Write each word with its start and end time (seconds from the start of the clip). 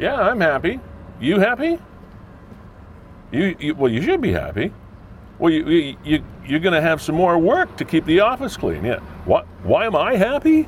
Yeah, 0.00 0.14
I'm 0.14 0.40
happy. 0.40 0.80
You 1.20 1.38
happy? 1.38 1.78
You, 3.32 3.54
you 3.60 3.74
well, 3.74 3.92
you 3.92 4.00
should 4.00 4.22
be 4.22 4.32
happy. 4.32 4.72
Well, 5.38 5.52
you, 5.52 5.68
you, 5.68 5.96
you 6.02 6.24
you're 6.46 6.60
going 6.60 6.74
to 6.74 6.80
have 6.80 7.02
some 7.02 7.14
more 7.14 7.38
work 7.38 7.76
to 7.76 7.84
keep 7.84 8.06
the 8.06 8.20
office 8.20 8.56
clean. 8.56 8.84
Yeah. 8.84 9.00
What? 9.26 9.46
Why 9.62 9.84
am 9.84 9.94
I 9.94 10.16
happy? 10.16 10.66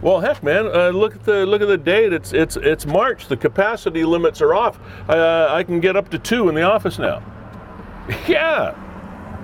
Well, 0.00 0.20
heck, 0.20 0.42
man, 0.42 0.66
uh, 0.66 0.90
look 0.90 1.14
at 1.14 1.24
the 1.24 1.46
look 1.46 1.60
at 1.60 1.68
the 1.68 1.76
date. 1.76 2.12
It's 2.14 2.32
it's 2.32 2.56
it's 2.56 2.86
March. 2.86 3.28
The 3.28 3.36
capacity 3.36 4.04
limits 4.04 4.40
are 4.40 4.54
off. 4.54 4.80
Uh, 5.08 5.48
I 5.50 5.62
can 5.62 5.78
get 5.78 5.94
up 5.94 6.10
to 6.10 6.18
two 6.18 6.48
in 6.48 6.54
the 6.54 6.62
office 6.62 6.98
now. 6.98 7.22
yeah. 8.26 8.80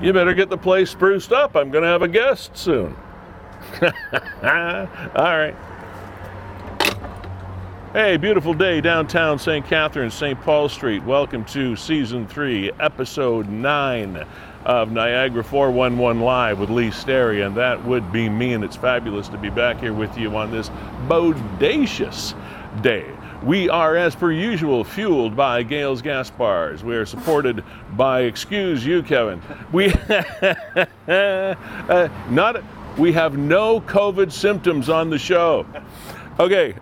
You 0.03 0.15
better 0.15 0.33
get 0.33 0.49
the 0.49 0.57
place 0.57 0.91
spruced 0.91 1.31
up. 1.31 1.57
I'm 1.57 1.71
going 1.71 1.83
to 1.83 1.89
have 1.89 2.01
a 2.01 2.09
guest 2.09 2.57
soon. 2.57 2.97
All 3.83 3.91
right. 4.43 5.55
Hey, 7.93 8.17
beautiful 8.19 8.55
day 8.55 8.81
downtown 8.81 9.41
St. 9.41 9.67
Catharines, 9.67 10.15
St. 10.15 10.41
Paul 10.43 10.69
Street. 10.69 11.03
Welcome 11.03 11.45
to 11.47 11.75
season 11.75 12.25
three, 12.25 12.71
episode 12.79 13.49
nine 13.49 14.25
of 14.65 14.93
Niagara 14.93 15.43
411 15.43 16.23
Live 16.23 16.61
with 16.61 16.71
Lee 16.71 16.93
Sterry, 16.93 17.45
and 17.45 17.57
that 17.57 17.85
would 17.85 18.13
be 18.13 18.29
me, 18.29 18.53
and 18.53 18.63
it's 18.63 18.77
fabulous 18.77 19.27
to 19.31 19.37
be 19.37 19.51
back 19.51 19.81
here 19.81 19.93
with 19.93 20.17
you 20.17 20.37
on 20.37 20.53
this 20.53 20.71
bodacious 21.09 22.37
day. 22.81 23.11
We 23.43 23.69
are, 23.69 23.97
as 23.97 24.15
per 24.15 24.31
usual, 24.31 24.85
fueled 24.85 25.35
by 25.35 25.65
Gales 25.65 26.01
Gas 26.01 26.31
Bars. 26.31 26.85
We 26.85 26.95
are 26.95 27.07
supported 27.07 27.65
by, 27.97 28.21
excuse 28.21 28.87
you, 28.87 29.03
Kevin. 29.03 29.43
We 29.73 29.93
uh, 31.09 32.09
not. 32.31 32.63
We 32.97 33.13
have 33.13 33.37
no 33.37 33.81
COVID 33.81 34.31
symptoms 34.31 34.89
on 34.89 35.11
the 35.11 35.19
show. 35.19 35.67
Okay. 36.41 36.73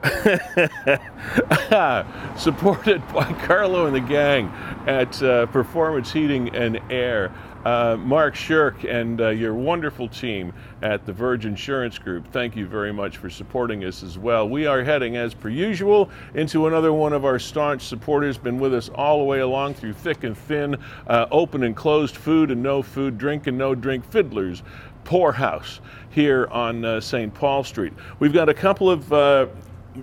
Supported 2.37 3.03
by 3.12 3.33
Carlo 3.45 3.87
and 3.87 3.97
the 3.97 4.01
gang 4.01 4.53
at 4.87 5.20
uh, 5.20 5.47
Performance 5.47 6.12
Heating 6.12 6.55
and 6.55 6.81
Air. 6.92 7.33
Uh, 7.64 7.97
Mark 7.97 8.36
Shirk 8.36 8.84
and 8.84 9.20
uh, 9.20 9.31
your 9.31 9.53
wonderful 9.53 10.09
team 10.09 10.53
at 10.81 11.05
the 11.05 11.12
Verge 11.12 11.45
Insurance 11.45 11.98
Group, 11.98 12.33
thank 12.33 12.55
you 12.55 12.67
very 12.67 12.92
much 12.92 13.17
for 13.17 13.29
supporting 13.29 13.84
us 13.84 14.05
as 14.05 14.17
well. 14.17 14.48
We 14.48 14.67
are 14.67 14.84
heading, 14.84 15.17
as 15.17 15.34
per 15.34 15.48
usual, 15.48 16.09
into 16.34 16.69
another 16.69 16.92
one 16.92 17.12
of 17.12 17.25
our 17.25 17.41
staunch 17.41 17.83
supporters, 17.83 18.39
been 18.39 18.61
with 18.61 18.73
us 18.73 18.91
all 18.91 19.19
the 19.19 19.25
way 19.25 19.41
along 19.41 19.75
through 19.75 19.95
thick 19.95 20.23
and 20.23 20.39
thin, 20.39 20.77
uh, 21.09 21.27
open 21.33 21.64
and 21.64 21.75
closed 21.75 22.17
food 22.17 22.53
and 22.53 22.62
no 22.62 22.81
food, 22.81 23.19
drink 23.19 23.48
and 23.48 23.59
no 23.59 23.75
drink 23.75 24.09
fiddlers. 24.09 24.62
Poorhouse 25.09 25.81
here 26.11 26.48
on 26.51 26.84
uh, 26.84 27.01
St. 27.01 27.33
Paul 27.33 27.64
Street. 27.64 27.95
We've 28.19 28.34
got 28.34 28.51
a 28.51 28.55
couple 28.55 28.91
of 28.91 29.11
uh, 29.11 29.47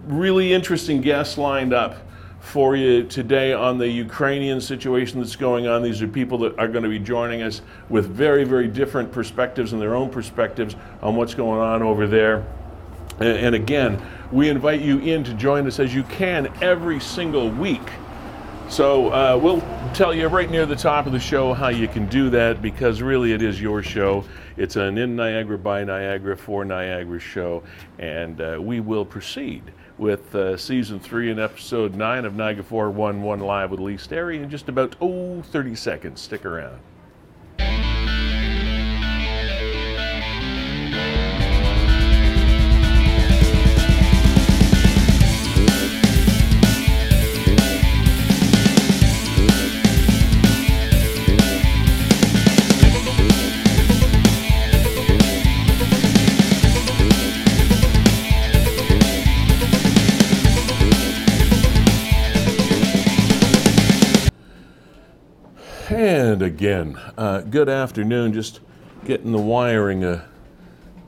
really 0.07 0.51
interesting 0.51 0.99
guests 0.99 1.37
lined 1.37 1.73
up 1.73 1.97
for 2.39 2.75
you 2.75 3.03
today 3.03 3.53
on 3.53 3.77
the 3.77 3.87
Ukrainian 3.87 4.59
situation 4.59 5.19
that's 5.19 5.35
going 5.35 5.67
on. 5.67 5.83
These 5.83 6.01
are 6.01 6.07
people 6.07 6.39
that 6.39 6.57
are 6.57 6.67
going 6.67 6.83
to 6.83 6.89
be 6.89 6.97
joining 6.97 7.43
us 7.43 7.61
with 7.87 8.07
very, 8.07 8.45
very 8.45 8.67
different 8.67 9.11
perspectives 9.11 9.73
and 9.73 9.81
their 9.81 9.93
own 9.93 10.09
perspectives 10.09 10.75
on 11.03 11.15
what's 11.15 11.35
going 11.35 11.59
on 11.59 11.83
over 11.83 12.07
there. 12.07 12.43
And, 13.19 13.53
again, 13.53 14.01
we 14.31 14.49
invite 14.49 14.81
you 14.81 14.97
in 14.97 15.23
to 15.25 15.35
join 15.35 15.67
us 15.67 15.79
as 15.79 15.93
you 15.93 16.01
can 16.01 16.51
every 16.63 16.99
single 16.99 17.51
week. 17.51 17.91
So 18.69 19.09
uh, 19.09 19.39
we'll 19.39 19.61
tell 19.93 20.15
you 20.15 20.27
right 20.27 20.49
near 20.49 20.65
the 20.65 20.75
top 20.75 21.05
of 21.05 21.11
the 21.11 21.19
show 21.19 21.53
how 21.53 21.67
you 21.67 21.87
can 21.87 22.07
do 22.07 22.31
that 22.31 22.63
because 22.63 23.03
really 23.03 23.31
it 23.31 23.43
is 23.43 23.61
your 23.61 23.83
show. 23.83 24.25
It's 24.57 24.77
an 24.77 24.97
in 24.97 25.17
Niagara 25.17 25.57
by 25.57 25.83
Niagara 25.83 26.37
for 26.37 26.63
Niagara 26.63 27.19
show, 27.19 27.61
and 27.99 28.39
uh, 28.39 28.57
we 28.61 28.79
will 28.79 29.03
proceed 29.03 29.63
with 29.97 30.33
uh, 30.33 30.55
season 30.55 30.97
three 30.97 31.29
and 31.29 31.41
episode 31.41 31.93
nine 31.93 32.23
of 32.23 32.35
Niagara 32.35 32.63
411 32.63 33.45
Live 33.45 33.71
with 33.71 33.81
Lee 33.81 33.97
Sterry 33.97 34.41
in 34.41 34.49
just 34.49 34.69
about, 34.69 34.95
oh, 35.01 35.41
30 35.41 35.75
seconds. 35.75 36.21
Stick 36.21 36.45
around. 36.45 36.79
And 65.89 66.41
again, 66.41 66.97
uh, 67.15 67.41
good 67.41 67.69
afternoon. 67.69 68.33
Just 68.33 68.59
getting 69.05 69.31
the 69.31 69.37
wiring 69.37 70.19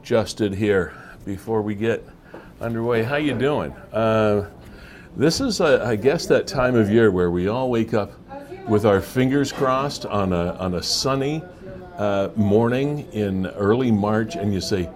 adjusted 0.04 0.54
here 0.54 0.94
before 1.26 1.64
we 1.64 1.74
get 1.74 2.08
underway. 2.62 3.02
How 3.02 3.16
you 3.16 3.34
doing? 3.34 3.72
Uh, 3.92 4.48
this 5.16 5.42
is, 5.42 5.62
uh, 5.62 5.84
I 5.84 5.96
guess, 5.96 6.28
that 6.28 6.46
time 6.46 6.76
of 6.76 6.92
year 6.92 7.10
where 7.10 7.32
we 7.32 7.48
all 7.48 7.72
wake 7.72 7.96
up 7.96 8.12
with 8.68 8.86
our 8.86 9.02
fingers 9.02 9.52
crossed 9.52 10.06
on 10.06 10.32
a 10.32 10.54
on 10.60 10.76
a 10.76 10.84
sunny 10.84 11.42
uh, 11.98 12.30
morning 12.36 13.12
in 13.14 13.48
early 13.48 13.92
March, 13.92 14.36
and 14.36 14.54
you 14.54 14.62
say, 14.62 14.88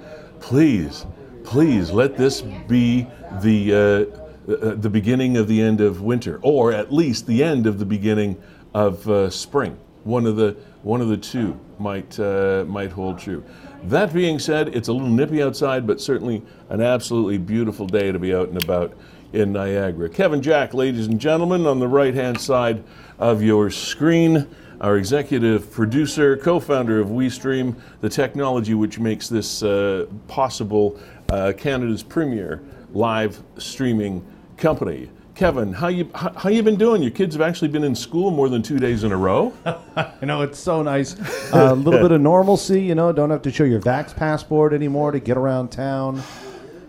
"Please, 0.41 1.07
please, 1.43 1.89
let 1.89 2.17
this 2.17 2.41
be 2.41 3.07
the." 3.41 3.73
Uh, 3.73 4.17
the 4.47 4.89
beginning 4.89 5.37
of 5.37 5.47
the 5.47 5.61
end 5.61 5.79
of 5.79 6.01
winter, 6.01 6.39
or 6.41 6.73
at 6.73 6.91
least 6.91 7.27
the 7.27 7.43
end 7.43 7.67
of 7.67 7.77
the 7.77 7.85
beginning 7.85 8.35
of 8.73 9.07
uh, 9.09 9.29
spring. 9.29 9.77
One 10.03 10.25
of 10.25 10.35
the 10.35 10.55
one 10.83 11.01
of 11.01 11.09
the 11.09 11.17
two 11.17 11.59
might 11.77 12.19
uh, 12.19 12.65
might 12.67 12.91
hold 12.91 13.19
true. 13.19 13.43
That 13.83 14.13
being 14.13 14.39
said, 14.39 14.75
it's 14.75 14.87
a 14.87 14.93
little 14.93 15.09
nippy 15.09 15.41
outside, 15.41 15.85
but 15.87 15.99
certainly 15.99 16.43
an 16.69 16.81
absolutely 16.81 17.37
beautiful 17.37 17.87
day 17.87 18.11
to 18.11 18.19
be 18.19 18.33
out 18.33 18.49
and 18.49 18.61
about 18.63 18.93
in 19.33 19.53
Niagara. 19.53 20.09
Kevin 20.09 20.41
Jack, 20.41 20.73
ladies 20.73 21.07
and 21.07 21.19
gentlemen, 21.19 21.65
on 21.65 21.79
the 21.79 21.87
right 21.87 22.13
hand 22.13 22.39
side 22.39 22.83
of 23.17 23.41
your 23.41 23.69
screen, 23.69 24.47
our 24.81 24.97
executive 24.97 25.71
producer, 25.71 26.35
co 26.37 26.59
founder 26.59 26.99
of 26.99 27.09
WeStream, 27.09 27.75
the 28.01 28.09
technology 28.09 28.73
which 28.73 28.99
makes 28.99 29.29
this 29.29 29.63
uh, 29.63 30.07
possible, 30.27 30.99
uh, 31.29 31.53
Canada's 31.55 32.03
premier 32.03 32.61
live 32.93 33.41
streaming 33.57 34.25
company. 34.57 35.09
Kevin, 35.41 35.73
how 35.73 35.87
you 35.87 36.07
how, 36.13 36.31
how, 36.33 36.49
you 36.49 36.61
been 36.61 36.75
doing? 36.75 37.01
Your 37.01 37.09
kids 37.09 37.33
have 37.33 37.41
actually 37.41 37.69
been 37.69 37.83
in 37.83 37.95
school 37.95 38.29
more 38.29 38.47
than 38.47 38.61
two 38.61 38.77
days 38.77 39.03
in 39.03 39.11
a 39.11 39.17
row. 39.17 39.51
I 39.65 40.13
know 40.21 40.43
it's 40.43 40.59
so 40.59 40.83
nice. 40.83 41.15
A 41.51 41.71
uh, 41.71 41.73
little 41.73 41.99
bit 41.99 42.11
of 42.11 42.21
normalcy, 42.21 42.83
you 42.83 42.93
know. 42.93 43.11
Don't 43.11 43.31
have 43.31 43.41
to 43.41 43.51
show 43.51 43.63
your 43.63 43.81
Vax 43.81 44.15
passport 44.15 44.71
anymore 44.71 45.11
to 45.11 45.19
get 45.19 45.37
around 45.37 45.69
town. 45.69 46.21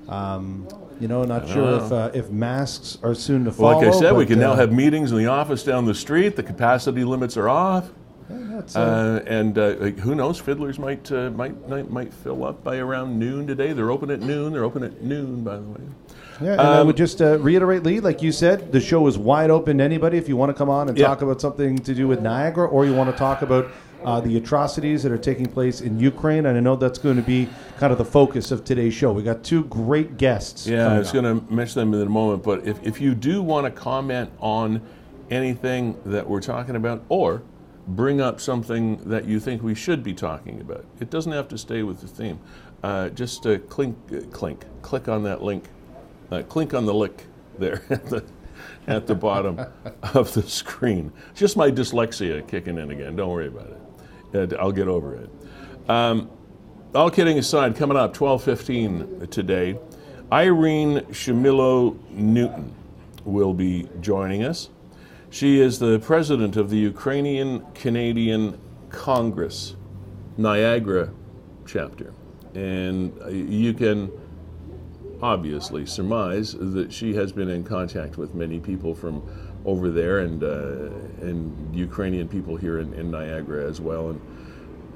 Um, 0.06 0.68
you 1.00 1.08
know, 1.08 1.24
not 1.24 1.48
sure 1.48 1.82
if 1.82 1.90
uh, 1.90 2.10
if 2.12 2.28
masks 2.28 2.98
are 3.02 3.14
soon 3.14 3.46
to 3.46 3.52
follow. 3.52 3.78
Well, 3.78 3.86
like 3.86 3.96
I 3.96 3.98
said, 3.98 4.12
we 4.14 4.26
can 4.26 4.38
uh, 4.38 4.48
now 4.48 4.54
have 4.54 4.70
meetings 4.70 5.12
in 5.12 5.16
the 5.16 5.28
office 5.28 5.64
down 5.64 5.86
the 5.86 5.94
street. 5.94 6.36
The 6.36 6.42
capacity 6.42 7.04
limits 7.04 7.38
are 7.38 7.48
off. 7.48 7.88
Uh, 8.30 8.78
uh, 8.78 9.20
and 9.26 9.56
uh, 9.56 9.74
who 10.02 10.14
knows? 10.14 10.38
Fiddlers 10.38 10.78
might, 10.78 11.10
uh, 11.10 11.30
might 11.30 11.68
might 11.70 11.90
might 11.90 12.12
fill 12.12 12.44
up 12.44 12.62
by 12.62 12.76
around 12.76 13.18
noon 13.18 13.46
today. 13.46 13.72
They're 13.72 13.90
open 13.90 14.10
at 14.10 14.20
noon. 14.20 14.52
They're 14.52 14.64
open 14.64 14.82
at 14.82 15.00
noon, 15.00 15.42
by 15.42 15.56
the 15.56 15.62
way. 15.62 15.80
Yeah, 16.40 16.52
and 16.52 16.60
um, 16.60 16.66
I 16.66 16.82
would 16.82 16.96
just 16.96 17.20
uh, 17.20 17.38
reiterate, 17.38 17.82
Lee, 17.82 18.00
like 18.00 18.22
you 18.22 18.32
said, 18.32 18.72
the 18.72 18.80
show 18.80 19.06
is 19.06 19.18
wide 19.18 19.50
open 19.50 19.78
to 19.78 19.84
anybody. 19.84 20.18
If 20.18 20.28
you 20.28 20.36
want 20.36 20.50
to 20.50 20.54
come 20.54 20.70
on 20.70 20.88
and 20.88 20.96
yeah. 20.96 21.06
talk 21.06 21.22
about 21.22 21.40
something 21.40 21.78
to 21.78 21.94
do 21.94 22.08
with 22.08 22.20
Niagara, 22.20 22.66
or 22.68 22.84
you 22.84 22.94
want 22.94 23.10
to 23.10 23.16
talk 23.16 23.42
about 23.42 23.70
uh, 24.04 24.20
the 24.20 24.36
atrocities 24.36 25.02
that 25.02 25.12
are 25.12 25.18
taking 25.18 25.46
place 25.46 25.80
in 25.80 25.98
Ukraine, 25.98 26.46
and 26.46 26.56
I 26.56 26.60
know 26.60 26.76
that's 26.76 26.98
going 26.98 27.16
to 27.16 27.22
be 27.22 27.48
kind 27.78 27.92
of 27.92 27.98
the 27.98 28.04
focus 28.04 28.50
of 28.50 28.64
today's 28.64 28.94
show. 28.94 29.12
We 29.12 29.22
got 29.22 29.44
two 29.44 29.64
great 29.64 30.16
guests. 30.16 30.66
Yeah, 30.66 30.88
I 30.88 30.98
was 30.98 31.12
going 31.12 31.24
to 31.24 31.52
mention 31.52 31.80
them 31.80 31.94
in 31.94 32.06
a 32.06 32.10
moment, 32.10 32.42
but 32.42 32.66
if, 32.66 32.82
if 32.82 33.00
you 33.00 33.14
do 33.14 33.42
want 33.42 33.66
to 33.66 33.70
comment 33.70 34.30
on 34.40 34.82
anything 35.30 35.98
that 36.04 36.28
we're 36.28 36.40
talking 36.40 36.76
about, 36.76 37.04
or 37.08 37.42
bring 37.86 38.20
up 38.20 38.40
something 38.40 38.96
that 39.08 39.24
you 39.24 39.40
think 39.40 39.62
we 39.62 39.74
should 39.74 40.02
be 40.02 40.14
talking 40.14 40.60
about, 40.60 40.84
it 41.00 41.10
doesn't 41.10 41.32
have 41.32 41.48
to 41.48 41.58
stay 41.58 41.82
with 41.82 42.00
the 42.00 42.08
theme. 42.08 42.38
Uh, 42.82 43.08
just 43.10 43.46
uh, 43.46 43.58
clink, 43.58 43.96
uh, 44.12 44.20
clink, 44.32 44.64
click 44.82 45.08
on 45.08 45.22
that 45.22 45.42
link 45.42 45.68
uh, 46.32 46.42
clink 46.44 46.74
on 46.74 46.86
the 46.86 46.94
lick 46.94 47.26
there 47.58 47.82
at 47.90 48.06
the, 48.06 48.24
at 48.86 49.06
the 49.06 49.14
bottom 49.14 49.60
of 50.14 50.32
the 50.32 50.42
screen. 50.42 51.12
Just 51.34 51.56
my 51.56 51.70
dyslexia 51.70 52.46
kicking 52.48 52.78
in 52.78 52.90
again. 52.90 53.16
Don't 53.16 53.30
worry 53.30 53.48
about 53.48 53.76
it. 54.32 54.54
I'll 54.58 54.72
get 54.72 54.88
over 54.88 55.14
it. 55.14 55.30
Um, 55.88 56.30
all 56.94 57.10
kidding 57.10 57.38
aside, 57.38 57.76
coming 57.76 57.96
up 57.96 58.14
12:15 58.14 59.30
today, 59.30 59.78
Irene 60.30 61.00
Shumilo 61.10 61.98
Newton 62.10 62.74
will 63.24 63.54
be 63.54 63.88
joining 64.00 64.44
us. 64.44 64.70
She 65.30 65.60
is 65.60 65.78
the 65.78 65.98
president 65.98 66.56
of 66.56 66.70
the 66.70 66.78
Ukrainian 66.78 67.64
Canadian 67.74 68.58
Congress 68.90 69.76
Niagara 70.36 71.10
chapter, 71.66 72.12
and 72.54 73.12
you 73.30 73.72
can 73.72 74.10
obviously 75.22 75.86
surmise 75.86 76.54
that 76.58 76.92
she 76.92 77.14
has 77.14 77.30
been 77.32 77.48
in 77.48 77.62
contact 77.62 78.18
with 78.18 78.34
many 78.34 78.58
people 78.58 78.94
from 78.94 79.22
over 79.64 79.90
there 79.90 80.18
and 80.18 80.42
uh, 80.42 80.90
and 81.24 81.74
Ukrainian 81.74 82.28
people 82.28 82.56
here 82.56 82.80
in, 82.80 82.92
in 82.94 83.10
Niagara 83.10 83.64
as 83.68 83.80
well. 83.80 84.10
And 84.10 84.20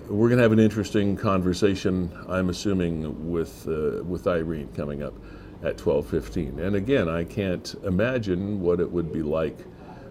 we're 0.08 0.28
going 0.28 0.38
to 0.38 0.43
have 0.43 0.52
an 0.52 0.58
interesting 0.58 1.17
conversation, 1.17 2.11
I'm 2.28 2.49
assuming, 2.49 3.31
with 3.31 3.69
uh, 3.69 4.02
with 4.02 4.26
Irene 4.26 4.69
coming 4.75 5.02
up 5.02 5.14
at 5.62 5.76
12:15. 5.76 6.58
And 6.58 6.75
again, 6.75 7.08
I 7.08 7.23
can't 7.23 7.75
imagine 7.84 8.61
what 8.61 8.81
it 8.81 8.90
would 8.90 9.12
be 9.12 9.23
like 9.23 9.58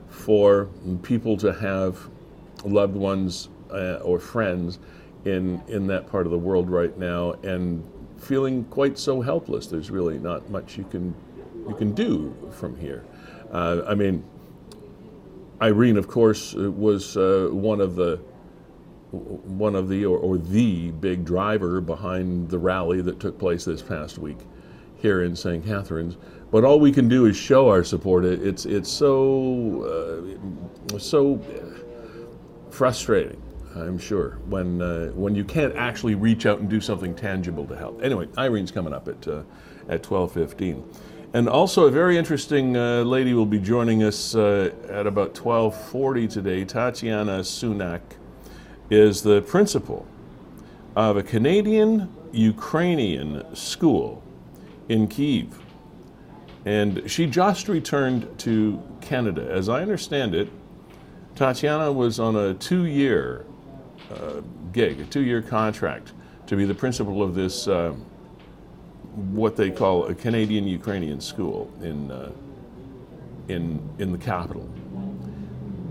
for 0.07 0.69
people 1.03 1.35
to 1.38 1.51
have 1.53 2.00
loved 2.63 2.95
ones 2.95 3.50
uh, 3.69 3.95
or 3.95 4.17
friends 4.19 4.79
in 5.25 5.62
in 5.67 5.88
that 5.88 6.07
part 6.07 6.25
of 6.25 6.31
the 6.31 6.38
world 6.38 6.69
right 6.69 6.97
now 6.97 7.33
and 7.44 7.83
feeling 8.25 8.66
quite 8.66 8.98
so 8.98 9.22
helpless. 9.22 9.68
There's 9.68 9.92
really 9.92 10.18
not 10.18 10.50
much 10.50 10.77
you 10.77 10.83
can 10.86 11.13
you 11.68 11.75
can 11.75 11.94
do 11.94 12.36
from 12.51 12.77
here. 12.77 13.04
Uh, 13.51 13.81
I 13.88 13.95
mean, 13.95 14.24
Irene, 15.62 15.98
of 15.98 16.07
course, 16.07 16.54
was 16.54 17.18
uh, 17.18 17.50
one 17.51 17.81
of 17.81 17.95
the 17.95 18.19
one 19.12 19.75
of 19.75 19.88
the 19.88 20.06
or, 20.06 20.18
or, 20.18 20.38
the 20.38 20.92
big 20.92 21.24
driver 21.24 21.80
behind 21.80 22.50
the 22.50 22.57
rally 22.57 23.01
that 23.01 23.18
took 23.18 23.39
place 23.39 23.63
this 23.63 23.81
past 23.81 24.18
week 24.18 24.39
here 24.98 25.24
in 25.24 25.33
St. 25.33 25.66
Catharines. 25.66 26.18
But 26.51 26.66
all 26.66 26.81
we 26.81 26.92
can 26.92 27.07
do 27.07 27.25
is 27.25 27.38
show 27.38 27.69
our 27.69 27.83
support. 27.83 28.25
It's 28.25 28.66
it's 28.66 28.89
so 28.89 30.36
uh, 30.92 30.98
so 30.98 31.39
frustrating 32.72 33.42
I'm 33.75 33.98
sure, 33.98 34.38
when, 34.48 34.81
uh, 34.81 35.07
when 35.10 35.36
you 35.36 35.44
can't 35.44 35.75
actually 35.75 36.16
reach 36.16 36.45
out 36.45 36.60
and 36.60 36.69
do 36.69 36.80
something 36.80 37.13
tangible 37.13 37.68
to 37.68 37.75
help. 37.75 38.01
Anyway, 38.01 38.30
Irene's 38.38 38.72
coming 38.72 38.94
up 38.94 39.10
at, 39.10 39.27
uh, 39.27 39.44
at 39.89 40.01
12.15. 40.01 40.81
And 41.33 41.50
also 41.50 41.86
a 41.86 41.92
very 41.92 42.18
interesting 42.18 42.77
uh, 42.77 43.04
lady 43.04 43.33
will 43.33 43.45
be 43.45 43.60
joining 43.60 44.04
us 44.04 44.36
uh, 44.36 44.72
at 44.88 45.06
about 45.06 45.36
12.40 45.36 46.31
today. 46.31 46.63
Tatiana 46.63 47.39
Sunak 47.39 48.00
is 48.89 49.22
the 49.22 49.42
principal 49.42 50.07
of 50.95 51.18
a 51.18 51.24
Canadian-Ukrainian 51.24 53.54
school 53.54 54.24
in 54.88 55.10
Kiev. 55.10 55.60
And 56.63 57.12
she 57.12 57.27
just 57.27 57.68
returned 57.68 58.39
to 58.39 58.81
Canada. 59.01 59.45
As 59.51 59.68
I 59.68 59.81
understand 59.81 60.33
it, 60.33 60.50
Tatiana 61.36 61.92
was 61.92 62.18
on 62.18 62.38
a 62.38 62.54
two-year 62.54 63.45
uh, 63.50 63.54
gig, 64.71 64.99
a 64.99 65.05
two-year 65.05 65.41
contract, 65.41 66.13
to 66.47 66.55
be 66.55 66.65
the 66.65 66.75
principal 66.75 67.23
of 67.23 67.35
this 67.35 67.67
uh, 67.67 67.93
what 69.31 69.55
they 69.55 69.71
call 69.71 70.05
a 70.07 70.15
Canadian 70.15 70.67
Ukrainian 70.67 71.21
school 71.21 71.71
in 71.81 72.11
uh, 72.11 72.31
in 73.47 73.79
in 73.99 74.11
the 74.11 74.17
capital. 74.17 74.69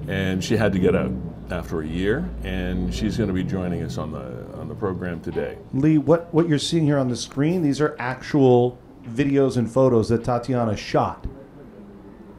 And 0.06 0.44
she 0.44 0.56
had 0.56 0.72
to 0.74 0.78
get 0.78 0.94
out 0.94 1.12
after 1.50 1.80
a 1.80 1.86
year, 1.86 2.28
and 2.42 2.94
she's 2.94 3.16
going 3.16 3.28
to 3.28 3.34
be 3.34 3.44
joining 3.44 3.82
us 3.82 3.96
on 3.96 4.12
the 4.12 4.58
on 4.58 4.68
the 4.68 4.74
program 4.74 5.20
today. 5.20 5.58
Lee, 5.72 5.98
what 5.98 6.32
what 6.34 6.48
you're 6.48 6.58
seeing 6.58 6.84
here 6.84 6.98
on 6.98 7.08
the 7.08 7.16
screen, 7.16 7.62
these 7.62 7.80
are 7.80 7.96
actual 7.98 8.78
videos 9.08 9.56
and 9.56 9.70
photos 9.70 10.08
that 10.08 10.24
Tatiana 10.24 10.76
shot 10.76 11.26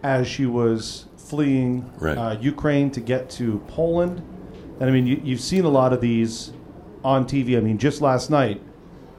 as 0.03 0.27
she 0.27 0.45
was 0.45 1.07
fleeing 1.17 1.91
right. 1.97 2.17
uh, 2.17 2.37
Ukraine 2.39 2.91
to 2.91 2.99
get 2.99 3.29
to 3.31 3.59
Poland 3.67 4.21
and 4.79 4.89
I 4.89 4.91
mean, 4.91 5.07
you, 5.07 5.21
you've 5.23 5.41
seen 5.41 5.65
a 5.65 5.69
lot 5.69 5.93
of 5.93 6.01
these 6.01 6.51
on 7.03 7.25
TV. 7.25 7.57
I 7.57 7.61
mean, 7.61 7.77
just 7.77 8.01
last 8.01 8.29
night, 8.29 8.61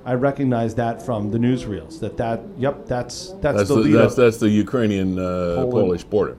I 0.05 0.15
recognized 0.15 0.77
that 0.77 1.05
from 1.05 1.31
the 1.31 1.39
newsreels. 1.39 1.99
That 2.01 2.17
that 2.19 2.43
yep, 2.59 2.87
that's 2.87 3.33
that's, 3.41 3.59
that's 3.59 3.69
the, 3.69 3.83
the 3.83 3.93
that's, 3.93 4.15
that's 4.15 4.37
the 4.39 4.49
Ukrainian 4.49 5.19
uh, 5.19 5.67
Polish 5.71 6.05
border 6.05 6.37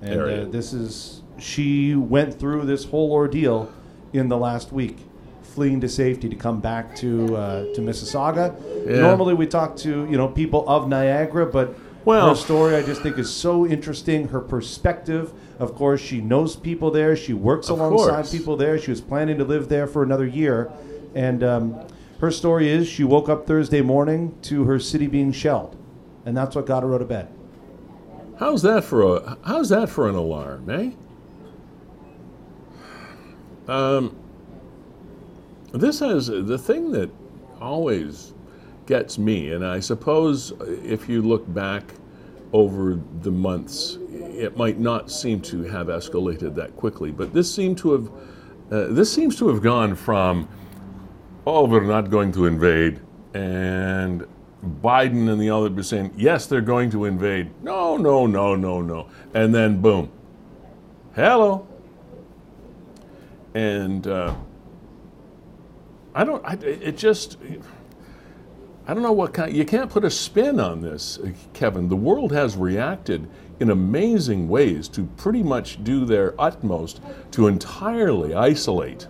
and, 0.00 0.20
uh, 0.20 0.24
area. 0.24 0.42
Uh, 0.42 0.50
this 0.50 0.72
is 0.72 1.22
she 1.38 1.94
went 1.94 2.38
through 2.38 2.64
this 2.66 2.84
whole 2.84 3.12
ordeal 3.12 3.72
in 4.12 4.28
the 4.28 4.36
last 4.36 4.72
week, 4.72 4.98
fleeing 5.42 5.80
to 5.80 5.88
safety 5.88 6.28
to 6.28 6.36
come 6.36 6.60
back 6.60 6.94
to 6.96 7.36
uh, 7.36 7.74
to 7.74 7.80
Mississauga. 7.80 8.54
Yeah. 8.86 9.00
Normally, 9.00 9.34
we 9.34 9.46
talk 9.46 9.76
to 9.78 10.06
you 10.08 10.16
know 10.16 10.28
people 10.28 10.68
of 10.68 10.88
Niagara, 10.88 11.46
but 11.46 11.74
well, 12.04 12.28
her 12.28 12.34
story 12.34 12.76
I 12.76 12.82
just 12.82 13.02
think 13.02 13.18
is 13.18 13.32
so 13.32 13.66
interesting. 13.66 14.28
Her 14.28 14.40
perspective 14.40 15.32
of 15.62 15.76
course, 15.76 16.00
she 16.00 16.20
knows 16.20 16.56
people 16.56 16.90
there. 16.90 17.14
She 17.14 17.32
works 17.32 17.68
of 17.68 17.78
alongside 17.78 18.14
course. 18.14 18.32
people 18.32 18.56
there. 18.56 18.80
She 18.80 18.90
was 18.90 19.00
planning 19.00 19.38
to 19.38 19.44
live 19.44 19.68
there 19.68 19.86
for 19.86 20.02
another 20.02 20.26
year. 20.26 20.72
And 21.14 21.44
um, 21.44 21.86
her 22.18 22.32
story 22.32 22.68
is 22.68 22.88
she 22.88 23.04
woke 23.04 23.28
up 23.28 23.46
Thursday 23.46 23.80
morning 23.80 24.34
to 24.42 24.64
her 24.64 24.80
city 24.80 25.06
being 25.06 25.30
shelled. 25.30 25.76
And 26.26 26.36
that's 26.36 26.56
what 26.56 26.66
got 26.66 26.82
her 26.82 26.92
out 26.92 27.00
of 27.00 27.08
bed. 27.08 27.28
How's 28.40 28.62
that 28.62 28.82
for 28.82 29.18
a 29.18 29.38
how's 29.44 29.68
that 29.68 29.88
for 29.88 30.08
an 30.08 30.16
alarm, 30.16 30.68
eh? 30.68 30.90
Um, 33.68 34.16
this 35.72 36.00
has 36.00 36.26
the 36.26 36.58
thing 36.58 36.90
that 36.90 37.08
always 37.60 38.34
gets 38.86 39.16
me, 39.16 39.52
and 39.52 39.64
I 39.64 39.78
suppose 39.78 40.52
if 40.60 41.08
you 41.08 41.22
look 41.22 41.52
back 41.54 41.84
over 42.52 42.98
the 43.20 43.30
months 43.30 43.98
it 44.32 44.56
might 44.56 44.78
not 44.78 45.10
seem 45.10 45.40
to 45.42 45.62
have 45.64 45.88
escalated 45.88 46.54
that 46.56 46.76
quickly, 46.76 47.10
but 47.10 47.32
this 47.32 47.52
seemed 47.52 47.78
to 47.78 47.92
have 47.92 48.10
uh, 48.70 48.86
this 48.88 49.12
seems 49.12 49.36
to 49.36 49.48
have 49.48 49.62
gone 49.62 49.94
from 49.94 50.48
oh 51.46 51.66
we're 51.66 51.82
not 51.82 52.10
going 52.10 52.32
to 52.32 52.46
invade 52.46 53.00
and 53.34 54.26
Biden 54.80 55.30
and 55.30 55.40
the 55.40 55.50
other 55.50 55.68
were 55.70 55.82
saying 55.82 56.12
yes 56.16 56.46
they're 56.46 56.60
going 56.60 56.90
to 56.90 57.04
invade. 57.04 57.50
No 57.62 57.96
no 57.96 58.26
no 58.26 58.54
no 58.54 58.80
no. 58.80 59.08
And 59.34 59.54
then 59.54 59.80
boom. 59.80 60.10
Hello. 61.14 61.66
And 63.54 64.06
uh, 64.06 64.34
I 66.14 66.24
don't 66.24 66.44
I, 66.44 66.54
it 66.54 66.96
just 66.96 67.36
I 68.86 68.94
don't 68.94 69.02
know 69.02 69.12
what 69.12 69.34
kind 69.34 69.54
you 69.54 69.64
can't 69.64 69.90
put 69.90 70.04
a 70.04 70.10
spin 70.10 70.58
on 70.58 70.80
this 70.80 71.18
Kevin. 71.52 71.88
The 71.88 71.96
world 71.96 72.32
has 72.32 72.56
reacted 72.56 73.28
in 73.62 73.70
amazing 73.70 74.48
ways 74.48 74.88
to 74.88 75.04
pretty 75.16 75.42
much 75.42 75.82
do 75.84 76.04
their 76.04 76.34
utmost 76.36 77.00
to 77.30 77.46
entirely 77.46 78.34
isolate 78.34 79.06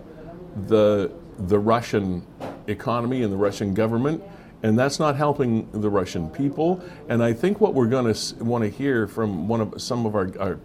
the, 0.67 1.11
the 1.47 1.57
Russian 1.57 2.23
economy 2.67 3.23
and 3.23 3.33
the 3.33 3.37
Russian 3.37 3.73
government. 3.73 4.23
And 4.61 4.77
that's 4.77 4.99
not 4.99 5.15
helping 5.15 5.69
the 5.71 5.89
Russian 5.89 6.29
people. 6.29 6.83
And 7.09 7.23
I 7.23 7.33
think 7.33 7.59
what 7.59 7.73
we're 7.73 7.87
going 7.87 8.13
to 8.13 8.43
want 8.43 8.63
to 8.63 8.69
hear 8.69 9.07
from 9.07 9.47
one 9.47 9.59
of 9.59 9.81
some 9.81 10.05
of 10.05 10.15
our, 10.15 10.31
our, 10.39 10.59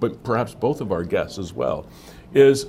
but 0.00 0.24
perhaps 0.24 0.54
both 0.54 0.80
of 0.80 0.90
our 0.90 1.04
guests 1.04 1.38
as 1.38 1.52
well, 1.52 1.86
is 2.32 2.66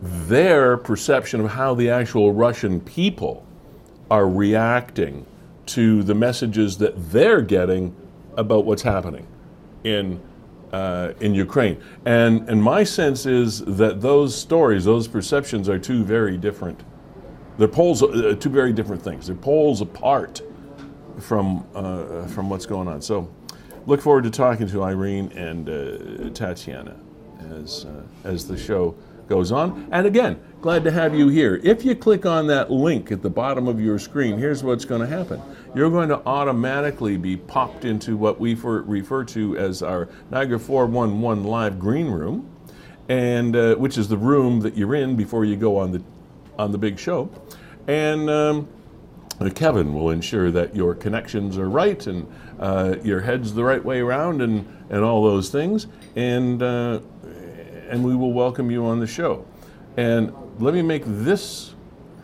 their 0.00 0.76
perception 0.76 1.40
of 1.40 1.50
how 1.50 1.74
the 1.74 1.90
actual 1.90 2.32
Russian 2.32 2.80
people 2.80 3.44
are 4.08 4.28
reacting 4.28 5.26
to 5.66 6.04
the 6.04 6.14
messages 6.14 6.78
that 6.78 7.10
they're 7.10 7.42
getting 7.42 7.92
about 8.36 8.64
what's 8.64 8.82
happening 8.82 9.26
in 9.86 10.20
uh, 10.72 11.12
in 11.20 11.32
Ukraine. 11.32 11.80
And 12.04 12.48
and 12.50 12.62
my 12.62 12.84
sense 12.84 13.24
is 13.24 13.64
that 13.64 14.00
those 14.00 14.34
stories, 14.34 14.84
those 14.84 15.06
perceptions, 15.08 15.68
are 15.68 15.78
two 15.78 16.04
very 16.04 16.36
different. 16.36 16.82
They're 17.56 17.68
poles, 17.68 18.02
uh, 18.02 18.36
two 18.38 18.50
very 18.50 18.72
different 18.72 19.02
things. 19.02 19.28
They're 19.28 19.36
poles 19.36 19.80
apart 19.80 20.42
from 21.20 21.66
uh, 21.74 22.26
from 22.26 22.50
what's 22.50 22.66
going 22.66 22.88
on. 22.88 23.00
So, 23.00 23.32
look 23.86 24.00
forward 24.02 24.24
to 24.24 24.30
talking 24.30 24.66
to 24.68 24.82
Irene 24.82 25.30
and 25.32 25.68
uh, 25.68 26.30
Tatiana 26.30 26.96
as 27.50 27.86
uh, 27.86 28.02
as 28.24 28.46
the 28.46 28.58
show 28.58 28.94
goes 29.28 29.52
on. 29.52 29.88
And 29.90 30.06
again, 30.06 30.40
glad 30.60 30.84
to 30.84 30.90
have 30.90 31.14
you 31.14 31.28
here. 31.28 31.60
If 31.62 31.84
you 31.84 31.94
click 31.94 32.26
on 32.26 32.46
that 32.48 32.70
link 32.70 33.10
at 33.10 33.22
the 33.22 33.30
bottom 33.30 33.68
of 33.68 33.80
your 33.80 33.98
screen, 33.98 34.38
here's 34.38 34.62
what's 34.62 34.84
going 34.84 35.00
to 35.00 35.06
happen. 35.06 35.40
You're 35.74 35.90
going 35.90 36.08
to 36.08 36.24
automatically 36.26 37.16
be 37.16 37.36
popped 37.36 37.84
into 37.84 38.16
what 38.16 38.40
we 38.40 38.54
refer 38.54 39.24
to 39.24 39.56
as 39.58 39.82
our 39.82 40.08
Niagara 40.30 40.58
411 40.58 41.44
Live 41.44 41.78
Green 41.78 42.08
Room, 42.08 42.48
and 43.08 43.54
uh, 43.54 43.74
which 43.76 43.98
is 43.98 44.08
the 44.08 44.16
room 44.16 44.60
that 44.60 44.76
you're 44.76 44.94
in 44.94 45.16
before 45.16 45.44
you 45.44 45.56
go 45.56 45.76
on 45.76 45.92
the 45.92 46.02
on 46.58 46.72
the 46.72 46.78
big 46.78 46.98
show. 46.98 47.30
And 47.86 48.30
um, 48.30 48.68
Kevin 49.54 49.94
will 49.94 50.10
ensure 50.10 50.50
that 50.50 50.74
your 50.74 50.94
connections 50.94 51.58
are 51.58 51.68
right 51.68 52.06
and 52.06 52.26
uh, 52.58 52.96
your 53.02 53.20
head's 53.20 53.52
the 53.54 53.62
right 53.62 53.84
way 53.84 54.00
around 54.00 54.40
and, 54.40 54.66
and 54.90 55.04
all 55.04 55.22
those 55.22 55.50
things. 55.50 55.86
And 56.16 56.62
uh, 56.62 57.00
and 57.88 58.04
we 58.04 58.14
will 58.14 58.32
welcome 58.32 58.70
you 58.70 58.84
on 58.84 59.00
the 59.00 59.06
show. 59.06 59.44
And 59.96 60.32
let 60.58 60.74
me 60.74 60.82
make 60.82 61.02
this, 61.06 61.74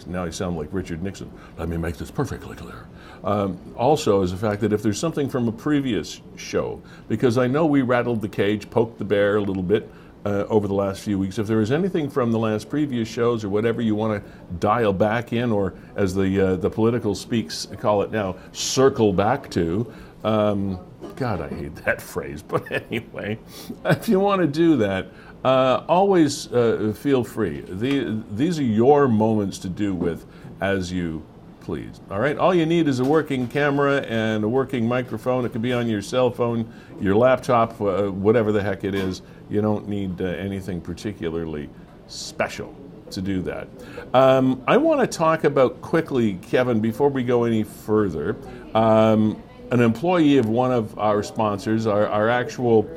now 0.07 0.25
I 0.25 0.31
sound 0.31 0.57
like 0.57 0.69
Richard 0.73 1.03
Nixon, 1.03 1.31
let 1.59 1.69
me 1.69 1.77
make 1.77 1.97
this 1.97 2.11
perfectly 2.11 2.57
clear. 2.57 2.87
Um, 3.25 3.59
also, 3.77 4.23
is 4.23 4.33
the 4.33 4.37
fact 4.37 4.61
that 4.63 4.73
if 4.73 4.83
there's 4.83 4.99
something 4.99 5.29
from 5.29 5.47
a 5.49 5.53
previous 5.53 6.21
show, 6.37 6.83
because 7.09 7.39
I 7.39 7.47
know 7.47 7.67
we 7.67 7.83
rattled 7.83 8.21
the 8.21 8.29
cage, 8.29 8.69
poked 8.69 8.99
the 8.99 9.05
bear 9.05 9.37
a 9.37 9.41
little 9.41 9.63
bit 9.63 9.89
uh, 10.25 10.45
over 10.49 10.69
the 10.69 10.75
last 10.75 11.01
few 11.01 11.19
weeks. 11.19 11.39
If 11.39 11.47
there 11.47 11.61
is 11.61 11.71
anything 11.71 12.09
from 12.09 12.33
the 12.33 12.39
last 12.39 12.69
previous 12.69 13.09
shows 13.09 13.45
or 13.45 13.49
whatever 13.49 13.81
you 13.81 13.95
want 13.95 14.23
to 14.23 14.31
dial 14.55 14.93
back 14.93 15.33
in, 15.33 15.51
or 15.53 15.75
as 15.97 16.15
the 16.15 16.41
uh, 16.41 16.57
the 16.57 16.71
political 16.71 17.15
speaks 17.15 17.67
call 17.79 18.03
it 18.03 18.11
now, 18.11 18.37
circle 18.53 19.13
back 19.13 19.51
to. 19.51 19.93
Um, 20.25 20.79
God, 21.17 21.41
I 21.41 21.49
hate 21.49 21.75
that 21.85 22.01
phrase, 22.13 22.43
but 22.43 22.71
anyway, 22.71 23.39
if 23.85 24.09
you 24.09 24.21
want 24.21 24.41
to 24.41 24.47
do 24.47 24.77
that, 24.77 25.09
uh, 25.45 25.85
always 25.89 26.53
uh, 26.53 26.93
feel 26.97 27.25
free. 27.25 27.61
The, 27.63 28.23
these 28.31 28.59
are 28.59 28.65
your 28.65 29.09
moments 29.09 29.59
to 29.59 29.69
do 29.69 29.95
with 29.95 30.25
as 30.61 30.93
you 30.93 31.25
please. 31.63 32.01
All 32.11 32.19
right, 32.19 32.37
all 32.37 32.55
you 32.55 32.67
need 32.67 32.89
is 32.89 32.99
a 32.99 33.05
working 33.05 33.47
camera 33.47 34.01
and 34.03 34.45
a 34.45 34.49
working 34.49 34.87
microphone. 34.87 35.45
It 35.45 35.53
could 35.53 35.63
be 35.63 35.73
on 35.73 35.89
your 35.89 36.03
cell 36.03 36.31
phone, 36.31 36.71
your 37.01 37.15
laptop, 37.15 37.81
uh, 37.81 38.11
whatever 38.11 38.53
the 38.53 38.63
heck 38.63 38.85
it 38.85 38.95
is. 38.95 39.23
You 39.49 39.61
don't 39.61 39.89
need 39.89 40.21
uh, 40.21 40.25
anything 40.25 40.81
particularly 40.81 41.71
special 42.09 42.75
to 43.11 43.23
do 43.23 43.43
that. 43.43 43.69
Um, 44.13 44.63
I 44.67 44.77
want 44.77 45.01
to 45.01 45.07
talk 45.07 45.45
about 45.45 45.81
quickly, 45.81 46.35
Kevin, 46.43 46.81
before 46.81 47.09
we 47.09 47.23
go 47.23 47.45
any 47.45 47.63
further. 47.63 48.37
Um, 48.75 49.43
an 49.71 49.81
employee 49.81 50.37
of 50.37 50.49
one 50.49 50.71
of 50.71 50.99
our 50.99 51.23
sponsors, 51.23 51.87
our, 51.87 52.07
our 52.07 52.29
actual 52.29 52.91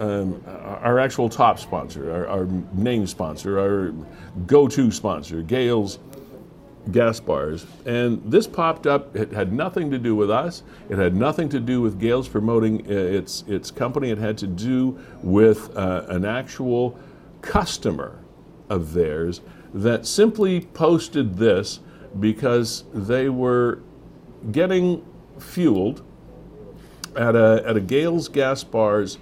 um, 0.00 0.42
our 0.46 0.98
actual 0.98 1.28
top 1.28 1.58
sponsor, 1.58 2.12
our, 2.12 2.26
our 2.26 2.46
name 2.72 3.06
sponsor, 3.06 3.58
our 3.58 3.94
go-to 4.46 4.90
sponsor, 4.90 5.42
Gales 5.42 5.98
gas 6.92 7.18
bars. 7.20 7.66
And 7.86 8.20
this 8.30 8.46
popped 8.46 8.86
up. 8.86 9.16
It 9.16 9.32
had 9.32 9.52
nothing 9.52 9.90
to 9.90 9.98
do 9.98 10.14
with 10.14 10.30
us. 10.30 10.62
It 10.88 10.98
had 10.98 11.14
nothing 11.14 11.48
to 11.50 11.60
do 11.60 11.80
with 11.80 11.98
Gales 11.98 12.28
promoting 12.28 12.86
uh, 12.86 12.92
its 12.92 13.42
its 13.46 13.70
company. 13.70 14.10
It 14.10 14.18
had 14.18 14.36
to 14.38 14.46
do 14.46 14.98
with 15.22 15.74
uh, 15.76 16.04
an 16.08 16.24
actual 16.24 16.98
customer 17.40 18.18
of 18.68 18.92
theirs 18.92 19.40
that 19.72 20.06
simply 20.06 20.60
posted 20.60 21.36
this 21.36 21.80
because 22.20 22.84
they 22.92 23.28
were 23.28 23.80
getting 24.52 25.04
fueled 25.38 26.02
at 27.16 27.34
a 27.34 27.62
at 27.66 27.76
a 27.76 27.80
Gales 27.80 28.28
gas 28.28 28.62
bars 28.62 29.18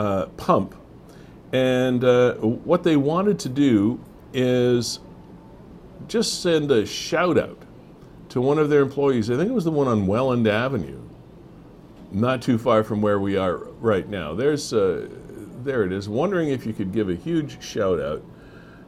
uh, 0.00 0.24
pump, 0.38 0.74
and 1.52 2.04
uh, 2.04 2.32
what 2.36 2.82
they 2.82 2.96
wanted 2.96 3.38
to 3.38 3.50
do 3.50 4.00
is 4.32 4.98
just 6.08 6.40
send 6.40 6.70
a 6.70 6.86
shout 6.86 7.36
out 7.36 7.60
to 8.30 8.40
one 8.40 8.56
of 8.56 8.70
their 8.70 8.80
employees. 8.80 9.30
I 9.30 9.36
think 9.36 9.50
it 9.50 9.52
was 9.52 9.66
the 9.66 9.70
one 9.70 9.88
on 9.88 10.06
Welland 10.06 10.46
Avenue, 10.46 11.02
not 12.12 12.40
too 12.40 12.56
far 12.56 12.82
from 12.82 13.02
where 13.02 13.20
we 13.20 13.36
are 13.36 13.58
right 13.78 14.08
now. 14.08 14.32
There's, 14.32 14.72
uh, 14.72 15.06
there 15.64 15.84
it 15.84 15.92
is. 15.92 16.08
Wondering 16.08 16.48
if 16.48 16.64
you 16.64 16.72
could 16.72 16.92
give 16.92 17.10
a 17.10 17.14
huge 17.14 17.62
shout 17.62 18.00
out 18.00 18.24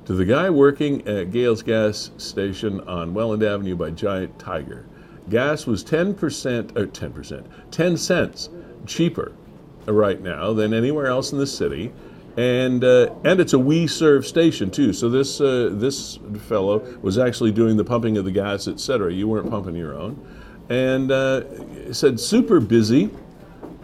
to 0.06 0.14
the 0.14 0.24
guy 0.24 0.48
working 0.48 1.06
at 1.06 1.30
Gales 1.30 1.62
Gas 1.62 2.10
Station 2.16 2.80
on 2.88 3.12
Welland 3.12 3.42
Avenue 3.42 3.76
by 3.76 3.90
Giant 3.90 4.38
Tiger. 4.38 4.86
Gas 5.28 5.66
was 5.66 5.84
10%, 5.84 6.74
or 6.74 6.86
10%, 6.86 7.44
10 7.70 7.96
cents 7.98 8.48
cheaper 8.86 9.32
right 9.86 10.20
now 10.20 10.52
than 10.52 10.72
anywhere 10.72 11.06
else 11.06 11.32
in 11.32 11.38
the 11.38 11.46
city 11.46 11.92
and 12.36 12.82
uh, 12.82 13.14
and 13.24 13.40
it's 13.40 13.52
a 13.52 13.58
we 13.58 13.86
serve 13.86 14.26
station 14.26 14.70
too. 14.70 14.92
So 14.92 15.08
this 15.08 15.40
uh, 15.40 15.70
this 15.72 16.18
fellow 16.46 16.78
was 17.02 17.18
actually 17.18 17.52
doing 17.52 17.76
the 17.76 17.84
pumping 17.84 18.16
of 18.16 18.24
the 18.24 18.30
gas, 18.30 18.68
etc. 18.68 19.12
You 19.12 19.28
weren't 19.28 19.50
pumping 19.50 19.74
your 19.74 19.94
own, 19.94 20.24
and 20.70 21.12
uh, 21.12 21.92
said 21.92 22.18
super 22.18 22.58
busy, 22.58 23.10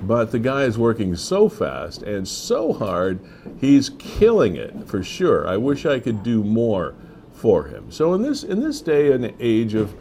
but 0.03 0.31
the 0.31 0.39
guy 0.39 0.63
is 0.63 0.79
working 0.79 1.15
so 1.15 1.49
fast 1.49 2.03
and 2.03 2.27
so 2.27 2.73
hard, 2.73 3.21
he's 3.61 3.91
killing 3.99 4.57
it 4.57 4.89
for 4.89 5.03
sure. 5.03 5.47
I 5.47 5.57
wish 5.59 5.85
I 5.85 6.01
could 6.01 6.23
do 6.23 6.43
more 6.43 6.95
for 7.35 7.65
him. 7.65 7.91
So 7.91 8.15
in 8.15 8.23
this 8.23 8.45
in 8.45 8.61
this 8.61 8.81
day 8.81 9.13
and 9.13 9.33
age 9.41 9.75
of 9.75 9.95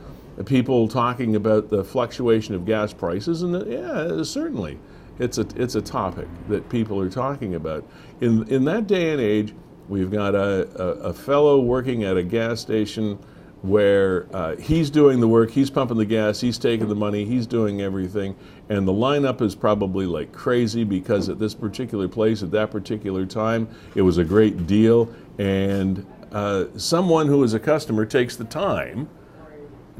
people 0.45 0.87
talking 0.87 1.35
about 1.35 1.69
the 1.69 1.83
fluctuation 1.83 2.55
of 2.55 2.65
gas 2.65 2.93
prices, 2.93 3.41
and 3.41 3.69
yeah, 3.69 4.23
certainly 4.23 4.79
it's 5.19 5.37
a, 5.37 5.47
it's 5.55 5.75
a 5.75 5.81
topic 5.81 6.27
that 6.49 6.69
people 6.69 6.99
are 6.99 7.09
talking 7.09 7.55
about. 7.55 7.85
In, 8.21 8.47
in 8.49 8.65
that 8.65 8.87
day 8.87 9.11
and 9.11 9.21
age, 9.21 9.53
we've 9.89 10.11
got 10.11 10.35
a, 10.35 10.67
a, 10.81 11.09
a 11.09 11.13
fellow 11.13 11.59
working 11.59 12.03
at 12.03 12.17
a 12.17 12.23
gas 12.23 12.59
station 12.59 13.17
where 13.63 14.27
uh, 14.35 14.55
he's 14.57 14.89
doing 14.89 15.19
the 15.19 15.27
work, 15.27 15.49
he's 15.49 15.69
pumping 15.69 15.97
the 15.97 16.05
gas, 16.05 16.39
he's 16.39 16.57
taking 16.57 16.87
the 16.87 16.95
money, 16.95 17.25
he's 17.25 17.47
doing 17.47 17.81
everything, 17.81 18.35
and 18.69 18.87
the 18.87 18.93
lineup 18.93 19.41
is 19.41 19.55
probably 19.55 20.05
like 20.05 20.31
crazy 20.31 20.83
because 20.83 21.27
at 21.27 21.39
this 21.39 21.55
particular 21.55 22.07
place 22.07 22.43
at 22.43 22.51
that 22.51 22.69
particular 22.69 23.25
time, 23.25 23.67
it 23.95 24.03
was 24.03 24.19
a 24.19 24.23
great 24.23 24.67
deal, 24.67 25.11
and 25.39 26.05
uh, 26.31 26.65
someone 26.77 27.27
who 27.27 27.43
is 27.43 27.53
a 27.53 27.59
customer 27.59 28.05
takes 28.05 28.35
the 28.35 28.43
time 28.43 29.09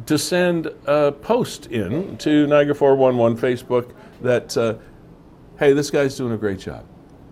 to 0.06 0.18
send 0.18 0.68
a 0.86 1.12
post 1.12 1.66
in 1.68 2.16
to 2.18 2.46
Niagara 2.46 2.76
411 2.76 3.38
Facebook 3.38 3.92
that 4.22 4.56
uh, 4.56 4.76
hey, 5.60 5.74
this 5.74 5.90
guy's 5.90 6.16
doing 6.16 6.34
a 6.34 6.38
great 6.38 6.60
job. 6.60 6.86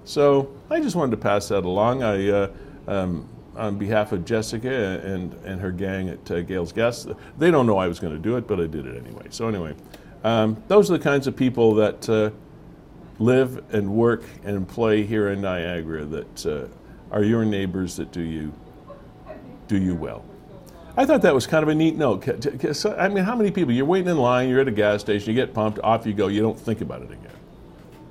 So 0.04 0.54
I 0.70 0.80
just 0.80 0.96
wanted 0.96 1.12
to 1.12 1.18
pass 1.18 1.48
that 1.50 1.66
along. 1.66 2.04
I, 2.04 2.30
uh, 2.30 2.52
um, 2.88 3.30
on 3.56 3.78
behalf 3.78 4.12
of 4.12 4.26
Jessica 4.26 5.02
and, 5.04 5.34
and 5.46 5.62
her 5.62 5.72
gang 5.72 6.10
at 6.10 6.30
uh, 6.30 6.42
Gas, 6.42 7.08
they 7.38 7.52
don't 7.52 7.66
know 7.66 7.78
I 7.78 7.88
was 7.88 8.00
going 8.00 8.14
to 8.14 8.20
do 8.20 8.36
it, 8.36 8.48
but 8.48 8.60
I 8.60 8.68
did 8.68 8.86
it 8.86 8.98
anyway. 8.98 9.28
So 9.30 9.48
anyway, 9.48 9.76
um, 10.24 10.62
those 10.68 10.92
are 10.92 10.98
the 10.98 11.04
kinds 11.04 11.28
of 11.28 11.36
people 11.36 11.74
that 11.76 12.10
uh, 12.10 12.32
live 13.18 13.64
and 13.74 13.90
work 13.90 14.24
and 14.44 14.68
play 14.68 15.04
here 15.04 15.30
in 15.30 15.42
Niagara 15.42 16.04
that 16.06 16.46
uh, 16.46 16.68
are 17.16 17.24
your 17.24 17.46
neighbors 17.46 17.96
that 17.96 18.12
do 18.12 18.22
you 18.22 18.52
do 19.68 19.78
you 19.78 19.96
well. 19.96 20.24
I 20.98 21.06
thought 21.06 21.22
that 21.24 21.34
was 21.34 21.48
kind 21.48 21.64
of 21.64 21.70
a 21.70 21.76
neat 21.76 21.96
note. 21.96 22.28
I 22.86 23.08
mean, 23.10 23.24
how 23.24 23.36
many 23.36 23.52
people? 23.52 23.74
You're 23.74 23.86
waiting 23.86 24.10
in 24.10 24.18
line, 24.18 24.48
you're 24.48 24.62
at 24.62 24.68
a 24.68 24.72
gas 24.72 25.02
station, 25.02 25.30
you 25.30 25.36
get 25.36 25.54
pumped, 25.54 25.80
off 25.80 26.06
you 26.06 26.14
go, 26.14 26.28
you 26.28 26.42
don't 26.42 26.60
think 26.60 26.82
about 26.82 27.02
it 27.02 27.12
again 27.12 27.35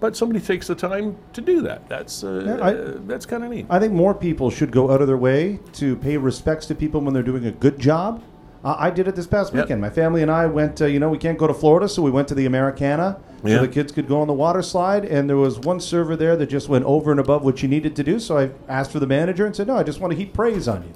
but 0.01 0.17
somebody 0.17 0.41
takes 0.41 0.67
the 0.67 0.75
time 0.75 1.17
to 1.33 1.41
do 1.41 1.63
that. 1.63 1.89
That's 1.89 2.25
uh, 2.25 2.45
yeah, 2.47 2.65
I, 2.65 2.75
uh, 2.75 2.99
that's 3.07 3.27
kind 3.27 3.45
of 3.45 3.51
neat. 3.51 3.67
I 3.71 3.79
think 3.79 3.93
more 3.93 4.15
people 4.15 4.51
should 4.51 4.71
go 4.71 4.91
out 4.91 5.01
of 5.01 5.07
their 5.07 5.17
way 5.17 5.61
to 5.75 5.97
pay 5.97 6.17
respects 6.17 6.67
to 6.67 6.75
people 6.75 7.01
when 7.01 7.15
they're 7.15 7.23
doing 7.23 7.47
a 7.47 7.53
good 7.53 7.79
job. 7.79 8.23
Uh, 8.65 8.77
I 8.79 8.91
did 8.91 9.07
it 9.09 9.15
this 9.15 9.27
past 9.27 9.53
weekend. 9.53 9.83
My 9.83 9.91
family 9.91 10.23
and 10.23 10.31
I 10.31 10.47
went. 10.47 10.81
Uh, 10.81 10.87
you 10.87 10.99
know, 10.99 11.11
we 11.11 11.19
can't 11.19 11.39
go 11.39 11.47
to 11.47 11.53
Florida, 11.53 11.87
so 11.87 12.01
we 12.03 12.11
went 12.11 12.29
to 12.29 12.35
the 12.35 12.47
Americana, 12.47 13.21
so 13.43 13.61
the 13.61 13.69
kids 13.69 13.93
could 13.93 14.09
go 14.09 14.23
on 14.23 14.27
the 14.27 14.33
water 14.33 14.63
slide. 14.63 15.05
And 15.05 15.29
there 15.29 15.37
was 15.37 15.59
one 15.59 15.81
server 15.81 16.17
there 16.17 16.35
that 16.37 16.47
just 16.47 16.69
went 16.71 16.87
over 16.87 17.11
and 17.11 17.21
above 17.21 17.45
what 17.45 17.63
you 17.63 17.69
needed 17.69 17.95
to 17.97 18.03
do. 18.03 18.19
So 18.19 18.39
I 18.39 18.51
asked 18.69 18.91
for 18.91 19.01
the 19.01 19.07
manager 19.07 19.45
and 19.45 19.55
said, 19.55 19.67
"No, 19.67 19.77
I 19.77 19.83
just 19.83 20.01
want 20.01 20.13
to 20.13 20.17
heap 20.17 20.33
praise 20.33 20.67
on 20.67 20.83
you." 20.83 20.95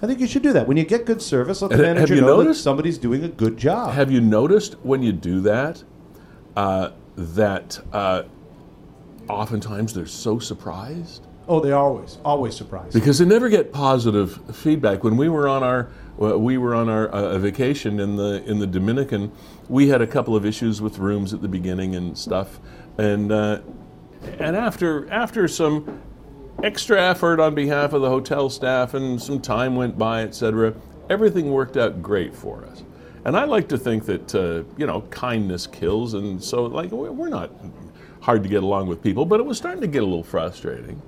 I 0.00 0.06
think 0.06 0.18
you 0.20 0.26
should 0.26 0.42
do 0.42 0.52
that. 0.52 0.66
When 0.66 0.76
you 0.76 0.84
get 0.84 1.04
good 1.06 1.22
service, 1.22 1.62
let 1.62 1.70
the 1.70 1.78
manager 1.78 2.16
know 2.16 2.38
noticed, 2.38 2.60
that 2.60 2.62
somebody's 2.62 2.98
doing 2.98 3.22
a 3.24 3.28
good 3.28 3.56
job. 3.56 3.94
Have 3.94 4.10
you 4.10 4.20
noticed 4.20 4.74
when 4.82 5.02
you 5.02 5.12
do 5.12 5.40
that? 5.42 5.82
That 7.16 7.78
uh, 7.92 8.24
oftentimes 9.28 9.94
they're 9.94 10.06
so 10.06 10.38
surprised. 10.38 11.26
Oh, 11.48 11.60
they 11.60 11.72
always, 11.72 12.18
always 12.24 12.56
surprised. 12.56 12.94
Because 12.94 13.18
they 13.18 13.24
never 13.24 13.48
get 13.48 13.72
positive 13.72 14.40
feedback. 14.56 15.02
When 15.02 15.16
we 15.16 15.28
were 15.28 15.48
on 15.48 15.62
our 15.62 15.90
we 16.16 16.56
were 16.58 16.74
on 16.74 16.88
our 16.88 17.08
uh, 17.08 17.38
vacation 17.38 17.98
in 17.98 18.16
the 18.16 18.42
in 18.46 18.58
the 18.58 18.66
Dominican, 18.66 19.32
we 19.68 19.88
had 19.88 20.00
a 20.00 20.06
couple 20.06 20.36
of 20.36 20.46
issues 20.46 20.80
with 20.80 20.98
rooms 20.98 21.34
at 21.34 21.42
the 21.42 21.48
beginning 21.48 21.94
and 21.96 22.16
stuff, 22.16 22.60
and 22.96 23.32
uh, 23.32 23.60
and 24.38 24.56
after 24.56 25.10
after 25.10 25.48
some 25.48 26.00
extra 26.62 27.00
effort 27.00 27.40
on 27.40 27.54
behalf 27.54 27.92
of 27.92 28.02
the 28.02 28.08
hotel 28.08 28.48
staff 28.48 28.94
and 28.94 29.20
some 29.20 29.40
time 29.40 29.74
went 29.74 29.98
by, 29.98 30.22
etc., 30.22 30.74
everything 31.10 31.50
worked 31.50 31.76
out 31.76 32.02
great 32.02 32.34
for 32.34 32.64
us. 32.64 32.84
And 33.24 33.36
I 33.36 33.44
like 33.44 33.68
to 33.68 33.78
think 33.78 34.04
that 34.06 34.34
uh, 34.34 34.64
you 34.76 34.86
know 34.86 35.02
kindness 35.10 35.66
kills, 35.66 36.14
and 36.14 36.42
so 36.42 36.64
like 36.64 36.90
we're 36.90 37.28
not 37.28 37.50
hard 38.20 38.42
to 38.42 38.48
get 38.48 38.62
along 38.62 38.86
with 38.86 39.02
people, 39.02 39.24
but 39.24 39.40
it 39.40 39.44
was 39.44 39.58
starting 39.58 39.80
to 39.80 39.86
get 39.86 40.02
a 40.02 40.06
little 40.06 40.22
frustrating. 40.22 41.00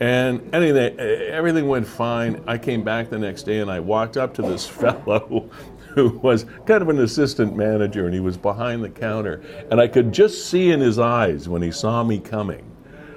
And 0.00 0.52
anyway, 0.54 0.96
everything 1.30 1.68
went 1.68 1.86
fine. 1.86 2.42
I 2.46 2.58
came 2.58 2.82
back 2.82 3.08
the 3.10 3.18
next 3.18 3.44
day 3.44 3.60
and 3.60 3.70
I 3.70 3.78
walked 3.78 4.16
up 4.16 4.34
to 4.34 4.42
this 4.42 4.66
fellow 4.80 5.48
who 5.94 6.18
was 6.18 6.44
kind 6.66 6.82
of 6.82 6.88
an 6.88 6.98
assistant 6.98 7.54
manager 7.54 8.06
and 8.06 8.14
he 8.14 8.20
was 8.20 8.36
behind 8.36 8.82
the 8.82 8.88
counter. 8.88 9.42
And 9.70 9.80
I 9.80 9.86
could 9.86 10.10
just 10.12 10.50
see 10.50 10.72
in 10.72 10.80
his 10.80 10.98
eyes 10.98 11.48
when 11.48 11.62
he 11.62 11.70
saw 11.70 12.02
me 12.02 12.18
coming 12.18 12.64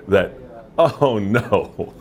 that 0.09 0.33
oh 0.77 1.19
no, 1.19 1.93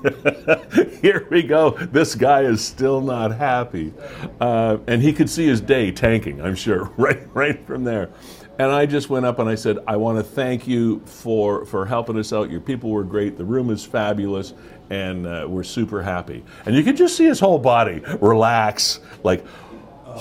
here 1.01 1.27
we 1.31 1.43
go. 1.43 1.71
This 1.71 2.15
guy 2.15 2.43
is 2.43 2.65
still 2.65 3.01
not 3.01 3.37
happy. 3.37 3.93
Uh, 4.41 4.79
and 4.87 5.03
he 5.03 5.13
could 5.13 5.31
see 5.31 5.47
his 5.47 5.61
day 5.61 5.91
tanking, 5.91 6.41
I'm 6.41 6.55
sure, 6.55 6.85
right, 6.97 7.23
right 7.35 7.65
from 7.67 7.85
there. 7.85 8.11
And 8.59 8.71
I 8.71 8.87
just 8.87 9.11
went 9.11 9.27
up 9.27 9.41
and 9.41 9.49
I 9.49 9.57
said, 9.57 9.79
I 9.87 9.97
want 9.97 10.19
to 10.19 10.23
thank 10.23 10.69
you 10.69 11.01
for, 11.07 11.65
for 11.67 11.85
helping 11.85 12.17
us 12.19 12.33
out. 12.33 12.51
Your 12.51 12.61
people 12.61 12.91
were 12.91 13.03
great. 13.03 13.37
The 13.37 13.45
room 13.45 13.71
is 13.71 13.85
fabulous. 13.85 14.55
And 14.91 15.27
uh, 15.27 15.47
we're 15.49 15.65
super 15.65 16.03
happy. 16.03 16.45
And 16.67 16.77
you 16.77 16.85
could 16.85 16.97
just 16.97 17.17
see 17.17 17.25
his 17.25 17.41
whole 17.41 17.59
body 17.59 18.03
relax, 18.21 19.01
like, 19.25 19.45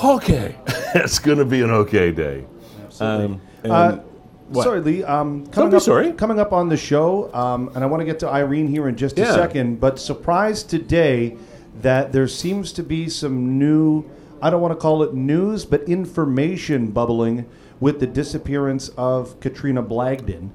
okay, 0.04 0.56
it's 0.96 1.20
going 1.20 1.38
to 1.38 1.46
be 1.46 1.62
an 1.62 1.70
okay 1.70 2.12
day. 2.12 2.46
Um, 3.00 3.42
uh, 3.66 4.00
What? 4.54 4.64
Sorry, 4.64 4.82
Lee. 4.82 5.04
Um, 5.04 5.48
coming 5.48 5.72
be 5.72 5.78
up, 5.78 5.84
sorry. 5.84 6.14
Coming 6.14 6.40
up 6.40 6.54
on 6.54 6.70
the 6.70 6.78
show, 6.78 7.34
um, 7.34 7.72
and 7.74 7.84
I 7.84 7.88
want 7.88 8.02
to 8.02 8.06
get 8.06 8.20
to 8.20 8.30
Irene 8.30 8.68
here 8.68 8.88
in 8.88 8.96
just 8.96 9.18
a 9.18 9.26
second. 9.26 9.80
But 9.80 10.00
surprised 10.00 10.70
today 10.70 11.38
that 11.82 12.12
there 12.12 12.28
seems 12.28 12.72
to 12.74 12.84
be 12.84 13.10
some 13.10 13.58
new. 13.58 14.06
I 14.42 14.50
don't 14.50 14.62
want 14.62 14.74
to 14.74 14.80
call 14.80 15.02
it 15.04 15.14
news, 15.14 15.66
but 15.66 15.84
information 15.84 16.92
bubbling 16.92 17.50
with 17.80 18.00
the 18.00 18.08
disappearance 18.08 18.90
of 18.90 19.40
Katrina 19.40 19.82
Blagden. 19.82 20.50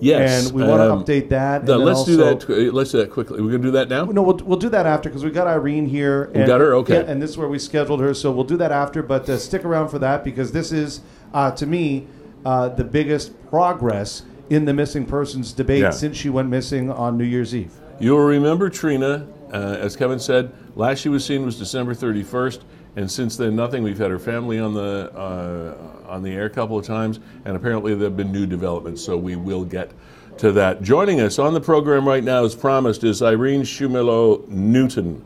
Yes, 0.00 0.46
and 0.46 0.54
we 0.54 0.62
want 0.62 0.80
to 0.80 0.92
um, 0.92 1.04
update 1.04 1.30
that. 1.30 1.68
And 1.68 1.84
let's 1.84 2.04
do 2.04 2.16
that. 2.18 2.72
Let's 2.72 2.92
do 2.92 2.98
that 2.98 3.10
quickly. 3.10 3.40
We're 3.40 3.50
gonna 3.50 3.62
do 3.62 3.70
that 3.72 3.88
now. 3.88 4.04
No, 4.04 4.22
we'll, 4.22 4.36
we'll 4.36 4.58
do 4.58 4.68
that 4.68 4.86
after 4.86 5.08
because 5.08 5.24
we 5.24 5.30
got 5.30 5.46
Irene 5.46 5.86
here. 5.86 6.30
And, 6.34 6.46
got 6.46 6.60
her? 6.60 6.74
Okay. 6.74 6.94
yeah, 6.94 7.10
and 7.10 7.20
this 7.20 7.30
is 7.30 7.38
where 7.38 7.48
we 7.48 7.58
scheduled 7.58 8.00
her, 8.00 8.14
so 8.14 8.30
we'll 8.30 8.44
do 8.44 8.56
that 8.58 8.70
after. 8.70 9.02
But 9.02 9.28
uh, 9.28 9.38
stick 9.38 9.64
around 9.64 9.88
for 9.88 9.98
that 9.98 10.22
because 10.22 10.52
this 10.52 10.70
is, 10.70 11.00
uh, 11.32 11.50
to 11.52 11.66
me, 11.66 12.06
uh, 12.44 12.68
the 12.70 12.84
biggest 12.84 13.32
progress 13.48 14.22
in 14.50 14.64
the 14.64 14.72
missing 14.72 15.04
persons 15.04 15.52
debate 15.52 15.82
Yeah. 15.82 15.90
since 15.90 16.16
she 16.16 16.30
went 16.30 16.48
missing 16.48 16.90
on 16.90 17.18
New 17.18 17.24
Year's 17.24 17.54
Eve. 17.54 17.72
You'll 18.00 18.20
remember 18.20 18.70
Trina, 18.70 19.26
uh, 19.52 19.56
as 19.56 19.96
Kevin 19.96 20.18
said, 20.18 20.52
last 20.76 21.00
she 21.00 21.08
was 21.08 21.24
seen 21.24 21.44
was 21.44 21.58
December 21.58 21.94
31st, 21.94 22.60
and 22.96 23.10
since 23.10 23.36
then 23.36 23.54
nothing. 23.56 23.82
We've 23.82 23.98
had 23.98 24.10
her 24.10 24.18
family 24.18 24.58
on 24.58 24.74
the 24.74 25.10
uh, 25.14 25.74
on 26.10 26.22
the 26.22 26.32
air 26.32 26.46
a 26.46 26.50
couple 26.50 26.78
of 26.78 26.86
times, 26.86 27.20
and 27.44 27.54
apparently 27.56 27.94
there 27.94 28.04
have 28.08 28.16
been 28.16 28.32
new 28.32 28.46
developments. 28.46 29.02
So 29.04 29.16
we 29.16 29.36
will 29.36 29.64
get 29.64 29.90
to 30.38 30.52
that. 30.52 30.82
Joining 30.82 31.20
us 31.20 31.38
on 31.38 31.52
the 31.52 31.60
program 31.60 32.06
right 32.08 32.24
now, 32.24 32.44
as 32.44 32.54
promised, 32.54 33.04
is 33.04 33.20
Irene 33.22 33.62
Shumilo 33.62 34.46
Newton, 34.48 35.22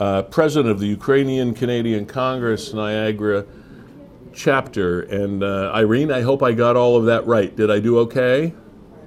uh, 0.00 0.22
president 0.22 0.70
of 0.70 0.78
the 0.80 0.88
Ukrainian 0.88 1.54
Canadian 1.54 2.04
Congress 2.06 2.74
Niagara 2.74 3.44
chapter. 4.36 5.00
And 5.02 5.42
uh, 5.42 5.72
Irene, 5.74 6.12
I 6.12 6.20
hope 6.20 6.42
I 6.42 6.52
got 6.52 6.76
all 6.76 6.96
of 6.96 7.06
that 7.06 7.26
right. 7.26 7.54
Did 7.56 7.70
I 7.70 7.80
do 7.80 7.98
okay? 8.00 8.54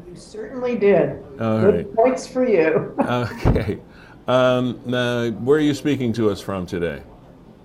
You 0.07 0.15
certainly 0.15 0.75
did. 0.77 1.23
All 1.39 1.61
Good 1.61 1.75
right. 1.75 1.95
points 1.95 2.27
for 2.27 2.45
you. 2.47 2.93
Okay. 3.09 3.79
Um, 4.27 4.79
now, 4.85 5.29
where 5.31 5.57
are 5.57 5.61
you 5.61 5.73
speaking 5.73 6.13
to 6.13 6.29
us 6.29 6.39
from 6.39 6.67
today? 6.67 7.01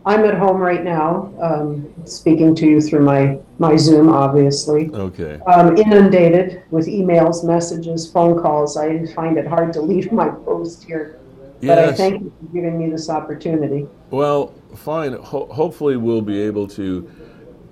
I'm 0.06 0.24
at 0.24 0.34
home 0.34 0.58
right 0.58 0.82
now, 0.82 1.32
um, 1.40 1.92
speaking 2.06 2.54
to 2.56 2.66
you 2.66 2.80
through 2.80 3.04
my, 3.04 3.38
my 3.58 3.76
Zoom, 3.76 4.08
obviously. 4.08 4.90
Okay. 4.90 5.40
Um, 5.46 5.76
inundated 5.76 6.62
with 6.70 6.86
emails, 6.86 7.44
messages, 7.44 8.10
phone 8.10 8.40
calls. 8.40 8.76
I 8.78 9.06
find 9.14 9.36
it 9.36 9.46
hard 9.46 9.72
to 9.74 9.82
leave 9.82 10.10
my 10.12 10.28
post 10.28 10.84
here. 10.84 11.18
Yes. 11.60 11.68
But 11.68 11.78
I 11.78 11.92
thank 11.92 12.22
you 12.22 12.32
for 12.38 12.52
giving 12.54 12.78
me 12.78 12.90
this 12.90 13.08
opportunity. 13.10 13.86
Well, 14.10 14.54
fine. 14.74 15.14
Ho- 15.14 15.46
hopefully, 15.46 15.96
we'll 15.96 16.22
be 16.22 16.40
able 16.40 16.66
to 16.68 17.10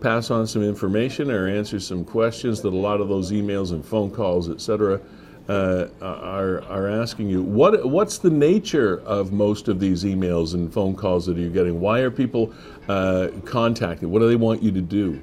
pass 0.02 0.30
on 0.30 0.46
some 0.46 0.62
information 0.62 1.30
or 1.30 1.48
answer 1.48 1.78
some 1.78 2.04
questions 2.04 2.60
that 2.62 2.72
a 2.72 2.76
lot 2.76 3.00
of 3.00 3.08
those 3.08 3.30
emails 3.30 3.70
and 3.70 3.84
phone 3.84 4.10
calls, 4.10 4.50
et 4.50 4.60
cetera, 4.60 5.00
uh, 5.48 5.86
are, 6.02 6.62
are 6.64 6.88
asking 6.88 7.28
you. 7.28 7.42
What, 7.42 7.88
what's 7.88 8.18
the 8.18 8.30
nature 8.30 9.00
of 9.00 9.32
most 9.32 9.68
of 9.68 9.80
these 9.80 10.04
emails 10.04 10.54
and 10.54 10.72
phone 10.72 10.94
calls 10.94 11.26
that 11.26 11.36
you're 11.36 11.50
getting? 11.50 11.80
Why 11.80 12.00
are 12.00 12.10
people 12.10 12.52
uh, 12.88 13.28
contacted? 13.44 14.08
What 14.08 14.18
do 14.18 14.28
they 14.28 14.36
want 14.36 14.62
you 14.62 14.72
to 14.72 14.80
do? 14.80 15.22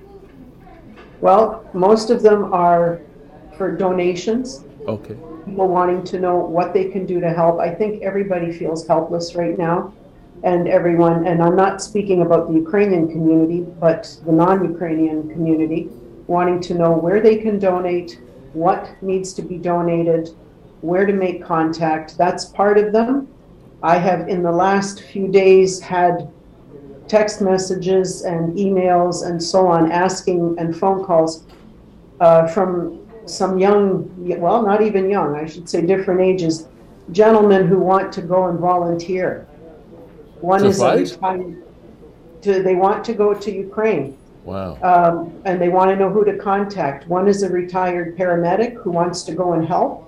Well, 1.21 1.65
most 1.73 2.09
of 2.09 2.21
them 2.21 2.53
are 2.53 3.01
for 3.57 3.75
donations, 3.75 4.63
Okay. 4.87 5.15
people 5.45 5.67
wanting 5.67 6.03
to 6.05 6.19
know 6.19 6.37
what 6.37 6.73
they 6.73 6.85
can 6.85 7.05
do 7.05 7.19
to 7.19 7.29
help. 7.33 7.59
I 7.59 7.73
think 7.75 8.01
everybody 8.01 8.53
feels 8.53 8.87
helpless 8.87 9.35
right 9.35 9.57
now. 9.57 9.93
And 10.43 10.67
everyone, 10.67 11.27
and 11.27 11.43
I'm 11.43 11.55
not 11.55 11.81
speaking 11.81 12.21
about 12.21 12.47
the 12.47 12.53
Ukrainian 12.53 13.09
community, 13.09 13.61
but 13.79 14.17
the 14.25 14.31
non 14.31 14.63
Ukrainian 14.63 15.29
community, 15.29 15.89
wanting 16.27 16.61
to 16.61 16.73
know 16.73 16.91
where 16.91 17.19
they 17.19 17.37
can 17.37 17.59
donate, 17.59 18.21
what 18.53 18.89
needs 19.01 19.33
to 19.33 19.41
be 19.41 19.57
donated, 19.57 20.29
where 20.81 21.05
to 21.05 21.13
make 21.13 21.43
contact. 21.43 22.17
That's 22.17 22.45
part 22.45 22.77
of 22.77 22.93
them. 22.93 23.27
I 23.83 23.97
have, 23.97 24.29
in 24.29 24.43
the 24.43 24.51
last 24.51 25.01
few 25.03 25.27
days, 25.27 25.79
had 25.79 26.31
text 27.07 27.41
messages 27.41 28.21
and 28.21 28.55
emails 28.55 29.25
and 29.25 29.41
so 29.41 29.67
on 29.67 29.91
asking 29.91 30.55
and 30.59 30.77
phone 30.77 31.03
calls 31.03 31.43
uh, 32.19 32.47
from 32.47 33.05
some 33.25 33.57
young, 33.59 34.09
well, 34.39 34.63
not 34.63 34.81
even 34.81 35.09
young, 35.09 35.35
I 35.35 35.45
should 35.45 35.67
say 35.69 35.81
different 35.81 36.21
ages, 36.21 36.67
gentlemen 37.11 37.67
who 37.67 37.79
want 37.79 38.11
to 38.13 38.21
go 38.21 38.47
and 38.47 38.59
volunteer. 38.59 39.47
One 40.41 40.61
To 40.61 40.67
is 40.67 40.79
fight? 40.79 41.17
to, 42.41 42.63
they 42.63 42.75
want 42.75 43.03
to 43.05 43.13
go 43.13 43.33
to 43.33 43.51
Ukraine 43.51 44.17
Wow. 44.45 44.77
um, 44.81 45.41
and 45.45 45.61
they 45.61 45.69
want 45.69 45.91
to 45.91 45.95
know 45.97 46.09
who 46.09 46.23
to 46.25 46.37
contact. 46.37 47.07
One 47.07 47.27
is 47.27 47.43
a 47.43 47.49
retired 47.49 48.17
paramedic 48.17 48.75
who 48.81 48.91
wants 48.91 49.23
to 49.23 49.33
go 49.33 49.53
and 49.53 49.67
help 49.67 50.05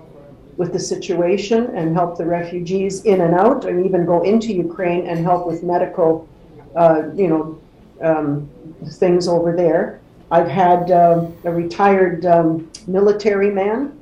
with 0.56 0.72
the 0.72 0.78
situation 0.78 1.66
and 1.76 1.94
help 1.94 2.18
the 2.18 2.26
refugees 2.26 3.04
in 3.04 3.20
and 3.20 3.34
out, 3.34 3.64
and 3.64 3.84
even 3.86 4.04
go 4.04 4.22
into 4.22 4.52
Ukraine 4.52 5.06
and 5.06 5.18
help 5.24 5.46
with 5.46 5.62
medical, 5.62 6.28
uh, 6.76 7.02
you 7.14 7.28
know, 7.28 7.58
um, 8.02 8.48
things 8.86 9.28
over 9.28 9.54
there. 9.54 10.00
I've 10.30 10.48
had 10.48 10.90
um, 10.90 11.34
a 11.44 11.52
retired 11.52 12.24
um, 12.26 12.70
military 12.86 13.50
man 13.50 13.98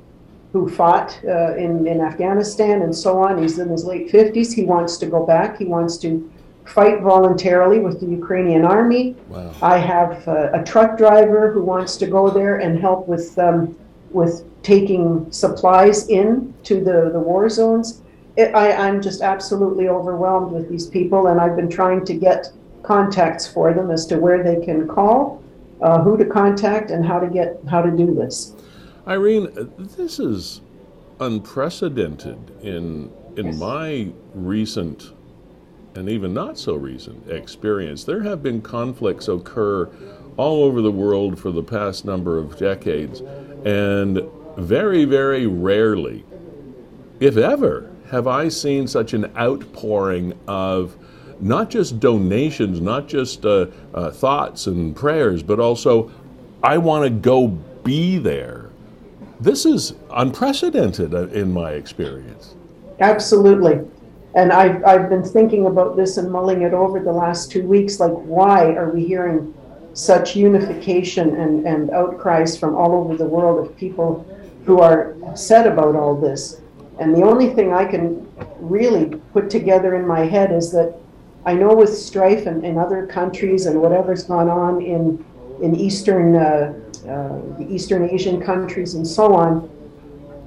who 0.51 0.69
fought 0.69 1.17
uh, 1.25 1.55
in, 1.55 1.87
in 1.87 2.01
Afghanistan 2.01 2.81
and 2.81 2.95
so 2.95 3.19
on. 3.19 3.41
He's 3.41 3.59
in 3.59 3.69
his 3.69 3.85
late 3.85 4.11
50s. 4.11 4.53
He 4.53 4.65
wants 4.65 4.97
to 4.97 5.05
go 5.05 5.25
back. 5.25 5.57
He 5.57 5.65
wants 5.65 5.97
to 5.99 6.29
fight 6.65 7.01
voluntarily 7.01 7.79
with 7.79 7.99
the 7.99 8.05
Ukrainian 8.05 8.65
army. 8.65 9.15
Wow. 9.29 9.53
I 9.61 9.77
have 9.77 10.27
a, 10.27 10.51
a 10.53 10.63
truck 10.63 10.97
driver 10.97 11.51
who 11.51 11.61
wants 11.63 11.97
to 11.97 12.07
go 12.07 12.29
there 12.29 12.57
and 12.57 12.79
help 12.79 13.07
with 13.07 13.37
um, 13.39 13.75
with 14.11 14.43
taking 14.61 15.31
supplies 15.31 16.09
in 16.09 16.53
to 16.63 16.83
the, 16.83 17.09
the 17.13 17.19
war 17.19 17.49
zones. 17.49 18.01
It, 18.35 18.53
I, 18.53 18.73
I'm 18.73 19.01
just 19.01 19.21
absolutely 19.21 19.87
overwhelmed 19.87 20.51
with 20.51 20.69
these 20.69 20.87
people, 20.87 21.27
and 21.27 21.39
I've 21.39 21.55
been 21.55 21.69
trying 21.69 22.05
to 22.05 22.13
get 22.13 22.51
contacts 22.83 23.47
for 23.47 23.73
them 23.73 23.89
as 23.89 24.05
to 24.07 24.17
where 24.17 24.43
they 24.43 24.63
can 24.63 24.87
call, 24.87 25.41
uh, 25.81 26.01
who 26.01 26.17
to 26.17 26.25
contact, 26.25 26.91
and 26.91 27.05
how 27.05 27.19
to 27.19 27.27
get 27.27 27.59
how 27.69 27.81
to 27.81 27.91
do 27.91 28.13
this. 28.13 28.53
Irene, 29.07 29.49
this 29.77 30.19
is 30.19 30.61
unprecedented 31.19 32.37
in 32.61 33.09
in 33.37 33.47
Yes. 33.47 33.59
my 33.59 34.07
recent 34.35 35.13
and 35.95 36.09
even 36.09 36.33
not 36.33 36.57
so 36.57 36.75
recent 36.75 37.29
experience. 37.29 38.03
There 38.03 38.23
have 38.23 38.43
been 38.43 38.61
conflicts 38.61 39.27
occur 39.27 39.89
all 40.37 40.63
over 40.63 40.81
the 40.81 40.91
world 40.91 41.37
for 41.39 41.51
the 41.51 41.63
past 41.63 42.05
number 42.05 42.37
of 42.37 42.57
decades, 42.57 43.21
and 43.65 44.21
very, 44.57 45.05
very 45.05 45.47
rarely, 45.47 46.23
if 47.19 47.37
ever, 47.37 47.89
have 48.09 48.27
I 48.27 48.49
seen 48.49 48.87
such 48.87 49.13
an 49.13 49.31
outpouring 49.37 50.33
of 50.47 50.95
not 51.39 51.69
just 51.69 51.99
donations, 51.99 52.81
not 52.81 53.07
just 53.07 53.45
uh, 53.45 53.67
uh, 53.93 54.11
thoughts 54.11 54.67
and 54.67 54.95
prayers, 54.95 55.41
but 55.43 55.59
also, 55.59 56.11
I 56.63 56.77
want 56.77 57.03
to 57.05 57.09
go 57.09 57.47
be 57.47 58.17
there. 58.17 58.70
This 59.41 59.65
is 59.65 59.95
unprecedented 60.11 61.15
uh, 61.15 61.27
in 61.29 61.51
my 61.51 61.71
experience. 61.71 62.53
Absolutely. 62.99 63.81
And 64.35 64.53
I've, 64.53 64.85
I've 64.85 65.09
been 65.09 65.23
thinking 65.23 65.65
about 65.65 65.97
this 65.97 66.17
and 66.17 66.31
mulling 66.31 66.61
it 66.61 66.73
over 66.73 66.99
the 66.99 67.11
last 67.11 67.51
two 67.51 67.63
weeks. 67.63 67.99
Like, 67.99 68.11
why 68.11 68.73
are 68.75 68.91
we 68.91 69.03
hearing 69.03 69.51
such 69.93 70.35
unification 70.35 71.35
and, 71.37 71.65
and 71.65 71.89
outcries 71.89 72.55
from 72.55 72.75
all 72.75 72.93
over 72.93 73.17
the 73.17 73.25
world 73.25 73.65
of 73.65 73.75
people 73.75 74.27
who 74.65 74.79
are 74.79 75.15
upset 75.25 75.65
about 75.65 75.95
all 75.95 76.15
this? 76.15 76.61
And 76.99 77.15
the 77.15 77.23
only 77.23 77.49
thing 77.49 77.73
I 77.73 77.85
can 77.85 78.31
really 78.59 79.19
put 79.33 79.49
together 79.49 79.95
in 79.95 80.05
my 80.07 80.19
head 80.19 80.51
is 80.51 80.71
that 80.73 80.95
I 81.47 81.55
know 81.55 81.73
with 81.73 81.97
strife 81.97 82.45
in, 82.45 82.63
in 82.63 82.77
other 82.77 83.07
countries 83.07 83.65
and 83.65 83.81
whatever's 83.81 84.23
gone 84.23 84.49
on 84.49 84.83
in, 84.83 85.25
in 85.63 85.75
Eastern, 85.75 86.35
uh, 86.35 86.73
uh, 87.05 87.39
the 87.57 87.67
Eastern 87.69 88.09
Asian 88.09 88.41
countries 88.41 88.95
and 88.95 89.07
so 89.07 89.33
on, 89.33 89.69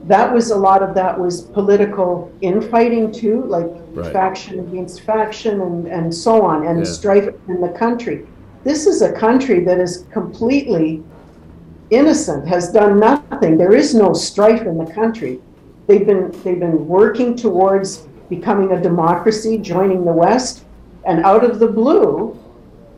that 0.06 0.32
was 0.32 0.50
a 0.50 0.56
lot 0.56 0.82
of 0.82 0.94
that 0.94 1.18
was 1.18 1.42
political 1.42 2.32
infighting 2.40 3.12
too, 3.12 3.44
like 3.46 3.66
Right. 3.94 4.12
faction 4.12 4.58
against 4.58 5.02
faction 5.02 5.60
and, 5.60 5.86
and 5.86 6.14
so 6.14 6.42
on, 6.42 6.66
and 6.66 6.78
Yeah. 6.80 6.84
strife 6.84 7.28
in 7.48 7.60
the 7.60 7.68
country. 7.68 8.26
This 8.64 8.86
is 8.86 9.02
a 9.02 9.12
country 9.12 9.64
that 9.64 9.78
is 9.78 10.06
completely 10.12 11.04
innocent, 11.90 12.46
has 12.48 12.72
done 12.72 12.98
nothing. 12.98 13.56
There 13.56 13.74
is 13.74 13.94
no 13.94 14.12
strife 14.12 14.62
in 14.66 14.76
the 14.78 14.90
country. 14.92 15.40
They've 15.86 16.06
been 16.06 16.32
they've 16.42 16.58
been 16.58 16.86
working 16.86 17.36
towards 17.36 18.08
becoming 18.28 18.72
a 18.72 18.80
democracy, 18.80 19.58
joining 19.58 20.04
the 20.04 20.12
West, 20.12 20.64
and 21.06 21.24
out 21.24 21.44
of 21.44 21.58
the 21.60 21.68
blue, 21.68 22.43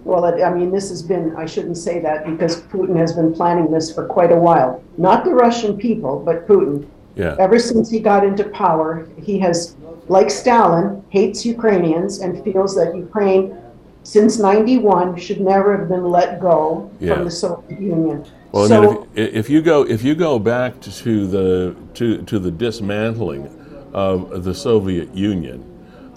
well, 0.07 0.25
it, 0.27 0.40
I 0.40 0.55
mean, 0.55 0.71
this 0.71 0.88
has 0.90 1.03
been, 1.03 1.35
I 1.37 1.47
shouldn't 1.47 1.77
say 1.77 1.99
that 1.99 2.25
because 2.25 2.62
Putin 2.62 2.97
has 2.97 3.12
been 3.12 3.35
planning 3.35 3.73
this 3.73 3.92
for 3.92 4.07
quite 4.07 4.31
a 4.31 4.37
while. 4.37 4.83
Not 4.97 5.25
the 5.25 5.35
Russian 5.35 5.77
people, 5.77 6.21
but 6.25 6.47
Putin. 6.47 6.87
Yeah. 7.16 7.35
Ever 7.40 7.59
since 7.59 7.90
he 7.90 7.99
got 7.99 8.25
into 8.25 8.45
power, 8.51 9.09
he 9.21 9.37
has, 9.40 9.75
like 10.07 10.31
Stalin, 10.31 11.03
hates 11.09 11.45
Ukrainians 11.45 12.21
and 12.21 12.42
feels 12.45 12.77
that 12.77 12.97
Ukraine, 12.97 13.59
since 14.05 14.38
91, 14.38 15.16
should 15.16 15.40
never 15.40 15.77
have 15.77 15.88
been 15.88 16.05
let 16.09 16.40
go 16.40 16.88
Yeah. 17.01 17.14
from 17.14 17.25
the 17.25 17.31
Soviet 17.31 17.81
Union. 17.81 18.25
Well, 18.53 18.69
So- 18.69 18.83
I 18.83 18.87
mean, 18.87 19.07
if, 19.16 19.35
if 19.35 19.51
you 19.51 19.61
go 19.61 19.83
if 19.97 20.05
you 20.05 20.14
go 20.14 20.38
back 20.38 20.81
to 20.83 21.27
the 21.27 21.75
to 21.95 22.23
to 22.31 22.38
the 22.38 22.53
dismantling 22.53 23.49
of 23.92 24.45
the 24.45 24.55
Soviet 24.55 25.12
Union, 25.14 25.64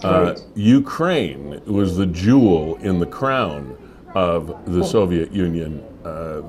uh, 0.04 0.34
Right. 0.34 0.40
Ukraine 0.54 1.60
was 1.66 1.96
the 1.96 2.06
jewel 2.06 2.76
in 2.76 2.98
the 2.98 3.06
crown 3.06 3.76
of 4.14 4.72
the 4.72 4.84
Soviet 4.84 5.32
Union. 5.32 5.84
Uh, 6.02 6.40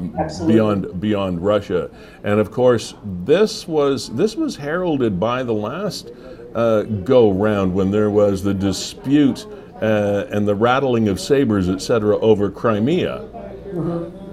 beyond 0.48 1.02
beyond 1.02 1.44
Russia, 1.44 1.92
and 2.24 2.40
of 2.40 2.52
course 2.52 2.96
this 3.26 3.68
was 3.68 4.10
this 4.16 4.38
was 4.38 4.56
heralded 4.56 5.20
by 5.20 5.44
the 5.44 5.54
last 5.54 6.10
uh, 6.56 6.84
go 6.84 7.32
round 7.34 7.74
when 7.74 7.92
there 7.92 8.10
was 8.10 8.44
the 8.44 8.54
dispute 8.54 9.46
uh, 9.82 10.26
and 10.32 10.48
the 10.48 10.56
rattling 10.56 11.10
of 11.10 11.20
sabers, 11.20 11.68
etc., 11.68 12.18
over 12.20 12.50
Crimea 12.50 13.28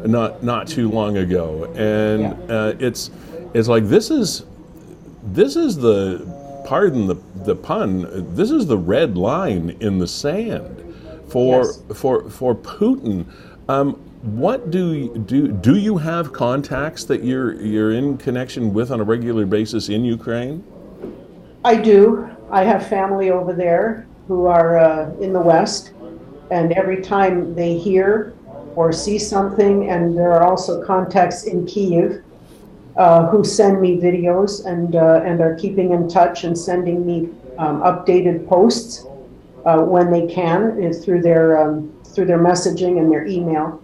not 0.07 0.43
not 0.43 0.67
too 0.67 0.89
long 0.89 1.17
ago, 1.17 1.65
and 1.75 2.51
uh, 2.51 2.75
it's 2.79 3.11
it's 3.55 3.69
like 3.69 3.85
this 3.85 4.11
is 4.11 4.45
this 5.25 5.57
is 5.57 5.77
the 5.77 6.19
pardon 6.69 7.07
the 7.07 7.17
the 7.47 7.57
pun. 7.57 8.07
This 8.35 8.51
is 8.51 8.67
the 8.67 8.77
red 8.77 9.17
line 9.17 9.75
in 9.81 9.99
the 9.99 10.07
sand 10.07 10.85
for 11.27 11.65
Yes. 11.65 11.83
for 11.95 12.29
for 12.29 12.55
Putin. 12.55 13.25
Um, 13.69 13.95
what 14.23 14.71
do 14.71 14.93
you, 14.93 15.19
do 15.27 15.49
do 15.49 15.77
you 15.77 15.97
have 15.97 16.33
contacts 16.33 17.05
that 17.05 17.25
you're 17.25 17.55
you're 17.55 17.93
in 17.93 18.19
connection 18.19 18.75
with 18.75 18.91
on 18.91 19.01
a 19.01 19.05
regular 19.05 19.47
basis 19.47 19.89
in 19.89 20.05
Ukraine? 20.05 20.63
I 21.65 21.75
do. 21.77 22.29
I 22.51 22.65
have 22.65 22.87
family 22.87 23.31
over 23.31 23.53
there 23.55 24.07
who 24.27 24.47
are 24.47 24.79
uh, 24.79 25.11
in 25.21 25.33
the 25.33 25.41
West, 25.41 25.93
and 26.51 26.73
every 26.73 27.01
time 27.01 27.55
they 27.55 27.79
hear 27.79 28.35
or 28.77 28.93
see 28.93 29.19
something, 29.19 29.89
and 29.89 30.17
there 30.17 30.33
are 30.33 30.45
also 30.45 30.85
contacts 30.85 31.45
in 31.45 31.67
Kiev 31.67 32.23
uh, 32.99 33.29
who 33.29 33.45
send 33.45 33.81
me 33.81 33.97
videos 33.97 34.67
and 34.67 34.97
uh, 34.97 35.23
and 35.25 35.41
are 35.41 35.55
keeping 35.55 35.93
in 35.93 36.09
touch 36.09 36.45
and 36.45 36.59
sending 36.59 37.07
me 37.07 37.29
um, 37.57 37.81
updated 37.83 38.47
posts 38.49 39.07
uh, 39.65 39.79
when 39.79 40.11
they 40.11 40.27
can 40.27 40.83
is 40.83 41.05
through 41.05 41.23
their 41.23 41.59
um, 41.63 41.93
through 42.05 42.27
their 42.27 42.39
messaging 42.39 42.99
and 42.99 43.11
their 43.11 43.25
email. 43.27 43.81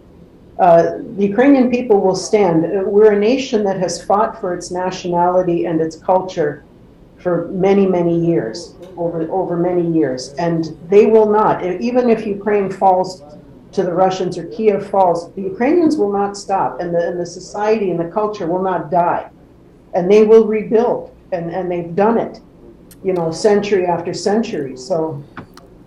Uh, 0.58 0.98
the 1.16 1.26
Ukrainian 1.26 1.70
people 1.70 2.00
will 2.00 2.16
stand. 2.16 2.64
Uh, 2.64 2.82
We're 2.84 3.12
a 3.12 3.18
nation 3.18 3.64
that 3.64 3.78
has 3.78 4.04
fought 4.04 4.40
for 4.40 4.54
its 4.54 4.70
nationality 4.70 5.66
and 5.66 5.80
its 5.80 5.96
culture 5.96 6.64
for 7.18 7.48
many, 7.48 7.86
many 7.86 8.18
years, 8.18 8.74
over 8.96 9.30
over 9.30 9.56
many 9.56 9.86
years, 9.98 10.34
and 10.34 10.76
they 10.88 11.06
will 11.06 11.30
not. 11.30 11.64
Even 11.80 12.10
if 12.10 12.26
Ukraine 12.26 12.68
falls 12.70 13.22
to 13.74 13.82
the 13.82 13.92
Russians 13.92 14.38
or 14.38 14.44
Kiev 14.46 14.88
falls, 14.88 15.32
the 15.34 15.42
Ukrainians 15.42 15.96
will 15.96 16.12
not 16.12 16.36
stop, 16.36 16.80
and 16.80 16.94
the 16.94 17.08
and 17.08 17.18
the 17.18 17.26
society 17.26 17.90
and 17.90 17.98
the 17.98 18.10
culture 18.10 18.46
will 18.46 18.62
not 18.62 18.90
die, 18.90 19.30
and 19.94 20.10
they 20.10 20.24
will 20.24 20.46
rebuild, 20.46 21.14
and 21.32 21.50
and 21.50 21.70
they've 21.70 21.94
done 21.94 22.18
it, 22.18 22.40
you 23.02 23.12
know, 23.12 23.30
century 23.30 23.86
after 23.86 24.14
century. 24.14 24.76
So 24.76 25.22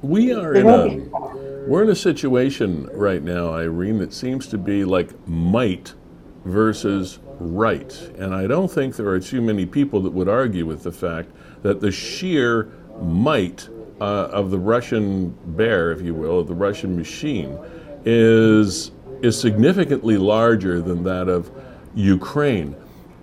We 0.01 0.33
are 0.33 0.53
in 0.53 0.67
a. 0.67 1.37
We're 1.67 1.83
in 1.83 1.89
a 1.89 1.95
situation 1.95 2.87
right 2.93 3.21
now, 3.21 3.53
Irene, 3.53 3.97
that 3.97 4.13
seems 4.13 4.47
to 4.47 4.57
be 4.57 4.85
like 4.85 5.09
might 5.27 5.93
versus 6.45 7.19
right. 7.39 7.91
And 8.17 8.33
I 8.33 8.47
don't 8.47 8.71
think 8.71 8.95
there 8.95 9.09
are 9.09 9.19
too 9.19 9.41
many 9.41 9.65
people 9.65 9.99
that 10.03 10.13
would 10.13 10.29
argue 10.29 10.65
with 10.65 10.83
the 10.83 10.93
fact 10.93 11.29
that 11.63 11.81
the 11.81 11.91
sheer 11.91 12.71
might 13.01 13.67
uh, 13.99 14.29
of 14.31 14.49
the 14.49 14.57
Russian 14.57 15.35
bear, 15.57 15.91
if 15.91 16.01
you 16.01 16.13
will, 16.13 16.39
of 16.39 16.47
the 16.47 16.55
Russian 16.55 16.95
machine, 16.95 17.57
is, 18.07 18.91
is 19.21 19.39
significantly 19.39 20.17
larger 20.17 20.81
than 20.81 21.03
that 21.03 21.27
of 21.27 21.51
Ukraine. 21.93 22.73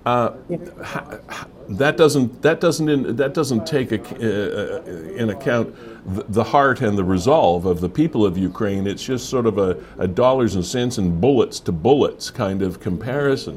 Uh, 0.05 0.35
ha- 0.83 1.19
ha- 1.29 1.47
that 1.67 1.97
doesn't 1.97 2.43
that 2.43 2.61
doesn't 2.61 2.91
in, 2.91 3.17
that 3.17 3.33
doesn't 3.33 3.67
take 3.67 3.91
a, 3.93 4.01
uh, 4.01 4.83
in 5.17 5.31
account 5.31 5.75
the, 6.15 6.25
the 6.25 6.45
heart 6.45 6.83
and 6.83 6.99
the 6.99 7.05
resolve 7.05 7.65
of 7.65 7.81
the 7.81 7.89
people 7.89 8.27
of 8.27 8.37
Ukraine. 8.37 8.87
It's 8.87 9.03
just 9.03 9.31
sort 9.31 9.47
of 9.47 9.57
a, 9.57 9.83
a 9.97 10.07
dollars 10.07 10.57
and 10.57 10.67
cents 10.67 10.99
and 10.99 11.19
bullets 11.19 11.61
to 11.61 11.73
bullets 11.73 12.31
kind 12.31 12.61
of 12.61 12.81
comparison. 12.81 13.55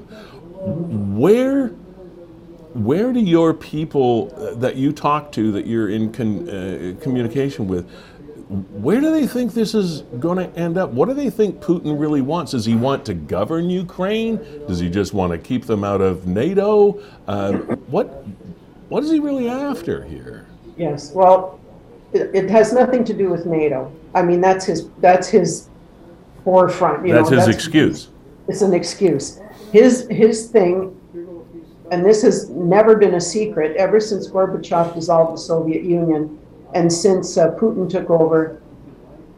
Where 1.20 1.74
where 2.74 3.12
do 3.12 3.20
your 3.20 3.54
people 3.54 4.34
uh, 4.38 4.54
that 4.56 4.76
you 4.78 4.94
talk 4.94 5.32
to, 5.34 5.52
that 5.52 5.66
you're 5.66 5.90
in 5.90 6.14
con, 6.14 6.48
uh, 6.48 6.96
communication 7.02 7.68
with, 7.68 7.90
where 8.50 9.02
do 9.02 9.12
they 9.12 9.28
think 9.28 9.54
this 9.54 9.76
is 9.76 10.02
going 10.20 10.38
to 10.38 10.60
end 10.60 10.78
up? 10.78 10.92
What 10.92 11.10
do 11.10 11.14
they 11.14 11.30
think 11.30 11.60
Putin 11.60 12.00
really 12.00 12.22
wants? 12.22 12.52
Does 12.52 12.66
he 12.66 12.76
want 12.76 13.06
to 13.06 13.14
govern 13.14 13.70
Ukraine? 13.70 14.38
Does 14.68 14.80
he 14.80 14.90
just 14.90 15.14
want 15.14 15.34
to 15.34 15.38
keep 15.38 15.66
them 15.66 15.84
out 15.84 16.00
of 16.00 16.28
NATO? 16.28 17.02
Uh, 17.28 17.54
what 17.88 18.24
what 18.88 19.04
is 19.04 19.12
he 19.12 19.20
really 19.20 19.50
after 19.50 20.04
here? 20.04 20.48
Yes, 20.78 21.12
well, 21.12 21.60
it, 22.14 22.34
it 22.34 22.50
has 22.50 22.72
nothing 22.72 23.04
to 23.04 23.14
do 23.14 23.30
with 23.30 23.46
NATO. 23.46 23.92
I 24.16 24.22
mean, 24.22 24.40
that's 24.40 24.64
his 24.64 24.90
that's 25.00 25.28
his 25.28 25.68
forefront. 26.46 27.06
You 27.06 27.14
That's 27.14 27.30
know, 27.30 27.38
his 27.38 27.50
excuse. 27.50 28.08
It's 28.48 28.62
an 28.62 28.74
excuse. 28.74 29.42
His 29.74 30.08
his 30.10 30.48
thing, 30.48 30.96
and 31.92 32.06
this 32.06 32.22
has 32.22 32.50
never 32.50 32.96
been 32.96 33.16
a 33.16 33.22
secret 33.22 33.76
ever 33.76 34.00
since 34.00 34.30
Gorbachev 34.30 34.94
dissolved 34.96 35.34
the 35.34 35.38
Soviet 35.38 35.84
Union, 35.84 36.40
and 36.78 36.94
since 36.94 37.38
uh, 37.38 37.52
Putin 37.56 37.90
took 37.90 38.10
over. 38.12 38.62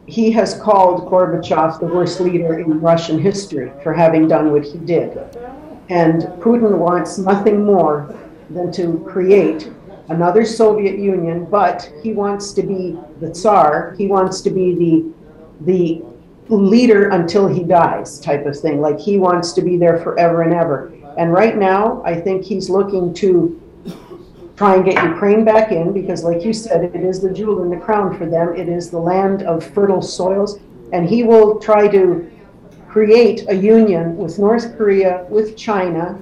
He 0.06 0.30
has 0.32 0.60
called 0.60 1.08
Gorbachev 1.10 1.80
the 1.80 1.86
worst 1.86 2.20
leader 2.20 2.58
in 2.58 2.80
Russian 2.80 3.18
history 3.18 3.72
for 3.82 3.94
having 3.94 4.28
done 4.28 4.52
what 4.52 4.64
he 4.64 4.78
did. 4.78 5.16
And 5.88 6.22
Putin 6.44 6.76
wants 6.76 7.16
nothing 7.16 7.64
more 7.64 8.14
than 8.50 8.70
to 8.72 9.04
create 9.08 9.70
another 10.08 10.44
Soviet 10.44 10.98
Union, 10.98 11.46
but 11.46 11.90
he 12.02 12.12
wants 12.12 12.52
to 12.52 12.62
be 12.62 12.98
the 13.20 13.30
Tsar. 13.30 13.94
He 13.96 14.06
wants 14.06 14.40
to 14.42 14.50
be 14.50 14.66
the 14.74 14.94
the 15.62 16.02
leader 16.56 17.10
until 17.10 17.46
he 17.46 17.62
dies, 17.62 18.18
type 18.18 18.44
of 18.44 18.58
thing. 18.58 18.80
Like 18.80 18.98
he 18.98 19.16
wants 19.18 19.52
to 19.52 19.62
be 19.62 19.76
there 19.76 19.98
forever 19.98 20.42
and 20.42 20.52
ever. 20.52 20.92
And 21.16 21.32
right 21.32 21.56
now, 21.56 22.02
I 22.04 22.20
think 22.20 22.44
he's 22.44 22.68
looking 22.68 23.14
to 23.14 23.60
try 24.60 24.74
and 24.74 24.84
get 24.84 25.02
Ukraine 25.02 25.42
back 25.42 25.72
in 25.72 25.90
because, 25.90 26.22
like 26.22 26.44
you 26.44 26.52
said, 26.52 26.84
it 26.84 27.02
is 27.02 27.18
the 27.18 27.32
jewel 27.32 27.62
in 27.62 27.70
the 27.70 27.78
crown 27.78 28.18
for 28.18 28.26
them. 28.26 28.54
It 28.54 28.68
is 28.68 28.90
the 28.90 28.98
land 28.98 29.42
of 29.44 29.64
fertile 29.64 30.02
soils, 30.02 30.58
and 30.92 31.08
he 31.08 31.22
will 31.22 31.58
try 31.58 31.88
to 31.88 32.30
create 32.86 33.46
a 33.48 33.54
union 33.54 34.18
with 34.18 34.38
North 34.38 34.76
Korea, 34.76 35.24
with 35.30 35.56
China, 35.56 36.20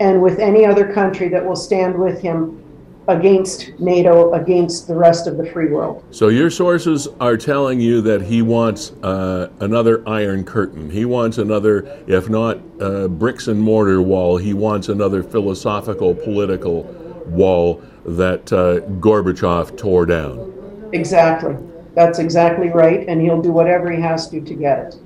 and 0.00 0.22
with 0.22 0.38
any 0.38 0.64
other 0.64 0.90
country 0.90 1.28
that 1.28 1.44
will 1.44 1.54
stand 1.54 1.98
with 1.98 2.18
him 2.18 2.62
against 3.08 3.78
NATO, 3.78 4.32
against 4.32 4.88
the 4.88 4.96
rest 4.96 5.26
of 5.26 5.36
the 5.36 5.44
free 5.44 5.68
world. 5.68 6.02
So 6.10 6.28
your 6.28 6.48
sources 6.48 7.08
are 7.20 7.36
telling 7.36 7.78
you 7.78 8.00
that 8.00 8.22
he 8.22 8.40
wants 8.40 8.92
uh, 9.02 9.50
another 9.60 10.02
Iron 10.08 10.44
Curtain. 10.44 10.88
He 10.88 11.04
wants 11.04 11.36
another, 11.36 12.02
if 12.06 12.30
not 12.30 12.58
uh, 12.80 13.08
bricks 13.08 13.48
and 13.48 13.60
mortar 13.60 14.00
wall, 14.00 14.38
he 14.38 14.54
wants 14.54 14.88
another 14.88 15.22
philosophical, 15.22 16.14
political 16.14 17.05
wall 17.28 17.82
that 18.04 18.52
uh, 18.52 18.80
Gorbachev 19.00 19.76
tore 19.76 20.06
down. 20.06 20.90
Exactly. 20.92 21.56
That's 21.94 22.18
exactly 22.18 22.68
right, 22.68 23.08
and 23.08 23.20
he'll 23.20 23.42
do 23.42 23.50
whatever 23.50 23.90
he 23.90 24.00
has 24.00 24.28
to 24.30 24.40
to 24.40 24.54
get 24.54 24.78
it. 24.78 24.96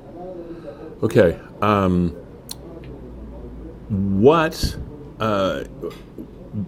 Okay. 1.03 1.39
Um, 1.63 2.11
what 3.89 4.77
uh, 5.21 5.65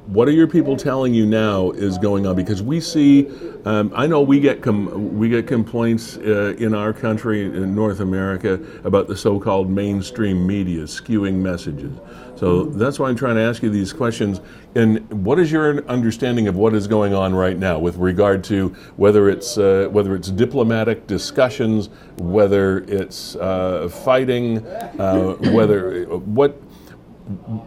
what 0.06 0.28
are 0.28 0.32
your 0.32 0.46
people 0.46 0.76
telling 0.76 1.12
you 1.12 1.26
now 1.26 1.72
is 1.72 1.98
going 1.98 2.24
on? 2.24 2.36
Because 2.36 2.62
we 2.62 2.80
see, 2.80 3.28
um, 3.64 3.90
I 3.94 4.06
know 4.06 4.22
we 4.22 4.38
get 4.38 4.62
com- 4.62 5.18
we 5.18 5.28
get 5.28 5.46
complaints 5.46 6.18
uh, 6.18 6.54
in 6.58 6.72
our 6.74 6.92
country 6.92 7.44
in 7.44 7.74
North 7.74 8.00
America 8.00 8.60
about 8.84 9.08
the 9.08 9.16
so-called 9.16 9.68
mainstream 9.68 10.46
media 10.46 10.84
skewing 10.84 11.34
messages. 11.34 11.96
So 12.42 12.64
that's 12.64 12.98
why 12.98 13.08
I'm 13.08 13.14
trying 13.14 13.36
to 13.36 13.40
ask 13.40 13.62
you 13.62 13.70
these 13.70 13.92
questions. 13.92 14.40
And 14.74 15.08
what 15.24 15.38
is 15.38 15.52
your 15.52 15.86
understanding 15.86 16.48
of 16.48 16.56
what 16.56 16.74
is 16.74 16.88
going 16.88 17.14
on 17.14 17.32
right 17.32 17.56
now 17.56 17.78
with 17.78 17.94
regard 17.98 18.42
to 18.44 18.70
whether 18.96 19.30
it's 19.30 19.58
uh, 19.58 19.86
whether 19.92 20.16
it's 20.16 20.28
diplomatic 20.28 21.06
discussions, 21.06 21.88
whether 22.18 22.78
it's 22.88 23.36
uh, 23.36 23.88
fighting, 23.88 24.66
uh, 24.66 25.34
whether 25.52 26.02
what 26.06 26.60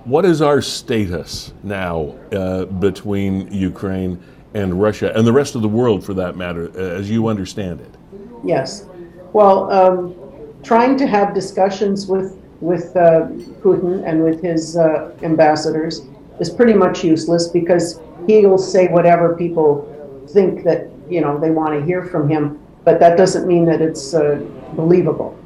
what 0.03 0.25
is 0.25 0.41
our 0.41 0.61
status 0.61 1.53
now 1.63 2.13
uh, 2.33 2.65
between 2.65 3.49
Ukraine 3.53 4.21
and 4.55 4.81
Russia 4.81 5.13
and 5.15 5.25
the 5.25 5.31
rest 5.31 5.55
of 5.55 5.61
the 5.61 5.69
world, 5.69 6.03
for 6.03 6.13
that 6.15 6.35
matter, 6.35 6.69
uh, 6.75 6.99
as 6.99 7.09
you 7.09 7.29
understand 7.29 7.79
it? 7.79 7.95
Yes. 8.43 8.88
Well, 9.31 9.71
um, 9.71 10.15
trying 10.63 10.97
to 10.97 11.07
have 11.07 11.33
discussions 11.33 12.07
with 12.07 12.44
with 12.62 12.96
uh, 12.96 13.28
Putin 13.62 14.08
and 14.08 14.24
with 14.24 14.41
his 14.41 14.78
uh, 14.78 15.12
ambassadors 15.24 16.08
is 16.39 16.50
pretty 16.50 16.74
much 16.74 17.04
useless 17.04 17.48
because 17.48 18.00
he'll 18.28 18.58
say 18.58 18.88
whatever 18.88 19.36
people 19.36 19.91
think 20.30 20.63
that 20.63 20.89
you 21.10 21.22
know 21.22 21.39
they 21.39 21.52
want 21.52 21.80
to 21.80 21.86
hear 21.86 22.04
from 22.04 22.28
him, 22.30 22.60
but 22.84 23.00
that 23.00 23.18
doesn't 23.18 23.48
mean 23.48 23.65
that 23.65 23.82
it's 23.82 24.13
uh, 24.13 24.36
believable. 24.74 25.38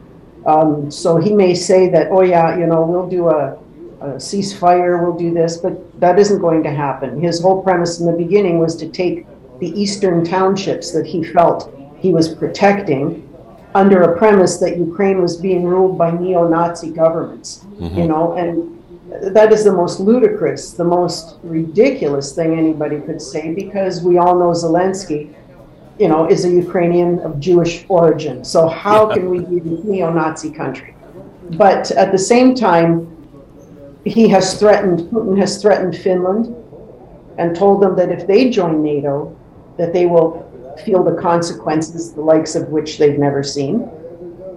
Um, 0.46 0.90
so 0.90 1.18
he 1.18 1.34
may 1.34 1.54
say 1.54 1.90
that, 1.90 2.08
oh 2.12 2.22
yeah, 2.22 2.58
you 2.58 2.66
know, 2.66 2.82
we'll 2.82 3.10
do 3.10 3.30
a 3.30 3.60
a 4.02 4.12
ceasefire 4.12 5.04
will 5.04 5.18
do 5.18 5.34
this, 5.34 5.58
but 5.58 6.00
that 6.00 6.18
isn't 6.18 6.40
going 6.40 6.64
to 6.64 6.72
happen. 6.72 7.20
His 7.20 7.42
whole 7.42 7.62
premise 7.62 8.00
in 8.00 8.06
the 8.06 8.14
beginning 8.14 8.58
was 8.60 8.76
to 8.78 8.88
take 8.88 9.26
the 9.60 9.70
eastern 9.80 10.24
townships 10.24 10.92
that 10.92 11.06
he 11.06 11.24
felt 11.24 11.74
he 12.00 12.14
was 12.14 12.34
protecting 12.34 13.29
under 13.76 14.02
a 14.04 14.18
premise 14.18 14.58
that 14.58 14.78
Ukraine 14.78 15.22
was 15.22 15.38
being 15.38 15.64
ruled 15.64 15.98
by 15.98 16.12
neo-Nazi 16.12 16.92
governments, 16.92 17.66
mm-hmm. 17.66 17.98
you 17.98 18.08
know, 18.08 18.34
and 18.34 18.76
that 19.36 19.52
is 19.52 19.64
the 19.64 19.72
most 19.72 20.00
ludicrous, 20.00 20.74
the 20.74 20.84
most 20.84 21.38
ridiculous 21.44 22.34
thing 22.36 22.58
anybody 22.58 23.00
could 23.02 23.22
say 23.22 23.54
because 23.54 24.02
we 24.02 24.18
all 24.18 24.38
know 24.38 24.52
Zelensky, 24.52 25.34
you 26.00 26.08
know, 26.08 26.28
is 26.30 26.46
a 26.46 26.50
Ukrainian 26.50 27.20
of 27.20 27.40
Jewish 27.40 27.86
origin. 27.90 28.44
So 28.44 28.68
how 28.68 29.10
yeah. 29.10 29.16
can 29.16 29.30
we 29.30 29.40
be 29.40 29.58
a 29.58 29.84
neo-Nazi 29.84 30.52
country? 30.52 30.96
But 31.52 31.92
at 31.92 32.12
the 32.12 32.18
same 32.18 32.56
time, 32.56 33.16
he 34.06 34.28
has 34.30 34.58
threatened, 34.60 35.12
Putin 35.12 35.38
has 35.38 35.62
threatened 35.62 35.96
Finland 35.96 36.56
and 37.38 37.56
told 37.56 37.82
them 37.82 37.96
that 37.96 38.10
if 38.10 38.28
they 38.28 38.50
join 38.50 38.82
NATO, 38.82 39.36
that 39.78 39.94
they 39.94 40.06
will 40.06 40.49
feel 40.86 41.04
the 41.04 41.16
consequences, 41.16 42.14
the 42.14 42.22
likes 42.22 42.56
of 42.56 42.70
which 42.70 42.98
they've 42.98 43.20
never 43.20 43.44
seen. 43.44 43.90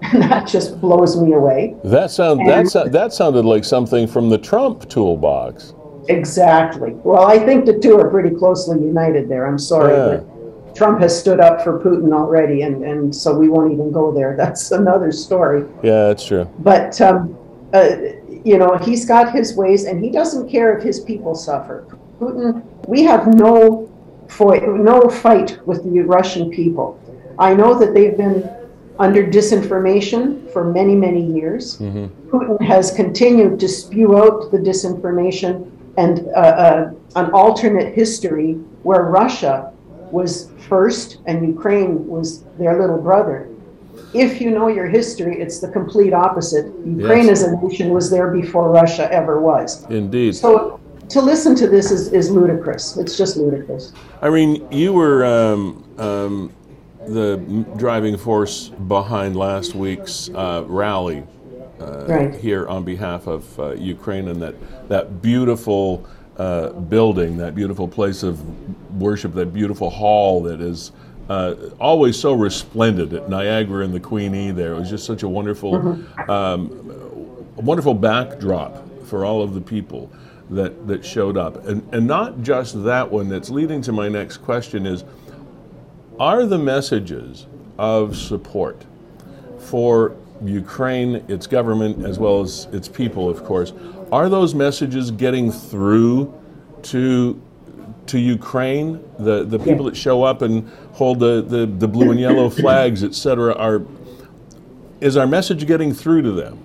And 0.12 0.20
that 0.22 0.48
just 0.48 0.80
blows 0.80 1.16
me 1.16 1.32
away. 1.32 1.76
That 1.85 2.11
sound 2.11 2.40
that 2.48 2.90
that 2.90 3.12
sounded 3.12 3.44
like 3.44 3.64
something 3.64 4.08
from 4.08 4.30
the 4.30 4.37
Trump 4.37 4.88
toolbox. 4.88 5.74
Exactly. 6.08 6.92
Well, 7.04 7.24
I 7.24 7.38
think 7.38 7.66
the 7.66 7.78
two 7.78 7.98
are 8.00 8.11
pretty 8.11 8.35
closely 8.35 8.80
united 8.80 9.28
there. 9.28 9.46
I'm 9.46 9.61
sorry, 9.61 9.94
yeah. 9.94 10.16
but 10.16 10.74
Trump 10.74 11.00
has 11.00 11.18
stood 11.18 11.40
up 11.40 11.62
for 11.62 11.78
Putin 11.78 12.12
already, 12.12 12.62
and, 12.62 12.82
and 12.85 13.14
so 13.14 13.37
we 13.37 13.48
won't 13.48 13.72
even 13.72 13.92
go 13.92 14.12
there. 14.12 14.35
That's 14.42 14.72
another 14.72 15.12
story. 15.12 15.64
Yeah, 15.82 16.08
that's 16.08 16.26
true. 16.26 16.50
But 16.58 17.00
um, 17.00 17.37
uh, 17.72 17.96
you 18.44 18.58
know, 18.58 18.76
he's 18.76 19.04
got 19.04 19.32
his 19.32 19.54
ways, 19.54 19.85
and 19.85 20.02
he 20.02 20.11
doesn't 20.11 20.48
care 20.48 20.76
if 20.76 20.82
his 20.82 21.00
people 21.00 21.35
suffer. 21.35 21.87
Putin, 22.18 22.64
we 22.88 23.02
have 23.02 23.28
no 23.35 23.91
no 24.40 25.09
fight 25.09 25.59
with 25.66 25.85
the 25.85 26.01
Russian 26.01 26.51
people. 26.51 26.99
I 27.38 27.55
know 27.55 27.79
that 27.79 27.95
they've 27.95 28.16
been 28.16 28.49
under 28.99 29.27
disinformation 29.27 30.51
for 30.53 30.64
many, 30.64 30.95
many 30.95 31.25
years. 31.25 31.79
Mm-hmm. 31.79 32.07
Putin 32.31 32.61
has 32.62 32.92
continued 32.92 33.59
to 33.61 33.68
spew 33.68 34.16
out 34.16 34.51
the 34.51 34.59
disinformation 34.59 35.71
and 35.97 36.27
uh, 36.29 36.38
uh, 36.38 36.92
an 37.16 37.31
alternate 37.33 37.95
history 37.95 38.55
where 38.83 39.05
Russia 39.05 39.73
was 40.11 40.51
first 40.68 41.18
and 41.27 41.47
Ukraine 41.47 42.07
was 42.07 42.45
their 42.59 42.81
little 42.81 42.99
brother. 42.99 43.49
If 44.14 44.40
you 44.40 44.51
know 44.51 44.68
your 44.68 44.87
history, 44.87 45.40
it's 45.40 45.59
the 45.61 45.68
complete 45.68 46.12
opposite. 46.12 46.66
Ukraine 46.85 47.27
yes. 47.27 47.42
as 47.42 47.49
a 47.49 47.57
nation 47.57 47.90
was 47.90 48.11
there 48.11 48.31
before 48.31 48.71
Russia 48.71 49.11
ever 49.12 49.40
was. 49.40 49.85
Indeed. 49.90 50.37
So 50.37 50.81
to 51.12 51.20
listen 51.20 51.55
to 51.55 51.68
this 51.68 51.90
is, 51.90 52.11
is 52.12 52.31
ludicrous. 52.31 52.96
It's 52.96 53.18
just 53.18 53.37
ludicrous. 53.37 53.92
Irene, 54.22 54.66
you 54.72 54.94
were 54.94 55.25
um, 55.27 55.85
um, 55.98 56.53
the 57.07 57.37
driving 57.77 58.16
force 58.16 58.70
behind 58.70 59.37
last 59.37 59.75
week's 59.75 60.31
uh, 60.31 60.64
rally 60.66 61.22
uh, 61.81 62.07
right. 62.07 62.35
here 62.35 62.66
on 62.66 62.83
behalf 62.85 63.27
of 63.27 63.61
uh, 63.61 63.72
Ukraine 63.75 64.29
and 64.29 64.40
that, 64.40 64.55
that 64.88 65.20
beautiful 65.20 66.09
uh, 66.38 66.70
building, 66.70 67.37
that 67.37 67.55
beautiful 67.55 67.87
place 67.87 68.22
of 68.22 68.40
worship, 68.98 69.35
that 69.35 69.53
beautiful 69.53 69.90
hall 69.90 70.42
that 70.42 70.62
is 70.62 70.92
uh, 71.29 71.55
always 71.79 72.18
so 72.18 72.33
resplendent 72.33 73.12
at 73.12 73.29
Niagara 73.29 73.85
and 73.85 73.92
the 73.92 74.01
Queenie 74.01 74.51
there. 74.51 74.72
It 74.72 74.79
was 74.79 74.88
just 74.90 75.05
such 75.05 75.22
a 75.22 75.29
wonderful, 75.29 75.72
mm-hmm. 75.75 76.31
um, 76.31 77.55
wonderful 77.57 77.92
backdrop 77.92 78.88
for 79.05 79.27
all 79.27 79.42
of 79.42 79.53
the 79.53 79.61
people 79.61 80.11
that, 80.55 80.87
that 80.87 81.05
showed 81.05 81.37
up. 81.37 81.67
And, 81.67 81.87
and 81.93 82.07
not 82.07 82.43
just 82.43 82.83
that 82.85 83.11
one, 83.11 83.29
that's 83.29 83.51
leading 83.51 83.83
to 83.83 83.93
my 83.93 84.09
next 84.09 84.38
question 84.38 84.87
is 84.87 85.05
are 86.21 86.45
the 86.47 86.59
messages 86.59 87.47
of 87.79 88.17
support 88.17 88.85
for 89.59 90.15
Ukraine, 90.45 91.25
its 91.29 91.47
government, 91.47 92.05
as 92.05 92.19
well 92.19 92.41
as 92.41 92.67
its 92.73 92.88
people, 92.88 93.29
of 93.29 93.45
course, 93.45 93.73
are 94.11 94.29
those 94.29 94.55
messages 94.55 95.11
getting 95.11 95.51
through 95.51 96.33
to 96.83 97.41
to 98.07 98.19
Ukraine? 98.19 99.03
The 99.19 99.45
the 99.45 99.59
people 99.59 99.85
that 99.87 99.97
show 99.97 100.23
up 100.23 100.43
and 100.43 100.69
hold 100.93 101.21
the, 101.21 101.43
the, 101.43 101.67
the 101.67 101.88
blue 101.88 102.11
and 102.11 102.21
yellow 102.21 102.51
flags, 102.62 103.05
etc. 103.05 103.55
Are 103.55 103.83
is 105.01 105.17
our 105.17 105.27
message 105.27 105.67
getting 105.67 105.95
through 105.95 106.23
to 106.23 106.33
them? 106.33 106.62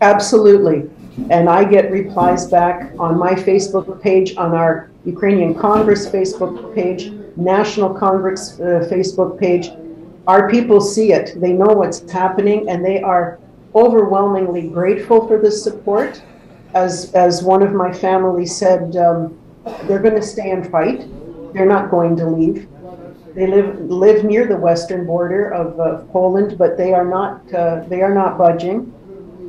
Absolutely. 0.00 0.90
And 1.30 1.48
I 1.48 1.64
get 1.64 1.90
replies 1.90 2.46
back 2.48 2.92
on 2.98 3.18
my 3.18 3.34
Facebook 3.34 4.00
page, 4.02 4.36
on 4.36 4.52
our 4.52 4.90
Ukrainian 5.04 5.54
Congress 5.54 6.08
Facebook 6.08 6.74
page, 6.74 7.12
National 7.36 7.94
Congress 7.94 8.58
uh, 8.58 8.88
Facebook 8.90 9.38
page. 9.38 9.70
Our 10.26 10.50
people 10.50 10.80
see 10.80 11.12
it, 11.12 11.40
they 11.40 11.52
know 11.52 11.72
what's 11.72 12.10
happening, 12.10 12.68
and 12.68 12.84
they 12.84 13.00
are 13.02 13.38
overwhelmingly 13.74 14.68
grateful 14.68 15.28
for 15.28 15.38
the 15.38 15.50
support. 15.50 16.22
As, 16.74 17.12
as 17.14 17.42
one 17.42 17.62
of 17.62 17.72
my 17.72 17.92
family 17.92 18.46
said, 18.46 18.96
um, 18.96 19.38
they're 19.84 20.00
going 20.00 20.16
to 20.16 20.22
stay 20.22 20.50
and 20.50 20.68
fight. 20.68 21.06
They're 21.52 21.66
not 21.66 21.90
going 21.90 22.16
to 22.16 22.26
leave. 22.26 22.68
They 23.34 23.48
live 23.48 23.80
live 23.90 24.24
near 24.24 24.46
the 24.46 24.56
western 24.56 25.06
border 25.06 25.50
of 25.50 26.08
Poland, 26.12 26.56
but 26.56 26.76
they 26.76 26.92
are 26.92 27.04
not 27.04 27.52
uh, 27.52 27.84
they 27.88 28.00
are 28.00 28.14
not 28.14 28.38
budging 28.38 28.93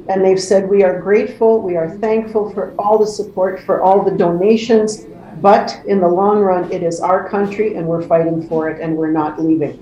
and 0.08 0.24
they've 0.24 0.40
said, 0.40 0.70
We 0.70 0.84
are 0.84 1.00
grateful, 1.00 1.62
we 1.62 1.76
are 1.76 1.90
thankful 1.98 2.54
for 2.54 2.74
all 2.78 2.98
the 2.98 3.08
support, 3.08 3.62
for 3.62 3.82
all 3.82 4.04
the 4.04 4.12
donations, 4.12 5.06
but 5.42 5.82
in 5.86 6.00
the 6.00 6.08
long 6.08 6.40
run, 6.40 6.72
it 6.72 6.84
is 6.84 7.00
our 7.00 7.28
country 7.28 7.76
and 7.76 7.88
we're 7.88 8.02
fighting 8.02 8.48
for 8.48 8.70
it 8.70 8.82
and 8.82 8.96
we're 8.96 9.12
not 9.12 9.42
leaving. 9.42 9.74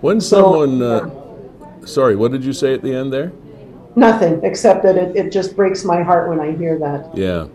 When 0.00 0.20
someone, 0.20 0.78
so, 0.78 1.80
uh, 1.82 1.86
sorry, 1.86 2.16
what 2.16 2.32
did 2.32 2.44
you 2.44 2.52
say 2.52 2.74
at 2.74 2.82
the 2.82 2.94
end 2.94 3.12
there? 3.12 3.32
Nothing, 3.96 4.40
except 4.44 4.82
that 4.84 4.96
it, 4.96 5.16
it 5.16 5.32
just 5.32 5.56
breaks 5.56 5.84
my 5.84 6.02
heart 6.02 6.28
when 6.28 6.40
I 6.40 6.52
hear 6.56 6.78
that. 6.78 7.16
Yeah. 7.16 7.48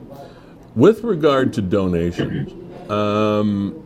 With 0.76 1.04
regard 1.04 1.54
to 1.54 1.62
donations, 1.62 2.52
um, 2.92 3.80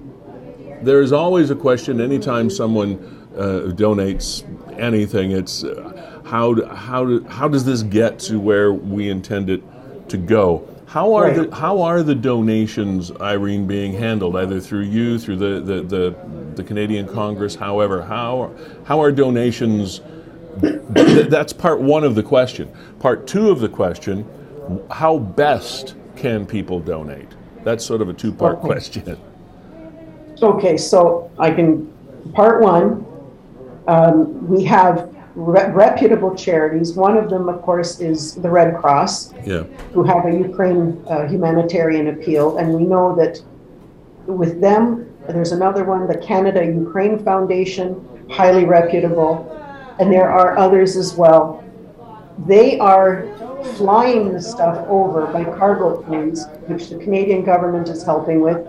there 0.82 1.02
is 1.02 1.12
always 1.12 1.50
a 1.50 1.56
question 1.56 2.02
anytime 2.02 2.50
someone 2.50 2.94
uh, 3.36 3.72
donates 3.74 4.44
anything, 4.80 5.32
it's. 5.32 5.64
Uh, 5.64 6.17
how 6.28 6.54
do, 6.54 6.66
how 6.66 7.06
do, 7.06 7.24
how 7.26 7.48
does 7.48 7.64
this 7.64 7.84
get 7.84 8.20
to 8.20 8.40
where 8.40 8.74
we 8.74 9.10
intend 9.10 9.50
it 9.50 9.64
to 10.10 10.18
go? 10.18 10.68
How 10.86 11.14
are 11.14 11.24
right. 11.26 11.50
the 11.50 11.56
how 11.56 11.82
are 11.82 12.04
the 12.04 12.16
donations, 12.16 13.12
Irene, 13.20 13.68
being 13.68 13.94
handled? 13.94 14.36
Either 14.36 14.60
through 14.60 14.84
you, 14.84 15.20
through 15.20 15.38
the, 15.38 15.60
the, 15.62 15.82
the, 15.84 16.16
the 16.56 16.64
Canadian 16.64 17.08
Congress, 17.08 17.56
however, 17.56 18.02
how 18.02 18.54
how 18.86 19.02
are 19.02 19.12
donations? 19.12 20.02
That's 20.60 21.54
part 21.54 21.80
one 21.80 22.04
of 22.04 22.16
the 22.16 22.24
question. 22.24 22.72
Part 23.00 23.28
two 23.28 23.50
of 23.50 23.60
the 23.60 23.70
question: 23.70 24.26
How 24.90 25.18
best 25.18 25.96
can 26.16 26.46
people 26.46 26.80
donate? 26.80 27.30
That's 27.64 27.86
sort 27.86 28.02
of 28.02 28.10
a 28.10 28.14
two-part 28.14 28.58
okay. 28.58 28.66
question. 28.66 29.18
Okay, 30.42 30.78
so 30.78 31.32
I 31.38 31.52
can. 31.52 31.94
Part 32.34 32.62
one, 32.62 33.06
um, 33.88 34.48
we 34.48 34.66
have 34.66 35.17
re- 35.38 35.70
reputable 35.72 36.36
charities. 36.36 36.94
One 36.94 37.16
of 37.16 37.30
them, 37.30 37.48
of 37.48 37.62
course, 37.62 38.00
is 38.00 38.36
the 38.36 38.50
Red 38.50 38.76
Cross, 38.78 39.34
yeah. 39.46 39.64
who 39.94 40.04
have 40.04 40.26
a 40.26 40.32
Ukraine 40.32 41.02
uh, 41.08 41.28
humanitarian 41.28 42.08
appeal. 42.08 42.58
And 42.58 42.74
we 42.74 42.84
know 42.84 43.16
that 43.16 43.40
with 44.26 44.60
them, 44.60 45.14
there's 45.30 45.52
another 45.52 45.84
one, 45.84 46.08
the 46.08 46.18
Canada 46.18 46.66
Ukraine 46.66 47.20
Foundation, 47.24 47.88
highly 48.30 48.66
reputable. 48.66 49.54
And 50.00 50.12
there 50.12 50.30
are 50.30 50.58
others 50.58 50.96
as 50.96 51.14
well. 51.16 51.64
They 52.46 52.80
are 52.80 53.28
flying 53.78 54.34
the 54.34 54.42
stuff 54.42 54.86
over 54.88 55.28
by 55.28 55.44
cargo 55.44 56.02
planes, 56.02 56.46
which 56.68 56.90
the 56.90 56.98
Canadian 56.98 57.44
government 57.44 57.90
is 57.90 58.04
helping 58.04 58.42
with, 58.42 58.66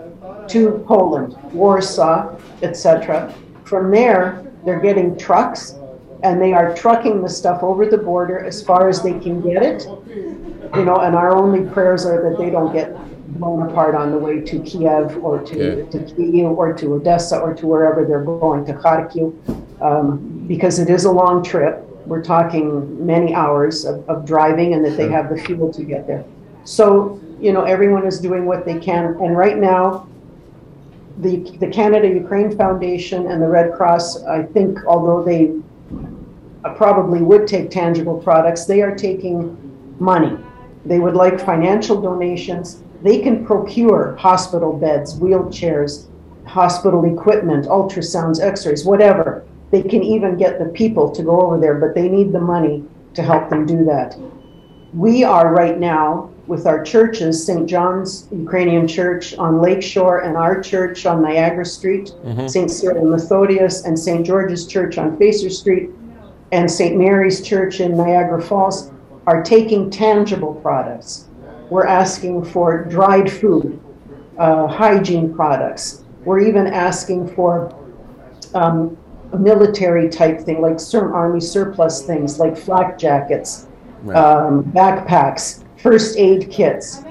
to 0.48 0.82
Poland, 0.86 1.36
Warsaw, 1.52 2.36
etc. 2.62 3.32
From 3.64 3.90
there, 3.90 4.44
they're 4.64 4.80
getting 4.80 5.16
trucks 5.18 5.74
and 6.22 6.40
they 6.40 6.52
are 6.52 6.74
trucking 6.74 7.22
the 7.22 7.28
stuff 7.28 7.62
over 7.62 7.86
the 7.86 7.98
border 7.98 8.44
as 8.44 8.62
far 8.62 8.88
as 8.88 9.02
they 9.02 9.18
can 9.18 9.40
get 9.40 9.62
it. 9.62 9.86
You 10.74 10.84
know, 10.84 10.98
and 11.00 11.14
our 11.14 11.34
only 11.34 11.68
prayers 11.70 12.04
are 12.04 12.28
that 12.28 12.38
they 12.38 12.50
don't 12.50 12.72
get 12.72 12.94
blown 13.38 13.70
apart 13.70 13.94
on 13.94 14.10
the 14.10 14.18
way 14.18 14.40
to 14.40 14.60
Kiev 14.60 15.16
or 15.22 15.38
to, 15.40 15.56
yeah. 15.56 15.90
to 15.90 15.98
Kyiv 15.98 16.56
or 16.56 16.72
to 16.74 16.94
Odessa 16.94 17.38
or 17.38 17.54
to 17.54 17.66
wherever 17.66 18.04
they're 18.04 18.24
going, 18.24 18.64
to 18.66 18.74
Kharkiv, 18.74 19.82
um, 19.82 20.44
because 20.46 20.78
it 20.78 20.90
is 20.90 21.04
a 21.04 21.10
long 21.10 21.42
trip. 21.42 21.84
We're 22.06 22.22
talking 22.22 23.04
many 23.04 23.34
hours 23.34 23.84
of, 23.84 24.08
of 24.08 24.26
driving 24.26 24.74
and 24.74 24.84
that 24.84 24.96
they 24.96 25.08
have 25.08 25.28
the 25.30 25.36
fuel 25.36 25.72
to 25.72 25.84
get 25.84 26.06
there. 26.06 26.24
So, 26.64 27.20
you 27.40 27.52
know, 27.52 27.62
everyone 27.64 28.06
is 28.06 28.18
doing 28.18 28.44
what 28.46 28.64
they 28.64 28.78
can. 28.78 29.16
And 29.22 29.36
right 29.36 29.56
now, 29.56 30.08
the, 31.18 31.38
the 31.58 31.68
Canada 31.68 32.08
Ukraine 32.08 32.56
Foundation 32.56 33.30
and 33.30 33.42
the 33.42 33.48
Red 33.48 33.74
Cross, 33.74 34.24
I 34.24 34.42
think, 34.42 34.78
although 34.86 35.22
they 35.22 35.54
probably 36.76 37.22
would 37.22 37.46
take 37.46 37.70
tangible 37.70 38.18
products, 38.18 38.64
they 38.64 38.82
are 38.82 38.94
taking 38.94 39.56
money. 39.98 40.36
they 40.84 40.98
would 41.00 41.14
like 41.14 41.38
financial 41.40 42.00
donations. 42.00 42.82
They 43.02 43.18
can 43.18 43.44
procure 43.44 44.16
hospital 44.16 44.72
beds, 44.72 45.18
wheelchairs, 45.18 46.06
hospital 46.46 47.04
equipment, 47.04 47.66
ultrasounds, 47.66 48.40
x 48.40 48.66
rays, 48.66 48.84
whatever. 48.84 49.44
They 49.70 49.82
can 49.82 50.02
even 50.02 50.38
get 50.38 50.58
the 50.58 50.66
people 50.66 51.10
to 51.10 51.22
go 51.22 51.42
over 51.42 51.58
there, 51.60 51.74
but 51.74 51.94
they 51.94 52.08
need 52.08 52.32
the 52.32 52.40
money 52.40 52.84
to 53.14 53.22
help 53.22 53.50
them 53.50 53.66
do 53.66 53.84
that. 53.84 54.16
We 54.94 55.24
are 55.24 55.52
right 55.52 55.78
now 55.78 56.30
with 56.46 56.66
our 56.66 56.82
churches, 56.82 57.44
St. 57.44 57.68
John's 57.68 58.26
Ukrainian 58.32 58.88
Church 58.88 59.34
on 59.36 59.60
Lakeshore 59.60 60.20
and 60.20 60.36
our 60.36 60.62
church 60.62 61.04
on 61.04 61.20
Niagara 61.20 61.66
Street, 61.66 62.14
mm-hmm. 62.24 62.46
St. 62.46 62.70
Cyril 62.70 63.04
Methodius 63.04 63.84
and 63.84 63.98
St. 63.98 64.24
George's 64.24 64.66
Church 64.66 64.96
on 64.96 65.18
Facer 65.18 65.50
Street, 65.50 65.90
and 66.52 66.70
St. 66.70 66.96
Mary's 66.96 67.42
Church 67.42 67.80
in 67.80 67.96
Niagara 67.96 68.40
Falls 68.40 68.90
are 69.26 69.42
taking 69.42 69.90
tangible 69.90 70.54
products. 70.54 71.28
We're 71.68 71.86
asking 71.86 72.44
for 72.46 72.84
dried 72.84 73.30
food, 73.30 73.78
uh, 74.38 74.66
hygiene 74.66 75.34
products. 75.34 76.04
We're 76.24 76.40
even 76.40 76.66
asking 76.66 77.34
for 77.34 77.74
um, 78.54 78.96
military 79.38 80.08
type 80.08 80.40
thing, 80.40 80.62
like 80.62 80.80
certain 80.80 81.12
army 81.12 81.40
surplus 81.40 82.06
things, 82.06 82.38
like 82.38 82.56
flak 82.56 82.98
jackets, 82.98 83.66
right. 84.02 84.16
um, 84.16 84.64
backpacks, 84.64 85.64
first 85.76 86.16
aid 86.16 86.50
kits, 86.50 87.02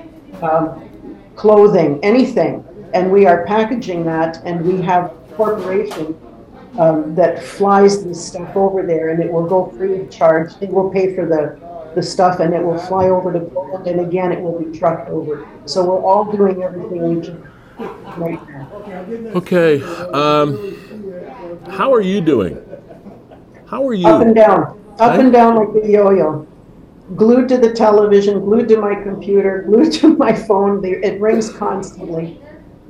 um, 0.41 1.17
clothing, 1.35 1.99
anything. 2.03 2.65
And 2.93 3.11
we 3.11 3.27
are 3.27 3.45
packaging 3.45 4.05
that, 4.05 4.41
and 4.43 4.65
we 4.65 4.81
have 4.81 5.13
corporation 5.35 6.19
um, 6.77 7.15
that 7.15 7.43
flies 7.43 8.03
this 8.03 8.23
stuff 8.25 8.55
over 8.55 8.83
there, 8.83 9.09
and 9.09 9.21
it 9.21 9.31
will 9.31 9.47
go 9.47 9.67
free 9.77 9.99
of 9.99 10.09
charge. 10.09 10.55
They 10.57 10.67
will 10.67 10.89
pay 10.89 11.15
for 11.15 11.25
the 11.25 11.59
the 11.95 12.03
stuff, 12.03 12.39
and 12.39 12.53
it 12.53 12.63
will 12.63 12.77
fly 12.77 13.05
over 13.09 13.33
to 13.33 13.39
Poland, 13.39 13.87
and 13.87 14.01
again, 14.01 14.31
it 14.31 14.39
will 14.39 14.59
be 14.59 14.77
trucked 14.77 15.09
over. 15.09 15.47
So 15.65 15.83
we're 15.83 16.03
all 16.03 16.31
doing 16.31 16.61
everything 16.61 17.15
we 17.15 17.25
can 17.25 17.41
right 18.17 18.49
now. 18.49 18.69
Okay. 19.35 19.81
Um, 19.81 20.75
how 21.69 21.93
are 21.93 22.01
you 22.01 22.21
doing? 22.21 22.63
How 23.65 23.87
are 23.87 23.93
you? 23.93 24.07
Up 24.07 24.21
and 24.21 24.35
down, 24.35 24.79
up 24.99 25.19
and 25.19 25.31
down 25.33 25.55
like 25.55 25.83
a 25.83 25.87
yo-yo 25.87 26.47
glued 27.15 27.47
to 27.49 27.57
the 27.57 27.71
television, 27.71 28.41
glued 28.41 28.67
to 28.67 28.77
my 28.77 28.95
computer, 28.95 29.63
glued 29.63 29.91
to 30.01 30.15
my 30.17 30.33
phone. 30.33 30.83
It 30.83 31.19
rings 31.21 31.51
constantly. 31.51 32.41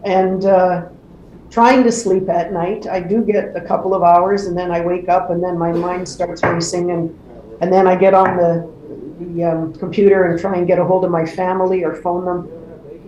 And 0.03 0.45
uh, 0.45 0.89
trying 1.49 1.83
to 1.83 1.91
sleep 1.91 2.29
at 2.29 2.51
night. 2.51 2.87
I 2.87 2.99
do 2.99 3.23
get 3.23 3.55
a 3.55 3.61
couple 3.61 3.93
of 3.93 4.03
hours 4.03 4.45
and 4.45 4.57
then 4.57 4.71
I 4.71 4.81
wake 4.81 5.09
up 5.09 5.29
and 5.29 5.43
then 5.43 5.57
my 5.57 5.71
mind 5.71 6.07
starts 6.07 6.43
racing 6.43 6.91
and, 6.91 7.17
and 7.61 7.71
then 7.71 7.87
I 7.87 7.95
get 7.95 8.13
on 8.13 8.37
the, 8.37 8.69
the 9.19 9.43
um, 9.43 9.73
computer 9.73 10.25
and 10.25 10.39
try 10.39 10.57
and 10.57 10.67
get 10.67 10.79
a 10.79 10.85
hold 10.85 11.05
of 11.05 11.11
my 11.11 11.25
family 11.25 11.83
or 11.83 11.95
phone 11.95 12.25
them. 12.25 12.51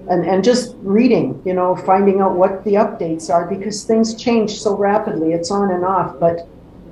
And, 0.10 0.25
and 0.25 0.43
just 0.43 0.75
reading, 0.80 1.39
you 1.45 1.54
know, 1.54 1.75
finding 1.75 2.19
out 2.19 2.36
what 2.36 2.63
the 2.63 2.73
updates 2.73 3.30
are 3.30 3.45
because 3.45 3.84
things 3.84 4.15
change 4.15 4.60
so 4.60 4.75
rapidly. 4.75 5.34
It's 5.34 5.52
on 5.52 5.71
and 5.71 5.86
off. 5.86 6.19
But 6.19 6.47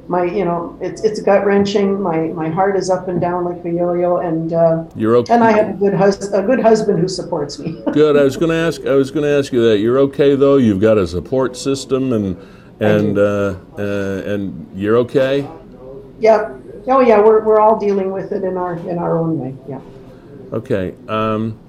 my 0.08 0.24
you 0.24 0.46
know 0.46 0.78
it's 0.82 1.04
it's 1.04 1.22
gut 1.22 1.46
wrenching. 1.46 2.02
My 2.02 2.28
my 2.28 2.50
heart 2.50 2.78
is 2.78 2.89
up 2.89 3.08
and 3.08 3.20
down 3.20 3.46
like 3.46 3.63
a 3.65 3.70
yo-yo, 3.70 4.17
and 4.17 4.54
uh, 4.54 4.86
you're 4.96 5.15
okay. 5.17 5.34
And 5.34 5.43
I 5.43 5.52
have 5.52 5.70
a 5.70 5.74
good 5.74 5.93
hus- 5.93 6.32
a 6.32 6.41
good 6.41 6.60
husband 6.60 7.00
who 7.00 7.08
supports 7.08 7.60
me. 7.60 7.82
good. 7.91 8.15
I 8.15 8.24
was 8.24 8.38
going 8.38 8.50
to 8.50 8.56
ask. 8.56 8.86
I 8.86 8.93
was 8.93 9.12
going 9.12 9.24
to 9.24 9.30
ask 9.30 9.52
you 9.52 9.67
that. 9.70 9.80
You're 9.80 10.00
okay 10.00 10.36
though. 10.36 10.58
You've 10.58 10.82
got 10.82 10.98
a 10.98 11.08
support 11.08 11.58
system, 11.58 12.13
and 12.13 12.38
and 12.80 13.17
uh, 13.17 13.56
uh, 13.78 14.22
and 14.26 14.70
you're 14.74 14.98
okay. 14.98 15.48
Yeah. 16.20 16.56
Oh 16.88 17.02
yeah. 17.02 17.20
We're 17.20 17.43
we're 17.43 17.60
all 17.60 17.78
dealing 17.78 18.12
with 18.12 18.32
it 18.32 18.43
in 18.43 18.56
our 18.56 18.76
in 18.78 18.98
our 18.98 19.17
own 19.17 19.39
way. 19.39 19.56
Yeah. 19.67 19.82
Okay. 20.54 20.96
Um, 21.10 21.60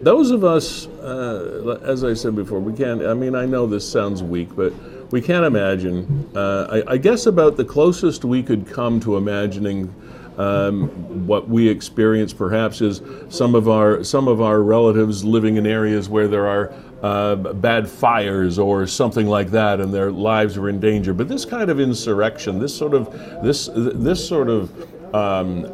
those 0.00 0.30
of 0.30 0.44
us, 0.44 0.86
uh, 0.86 1.80
as 1.82 2.04
I 2.04 2.14
said 2.14 2.36
before, 2.36 2.60
we 2.60 2.72
can't. 2.72 3.04
I 3.04 3.14
mean, 3.14 3.34
I 3.34 3.46
know 3.46 3.66
this 3.66 3.90
sounds 3.90 4.22
weak, 4.22 4.54
but 4.54 4.72
we 5.10 5.20
can't 5.20 5.44
imagine. 5.44 6.30
Uh, 6.34 6.82
I, 6.86 6.92
I, 6.92 6.96
guess 6.98 7.26
about 7.26 7.56
the 7.56 7.64
closest 7.64 8.24
we 8.24 8.42
could 8.42 8.66
come 8.66 9.00
to 9.00 9.16
imagining 9.16 9.94
um, 10.36 10.88
what 11.26 11.48
we 11.48 11.68
experience, 11.68 12.32
perhaps, 12.32 12.80
is 12.80 13.00
some 13.28 13.54
of 13.54 13.68
our 13.68 14.04
some 14.04 14.28
of 14.28 14.40
our 14.40 14.62
relatives 14.62 15.24
living 15.24 15.56
in 15.56 15.66
areas 15.66 16.08
where 16.08 16.28
there 16.28 16.46
are 16.46 16.72
uh, 17.02 17.36
bad 17.36 17.88
fires 17.88 18.58
or 18.58 18.86
something 18.86 19.26
like 19.26 19.50
that, 19.50 19.80
and 19.80 19.92
their 19.92 20.12
lives 20.12 20.56
are 20.56 20.68
in 20.68 20.78
danger. 20.78 21.14
But 21.14 21.28
this 21.28 21.44
kind 21.44 21.70
of 21.70 21.80
insurrection, 21.80 22.58
this 22.58 22.76
sort 22.76 22.94
of 22.94 23.10
this 23.42 23.68
this 23.74 24.26
sort 24.26 24.48
of 24.48 25.14
um, 25.14 25.72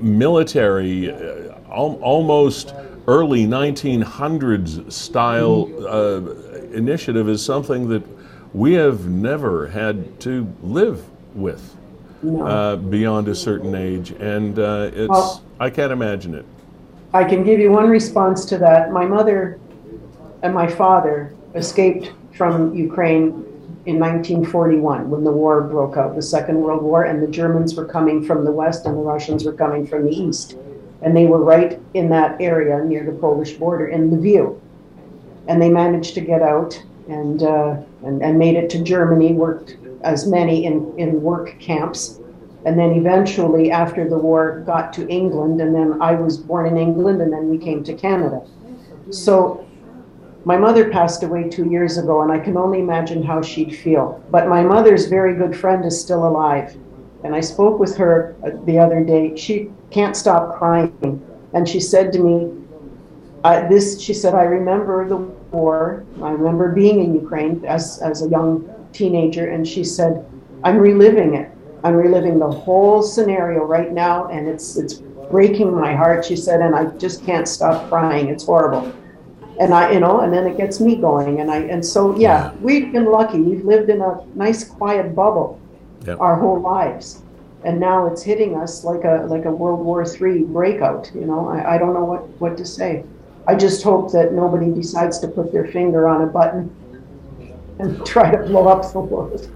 military, 0.00 1.10
uh, 1.12 1.54
al- 1.70 1.98
almost 2.02 2.74
early 3.06 3.46
1900s 3.46 4.92
style 4.92 5.70
uh, 5.86 6.20
initiative, 6.72 7.28
is 7.28 7.42
something 7.42 7.88
that 7.88 8.19
we 8.52 8.74
have 8.74 9.06
never 9.06 9.68
had 9.68 10.20
to 10.20 10.52
live 10.62 11.04
with 11.34 11.76
no. 12.22 12.46
uh, 12.46 12.76
beyond 12.76 13.28
a 13.28 13.34
certain 13.34 13.74
age, 13.74 14.10
and 14.12 14.58
uh, 14.58 14.90
it's 14.92 15.08
well, 15.08 15.42
I 15.58 15.70
can't 15.70 15.92
imagine 15.92 16.34
it. 16.34 16.44
I 17.12 17.24
can 17.24 17.44
give 17.44 17.60
you 17.60 17.70
one 17.70 17.88
response 17.88 18.44
to 18.46 18.58
that. 18.58 18.92
My 18.92 19.04
mother 19.04 19.58
and 20.42 20.54
my 20.54 20.66
father 20.66 21.34
escaped 21.54 22.12
from 22.32 22.74
Ukraine 22.74 23.44
in 23.86 23.98
1941 23.98 25.10
when 25.10 25.24
the 25.24 25.32
war 25.32 25.62
broke 25.62 25.96
out, 25.96 26.14
the 26.14 26.22
Second 26.22 26.60
World 26.60 26.82
War, 26.82 27.04
and 27.04 27.22
the 27.22 27.26
Germans 27.26 27.74
were 27.74 27.84
coming 27.84 28.24
from 28.24 28.44
the 28.44 28.52
west 28.52 28.86
and 28.86 28.96
the 28.96 29.00
Russians 29.00 29.44
were 29.44 29.52
coming 29.52 29.86
from 29.86 30.04
the 30.04 30.12
east. 30.12 30.56
And 31.02 31.16
they 31.16 31.26
were 31.26 31.42
right 31.42 31.80
in 31.94 32.10
that 32.10 32.40
area 32.40 32.84
near 32.84 33.04
the 33.04 33.12
Polish 33.12 33.54
border 33.54 33.88
in 33.88 34.10
Lviv. 34.10 34.60
And 35.48 35.60
they 35.60 35.70
managed 35.70 36.14
to 36.14 36.20
get 36.20 36.42
out 36.42 36.80
and, 37.10 37.42
uh, 37.42 37.76
and, 38.04 38.22
and 38.22 38.38
made 38.38 38.56
it 38.56 38.70
to 38.70 38.82
Germany, 38.82 39.32
worked 39.32 39.76
as 40.02 40.26
many 40.26 40.64
in, 40.64 40.94
in 40.98 41.22
work 41.22 41.58
camps, 41.58 42.20
and 42.64 42.78
then 42.78 42.90
eventually, 42.90 43.70
after 43.70 44.08
the 44.08 44.18
war, 44.18 44.60
got 44.66 44.92
to 44.94 45.08
England. 45.08 45.60
And 45.60 45.74
then 45.74 46.00
I 46.02 46.14
was 46.14 46.36
born 46.36 46.66
in 46.66 46.76
England, 46.76 47.22
and 47.22 47.32
then 47.32 47.48
we 47.48 47.56
came 47.56 47.82
to 47.84 47.94
Canada. 47.94 48.42
So 49.10 49.66
my 50.44 50.56
mother 50.56 50.90
passed 50.90 51.22
away 51.22 51.48
two 51.48 51.70
years 51.70 51.96
ago, 51.96 52.20
and 52.20 52.30
I 52.30 52.38
can 52.38 52.56
only 52.56 52.80
imagine 52.80 53.22
how 53.22 53.40
she'd 53.40 53.74
feel. 53.74 54.22
But 54.30 54.48
my 54.48 54.62
mother's 54.62 55.06
very 55.06 55.34
good 55.34 55.56
friend 55.56 55.84
is 55.84 55.98
still 55.98 56.26
alive. 56.26 56.76
And 57.24 57.34
I 57.34 57.40
spoke 57.40 57.78
with 57.78 57.96
her 57.96 58.36
uh, 58.44 58.50
the 58.64 58.78
other 58.78 59.04
day. 59.04 59.36
She 59.36 59.70
can't 59.90 60.16
stop 60.16 60.56
crying. 60.56 61.26
And 61.52 61.68
she 61.68 61.80
said 61.80 62.12
to 62.12 62.18
me, 62.18 62.52
uh, 63.42 63.68
this, 63.68 64.00
she 64.00 64.12
said, 64.12 64.34
I 64.34 64.44
remember 64.44 65.08
the 65.08 65.30
war. 65.52 66.04
I 66.22 66.30
remember 66.30 66.72
being 66.72 67.00
in 67.00 67.14
Ukraine 67.14 67.64
as, 67.64 68.00
as 68.00 68.22
a 68.22 68.28
young 68.28 68.68
teenager, 68.92 69.50
and 69.50 69.66
she 69.66 69.84
said, 69.84 70.24
I'm 70.64 70.78
reliving 70.78 71.34
it. 71.34 71.50
I'm 71.82 71.94
reliving 71.94 72.38
the 72.38 72.50
whole 72.50 73.02
scenario 73.02 73.64
right 73.64 73.92
now, 73.92 74.28
and 74.28 74.46
it's 74.46 74.76
it's 74.76 74.94
breaking 75.30 75.74
my 75.74 75.94
heart. 75.94 76.24
She 76.24 76.36
said, 76.36 76.60
and 76.60 76.74
I 76.74 76.84
just 76.98 77.24
can't 77.24 77.48
stop 77.48 77.88
crying. 77.88 78.28
It's 78.28 78.44
horrible. 78.44 78.92
And 79.58 79.74
I, 79.74 79.92
you 79.92 80.00
know, 80.00 80.20
and 80.20 80.32
then 80.32 80.46
it 80.46 80.56
gets 80.56 80.80
me 80.80 80.96
going, 80.96 81.40
and 81.40 81.50
I, 81.50 81.58
and 81.58 81.84
so 81.84 82.16
yeah, 82.18 82.52
we've 82.60 82.92
been 82.92 83.06
lucky. 83.06 83.40
We've 83.40 83.64
lived 83.64 83.90
in 83.90 84.00
a 84.00 84.24
nice, 84.34 84.64
quiet 84.64 85.14
bubble 85.14 85.60
yep. 86.06 86.20
our 86.20 86.36
whole 86.36 86.60
lives, 86.60 87.22
and 87.64 87.78
now 87.78 88.06
it's 88.06 88.22
hitting 88.22 88.56
us 88.56 88.84
like 88.84 89.04
a 89.04 89.26
like 89.28 89.44
a 89.44 89.50
World 89.50 89.80
War 89.80 90.04
III 90.04 90.44
breakout. 90.44 91.10
You 91.14 91.26
know, 91.26 91.48
I, 91.48 91.74
I 91.74 91.78
don't 91.78 91.94
know 91.94 92.04
what 92.04 92.28
what 92.40 92.56
to 92.58 92.66
say. 92.66 93.04
I 93.46 93.54
just 93.54 93.82
hope 93.82 94.12
that 94.12 94.32
nobody 94.32 94.70
decides 94.70 95.18
to 95.20 95.28
put 95.28 95.52
their 95.52 95.66
finger 95.66 96.08
on 96.08 96.22
a 96.22 96.26
button 96.26 96.74
and 97.78 98.04
try 98.06 98.30
to 98.30 98.38
blow 98.44 98.68
up 98.68 98.92
the 98.92 99.00
world. 99.00 99.50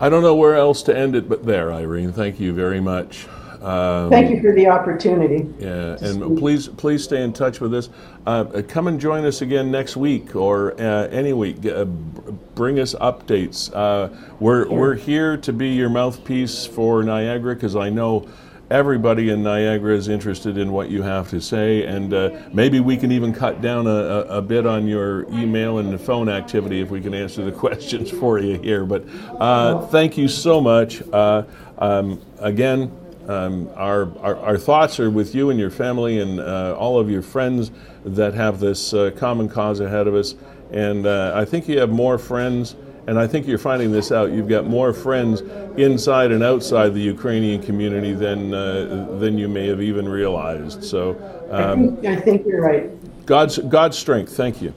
I 0.00 0.08
don't 0.08 0.22
know 0.22 0.34
where 0.34 0.56
else 0.56 0.82
to 0.84 0.96
end 0.96 1.14
it 1.14 1.28
but 1.28 1.44
there, 1.44 1.72
Irene. 1.72 2.12
Thank 2.12 2.40
you 2.40 2.54
very 2.54 2.80
much. 2.80 3.26
Um, 3.60 4.08
Thank 4.08 4.30
you 4.30 4.40
for 4.40 4.52
the 4.54 4.68
opportunity. 4.68 5.46
Yeah, 5.58 5.98
and 6.00 6.22
speak. 6.22 6.38
please 6.38 6.68
please 6.68 7.04
stay 7.04 7.22
in 7.22 7.34
touch 7.34 7.60
with 7.60 7.74
us. 7.74 7.90
Uh, 8.26 8.62
come 8.66 8.86
and 8.86 8.98
join 8.98 9.26
us 9.26 9.42
again 9.42 9.70
next 9.70 9.98
week 9.98 10.34
or 10.34 10.72
uh, 10.80 11.08
any 11.08 11.34
week. 11.34 11.66
Uh, 11.66 11.84
bring 11.84 12.80
us 12.80 12.94
updates. 12.94 13.70
Uh, 13.74 14.08
we're 14.38 14.66
we're 14.66 14.94
here 14.94 15.36
to 15.36 15.52
be 15.52 15.68
your 15.68 15.90
mouthpiece 15.90 16.64
for 16.64 17.02
Niagara 17.02 17.54
because 17.54 17.76
I 17.76 17.90
know 17.90 18.26
everybody 18.70 19.30
in 19.30 19.42
Niagara 19.42 19.94
is 19.94 20.08
interested 20.08 20.56
in 20.56 20.70
what 20.70 20.90
you 20.90 21.02
have 21.02 21.28
to 21.30 21.40
say, 21.40 21.84
and 21.84 22.14
uh, 22.14 22.30
maybe 22.52 22.78
we 22.78 22.96
can 22.96 23.10
even 23.10 23.32
cut 23.32 23.60
down 23.60 23.86
a, 23.86 23.90
a, 24.28 24.40
bit 24.40 24.64
on 24.64 24.86
your 24.86 25.28
email 25.32 25.78
and 25.78 26.00
phone 26.00 26.28
activity 26.28 26.80
if 26.80 26.90
we 26.90 27.00
can 27.00 27.12
answer 27.12 27.44
the 27.44 27.52
questions 27.66 28.10
for 28.10 28.38
you 28.38 28.58
here. 28.58 28.84
But 28.84 29.04
uh, 29.38 29.86
thank 29.88 30.16
you 30.16 30.28
so 30.28 30.60
much. 30.60 31.02
Uh, 31.12 31.42
um, 31.78 32.20
again, 32.38 32.96
um, 33.28 33.68
our, 33.74 34.16
our, 34.18 34.36
our, 34.36 34.58
thoughts 34.58 34.98
are 34.98 35.10
with 35.10 35.34
you 35.34 35.50
and 35.50 35.58
your 35.58 35.70
family 35.70 36.20
and 36.20 36.40
uh, 36.40 36.74
all 36.76 36.98
of 36.98 37.10
your 37.10 37.22
friends 37.22 37.70
that 38.04 38.34
have 38.34 38.60
this 38.60 38.94
uh, 38.94 39.10
common 39.16 39.48
cause 39.48 39.80
ahead 39.80 40.06
of 40.06 40.14
us. 40.14 40.34
And 40.72 41.06
uh, 41.06 41.32
I 41.34 41.44
think 41.44 41.68
you 41.68 41.78
have 41.78 41.90
more 41.90 42.18
friends 42.18 42.76
and 43.06 43.18
I 43.18 43.26
think 43.26 43.46
you're 43.46 43.58
finding 43.58 43.90
this 43.90 44.12
out. 44.12 44.30
You've 44.30 44.48
got 44.48 44.66
more 44.66 44.92
friends 44.92 45.40
inside 45.76 46.32
and 46.32 46.42
outside 46.42 46.94
the 46.94 47.00
Ukrainian 47.00 47.62
community 47.62 48.12
than 48.12 48.54
uh, 48.54 49.16
than 49.18 49.38
you 49.38 49.48
may 49.48 49.66
have 49.68 49.80
even 49.80 50.08
realized. 50.08 50.84
So, 50.84 51.16
um, 51.50 51.98
I 52.06 52.16
think 52.16 52.46
you're 52.46 52.62
right. 52.62 52.90
God's 53.26 53.58
God's 53.58 53.98
strength. 53.98 54.36
Thank 54.36 54.60
you. 54.62 54.74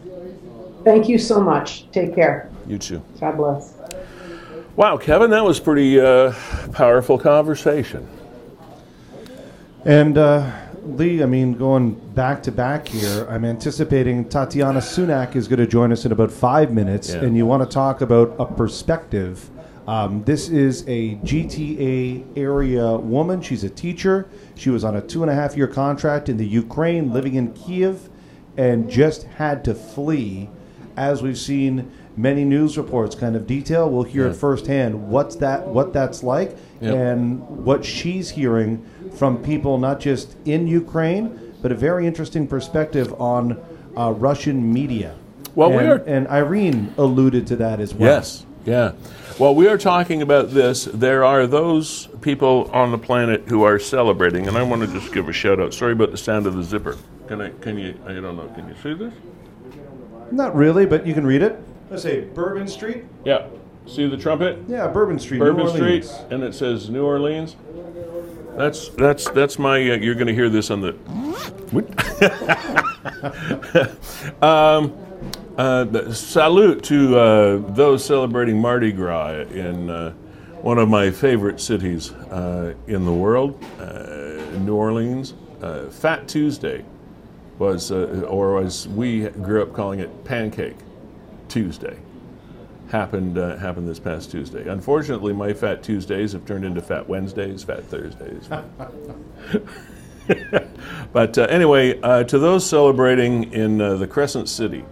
Thank 0.83 1.07
you 1.07 1.17
so 1.17 1.41
much. 1.41 1.89
Take 1.91 2.13
care. 2.13 2.49
You 2.67 2.77
too. 2.77 3.01
God 3.19 3.37
bless. 3.37 3.77
Wow, 4.75 4.97
Kevin, 4.97 5.29
that 5.29 5.43
was 5.43 5.59
pretty 5.59 5.99
uh, 5.99 6.33
powerful 6.71 7.17
conversation. 7.17 8.07
And 9.85 10.17
uh, 10.17 10.51
Lee, 10.85 11.23
I 11.23 11.25
mean, 11.25 11.53
going 11.53 11.93
back 12.13 12.43
to 12.43 12.51
back 12.51 12.87
here, 12.87 13.25
I'm 13.29 13.45
anticipating 13.45 14.27
Tatiana 14.27 14.79
Sunak 14.79 15.35
is 15.35 15.47
going 15.47 15.59
to 15.59 15.67
join 15.67 15.91
us 15.91 16.05
in 16.05 16.11
about 16.11 16.31
five 16.31 16.73
minutes, 16.73 17.13
Yeah. 17.13 17.21
and 17.21 17.37
you 17.37 17.45
want 17.45 17.63
to 17.63 17.73
talk 17.73 18.01
about 18.01 18.35
a 18.37 18.45
perspective. 18.45 19.49
Um, 19.87 20.23
this 20.25 20.49
is 20.49 20.83
a 20.87 21.15
GTA 21.15 22.23
area 22.37 22.95
woman. 22.97 23.41
She's 23.41 23.63
a 23.63 23.69
teacher. 23.69 24.27
She 24.55 24.69
was 24.69 24.83
on 24.83 24.95
a 24.95 25.01
two 25.01 25.21
and 25.23 25.31
a 25.31 25.35
half 25.35 25.55
year 25.55 25.67
contract 25.67 26.27
in 26.29 26.37
the 26.37 26.45
Ukraine, 26.47 27.13
living 27.13 27.35
in 27.35 27.53
Kiev, 27.53 28.09
and 28.57 28.89
just 28.89 29.23
had 29.23 29.63
to 29.65 29.73
flee. 29.75 30.49
As 30.95 31.23
we've 31.23 31.37
seen 31.39 31.89
many 32.15 32.43
news 32.43 32.77
reports 32.77 33.15
kind 33.15 33.35
of 33.35 33.47
detail, 33.47 33.89
we'll 33.89 34.03
hear 34.03 34.25
Yeah. 34.25 34.31
it 34.31 34.35
firsthand. 34.35 35.09
What's 35.09 35.35
that? 35.37 35.67
What 35.67 35.93
that's 35.93 36.23
like, 36.23 36.55
Yep. 36.81 36.95
and 36.95 37.41
what 37.65 37.83
she's 37.85 38.29
hearing 38.31 38.83
from 39.15 39.37
people 39.37 39.77
not 39.77 39.99
just 39.99 40.35
in 40.45 40.67
Ukraine, 40.67 41.39
but 41.61 41.71
a 41.71 41.75
very 41.75 42.05
interesting 42.07 42.47
perspective 42.47 43.13
on 43.19 43.57
uh, 43.95 44.11
Russian 44.11 44.73
media. 44.73 45.13
Well, 45.55 45.69
and, 45.71 45.77
we 45.77 45.85
are- 45.87 46.03
and 46.07 46.27
Irene 46.27 46.93
alluded 46.97 47.45
to 47.47 47.55
that 47.57 47.79
as 47.79 47.93
well. 47.93 48.09
Yes, 48.09 48.45
yeah. 48.65 48.93
Well, 49.39 49.53
we 49.55 49.67
are 49.67 49.77
talking 49.77 50.21
about 50.21 50.51
this. 50.51 50.85
There 50.85 51.23
are 51.23 51.45
those 51.47 52.07
people 52.21 52.69
on 52.73 52.91
the 52.91 52.97
planet 52.97 53.43
who 53.47 53.63
are 53.63 53.77
celebrating, 53.79 54.47
and 54.47 54.57
I 54.57 54.63
want 54.63 54.81
to 54.81 54.87
just 54.87 55.13
give 55.13 55.27
a 55.29 55.33
shout 55.33 55.59
out. 55.59 55.73
Sorry 55.73 55.93
about 55.93 56.11
the 56.11 56.17
sound 56.17 56.45
of 56.47 56.55
the 56.55 56.63
zipper. 56.63 56.95
Can 57.27 57.41
I? 57.41 57.49
Can 57.61 57.77
you? 57.79 57.95
I 58.05 58.13
don't 58.13 58.35
know. 58.35 58.47
Can 58.55 58.67
you 58.67 58.75
see 58.83 58.93
this? 58.93 59.13
Not 60.31 60.55
really, 60.55 60.85
but 60.85 61.05
you 61.07 61.13
can 61.13 61.25
read 61.25 61.41
it. 61.43 61.59
Let's 61.93 62.01
say 62.01 62.21
Bourbon 62.21 62.67
Street. 62.67 63.03
Yeah. 63.23 63.45
See 63.85 64.07
the 64.07 64.17
trumpet? 64.17 64.57
Yeah, 64.67 64.87
Bourbon 64.87 65.19
Street. 65.19 65.37
Bourbon 65.37 65.69
Street, 65.69 66.11
and 66.31 66.41
it 66.41 66.55
says 66.55 66.89
New 66.89 67.05
Orleans. 67.05 67.55
That's 68.57 68.89
that's 68.89 69.29
that's 69.29 69.59
my. 69.59 69.75
Uh, 69.75 69.97
you're 69.97 70.15
going 70.15 70.25
to 70.25 70.33
hear 70.33 70.49
this 70.49 70.71
on 70.71 70.81
the. 70.81 70.95
um, 74.41 74.91
uh, 75.59 76.11
salute 76.11 76.83
to 76.85 77.15
uh, 77.15 77.57
those 77.73 78.03
celebrating 78.03 78.59
Mardi 78.59 78.91
Gras 78.91 79.41
in 79.51 79.91
uh, 79.91 80.13
one 80.63 80.79
of 80.79 80.89
my 80.89 81.11
favorite 81.11 81.61
cities 81.61 82.11
uh, 82.11 82.73
in 82.87 83.05
the 83.05 83.13
world, 83.13 83.63
uh, 83.79 84.41
New 84.61 84.73
Orleans. 84.73 85.35
Uh, 85.61 85.89
Fat 85.89 86.27
Tuesday 86.27 86.83
was, 87.59 87.91
uh, 87.91 88.25
or 88.27 88.63
as 88.63 88.87
we 88.87 89.29
grew 89.29 89.61
up 89.61 89.73
calling 89.73 89.99
it, 89.99 90.23
Pancake 90.23 90.77
Tuesday 91.53 91.95
happened 92.89 93.37
uh, 93.37 93.55
happened 93.57 93.87
this 93.87 93.99
past 93.99 94.31
Tuesday. 94.31 94.67
Unfortunately, 94.67 95.33
my 95.33 95.53
Fat 95.53 95.83
Tuesdays 95.83 96.31
have 96.31 96.47
turned 96.47 96.65
into 96.65 96.81
Fat 96.81 97.07
Wednesdays, 97.07 97.63
Fat 97.63 97.83
Thursdays. 97.83 98.49
but 101.13 101.37
uh, 101.37 101.43
anyway, 101.43 102.01
uh, 102.01 102.23
to 102.23 102.39
those 102.39 102.67
celebrating 102.67 103.53
in 103.53 103.79
uh, 103.79 103.97
the 103.97 104.07
Crescent 104.07 104.49
City 104.49 104.83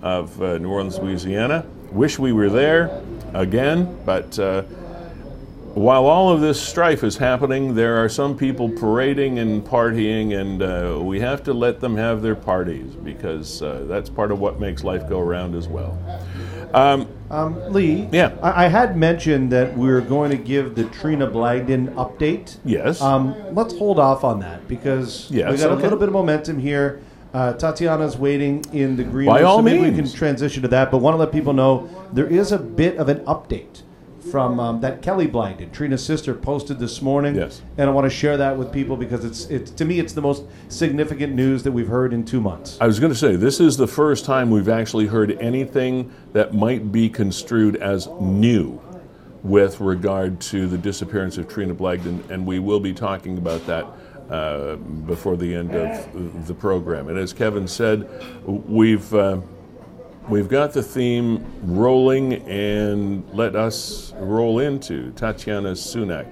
of 0.00 0.40
uh, 0.40 0.58
New 0.58 0.70
Orleans, 0.70 1.00
Louisiana, 1.00 1.66
wish 1.90 2.16
we 2.16 2.32
were 2.32 2.48
there 2.48 3.02
again. 3.34 3.98
But 4.06 4.38
uh, 4.38 4.62
while 5.74 6.06
all 6.06 6.30
of 6.30 6.40
this 6.40 6.60
strife 6.60 7.04
is 7.04 7.16
happening, 7.16 7.74
there 7.74 7.96
are 8.02 8.08
some 8.08 8.36
people 8.36 8.68
parading 8.68 9.38
and 9.38 9.64
partying, 9.64 10.38
and 10.38 10.62
uh, 10.62 11.02
we 11.02 11.20
have 11.20 11.42
to 11.44 11.52
let 11.52 11.80
them 11.80 11.96
have 11.96 12.22
their 12.22 12.34
parties 12.34 12.94
because 12.94 13.62
uh, 13.62 13.84
that's 13.88 14.10
part 14.10 14.32
of 14.32 14.38
what 14.40 14.60
makes 14.60 14.84
life 14.84 15.08
go 15.08 15.20
around 15.20 15.54
as 15.54 15.68
well. 15.68 15.98
Um, 16.74 17.08
Um, 17.30 17.72
Lee. 17.72 18.08
Yeah. 18.10 18.34
I, 18.42 18.64
I 18.64 18.68
had 18.68 18.96
mentioned 18.96 19.52
that 19.52 19.76
we 19.76 19.90
are 19.90 20.00
going 20.00 20.30
to 20.30 20.36
give 20.36 20.74
the 20.74 20.84
Trina 20.84 21.26
Blagden 21.26 21.94
update. 21.94 22.56
Yes. 22.64 23.02
Um, 23.02 23.34
let's 23.54 23.76
hold 23.76 23.98
off 23.98 24.24
on 24.24 24.40
that 24.40 24.66
because 24.66 25.30
Yes, 25.30 25.50
we 25.50 25.58
got 25.58 25.70
okay. 25.70 25.80
a 25.80 25.82
little 25.82 25.98
bit 25.98 26.08
of 26.08 26.14
momentum 26.14 26.58
here. 26.58 27.02
Uh, 27.34 27.52
Tatiana's 27.52 28.16
waiting 28.16 28.64
in 28.72 28.96
the 28.96 29.04
green 29.04 29.26
By 29.26 29.40
room, 29.40 29.48
all 29.48 29.58
so 29.58 29.62
maybe 29.62 29.90
we 29.90 29.94
can 29.94 30.10
transition 30.10 30.62
to 30.62 30.68
that. 30.68 30.90
But 30.90 30.98
want 30.98 31.12
to 31.14 31.18
let 31.18 31.30
people 31.30 31.52
know 31.52 31.88
there 32.14 32.26
is 32.26 32.52
a 32.52 32.58
bit 32.58 32.96
of 32.96 33.10
an 33.10 33.18
update 33.26 33.82
from 34.30 34.60
um, 34.60 34.80
that 34.80 35.02
Kelly 35.02 35.26
Blagden, 35.26 35.72
Trina's 35.72 36.04
sister, 36.04 36.34
posted 36.34 36.78
this 36.78 37.02
morning. 37.02 37.34
Yes. 37.34 37.62
and 37.76 37.88
I 37.88 37.92
want 37.92 38.04
to 38.04 38.10
share 38.10 38.36
that 38.36 38.56
with 38.56 38.72
people 38.72 38.96
because 38.96 39.24
it's 39.24 39.46
it's 39.46 39.70
to 39.72 39.84
me 39.84 39.98
it's 39.98 40.12
the 40.12 40.20
most 40.20 40.44
significant 40.68 41.34
news 41.34 41.62
that 41.62 41.72
we've 41.72 41.88
heard 41.88 42.12
in 42.12 42.24
two 42.24 42.40
months. 42.40 42.78
I 42.80 42.86
was 42.86 43.00
going 43.00 43.12
to 43.12 43.18
say, 43.18 43.36
this 43.36 43.60
is 43.60 43.76
the 43.76 43.86
first 43.86 44.24
time 44.24 44.50
we've 44.50 44.68
actually 44.68 45.06
heard 45.06 45.32
anything 45.40 46.12
that 46.32 46.54
might 46.54 46.92
be 46.92 47.08
construed 47.08 47.76
as 47.76 48.08
new 48.20 48.80
with 49.42 49.80
regard 49.80 50.40
to 50.40 50.66
the 50.66 50.78
disappearance 50.78 51.38
of 51.38 51.48
Trina 51.48 51.74
Blagden, 51.74 52.28
and 52.30 52.46
we 52.46 52.58
will 52.58 52.80
be 52.80 52.92
talking 52.92 53.38
about 53.38 53.64
that 53.66 53.86
uh, 54.30 54.76
before 54.76 55.36
the 55.36 55.54
end 55.54 55.74
of 55.74 56.46
the 56.46 56.54
program. 56.54 57.08
And 57.08 57.18
as 57.18 57.32
Kevin 57.32 57.68
said, 57.68 58.08
we've. 58.46 59.12
Uh, 59.14 59.40
We've 60.28 60.48
got 60.48 60.74
the 60.74 60.82
theme 60.82 61.42
rolling, 61.62 62.34
and 62.46 63.26
let 63.32 63.56
us 63.56 64.12
roll 64.18 64.58
into 64.58 65.10
Tatiana 65.12 65.72
Sunak. 65.72 66.26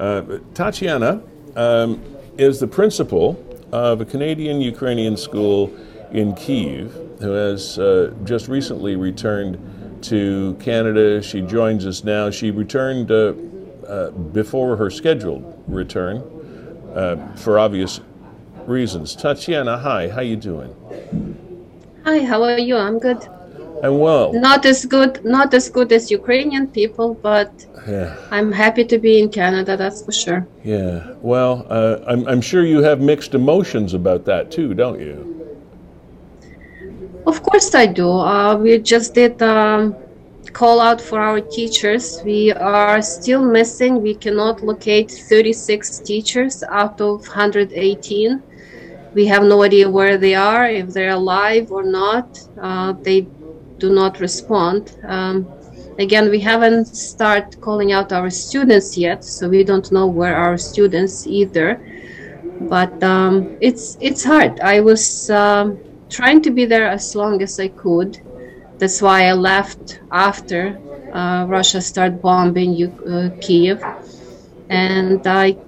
Uh, 0.00 0.38
Tatiana 0.54 1.22
um, 1.54 2.02
is 2.36 2.58
the 2.58 2.66
principal 2.66 3.40
of 3.70 4.00
a 4.00 4.04
Canadian 4.04 4.60
Ukrainian 4.60 5.16
school 5.16 5.72
in 6.10 6.34
Kiev 6.34 6.92
who 7.20 7.30
has 7.30 7.78
uh, 7.78 8.12
just 8.24 8.48
recently 8.48 8.96
returned 8.96 10.02
to 10.02 10.56
Canada. 10.58 11.22
She 11.22 11.42
joins 11.42 11.86
us 11.86 12.02
now. 12.02 12.28
She 12.28 12.50
returned 12.50 13.12
uh, 13.12 13.34
uh, 13.86 14.10
before 14.10 14.74
her 14.76 14.90
scheduled 14.90 15.62
return 15.68 16.16
uh, 16.92 17.36
for 17.36 17.60
obvious 17.60 18.00
reasons. 18.66 19.14
Tatiana, 19.14 19.78
hi, 19.78 20.08
how 20.08 20.22
you 20.22 20.34
doing? 20.34 20.74
Hi, 22.04 22.18
how 22.24 22.42
are 22.42 22.58
you? 22.58 22.76
I'm 22.76 22.98
good. 22.98 23.18
I'm 23.82 23.98
well. 23.98 24.32
Not 24.32 24.66
as 24.66 24.84
good, 24.84 25.24
not 25.24 25.54
as 25.54 25.68
good 25.68 25.92
as 25.92 26.10
Ukrainian 26.10 26.66
people, 26.66 27.14
but 27.14 27.52
Yeah. 27.88 28.14
I'm 28.30 28.50
happy 28.52 28.84
to 28.92 28.98
be 28.98 29.18
in 29.22 29.28
Canada. 29.28 29.76
That's 29.76 30.00
for 30.04 30.12
sure. 30.12 30.46
Yeah. 30.64 31.14
Well, 31.20 31.66
uh, 31.68 31.98
I'm, 32.06 32.26
I'm 32.28 32.40
sure 32.40 32.64
you 32.64 32.82
have 32.82 33.00
mixed 33.00 33.34
emotions 33.34 33.94
about 33.94 34.24
that 34.24 34.50
too, 34.50 34.74
don't 34.74 35.00
you? 35.00 35.16
Of 37.26 37.42
course, 37.42 37.74
I 37.74 37.86
do. 37.86 38.08
Uh, 38.10 38.56
we 38.56 38.78
just 38.78 39.14
did 39.14 39.40
um, 39.42 39.94
call 40.52 40.80
out 40.80 41.00
for 41.00 41.20
our 41.20 41.40
teachers. 41.40 42.20
We 42.24 42.52
are 42.52 43.00
still 43.02 43.44
missing. 43.44 44.02
We 44.02 44.14
cannot 44.14 44.62
locate 44.62 45.10
36 45.10 46.00
teachers 46.00 46.62
out 46.68 47.00
of 47.00 47.26
118. 47.26 48.42
We 49.14 49.26
have 49.26 49.42
no 49.44 49.62
idea 49.62 49.90
where 49.90 50.16
they 50.18 50.34
are, 50.34 50.66
if 50.68 50.92
they're 50.92 51.10
alive 51.22 51.68
or 51.70 51.82
not. 51.84 52.28
Uh, 52.60 52.94
they 53.04 53.30
do 53.80 53.90
not 53.92 54.20
respond. 54.20 54.92
Um, 55.06 55.48
again, 55.98 56.30
we 56.30 56.40
haven't 56.40 56.86
started 56.86 57.58
calling 57.60 57.92
out 57.92 58.12
our 58.12 58.30
students 58.30 58.96
yet, 58.96 59.24
so 59.24 59.48
we 59.48 59.64
don't 59.64 59.90
know 59.92 60.06
where 60.08 60.36
our 60.36 60.56
students 60.58 61.26
either. 61.26 61.82
But 62.60 63.02
um, 63.02 63.50
it's 63.60 63.96
it's 64.00 64.24
hard. 64.24 64.60
I 64.60 64.80
was 64.80 65.28
um, 65.30 65.80
trying 66.10 66.42
to 66.42 66.50
be 66.50 66.64
there 66.66 66.88
as 66.88 67.14
long 67.14 67.42
as 67.42 67.58
I 67.58 67.68
could. 67.68 68.16
That's 68.78 69.00
why 69.02 69.26
I 69.28 69.32
left 69.34 70.00
after 70.12 70.80
uh, 71.12 71.46
Russia 71.48 71.80
started 71.80 72.20
bombing 72.20 72.72
U- 72.74 72.96
uh, 73.08 73.30
Kiev, 73.40 73.82
and 74.68 75.26
I 75.26 75.58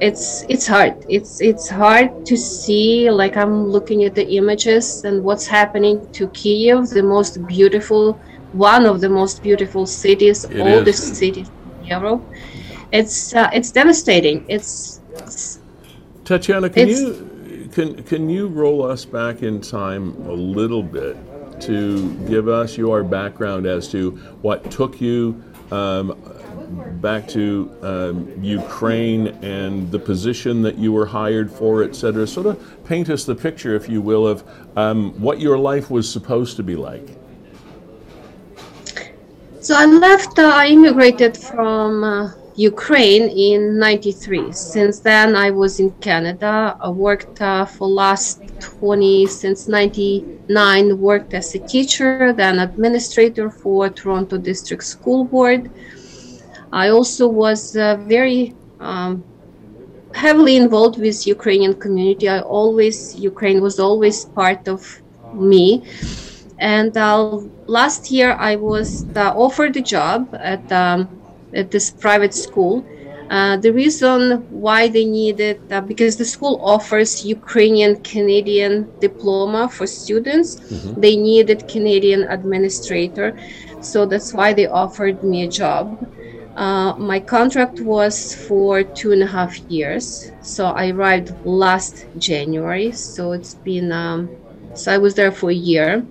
it's 0.00 0.44
it's 0.48 0.66
hard. 0.66 1.04
It's 1.08 1.40
it's 1.40 1.68
hard 1.68 2.26
to 2.26 2.36
see 2.36 3.10
like 3.10 3.36
i'm 3.36 3.66
looking 3.66 4.04
at 4.04 4.14
the 4.14 4.26
images 4.36 5.04
and 5.04 5.22
what's 5.22 5.46
happening 5.46 6.10
to 6.12 6.28
kiev 6.28 6.88
the 6.90 7.02
most 7.02 7.46
beautiful 7.46 8.18
one 8.52 8.86
of 8.86 9.00
the 9.00 9.08
most 9.08 9.42
beautiful 9.42 9.86
cities 9.86 10.44
It 10.44 10.60
oldest 10.60 11.02
is. 11.12 11.18
city 11.18 11.40
in 11.40 11.84
europe. 11.86 12.22
It's 12.92 13.34
uh, 13.34 13.50
it's 13.52 13.70
devastating. 13.72 14.44
It's, 14.48 15.00
it's 15.16 15.58
Tatiana, 16.24 16.70
can 16.70 16.88
It's- 16.88 17.00
you 17.00 17.68
can 17.72 18.02
can 18.04 18.28
you 18.30 18.46
roll 18.48 18.84
us 18.84 19.04
back 19.04 19.42
in 19.42 19.60
time 19.60 20.14
a 20.28 20.32
little 20.32 20.82
bit 20.82 21.16
to 21.62 22.12
give 22.28 22.48
us 22.48 22.76
your 22.76 23.02
background 23.02 23.66
as 23.66 23.88
to 23.90 24.10
what 24.42 24.70
took 24.70 25.00
you 25.00 25.42
um, 25.72 26.16
back 27.00 27.28
to 27.28 27.70
um, 27.82 28.42
Ukraine 28.42 29.28
and 29.42 29.90
the 29.90 29.98
position 29.98 30.62
that 30.62 30.76
you 30.76 30.92
were 30.92 31.06
hired 31.06 31.50
for, 31.50 31.82
et 31.82 31.94
cetera? 31.94 32.26
Sort 32.26 32.46
of 32.46 32.84
paint 32.84 33.08
us 33.10 33.24
the 33.24 33.34
picture, 33.34 33.74
if 33.74 33.88
you 33.88 34.00
will, 34.00 34.26
of 34.26 34.44
um, 34.76 35.18
what 35.20 35.40
your 35.40 35.58
life 35.58 35.90
was 35.90 36.10
supposed 36.10 36.56
to 36.56 36.62
be 36.62 36.76
like. 36.76 37.08
So 39.60 39.74
I 39.74 39.86
left, 39.86 40.38
uh, 40.38 40.50
I 40.54 40.66
immigrated 40.66 41.36
from 41.38 42.04
uh, 42.04 42.32
Ukraine 42.56 43.30
in 43.30 43.78
93. 43.78 44.52
Since 44.52 45.00
then, 45.00 45.34
I 45.34 45.50
was 45.50 45.80
in 45.80 45.90
Canada. 46.00 46.76
I 46.80 46.88
worked 46.90 47.40
uh, 47.40 47.64
for 47.64 47.88
last 47.88 48.42
20, 48.60 49.26
since 49.26 49.66
99, 49.66 51.00
worked 51.00 51.34
as 51.34 51.54
a 51.54 51.58
teacher, 51.58 52.32
then 52.32 52.58
administrator 52.60 53.50
for 53.50 53.88
Toronto 53.88 54.38
District 54.38 54.84
School 54.84 55.24
Board. 55.24 55.70
I 56.82 56.88
also 56.90 57.28
was 57.28 57.76
uh, 57.76 57.96
very 58.16 58.54
um, 58.80 59.22
heavily 60.14 60.56
involved 60.56 60.98
with 60.98 61.26
Ukrainian 61.26 61.74
community. 61.84 62.28
I 62.28 62.40
always, 62.40 62.96
Ukraine 63.32 63.60
was 63.60 63.76
always 63.78 64.24
part 64.40 64.62
of 64.74 64.80
me 65.32 65.66
and 66.58 66.96
uh, 66.96 67.40
last 67.66 68.10
year 68.10 68.32
I 68.38 68.56
was 68.56 69.04
uh, 69.16 69.34
offered 69.36 69.76
a 69.76 69.80
job 69.80 70.34
at, 70.40 70.64
um, 70.72 71.08
at 71.52 71.70
this 71.70 71.90
private 71.90 72.34
school. 72.34 72.84
Uh, 73.30 73.56
the 73.56 73.72
reason 73.72 74.46
why 74.50 74.86
they 74.86 75.04
needed, 75.04 75.60
uh, 75.72 75.80
because 75.80 76.16
the 76.16 76.24
school 76.24 76.60
offers 76.62 77.24
Ukrainian 77.24 77.96
Canadian 78.02 78.92
diploma 79.00 79.68
for 79.68 79.86
students, 79.86 80.56
mm-hmm. 80.56 81.00
they 81.00 81.16
needed 81.16 81.66
Canadian 81.66 82.22
administrator. 82.24 83.38
So 83.80 84.06
that's 84.06 84.32
why 84.32 84.52
they 84.52 84.66
offered 84.66 85.24
me 85.24 85.44
a 85.44 85.48
job. 85.48 86.06
Uh, 86.56 86.94
my 86.98 87.20
contract 87.20 87.80
was 87.80 88.34
for 88.34 88.82
two 88.82 89.12
and 89.12 89.22
a 89.22 89.26
half 89.26 89.54
years. 89.68 90.30
So 90.40 90.66
I 90.66 90.88
arrived 90.90 91.30
last 91.44 92.06
January. 92.16 92.92
So 92.92 93.32
it's 93.32 93.54
been, 93.54 93.92
um, 93.92 94.32
so 94.74 94.92
I 94.92 94.98
was 94.98 95.14
there 95.14 95.32
for 95.32 95.50
a 95.50 95.54
year 95.54 96.06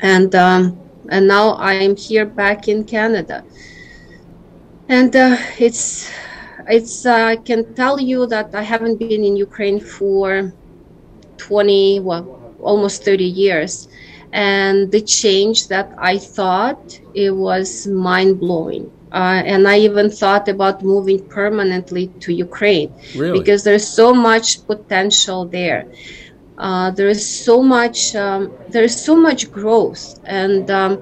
and 0.00 0.34
um, 0.34 0.82
and 1.10 1.28
now 1.28 1.50
I 1.52 1.74
am 1.74 1.96
here 1.96 2.24
back 2.26 2.68
in 2.68 2.84
Canada. 2.84 3.44
And 4.88 5.14
uh, 5.16 5.36
it's 5.58 6.10
it's 6.68 7.04
uh, 7.06 7.12
I 7.34 7.36
can 7.36 7.74
tell 7.74 8.00
you 8.00 8.26
that 8.28 8.50
I 8.54 8.62
haven't 8.62 8.98
been 8.98 9.16
in 9.18 9.30
Ukraine 9.30 9.80
for 9.80 10.52
20 11.38 12.00
well 12.00 12.30
almost 12.58 13.04
30 13.04 13.24
years 13.24 13.88
and 14.32 14.90
the 14.92 15.00
change 15.02 15.68
that 15.68 15.90
I 15.98 16.18
thought 16.18 16.82
it 17.14 17.30
was 17.34 17.86
mind 17.86 18.40
blowing. 18.40 18.95
Uh, 19.16 19.40
and 19.52 19.62
I 19.68 19.78
even 19.88 20.10
thought 20.10 20.46
about 20.48 20.82
moving 20.82 21.20
permanently 21.38 22.04
to 22.24 22.30
Ukraine 22.48 22.90
really? 23.14 23.38
because 23.38 23.60
there's 23.64 23.88
so 24.00 24.08
much 24.30 24.48
potential 24.72 25.40
there. 25.58 25.82
Uh, 26.58 26.90
there 26.90 27.08
is 27.08 27.22
so 27.46 27.62
much 27.62 28.14
um, 28.14 28.42
there 28.68 28.84
is 28.84 28.96
so 29.08 29.14
much 29.16 29.50
growth 29.50 30.04
and 30.26 30.70
um, 30.70 30.92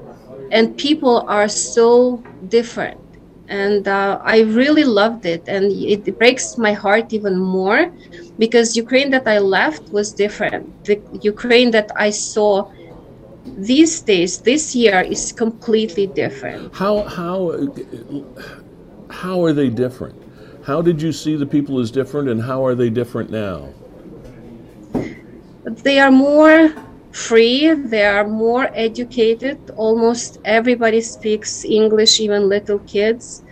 and 0.50 0.76
people 0.76 1.24
are 1.28 1.48
so 1.48 2.24
different 2.48 3.00
and 3.48 3.86
uh, 3.88 4.18
I 4.24 4.40
really 4.42 4.84
loved 4.84 5.24
it 5.26 5.44
and 5.46 5.64
it 5.72 6.04
breaks 6.18 6.56
my 6.56 6.72
heart 6.72 7.12
even 7.12 7.36
more 7.38 7.90
because 8.38 8.76
Ukraine 8.76 9.10
that 9.10 9.26
I 9.26 9.38
left 9.38 9.84
was 9.92 10.12
different 10.12 10.64
the 10.84 10.96
Ukraine 11.34 11.70
that 11.72 11.90
I 11.96 12.10
saw 12.10 12.50
these 13.44 14.00
days 14.00 14.40
this 14.40 14.74
year 14.74 15.00
is 15.00 15.32
completely 15.32 16.06
different. 16.06 16.74
How 16.74 17.02
how 17.02 17.72
how 19.10 19.44
are 19.44 19.52
they 19.52 19.68
different? 19.68 20.20
How 20.64 20.80
did 20.80 21.00
you 21.00 21.12
see 21.12 21.36
the 21.36 21.46
people 21.46 21.78
as 21.78 21.90
different 21.90 22.28
and 22.28 22.42
how 22.42 22.64
are 22.64 22.74
they 22.74 22.90
different 22.90 23.30
now? 23.30 23.68
They 25.64 25.98
are 25.98 26.10
more 26.10 26.72
free 27.14 27.72
they 27.72 28.04
are 28.04 28.26
more 28.26 28.68
educated 28.74 29.56
almost 29.76 30.40
everybody 30.44 31.00
speaks 31.00 31.64
english 31.64 32.18
even 32.18 32.48
little 32.48 32.80
kids. 32.80 33.44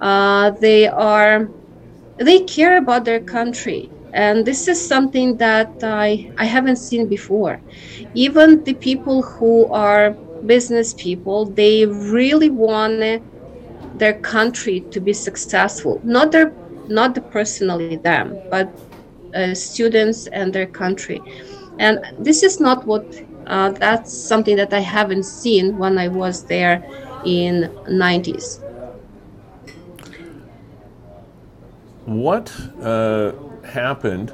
Uh, 0.00 0.50
they 0.50 0.88
are 0.88 1.48
they 2.16 2.40
care 2.40 2.78
about 2.78 3.04
their 3.04 3.20
country 3.20 3.90
and 4.12 4.44
this 4.46 4.68
is 4.68 4.86
something 4.86 5.36
that 5.38 5.74
I, 5.82 6.30
I 6.38 6.44
haven't 6.44 6.76
seen 6.76 7.08
before. 7.08 7.62
Even 8.14 8.62
the 8.64 8.74
people 8.74 9.22
who 9.38 9.70
are 9.72 10.18
business 10.44 10.94
people 10.94 11.52
they 11.52 11.86
really 11.86 12.50
want 12.50 13.24
their 13.92 14.14
country 14.20 14.86
to 14.90 15.00
be 15.00 15.12
successful. 15.12 16.00
Not 16.04 16.32
their 16.32 16.56
not 16.88 17.14
the 17.14 17.22
personally 17.22 17.90
them 17.90 18.42
but 18.48 18.68
uh, 19.34 19.54
students 19.54 20.26
and 20.26 20.52
their 20.52 20.66
country. 20.66 21.24
And 21.78 21.98
this 22.18 22.42
is 22.42 22.60
not 22.60 22.86
what 22.86 23.04
uh, 23.46 23.70
that's 23.80 24.12
something 24.14 24.56
that 24.56 24.72
i 24.72 24.80
haven't 24.80 25.24
seen 25.24 25.76
when 25.76 25.98
i 25.98 26.08
was 26.08 26.44
there 26.46 26.84
in 27.22 27.74
90s 27.88 28.60
what 32.04 32.50
uh, 32.80 33.32
happened 33.64 34.32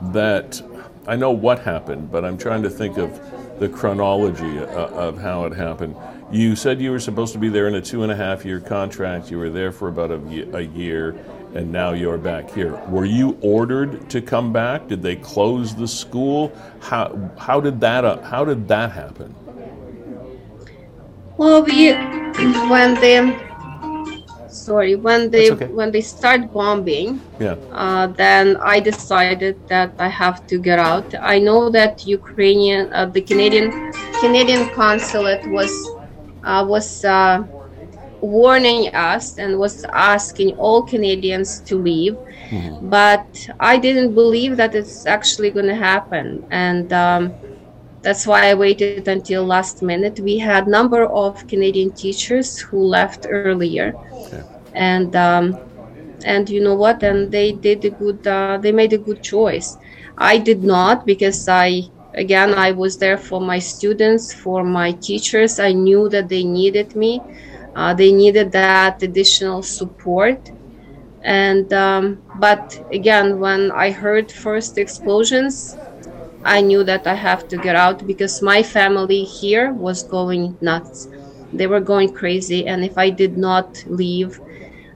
that 0.00 0.60
i 1.06 1.16
know 1.16 1.30
what 1.30 1.58
happened 1.58 2.10
but 2.10 2.24
i'm 2.24 2.38
trying 2.38 2.62
to 2.62 2.70
think 2.70 2.96
of 2.98 3.20
the 3.58 3.68
chronology 3.68 4.58
uh, 4.58 4.88
of 4.88 5.18
how 5.18 5.44
it 5.44 5.52
happened 5.52 5.96
you 6.30 6.54
said 6.54 6.80
you 6.80 6.90
were 6.90 7.00
supposed 7.00 7.32
to 7.32 7.38
be 7.38 7.48
there 7.48 7.66
in 7.68 7.74
a 7.74 7.80
two 7.80 8.02
and 8.02 8.12
a 8.12 8.16
half 8.16 8.44
year 8.44 8.60
contract 8.60 9.30
you 9.30 9.38
were 9.38 9.50
there 9.50 9.72
for 9.72 9.88
about 9.88 10.10
a, 10.10 10.56
a 10.56 10.62
year 10.62 11.18
and 11.54 11.72
now 11.72 11.92
you're 11.92 12.18
back 12.18 12.50
here. 12.50 12.76
Were 12.88 13.04
you 13.04 13.38
ordered 13.40 14.08
to 14.10 14.20
come 14.20 14.52
back? 14.52 14.88
Did 14.88 15.02
they 15.02 15.16
close 15.16 15.74
the 15.74 15.88
school? 15.88 16.52
How 16.80 17.30
how 17.38 17.60
did 17.60 17.80
that 17.80 18.04
uh, 18.04 18.20
how 18.22 18.44
did 18.44 18.68
that 18.68 18.92
happen? 18.92 19.34
Well, 21.36 21.62
we 21.62 21.92
when 22.68 22.94
they 23.00 23.47
sorry 24.68 24.94
when 24.94 25.30
they 25.34 25.50
okay. 25.52 25.66
when 25.78 25.90
they 25.94 26.04
start 26.16 26.40
bombing, 26.52 27.20
yeah. 27.40 27.56
Uh, 27.72 28.06
then 28.22 28.44
I 28.74 28.76
decided 28.80 29.54
that 29.68 29.90
I 29.98 30.08
have 30.22 30.46
to 30.50 30.56
get 30.68 30.78
out. 30.78 31.08
I 31.34 31.36
know 31.48 31.70
that 31.78 32.06
Ukrainian 32.18 32.82
uh, 32.92 33.06
the 33.16 33.22
Canadian 33.30 33.68
Canadian 34.22 34.62
consulate 34.82 35.44
was 35.56 35.72
uh, 36.44 36.64
was 36.74 36.88
uh, 37.04 37.44
warning 38.20 38.94
us 38.94 39.38
and 39.38 39.58
was 39.58 39.84
asking 40.14 40.56
all 40.56 40.82
Canadians 40.82 41.60
to 41.68 41.74
leave. 41.76 42.14
Mm-hmm. 42.50 42.88
But 42.88 43.48
I 43.60 43.78
didn't 43.78 44.14
believe 44.14 44.56
that 44.56 44.74
it's 44.74 45.06
actually 45.06 45.50
going 45.50 45.66
to 45.66 45.80
happen. 45.92 46.46
And 46.50 46.92
um, 46.92 47.34
that's 48.02 48.26
why 48.26 48.50
I 48.50 48.54
waited 48.54 49.06
until 49.08 49.44
last 49.44 49.82
minute. 49.82 50.20
We 50.20 50.38
had 50.38 50.66
number 50.66 51.04
of 51.04 51.46
Canadian 51.46 51.90
teachers 51.92 52.58
who 52.58 52.78
left 52.82 53.26
earlier. 53.28 53.94
Okay. 54.12 54.42
And 54.78 55.16
um, 55.16 55.58
and 56.24 56.48
you 56.50 56.62
know 56.62 56.74
what? 56.76 57.02
And 57.02 57.32
they 57.32 57.52
did 57.52 57.84
a 57.84 57.90
good. 57.90 58.26
Uh, 58.26 58.58
they 58.58 58.72
made 58.72 58.92
a 58.94 58.98
good 58.98 59.22
choice. 59.22 59.76
I 60.18 60.38
did 60.38 60.64
not 60.64 61.06
because 61.06 61.48
I 61.48 61.82
again 62.14 62.54
I 62.54 62.72
was 62.72 62.98
there 62.98 63.18
for 63.18 63.40
my 63.40 63.58
students, 63.58 64.32
for 64.34 64.64
my 64.64 64.92
teachers. 64.92 65.58
I 65.60 65.72
knew 65.72 66.08
that 66.10 66.28
they 66.28 66.44
needed 66.44 66.96
me 66.96 67.22
uh, 67.76 67.94
they 67.94 68.12
needed 68.12 68.52
that 68.52 69.02
additional 69.02 69.62
support. 69.62 70.50
And 71.22 71.72
um, 71.72 72.22
but 72.34 72.80
again, 72.92 73.38
when 73.40 73.70
I 73.72 73.90
heard 73.90 74.30
first 74.32 74.78
explosions, 74.78 75.76
I 76.44 76.60
knew 76.60 76.84
that 76.84 77.06
I 77.06 77.14
have 77.14 77.48
to 77.48 77.58
get 77.58 77.76
out 77.76 78.06
because 78.06 78.42
my 78.42 78.62
family 78.62 79.24
here 79.24 79.72
was 79.72 80.02
going 80.02 80.56
nuts. 80.60 81.08
They 81.52 81.66
were 81.66 81.80
going 81.80 82.12
crazy, 82.12 82.66
and 82.66 82.84
if 82.84 82.98
I 82.98 83.10
did 83.10 83.36
not 83.36 83.84
leave, 83.86 84.40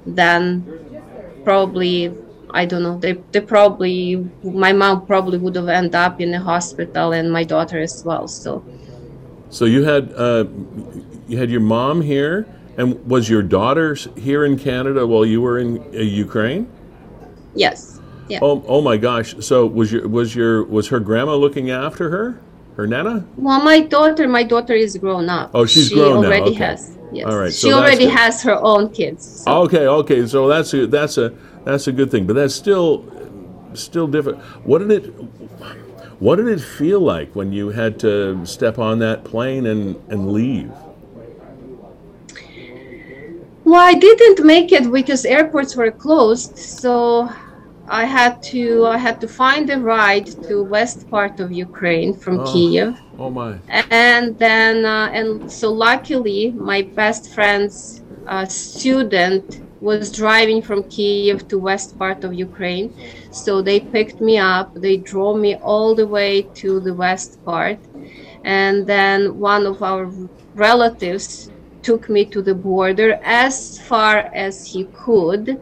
then 0.07 0.65
probably 1.45 2.15
I 2.51 2.67
don't 2.67 2.83
know. 2.83 2.99
They 2.99 3.15
they 3.33 3.41
probably 3.41 4.29
my 4.43 4.73
mom 4.73 5.07
probably 5.07 5.39
would 5.39 5.57
have 5.57 5.69
ended 5.69 5.95
up 5.95 6.21
in 6.21 6.35
a 6.35 6.41
hospital, 6.41 7.13
and 7.13 7.33
my 7.33 7.45
daughter 7.45 7.81
as 7.81 8.05
well. 8.05 8.29
So. 8.29 8.65
So 9.49 9.67
you 9.67 9.85
had 9.85 10.13
uh, 10.15 10.45
you 11.29 11.37
had 11.37 11.51
your 11.51 11.61
mom 11.61 12.01
here 12.01 12.47
and 12.77 13.05
was 13.07 13.29
your 13.29 13.43
daughter 13.43 13.95
here 14.17 14.45
in 14.45 14.59
Canada 14.59 15.07
while 15.07 15.27
you 15.27 15.41
were 15.41 15.59
in 15.59 15.79
uh, 15.95 15.99
Ukraine? 15.99 16.71
Yes. 17.55 18.01
Yeah. 18.29 18.39
Oh, 18.41 18.65
oh 18.67 18.81
my 18.81 18.97
gosh! 18.97 19.35
So 19.41 19.67
was 19.67 19.93
your 19.93 20.09
was 20.09 20.35
your 20.35 20.65
was 20.65 20.89
her 20.89 21.01
grandma 21.01 21.35
looking 21.35 21.71
after 21.71 22.09
her, 22.11 22.41
her 22.77 22.87
nana? 22.87 23.25
Well, 23.37 23.63
my 23.63 23.81
daughter, 23.81 24.29
my 24.29 24.43
daughter 24.43 24.75
is 24.75 24.97
grown 24.97 25.29
up. 25.29 25.51
Oh, 25.55 25.67
she's 25.67 25.89
she 25.89 25.95
grown 25.95 26.25
already 26.25 26.41
now. 26.41 26.47
Okay. 26.47 26.65
has. 26.65 26.99
Yes. 27.13 27.27
All 27.27 27.39
right. 27.39 27.53
She 27.53 27.71
so 27.71 27.79
already 27.79 28.07
has 28.07 28.43
her 28.43 28.59
own 28.63 28.91
kids. 28.91 29.43
So. 29.45 29.63
Okay. 29.65 29.87
Okay. 29.87 30.27
So 30.27 30.49
that's 30.49 30.73
a 30.73 30.87
that's 30.87 31.19
a 31.19 31.35
that's 31.65 31.87
a 31.87 31.93
good 31.93 32.11
thing, 32.11 32.27
but 32.27 32.35
that's 32.35 32.55
still 32.55 33.05
still 33.75 34.07
different. 34.07 34.39
What 34.65 34.79
did 34.79 34.91
it 34.91 35.07
what 36.21 36.37
did 36.37 36.49
it 36.49 36.61
feel 36.61 37.01
like 37.01 37.35
when 37.35 37.53
you 37.53 37.71
had 37.71 37.99
to 38.01 38.47
step 38.47 38.79
on 38.79 39.01
that 39.01 39.25
plane 39.25 39.67
and 39.67 39.97
and 40.09 40.33
leave? 40.33 40.73
Well, 43.65 43.81
I 43.81 43.95
didn't 43.95 44.45
make 44.45 44.73
it 44.73 44.91
because 44.91 45.25
airports 45.25 45.77
were 45.77 45.91
closed. 45.91 46.59
So 46.59 47.31
I 47.89 48.05
had 48.05 48.43
to 48.53 48.87
I 48.87 48.99
had 48.99 49.21
to 49.21 49.29
find 49.29 49.69
a 49.71 49.79
ride 49.79 50.27
to 50.47 50.63
west 50.65 51.09
part 51.11 51.41
of 51.41 51.53
Ukraine 51.53 52.13
from 52.15 52.41
Oh. 52.41 52.45
Kiev, 52.51 53.03
Oh 53.19 53.31
my. 53.31 53.61
and 53.91 54.39
then 54.39 54.85
uh, 54.85 55.09
and 55.19 55.51
so 55.51 55.71
luckily 55.73 56.53
my 56.57 56.81
best 56.83 57.33
friend's 57.35 58.03
uh, 58.27 58.47
student 58.47 59.45
was 59.81 60.11
driving 60.13 60.63
from 60.63 60.85
Kiev 60.85 61.49
to 61.49 61.59
west 61.59 61.99
part 61.99 62.23
of 62.25 62.33
Ukraine, 62.33 62.89
so 63.31 63.61
they 63.63 63.81
picked 63.81 64.21
me 64.21 64.39
up. 64.39 64.69
They 64.75 64.97
drove 64.97 65.39
me 65.39 65.57
all 65.57 65.95
the 65.95 66.07
way 66.07 66.43
to 66.61 66.81
the 66.81 66.95
west 66.95 67.31
part, 67.45 67.81
and 68.45 68.87
then 68.87 69.39
one 69.39 69.67
of 69.67 69.83
our 69.83 70.11
relatives 70.55 71.51
took 71.83 72.09
me 72.09 72.25
to 72.27 72.43
the 72.43 72.55
border 72.55 73.19
as 73.25 73.79
far 73.79 74.17
as 74.33 74.65
he 74.67 74.89
could 75.05 75.59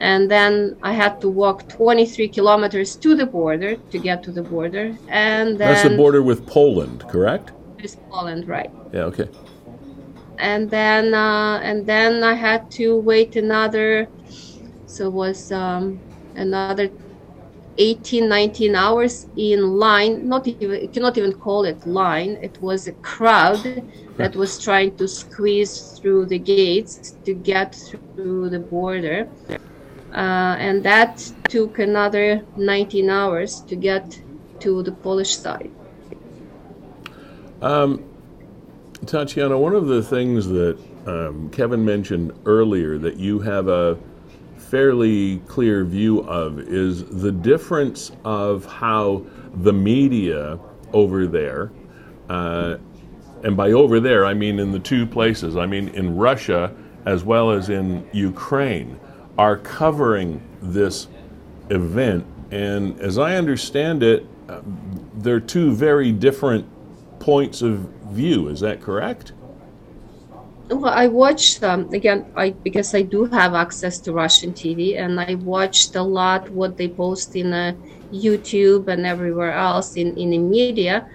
and 0.00 0.30
then 0.30 0.76
I 0.82 0.92
had 0.92 1.20
to 1.22 1.28
walk 1.28 1.68
23 1.68 2.28
kilometers 2.28 2.96
to 2.96 3.14
the 3.14 3.26
border 3.26 3.76
to 3.76 3.98
get 3.98 4.22
to 4.24 4.32
the 4.32 4.42
border, 4.42 4.96
and 5.08 5.58
then 5.58 5.68
That's 5.72 5.88
the 5.88 5.96
border 5.96 6.22
with 6.22 6.46
Poland, 6.46 7.04
correct? 7.08 7.52
is 7.82 7.96
Poland, 8.10 8.48
right? 8.48 8.70
Yeah. 8.92 9.04
Okay. 9.04 9.28
And 10.38 10.68
then 10.70 11.14
uh, 11.14 11.60
and 11.62 11.86
then 11.86 12.22
I 12.22 12.34
had 12.34 12.70
to 12.72 12.98
wait 12.98 13.36
another, 13.36 14.08
so 14.86 15.06
it 15.06 15.12
was 15.12 15.50
um, 15.50 15.98
another 16.34 16.90
18, 17.78 18.28
19 18.28 18.74
hours 18.74 19.26
in 19.36 19.60
line. 19.78 20.28
Not 20.28 20.46
even 20.46 20.82
you 20.82 20.88
cannot 20.88 21.16
even 21.18 21.32
call 21.32 21.64
it 21.64 21.86
line. 21.86 22.38
It 22.42 22.60
was 22.60 22.86
a 22.86 22.92
crowd 22.92 23.60
that 24.18 24.36
was 24.36 24.58
trying 24.62 24.96
to 24.96 25.08
squeeze 25.08 25.98
through 25.98 26.26
the 26.26 26.38
gates 26.38 27.16
to 27.24 27.34
get 27.34 27.74
through 27.74 28.50
the 28.50 28.60
border. 28.60 29.28
Uh, 30.12 30.56
and 30.58 30.82
that 30.82 31.32
took 31.48 31.78
another 31.78 32.44
19 32.56 33.10
hours 33.10 33.60
to 33.62 33.76
get 33.76 34.20
to 34.60 34.82
the 34.82 34.92
Polish 34.92 35.36
side. 35.36 35.70
Tatiana, 39.06 39.56
one 39.56 39.74
of 39.74 39.86
the 39.86 40.02
things 40.02 40.46
that 40.48 40.78
um, 41.06 41.48
Kevin 41.50 41.84
mentioned 41.84 42.32
earlier 42.44 42.98
that 42.98 43.16
you 43.16 43.38
have 43.38 43.68
a 43.68 43.98
fairly 44.56 45.38
clear 45.46 45.84
view 45.84 46.20
of 46.22 46.58
is 46.58 47.04
the 47.04 47.30
difference 47.30 48.10
of 48.24 48.64
how 48.66 49.24
the 49.54 49.72
media 49.72 50.58
over 50.92 51.26
there, 51.26 51.70
uh, 52.28 52.76
and 53.44 53.56
by 53.56 53.72
over 53.72 54.00
there, 54.00 54.26
I 54.26 54.34
mean 54.34 54.58
in 54.58 54.72
the 54.72 54.78
two 54.78 55.06
places, 55.06 55.56
I 55.56 55.66
mean 55.66 55.88
in 55.90 56.16
Russia 56.16 56.74
as 57.04 57.22
well 57.22 57.52
as 57.52 57.68
in 57.68 58.04
Ukraine, 58.12 58.98
are 59.38 59.56
covering 59.58 60.40
this 60.60 61.08
event. 61.70 62.26
And 62.50 62.98
as 63.00 63.18
I 63.18 63.36
understand 63.36 64.02
it, 64.02 64.26
uh, 64.48 64.60
they're 65.14 65.40
two 65.40 65.72
very 65.72 66.12
different 66.12 66.66
points 67.18 67.62
of 67.62 67.78
view. 68.10 68.48
Is 68.48 68.60
that 68.60 68.80
correct? 68.80 69.32
Well, 70.68 70.92
I 70.92 71.06
watched 71.06 71.62
um, 71.62 71.92
again 71.94 72.26
I 72.34 72.50
because 72.50 72.92
I 72.94 73.02
do 73.02 73.26
have 73.26 73.54
access 73.54 73.98
to 74.00 74.12
Russian 74.12 74.52
TV, 74.52 74.98
and 74.98 75.20
I 75.20 75.36
watched 75.36 75.94
a 75.94 76.02
lot 76.02 76.50
what 76.50 76.76
they 76.76 76.88
post 76.88 77.36
in 77.36 77.52
uh, 77.52 77.72
YouTube 78.12 78.88
and 78.88 79.06
everywhere 79.06 79.52
else 79.52 79.96
in 79.96 80.16
in 80.16 80.30
the 80.30 80.38
media. 80.38 81.06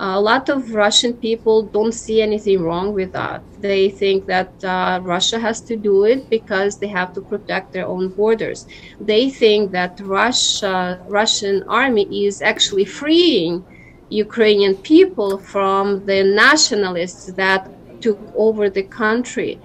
A 0.00 0.20
lot 0.20 0.48
of 0.48 0.74
Russian 0.74 1.12
people 1.14 1.62
don't 1.62 1.92
see 1.92 2.22
anything 2.22 2.62
wrong 2.62 2.92
with 2.94 3.12
that. 3.12 3.42
They 3.60 3.90
think 3.90 4.26
that 4.26 4.52
uh, 4.64 5.00
Russia 5.02 5.40
has 5.40 5.60
to 5.62 5.76
do 5.76 6.04
it 6.04 6.30
because 6.30 6.78
they 6.78 6.86
have 6.86 7.12
to 7.14 7.20
protect 7.20 7.72
their 7.72 7.86
own 7.86 8.10
borders. 8.10 8.66
They 9.00 9.28
think 9.28 9.72
that 9.72 9.98
Russia 10.00 11.00
Russian 11.08 11.64
army 11.64 12.26
is 12.26 12.42
actually 12.42 12.84
freeing 12.84 13.64
Ukrainian 14.08 14.76
people 14.76 15.36
from 15.38 16.06
the 16.06 16.22
nationalists 16.22 17.26
that 17.32 17.68
took 18.00 18.20
over 18.36 18.70
the 18.70 18.84
country, 18.84 19.60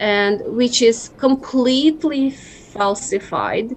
and 0.00 0.42
which 0.56 0.82
is 0.82 1.10
completely 1.16 2.30
falsified, 2.30 3.76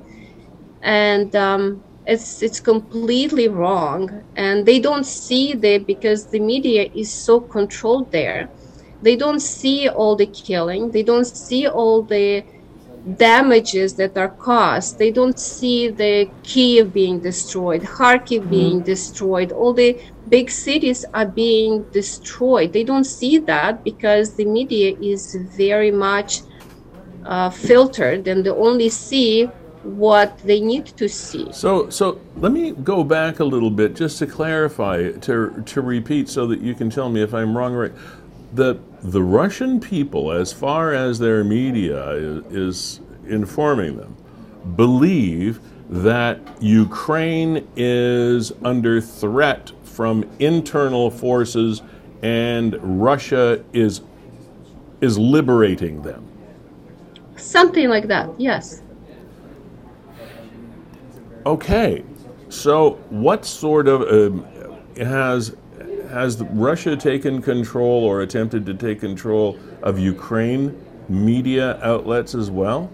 and 0.82 1.36
um, 1.36 1.84
it's 2.06 2.42
it's 2.42 2.60
completely 2.60 3.48
wrong. 3.48 4.24
And 4.36 4.66
they 4.66 4.80
don't 4.80 5.06
see 5.06 5.54
that 5.54 5.86
because 5.88 6.28
the 6.28 6.40
media 6.40 6.90
is 6.94 7.12
so 7.14 7.40
controlled 7.40 8.12
there. 8.12 8.50
They 9.02 9.16
don't 9.16 9.42
see 9.42 9.90
all 9.90 10.16
the 10.16 10.28
killing. 10.28 10.92
They 10.92 11.04
don't 11.04 11.26
see 11.26 11.68
all 11.68 12.04
the 12.04 12.44
damages 13.18 13.96
that 13.96 14.18
are 14.18 14.30
caused. 14.30 14.98
They 14.98 15.12
don't 15.12 15.38
see 15.38 15.90
the 15.90 16.30
Kiev 16.44 16.94
being 16.94 17.20
destroyed, 17.20 17.82
Kharkiv 17.84 18.50
being 18.50 18.82
destroyed, 18.82 19.52
all 19.52 19.74
the 19.74 20.00
big 20.30 20.50
cities 20.50 21.06
are 21.14 21.26
being 21.26 21.86
destroyed. 21.92 22.72
They 22.72 22.84
don't 22.84 23.04
see 23.04 23.40
that 23.40 23.84
because 23.84 24.36
the 24.36 24.46
media 24.46 24.96
is 25.02 25.36
very 25.58 25.92
much 25.92 26.42
uh, 27.26 27.50
filtered 27.50 28.28
and 28.28 28.46
they 28.46 28.50
only 28.52 28.90
see 28.90 29.50
what 29.84 30.38
they 30.40 30.60
need 30.60 30.86
to 30.86 31.10
see. 31.10 31.52
So, 31.52 31.90
so 31.90 32.20
let 32.38 32.52
me 32.52 32.72
go 32.72 33.04
back 33.04 33.40
a 33.40 33.44
little 33.44 33.72
bit 33.72 33.96
just 33.96 34.18
to 34.20 34.28
clarify, 34.28 35.12
to 35.12 35.64
to 35.66 35.82
repeat, 35.82 36.30
so 36.30 36.48
that 36.48 36.62
you 36.62 36.74
can 36.74 36.90
tell 36.90 37.10
me 37.10 37.22
if 37.22 37.34
I'm 37.34 37.56
wrong 37.56 37.74
or 37.74 37.82
right. 37.82 37.92
The 38.54 38.80
the 39.02 39.22
Russian 39.22 39.80
people, 39.80 40.32
as 40.32 40.54
far 40.54 40.94
as 40.94 41.20
their 41.20 41.44
media 41.44 42.12
is, 42.12 42.46
is 42.52 43.00
informing 43.28 43.98
them, 43.98 44.16
believe 44.76 45.60
that 45.90 46.40
Ukraine 46.62 47.68
is 47.76 48.52
under 48.64 49.02
threat 49.02 49.72
from 49.84 50.30
internal 50.40 51.10
forces, 51.12 51.82
and 52.22 52.78
Russia 53.02 53.64
is 53.74 54.02
is 55.02 55.18
liberating 55.18 56.02
them. 56.04 56.26
Something 57.36 57.90
like 57.90 58.08
that, 58.08 58.30
yes. 58.40 58.83
Okay, 61.46 62.06
so 62.48 62.92
what 63.10 63.46
sort 63.46 63.90
of 63.90 64.02
um, 64.04 64.46
has 64.96 65.58
has 66.10 66.42
Russia 66.52 66.96
taken 66.96 67.42
control 67.42 68.06
or 68.06 68.22
attempted 68.22 68.66
to 68.66 68.74
take 68.74 69.02
control 69.02 69.60
of 69.82 70.00
Ukraine 70.00 70.80
media 71.10 71.80
outlets 71.84 72.34
as 72.34 72.50
well? 72.50 72.90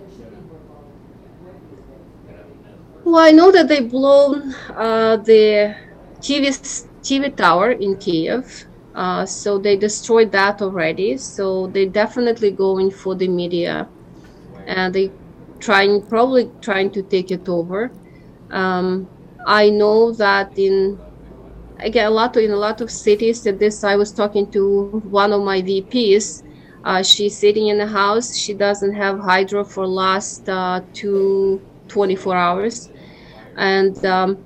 Well, 3.03 3.17
I 3.17 3.31
know 3.31 3.51
that 3.51 3.67
they 3.67 3.81
blown 3.81 4.55
uh, 4.75 5.17
the 5.17 5.75
TV 6.19 6.49
TV 7.03 7.35
tower 7.35 7.73
in 7.73 7.97
Kiev, 7.97 8.65
uh, 8.95 9.27
so 9.27 9.59
they 9.59 9.77
destroyed 9.77 10.31
that 10.31 10.61
already. 10.63 11.17
So 11.17 11.67
they 11.67 11.85
definitely 11.85 12.49
going 12.49 12.89
for 12.89 13.13
the 13.13 13.27
media, 13.27 13.87
and 14.65 14.93
they 14.95 15.11
trying 15.59 16.01
probably 16.07 16.49
trying 16.61 16.89
to 16.91 17.03
take 17.03 17.29
it 17.29 17.47
over. 17.47 17.91
Um, 18.51 19.07
I 19.45 19.69
know 19.69 20.11
that 20.13 20.57
in 20.57 20.99
again 21.79 22.07
a 22.07 22.09
lot 22.09 22.35
of, 22.35 22.43
in 22.43 22.51
a 22.51 22.57
lot 22.57 22.81
of 22.81 22.91
cities 22.91 23.43
that 23.43 23.59
this 23.59 23.83
I 23.83 23.95
was 23.95 24.11
talking 24.11 24.51
to 24.51 25.01
one 25.09 25.31
of 25.33 25.41
my 25.43 25.61
VPs. 25.61 26.43
Uh, 26.83 27.03
she's 27.03 27.37
sitting 27.37 27.67
in 27.67 27.77
the 27.77 27.87
house. 27.87 28.35
She 28.37 28.53
doesn't 28.53 28.93
have 28.93 29.19
hydro 29.19 29.63
for 29.63 29.85
last 29.85 30.47
uh, 30.47 30.81
two 30.93 31.61
24 31.89 32.35
hours 32.35 32.89
and 33.57 34.05
um, 34.05 34.37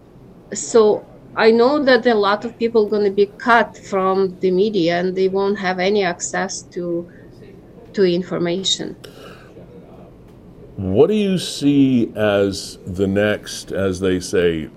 so 0.54 1.06
i 1.36 1.52
know 1.52 1.84
that 1.84 2.06
a 2.06 2.14
lot 2.14 2.46
of 2.46 2.58
people 2.58 2.88
going 2.88 3.04
to 3.04 3.12
be 3.12 3.28
cut 3.38 3.78
from 3.78 4.38
the 4.40 4.52
media 4.52 5.00
and 5.00 5.16
they 5.16 5.28
won't 5.28 5.58
have 5.58 5.80
any 5.80 6.04
access 6.04 6.62
to 6.64 7.10
to 7.94 8.04
information 8.04 8.96
What 10.76 11.08
do 11.08 11.14
you 11.14 11.38
see 11.38 12.12
as 12.16 12.80
the 12.86 13.06
next, 13.08 13.72
as 13.72 14.00
they 14.00 14.20
say, 14.20 14.70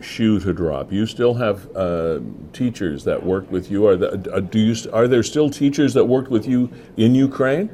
shoe 0.00 0.38
to 0.40 0.52
drop? 0.52 0.92
You 0.92 1.06
still 1.06 1.34
have 1.34 1.74
uh, 1.74 2.20
teachers 2.52 3.04
that 3.04 3.24
work 3.24 3.50
with 3.50 3.70
you. 3.70 3.86
Are 3.86 3.96
the, 3.96 4.10
uh, 4.32 4.40
do 4.40 4.58
you 4.58 4.74
are 4.92 5.08
there 5.08 5.22
still 5.22 5.48
teachers 5.48 5.94
that 5.94 6.04
worked 6.04 6.30
with 6.30 6.46
you 6.46 6.70
in 6.96 7.14
Ukraine? 7.14 7.70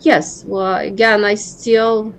yes 0.00 0.44
well 0.46 0.76
again 0.76 1.24
i 1.24 1.34
still 1.34 2.14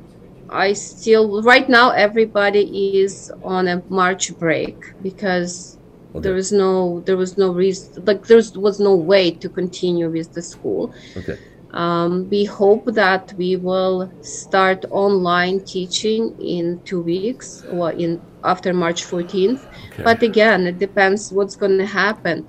i 0.49 0.73
still 0.73 1.41
right 1.43 1.69
now 1.69 1.91
everybody 1.91 2.63
is 3.01 3.31
on 3.43 3.67
a 3.67 3.81
march 3.89 4.37
break 4.37 4.75
because 5.01 5.77
Okay. 6.15 6.23
there 6.23 6.35
is 6.35 6.51
no 6.51 7.01
there 7.05 7.15
was 7.17 7.37
no 7.37 7.53
reason 7.53 8.03
like 8.05 8.25
there 8.25 8.41
was 8.55 8.79
no 8.79 8.95
way 8.95 9.31
to 9.31 9.47
continue 9.47 10.09
with 10.09 10.33
the 10.33 10.41
school 10.41 10.91
Okay. 11.17 11.37
Um, 11.71 12.27
we 12.29 12.45
hope 12.45 12.85
that 12.93 13.33
we 13.37 13.55
will 13.55 14.11
start 14.21 14.85
online 14.89 15.59
teaching 15.61 16.35
in 16.41 16.81
two 16.83 17.01
weeks 17.01 17.63
or 17.71 17.91
in 17.91 18.21
after 18.43 18.73
March 18.73 19.03
14th. 19.03 19.65
Okay. 19.91 20.03
But 20.03 20.23
again, 20.23 20.65
it 20.65 20.79
depends 20.79 21.31
what's 21.31 21.55
going 21.55 21.77
to 21.77 21.85
happen. 21.85 22.47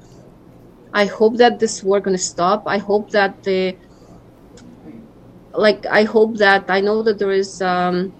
I 0.93 1.05
hope 1.05 1.37
that 1.37 1.59
this 1.59 1.83
war 1.83 2.01
going 2.01 2.16
to 2.16 2.23
stop. 2.23 2.62
I 2.66 2.79
hope 2.79 3.11
that 3.11 3.43
the 3.43 3.77
like 5.55 5.85
I 5.87 6.05
hope 6.05 6.37
that 6.39 6.71
I 6.71 6.81
know 6.81 7.03
that 7.03 7.18
there 7.18 7.33
is 7.33 7.61
um, 7.61 8.12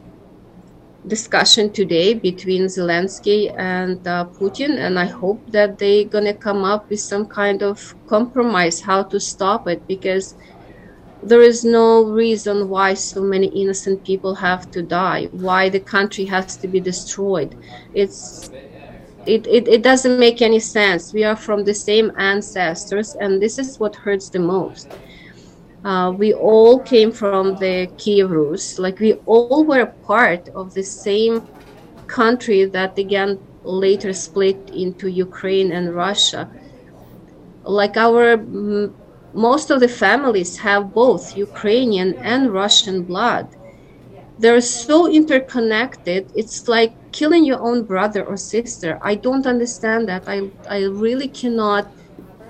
discussion 1.07 1.70
today 1.72 2.14
between 2.14 2.64
Zelensky 2.64 3.55
and 3.57 4.07
uh, 4.07 4.26
Putin, 4.38 4.78
and 4.78 4.98
I 4.98 5.07
hope 5.07 5.40
that 5.51 5.78
they're 5.78 6.05
gonna 6.05 6.34
come 6.34 6.64
up 6.64 6.90
with 6.90 7.01
some 7.01 7.26
kind 7.26 7.62
of 7.62 7.94
compromise 8.07 8.80
how 8.80 9.03
to 9.05 9.20
stop 9.20 9.68
it 9.68 9.86
because 9.86 10.34
there 11.22 11.42
is 11.42 11.64
no 11.64 12.04
reason 12.04 12.68
why 12.68 12.94
so 12.94 13.22
many 13.22 13.46
innocent 13.48 14.04
people 14.04 14.34
have 14.36 14.70
to 14.70 14.82
die, 14.82 15.28
why 15.32 15.68
the 15.68 15.80
country 15.80 16.24
has 16.26 16.56
to 16.58 16.68
be 16.68 16.80
destroyed. 16.80 17.54
It's 17.92 18.50
it, 19.26 19.46
it, 19.46 19.68
it 19.68 19.82
doesn't 19.82 20.18
make 20.18 20.40
any 20.42 20.58
sense. 20.60 21.12
We 21.12 21.24
are 21.24 21.36
from 21.36 21.64
the 21.64 21.74
same 21.74 22.10
ancestors, 22.18 23.14
and 23.20 23.40
this 23.42 23.58
is 23.58 23.78
what 23.78 23.96
hurts 23.96 24.30
the 24.30 24.40
most. 24.40 24.96
Uh, 25.84 26.12
we 26.16 26.32
all 26.32 26.82
came 26.82 27.12
from 27.12 27.56
the 27.56 27.88
Kiev 27.98 28.30
Rus, 28.30 28.78
like 28.78 28.98
we 29.00 29.14
all 29.26 29.64
were 29.66 29.94
part 30.02 30.48
of 30.54 30.72
the 30.74 30.82
same 30.82 31.48
country 32.06 32.64
that 32.66 32.98
again 32.98 33.40
later 33.64 34.12
split 34.12 34.70
into 34.72 35.08
Ukraine 35.08 35.72
and 35.72 35.94
Russia. 35.94 36.50
Like 37.64 37.96
our 37.96 38.36
most 39.33 39.70
of 39.70 39.81
the 39.81 39.89
families 39.89 40.59
have 40.59 40.93
both 40.95 41.37
Ukrainian 41.37 42.18
and 42.22 42.53
Russian 42.53 43.05
blood. 43.05 43.49
They're 44.39 44.61
so 44.61 45.09
interconnected. 45.09 46.31
It's 46.35 46.66
like 46.66 46.97
killing 47.12 47.45
your 47.45 47.61
own 47.61 47.85
brother 47.87 48.24
or 48.24 48.37
sister. 48.37 48.99
I 49.03 49.14
don't 49.14 49.47
understand 49.47 50.09
that. 50.09 50.24
I, 50.26 50.51
I 50.68 50.81
really 50.85 51.28
cannot 51.28 51.93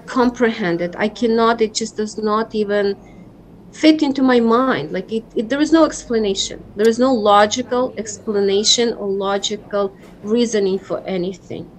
comprehend 0.07 0.81
it. 0.83 0.95
I 0.99 1.09
cannot, 1.09 1.61
it 1.63 1.75
just 1.75 1.97
does 1.97 2.19
not 2.19 2.55
even 2.55 2.97
fit 3.73 4.03
into 4.03 4.23
my 4.23 4.41
mind. 4.41 4.93
Like 4.93 5.13
it, 5.13 5.27
it, 5.35 5.49
there 5.49 5.61
is 5.61 5.73
no 5.73 5.85
explanation. 5.87 6.67
There 6.77 6.89
is 6.89 6.99
no 6.99 7.13
logical 7.15 7.95
explanation 7.99 8.95
or 8.95 9.09
logical 9.09 9.95
reasoning 10.23 10.79
for 10.79 11.03
anything 11.07 11.73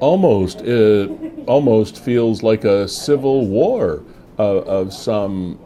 almost 0.00 0.60
it 0.62 1.10
almost 1.46 1.98
feels 1.98 2.42
like 2.42 2.64
a 2.64 2.86
civil 2.88 3.46
war 3.46 4.02
of, 4.38 4.66
of 4.66 4.92
some 4.92 5.58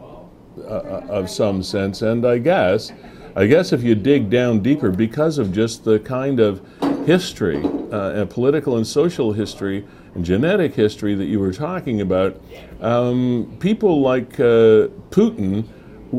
uh, 0.59 1.03
of 1.09 1.29
some 1.29 1.63
sense. 1.63 2.01
And 2.01 2.25
i 2.25 2.37
guess 2.37 2.91
i 3.35 3.45
guess 3.45 3.71
if 3.73 3.83
you 3.83 3.95
dig 3.95 4.29
down 4.29 4.59
deeper 4.59 4.91
because 4.91 5.37
of 5.37 5.51
just 5.51 5.83
the 5.83 5.99
kind 5.99 6.39
of 6.39 6.61
history 7.05 7.63
uh, 7.91 8.11
and 8.11 8.29
political 8.29 8.77
and 8.77 8.85
social 8.85 9.33
history 9.33 9.85
and 10.13 10.23
genetic 10.25 10.73
history 10.73 11.15
that 11.15 11.25
you 11.25 11.39
were 11.39 11.53
talking 11.53 12.01
about 12.01 12.39
um, 12.81 13.57
people 13.59 14.01
like 14.01 14.39
uh, 14.39 14.87
putin 15.09 15.67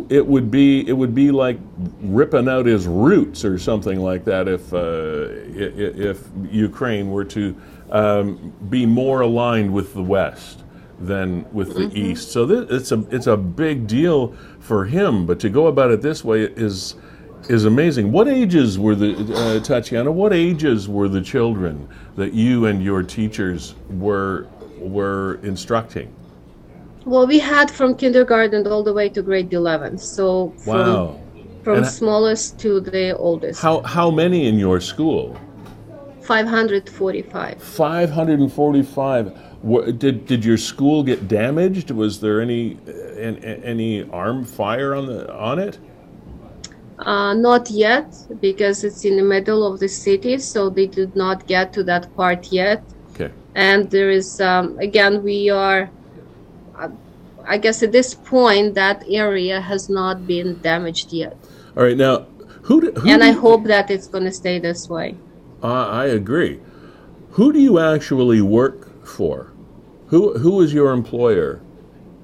it 0.08 0.26
would 0.26 0.50
be 0.50 0.88
it 0.88 0.92
would 0.92 1.14
be 1.14 1.30
like 1.30 1.58
ripping 2.00 2.48
out 2.48 2.64
his 2.64 2.86
roots 2.86 3.44
or 3.44 3.58
something 3.58 4.00
like 4.00 4.24
that 4.24 4.48
if 4.48 4.72
uh, 4.72 5.26
if 5.54 6.28
Ukraine 6.50 7.10
were 7.10 7.24
to 7.26 7.54
um, 7.92 8.52
be 8.70 8.86
more 8.86 9.20
aligned 9.20 9.72
with 9.72 9.94
the 9.94 10.02
West 10.02 10.64
than 10.98 11.46
with 11.52 11.74
the 11.74 11.82
mm-hmm. 11.82 11.96
East. 11.96 12.32
So 12.32 12.46
th- 12.46 12.70
it's 12.70 12.90
a 12.90 13.04
it's 13.10 13.26
a 13.26 13.36
big 13.36 13.86
deal 13.86 14.34
for 14.60 14.84
him. 14.84 15.26
But 15.26 15.38
to 15.40 15.50
go 15.50 15.66
about 15.66 15.90
it 15.90 16.00
this 16.00 16.24
way 16.24 16.42
is 16.42 16.96
is 17.48 17.64
amazing. 17.66 18.10
What 18.10 18.28
ages 18.28 18.78
were 18.78 18.94
the 18.94 19.12
uh, 19.34 19.60
Tatiana? 19.60 20.10
What 20.10 20.32
ages 20.32 20.88
were 20.88 21.08
the 21.08 21.20
children 21.20 21.88
that 22.16 22.32
you 22.32 22.66
and 22.66 22.82
your 22.82 23.02
teachers 23.02 23.74
were 23.90 24.48
were 24.78 25.38
instructing? 25.42 26.14
Well, 27.04 27.26
we 27.26 27.38
had 27.40 27.70
from 27.70 27.96
kindergarten 27.96 28.66
all 28.66 28.82
the 28.82 28.92
way 28.92 29.08
to 29.08 29.22
grade 29.22 29.52
11. 29.52 29.98
So 29.98 30.50
from, 30.58 30.78
wow. 30.78 31.20
from 31.64 31.84
smallest 31.84 32.60
to 32.60 32.80
the 32.80 33.16
oldest. 33.16 33.60
How 33.60 33.82
how 33.82 34.10
many 34.10 34.46
in 34.46 34.58
your 34.58 34.80
school? 34.80 35.36
545. 36.24 37.62
545. 37.62 39.98
Did 39.98 40.26
did 40.26 40.44
your 40.44 40.56
school 40.56 41.02
get 41.02 41.28
damaged? 41.28 41.90
Was 41.90 42.20
there 42.20 42.40
any 42.40 42.78
any 43.16 44.08
arm 44.10 44.44
fire 44.44 44.94
on 44.94 45.06
the 45.06 45.32
on 45.32 45.58
it? 45.58 45.78
Uh, 46.98 47.34
not 47.34 47.70
yet, 47.70 48.14
because 48.40 48.84
it's 48.84 49.04
in 49.04 49.16
the 49.16 49.22
middle 49.22 49.66
of 49.66 49.80
the 49.80 49.88
city, 49.88 50.38
so 50.38 50.70
they 50.70 50.86
did 50.86 51.16
not 51.16 51.46
get 51.46 51.72
to 51.72 51.82
that 51.82 52.14
part 52.16 52.52
yet. 52.52 52.82
Okay. 53.12 53.32
And 53.54 53.90
there 53.90 54.10
is 54.10 54.40
um, 54.40 54.78
again, 54.78 55.22
we 55.22 55.50
are. 55.50 55.90
Uh, 56.76 56.88
I 57.44 57.58
guess 57.58 57.82
at 57.82 57.90
this 57.90 58.14
point, 58.14 58.74
that 58.74 59.04
area 59.08 59.60
has 59.60 59.88
not 59.88 60.28
been 60.28 60.60
damaged 60.60 61.12
yet. 61.12 61.36
All 61.76 61.82
right, 61.82 61.96
now 61.96 62.26
who? 62.62 62.80
Do, 62.80 62.92
who 62.92 63.10
and 63.10 63.22
I 63.22 63.32
hope 63.32 63.64
that 63.64 63.90
it's 63.90 64.06
going 64.06 64.24
to 64.24 64.32
stay 64.32 64.58
this 64.58 64.88
way. 64.88 65.16
Uh, 65.62 65.86
I 65.88 66.06
agree. 66.06 66.60
Who 67.32 67.52
do 67.52 67.60
you 67.60 67.78
actually 67.78 68.40
work 68.40 69.06
for? 69.06 69.52
Who 70.08 70.38
who 70.38 70.60
is 70.60 70.74
your 70.74 70.92
employer 70.92 71.60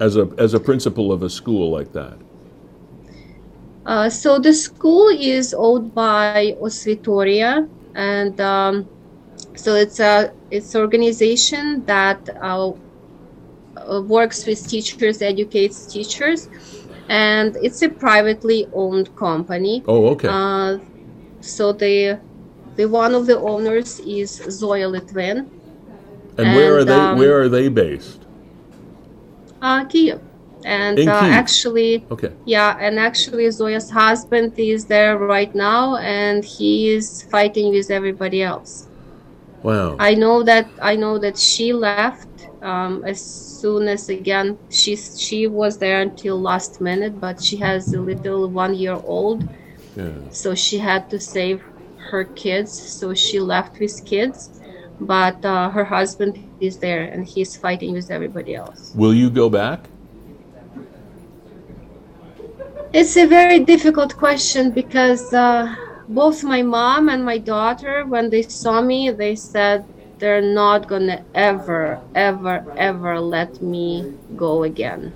as 0.00 0.16
a 0.16 0.28
as 0.38 0.54
a 0.54 0.60
principal 0.60 1.12
of 1.12 1.22
a 1.22 1.30
school 1.30 1.70
like 1.70 1.92
that? 1.92 2.18
Uh, 3.86 4.10
so 4.10 4.38
the 4.38 4.52
school 4.52 5.08
is 5.08 5.54
owned 5.54 5.94
by 5.94 6.54
Osvitoria, 6.60 7.66
and 7.94 8.38
um, 8.40 8.86
so 9.54 9.74
it's 9.74 10.00
a 10.00 10.32
it's 10.50 10.74
an 10.74 10.82
organization 10.82 11.84
that 11.86 12.28
uh, 12.42 12.72
uh, 13.76 14.02
works 14.02 14.46
with 14.46 14.66
teachers, 14.68 15.22
educates 15.22 15.86
teachers, 15.86 16.48
and 17.08 17.56
it's 17.62 17.80
a 17.82 17.88
privately 17.88 18.68
owned 18.74 19.14
company. 19.16 19.82
Oh, 19.86 20.08
okay. 20.08 20.28
Uh, 20.28 20.78
so 21.40 21.72
the 21.72 22.20
the 22.78 22.88
one 22.88 23.12
of 23.12 23.26
the 23.26 23.38
owners 23.38 23.98
is 24.00 24.30
Zoya 24.48 24.88
Litvin. 24.88 25.38
And, 26.38 26.46
and 26.46 26.56
where 26.56 26.78
are 26.78 26.84
they? 26.84 26.94
Um, 26.94 27.18
where 27.18 27.40
are 27.42 27.48
they 27.48 27.68
based? 27.68 28.22
Uh, 29.60 29.84
Kiev. 29.84 30.20
And 30.64 30.98
uh, 30.98 31.20
actually, 31.40 32.06
okay. 32.10 32.32
Yeah, 32.44 32.76
and 32.80 32.98
actually, 32.98 33.50
Zoya's 33.50 33.90
husband 33.90 34.58
is 34.58 34.86
there 34.86 35.18
right 35.18 35.52
now, 35.54 35.96
and 35.96 36.44
he 36.44 36.90
is 36.90 37.22
fighting 37.24 37.70
with 37.70 37.90
everybody 37.90 38.42
else. 38.42 38.88
Wow. 39.62 39.96
I 39.98 40.14
know 40.14 40.44
that. 40.44 40.68
I 40.80 40.94
know 40.94 41.18
that 41.18 41.36
she 41.36 41.72
left 41.72 42.28
um, 42.62 43.02
as 43.04 43.20
soon 43.20 43.88
as 43.88 44.08
again 44.08 44.56
she 44.70 44.94
she 44.94 45.48
was 45.48 45.78
there 45.78 46.00
until 46.02 46.40
last 46.40 46.80
minute, 46.80 47.20
but 47.20 47.42
she 47.42 47.56
has 47.56 47.92
a 47.92 48.00
little 48.00 48.48
one 48.48 48.74
year 48.74 48.98
old, 49.04 49.48
yeah. 49.96 50.10
so 50.30 50.54
she 50.54 50.78
had 50.78 51.10
to 51.10 51.18
save 51.18 51.62
her 52.10 52.24
kids, 52.24 52.72
so 52.72 53.14
she 53.14 53.40
left 53.40 53.78
with 53.78 54.04
kids. 54.04 54.60
But 55.00 55.44
uh, 55.44 55.70
her 55.70 55.84
husband 55.84 56.38
is 56.60 56.78
there, 56.78 57.04
and 57.04 57.24
he's 57.24 57.56
fighting 57.56 57.92
with 57.92 58.10
everybody 58.10 58.54
else. 58.54 58.92
Will 58.94 59.14
you 59.14 59.30
go 59.30 59.48
back? 59.48 59.80
It's 62.92 63.16
a 63.16 63.26
very 63.26 63.60
difficult 63.60 64.16
question 64.16 64.70
because 64.70 65.32
uh, 65.32 65.74
both 66.08 66.42
my 66.42 66.62
mom 66.62 67.08
and 67.10 67.24
my 67.24 67.38
daughter, 67.38 68.04
when 68.06 68.30
they 68.30 68.42
saw 68.42 68.80
me, 68.80 69.10
they 69.10 69.36
said 69.36 69.84
they're 70.18 70.42
not 70.42 70.88
gonna 70.88 71.22
ever, 71.34 72.00
ever, 72.14 72.64
ever 72.76 73.20
let 73.20 73.62
me 73.62 74.14
go 74.36 74.64
again. 74.64 75.12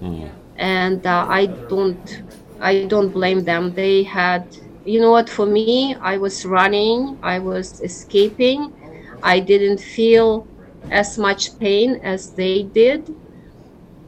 Mm. 0.00 0.30
And 0.56 1.06
uh, 1.06 1.26
I 1.28 1.46
don't, 1.46 2.22
I 2.60 2.84
don't 2.84 3.08
blame 3.08 3.44
them. 3.44 3.72
They 3.72 4.02
had 4.02 4.46
you 4.86 5.00
know 5.00 5.10
what 5.10 5.28
for 5.28 5.46
me 5.46 5.96
i 6.00 6.16
was 6.16 6.44
running 6.44 7.18
i 7.22 7.38
was 7.38 7.80
escaping. 7.80 8.72
I 9.22 9.40
didn't 9.40 9.80
feel 9.80 10.46
as 10.90 11.18
much 11.18 11.58
pain 11.58 12.00
as 12.04 12.32
they 12.34 12.62
did. 12.62 13.08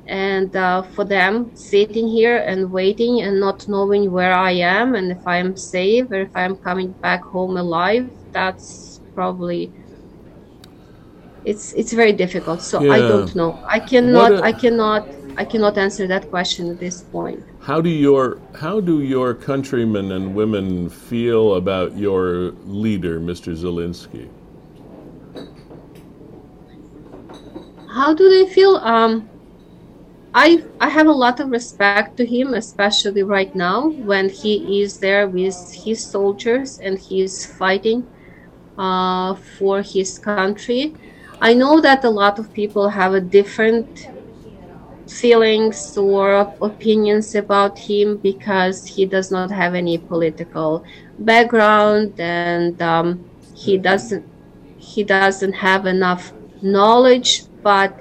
And 0.07 0.55
uh, 0.57 0.83
for 0.83 1.05
them 1.05 1.51
sitting 1.55 2.09
here 2.09 2.39
and 2.39 2.71
waiting 2.71 3.21
and 3.23 3.41
not 3.41 3.69
knowing 3.69 4.11
where 4.11 4.33
i 4.33 4.53
am 4.53 4.95
and 4.95 5.11
if 5.11 5.27
i'm 5.27 5.57
safe 5.57 6.07
or 6.11 6.21
if 6.23 6.31
i'm 6.35 6.57
coming 6.57 6.95
back 7.03 7.23
home 7.25 7.57
alive 7.57 8.09
that's 8.33 9.01
probably 9.15 9.73
it's 11.45 11.73
it's 11.75 11.93
very 11.93 12.13
difficult. 12.13 12.63
So 12.63 12.83
yeah. 12.83 12.93
i 12.93 12.99
don't 13.01 13.35
know. 13.35 13.61
I 13.69 13.81
cannot 13.81 14.33
a, 14.33 14.43
I 14.45 14.53
cannot 14.53 15.09
i 15.37 15.45
cannot 15.45 15.77
answer 15.77 16.07
that 16.07 16.31
question 16.31 16.71
at 16.71 16.79
this 16.79 17.03
point 17.03 17.45
how 17.69 17.83
do 17.83 17.91
your 17.91 18.41
how 18.55 18.81
do 18.81 19.03
your 19.03 19.35
countrymen 19.35 20.13
and 20.13 20.35
women 20.35 20.89
feel 20.89 21.57
about 21.57 21.95
your 21.99 22.53
leader, 22.65 23.21
Mr. 23.21 23.53
Zelensky? 23.53 24.27
How 27.95 28.15
do 28.15 28.25
they 28.31 28.51
feel? 28.55 28.77
Um, 28.77 29.29
I 30.33 30.65
I 30.81 30.89
have 30.89 31.09
a 31.09 31.19
lot 31.25 31.41
of 31.41 31.51
respect 31.51 32.17
to 32.17 32.25
him, 32.25 32.55
especially 32.55 33.23
right 33.23 33.55
now 33.55 33.89
when 34.13 34.31
he 34.31 34.81
is 34.81 34.99
there 34.99 35.29
with 35.29 35.59
his 35.85 36.01
soldiers 36.01 36.79
and 36.79 36.99
he 36.99 37.21
is 37.21 37.45
fighting 37.45 38.03
uh, 38.79 39.35
for 39.59 39.83
his 39.83 40.19
country. 40.19 40.95
I 41.43 41.53
know 41.53 41.83
that 41.83 42.03
a 42.03 42.09
lot 42.09 42.39
of 42.39 42.51
people 42.55 42.89
have 42.89 43.13
a 43.13 43.21
different 43.21 44.09
feelings 45.09 45.97
or 45.97 46.55
opinions 46.61 47.35
about 47.35 47.79
him 47.79 48.19
because 48.19 48.87
he 48.87 49.07
does 49.07 49.31
not 49.31 49.51
have 49.51 49.75
any 49.75 49.99
political 49.99 50.85
background 51.19 52.19
and 52.21 52.81
um, 52.83 53.25
he 53.55 53.79
doesn't 53.79 54.25
he 54.79 55.03
doesn't 55.05 55.53
have 55.55 55.87
enough 55.87 56.33
knowledge. 56.63 57.45
But 57.63 58.01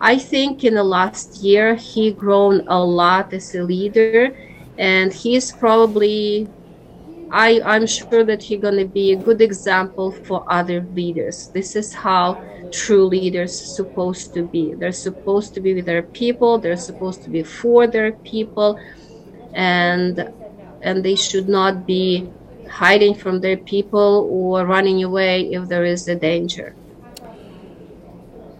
i 0.00 0.16
think 0.18 0.64
in 0.64 0.74
the 0.74 0.84
last 0.84 1.42
year 1.42 1.74
he 1.74 2.12
grown 2.12 2.62
a 2.68 2.78
lot 2.78 3.32
as 3.32 3.54
a 3.54 3.62
leader 3.62 4.36
and 4.78 5.12
he's 5.12 5.50
probably 5.52 6.48
I, 7.30 7.60
I'm 7.64 7.86
sure 7.86 8.24
that 8.24 8.42
he's 8.42 8.60
going 8.60 8.78
to 8.78 8.86
be 8.86 9.12
a 9.12 9.16
good 9.16 9.40
example 9.40 10.12
for 10.12 10.44
other 10.50 10.80
leaders. 10.94 11.48
This 11.48 11.76
is 11.76 11.92
how 11.92 12.42
true 12.72 13.06
leaders 13.06 13.52
supposed 13.76 14.34
to 14.34 14.42
be. 14.46 14.74
They're 14.74 14.92
supposed 14.92 15.54
to 15.54 15.60
be 15.60 15.74
with 15.74 15.86
their 15.86 16.02
people. 16.02 16.58
They're 16.58 16.76
supposed 16.76 17.22
to 17.24 17.30
be 17.30 17.42
for 17.42 17.86
their 17.86 18.12
people, 18.12 18.80
and 19.52 20.32
and 20.82 21.04
they 21.04 21.16
should 21.16 21.48
not 21.48 21.86
be 21.86 22.30
hiding 22.70 23.14
from 23.14 23.40
their 23.40 23.56
people 23.56 24.28
or 24.30 24.64
running 24.64 25.02
away 25.02 25.52
if 25.52 25.68
there 25.68 25.84
is 25.84 26.06
a 26.08 26.14
danger. 26.14 26.74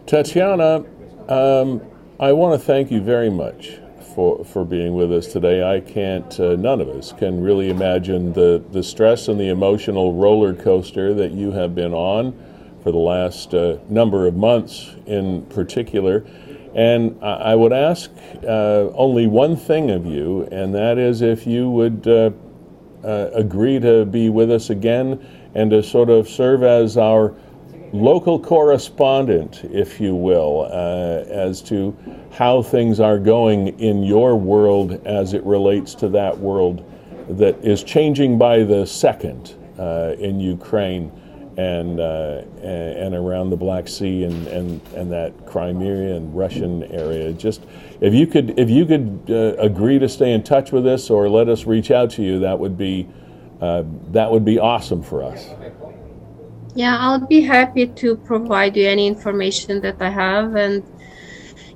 Tatiana, 0.06 0.84
um, 1.28 1.82
I 2.18 2.32
want 2.32 2.58
to 2.58 2.66
thank 2.66 2.90
you 2.90 3.00
very 3.00 3.30
much 3.30 3.78
for, 4.18 4.44
for 4.44 4.64
being 4.64 4.94
with 4.94 5.12
us 5.12 5.28
today. 5.28 5.62
I 5.62 5.78
can't, 5.78 6.40
uh, 6.40 6.56
none 6.56 6.80
of 6.80 6.88
us 6.88 7.12
can 7.12 7.40
really 7.40 7.70
imagine 7.70 8.32
the, 8.32 8.60
the 8.72 8.82
stress 8.82 9.28
and 9.28 9.38
the 9.38 9.48
emotional 9.48 10.12
roller 10.12 10.54
coaster 10.54 11.14
that 11.14 11.30
you 11.30 11.52
have 11.52 11.76
been 11.76 11.94
on 11.94 12.32
for 12.82 12.90
the 12.90 12.98
last 12.98 13.54
uh, 13.54 13.78
number 13.88 14.26
of 14.26 14.34
months 14.34 14.96
in 15.06 15.46
particular. 15.46 16.26
And 16.74 17.16
I, 17.22 17.54
would 17.54 17.72
ask 17.72 18.10
uh, 18.42 18.90
only 18.96 19.28
one 19.28 19.54
thing 19.54 19.92
of 19.92 20.04
you, 20.04 20.48
and 20.50 20.74
that 20.74 20.98
is 20.98 21.22
if 21.22 21.46
you 21.46 21.70
would 21.70 22.08
uh, 22.08 22.30
uh, 23.04 23.30
agree 23.34 23.78
to 23.78 24.04
be 24.04 24.30
with 24.30 24.50
us 24.50 24.70
again 24.70 25.24
and 25.54 25.70
to 25.70 25.80
sort 25.80 26.10
of 26.10 26.28
serve 26.28 26.64
as 26.64 26.96
our 26.96 27.36
local 27.92 28.38
correspondent, 28.38 29.64
if 29.64 30.00
you 30.00 30.14
will, 30.14 30.68
uh, 30.70 31.24
as 31.30 31.62
to 31.62 31.96
how 32.30 32.62
things 32.62 33.00
are 33.00 33.18
going 33.18 33.78
in 33.80 34.02
your 34.02 34.36
world 34.36 35.00
as 35.06 35.34
it 35.34 35.44
relates 35.44 35.94
to 35.96 36.08
that 36.08 36.36
world 36.38 36.84
that 37.28 37.62
is 37.64 37.82
changing 37.82 38.38
by 38.38 38.62
the 38.62 38.86
second 38.86 39.54
uh, 39.78 40.14
in 40.18 40.40
Ukraine 40.40 41.10
and, 41.56 41.98
uh, 41.98 42.42
and 42.62 43.14
around 43.14 43.50
the 43.50 43.56
Black 43.56 43.88
Sea 43.88 44.24
and, 44.24 44.46
and, 44.46 44.80
and 44.94 45.10
that 45.10 45.44
Crimea 45.44 46.14
and 46.14 46.34
Russian 46.34 46.84
area. 46.84 47.32
Just 47.32 47.64
if 48.00 48.14
you 48.14 48.28
could 48.28 48.58
if 48.58 48.70
you 48.70 48.86
could 48.86 49.22
uh, 49.28 49.60
agree 49.60 49.98
to 49.98 50.08
stay 50.08 50.32
in 50.32 50.44
touch 50.44 50.70
with 50.70 50.86
us 50.86 51.10
or 51.10 51.28
let 51.28 51.48
us 51.48 51.66
reach 51.66 51.90
out 51.90 52.10
to 52.10 52.22
you, 52.22 52.38
that 52.38 52.58
would 52.58 52.78
be 52.78 53.08
uh, 53.60 53.82
that 54.12 54.30
would 54.30 54.44
be 54.44 54.58
awesome 54.58 55.02
for 55.02 55.24
us. 55.24 55.48
Yeah, 56.78 56.96
I'll 56.96 57.26
be 57.26 57.40
happy 57.40 57.88
to 57.88 58.14
provide 58.14 58.76
you 58.76 58.86
any 58.86 59.08
information 59.08 59.80
that 59.80 60.00
I 60.00 60.10
have 60.10 60.54
and 60.54 60.84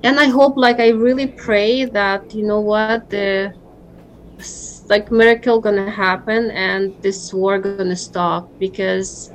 and 0.01 0.17
I 0.17 0.27
hope 0.27 0.55
like 0.55 0.79
I 0.79 0.91
really 0.91 1.27
pray 1.27 1.83
that 1.83 2.33
you 2.33 2.45
know 2.47 2.61
what 2.61 3.09
the 3.09 3.53
like 4.87 5.11
miracle 5.11 5.59
gonna 5.59 5.91
happen 5.91 6.51
and 6.51 6.93
this 7.01 7.33
war 7.33 7.59
gonna 7.59 7.97
stop 7.97 8.47
because 8.59 9.29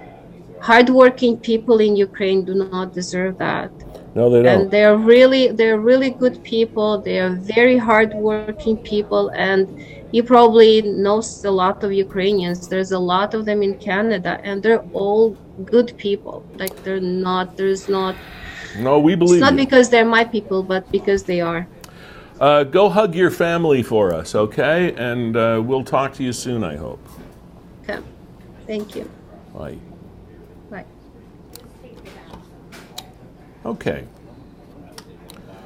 hardworking 0.62 1.36
people 1.36 1.80
in 1.80 1.96
Ukraine 1.96 2.46
do 2.46 2.54
not 2.54 2.94
deserve 2.94 3.36
that. 3.36 3.70
No, 4.14 4.30
they 4.30 4.42
don't. 4.42 4.62
And 4.62 4.70
they're 4.70 4.96
really 4.96 5.48
they're 5.58 5.80
really 5.92 6.12
good 6.24 6.42
people. 6.44 7.02
They 7.02 7.18
are 7.20 7.36
very 7.56 7.76
hardworking 7.76 8.78
people 8.78 9.30
and 9.34 9.68
you 10.12 10.22
probably 10.22 10.80
know 10.80 11.20
a 11.44 11.50
lot 11.50 11.84
of 11.84 11.92
Ukrainians. 11.92 12.68
There's 12.68 12.92
a 12.92 12.98
lot 13.14 13.34
of 13.34 13.44
them 13.44 13.62
in 13.62 13.74
Canada, 13.74 14.40
and 14.42 14.62
they're 14.62 14.86
all 14.94 15.36
good 15.64 15.96
people. 15.96 16.44
Like 16.56 16.82
they're 16.84 17.00
not. 17.00 17.56
There's 17.56 17.88
not. 17.88 18.14
No, 18.78 18.98
we 18.98 19.14
believe. 19.14 19.36
It's 19.36 19.40
not 19.40 19.52
you. 19.52 19.64
because 19.64 19.90
they're 19.90 20.04
my 20.04 20.24
people, 20.24 20.62
but 20.62 20.90
because 20.90 21.24
they 21.24 21.40
are. 21.40 21.66
Uh, 22.40 22.62
go 22.62 22.88
hug 22.88 23.14
your 23.14 23.30
family 23.30 23.82
for 23.82 24.14
us, 24.14 24.34
okay? 24.34 24.94
And 24.94 25.36
uh, 25.36 25.60
we'll 25.64 25.82
talk 25.82 26.14
to 26.14 26.22
you 26.22 26.32
soon. 26.32 26.62
I 26.62 26.76
hope. 26.76 27.04
Okay. 27.82 28.00
Thank 28.66 28.94
you. 28.94 29.10
Bye. 29.52 29.78
Bye. 30.70 30.84
Okay. 33.64 34.04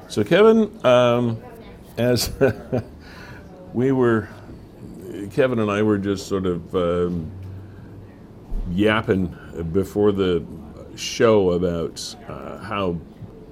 So, 0.09 0.25
Kevin, 0.25 0.85
um, 0.85 1.43
as 1.99 2.33
we 3.75 3.93
were, 3.93 4.29
Kevin 5.33 5.59
and 5.59 5.71
I 5.71 5.83
were 5.83 5.99
just 5.99 6.27
sort 6.27 6.47
of 6.47 6.75
um, 6.75 7.31
yapping 8.71 9.37
before 9.73 10.13
the 10.13 10.45
show 10.97 11.53
about 11.53 12.17
uh, 12.29 12.59
how 12.59 12.99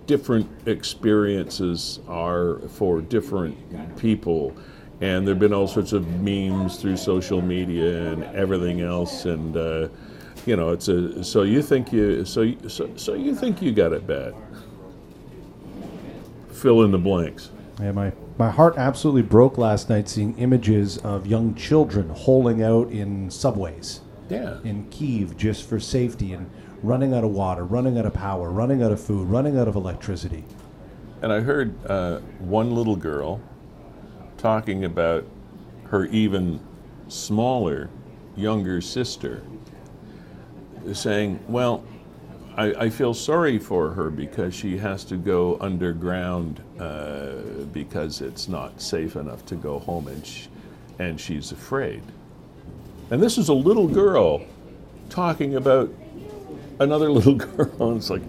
different 0.07 0.49
experiences 0.67 2.01
are 2.09 2.59
for 2.71 3.01
different 3.01 3.57
people. 3.97 4.55
And 5.01 5.27
there 5.27 5.35
have 5.35 5.41
been 5.41 5.55
all 5.55 5.69
sorts 5.69 5.93
of 5.93 6.07
memes 6.21 6.77
through 6.77 6.97
social 6.97 7.41
media 7.41 8.13
and 8.13 8.25
everything 8.35 8.81
else. 8.81 9.25
And, 9.25 9.57
uh, 9.57 9.89
you 10.47 10.57
know, 10.57 10.71
it's 10.71 10.89
a, 10.89 11.25
so 11.25 11.43
you 11.43 11.63
think 11.63 11.93
you, 11.93 12.25
so, 12.25 12.53
so, 12.69 12.91
so 12.97 13.15
you 13.15 13.35
think 13.35 13.63
you 13.63 13.73
got 13.73 13.93
it 13.93 14.07
bad. 14.07 14.35
Fill 16.51 16.83
in 16.83 16.91
the 16.91 16.99
blanks. 16.99 17.51
Yeah, 17.81 17.93
my, 17.93 18.13
my 18.37 18.51
heart 18.51 18.77
absolutely 18.77 19.23
broke 19.23 19.57
last 19.57 19.89
night 19.89 20.09
seeing 20.09 20.37
images 20.39 20.99
of 20.99 21.27
young 21.27 21.55
children 21.55 22.11
holing 22.11 22.63
out 22.63 22.91
in 22.91 23.31
subways. 23.31 24.01
Yeah. 24.31 24.59
In 24.65 24.89
Kiev 24.91 25.37
just 25.37 25.69
for 25.69 25.81
safety 25.81 26.33
and 26.33 26.49
running 26.83 27.13
out 27.13 27.25
of 27.25 27.31
water, 27.31 27.65
running 27.65 27.99
out 27.99 28.07
of 28.07 28.15
power, 28.15 28.51
running 28.51 28.83
out 28.83 28.93
of 28.93 29.01
food, 29.01 29.29
running 29.29 29.59
out 29.59 29.69
of 29.69 29.75
electricity. 29.75 30.45
And 31.23 31.33
I 31.33 31.41
heard 31.41 31.75
uh, 31.87 32.21
one 32.39 32.75
little 32.75 32.97
girl 32.97 33.41
talking 34.39 34.85
about 34.85 35.27
her 35.89 36.07
even 36.07 36.61
smaller, 37.09 37.91
younger 38.37 38.81
sister, 38.81 39.43
saying, 40.93 41.41
Well, 41.49 41.85
I, 42.57 42.73
I, 42.75 42.91
feel 42.91 43.13
sorry 43.13 43.59
for 43.59 43.91
her 43.91 44.09
because 44.09 44.55
she 44.55 44.79
has 44.79 45.05
to 45.05 45.17
go 45.17 45.59
underground 45.61 46.63
uh, 46.79 47.33
because 47.73 48.23
it's 48.23 48.49
not 48.49 48.81
safe 48.81 49.17
enough 49.17 49.45
to 49.47 49.57
go 49.57 49.79
home 49.79 50.09
and, 50.09 50.27
sh- 50.27 50.47
and 50.99 51.21
she's 51.21 51.53
afraid. 51.53 52.03
And 53.11 53.23
this 53.23 53.39
is 53.39 53.49
a 53.49 53.55
little 53.55 53.89
girl 53.89 54.43
talking 55.09 55.57
about 55.57 55.93
another 56.79 57.11
little 57.11 57.35
girl. 57.35 57.91
And 57.91 57.99
it's 57.99 58.11
like, 58.11 58.23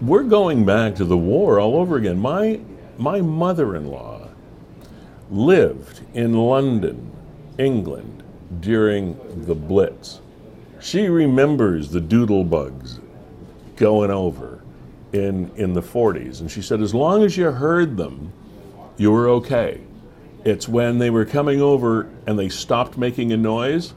we're 0.00 0.22
going 0.22 0.64
back 0.64 0.94
to 0.96 1.04
the 1.04 1.16
war 1.16 1.58
all 1.58 1.76
over 1.76 1.96
again. 1.96 2.18
My, 2.18 2.60
my 2.96 3.20
mother 3.20 3.74
in 3.74 3.88
law 3.88 4.28
lived 5.30 6.00
in 6.14 6.34
London, 6.34 7.10
England, 7.58 8.22
during 8.60 9.18
the 9.44 9.54
Blitz. 9.54 10.20
She 10.80 11.08
remembers 11.08 11.90
the 11.90 12.00
doodle 12.00 12.44
bugs 12.44 13.00
going 13.76 14.10
over 14.10 14.62
in, 15.12 15.50
in 15.56 15.72
the 15.72 15.82
40s. 15.82 16.40
And 16.40 16.50
she 16.50 16.62
said, 16.62 16.80
as 16.80 16.94
long 16.94 17.24
as 17.24 17.36
you 17.36 17.50
heard 17.50 17.96
them, 17.96 18.32
you 18.96 19.10
were 19.10 19.28
okay. 19.28 19.80
It's 20.48 20.66
when 20.66 20.96
they 20.98 21.10
were 21.10 21.26
coming 21.26 21.60
over 21.60 22.08
and 22.26 22.38
they 22.38 22.48
stopped 22.48 22.96
making 22.96 23.32
a 23.32 23.36
noise 23.36 23.92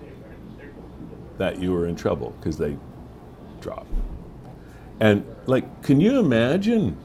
that 1.38 1.60
you 1.60 1.72
were 1.72 1.88
in 1.88 1.96
trouble 1.96 2.36
because 2.40 2.58
they 2.58 2.78
dropped. 3.62 3.88
And 5.00 5.26
like, 5.46 5.82
can 5.82 6.02
you 6.02 6.20
imagine 6.20 6.98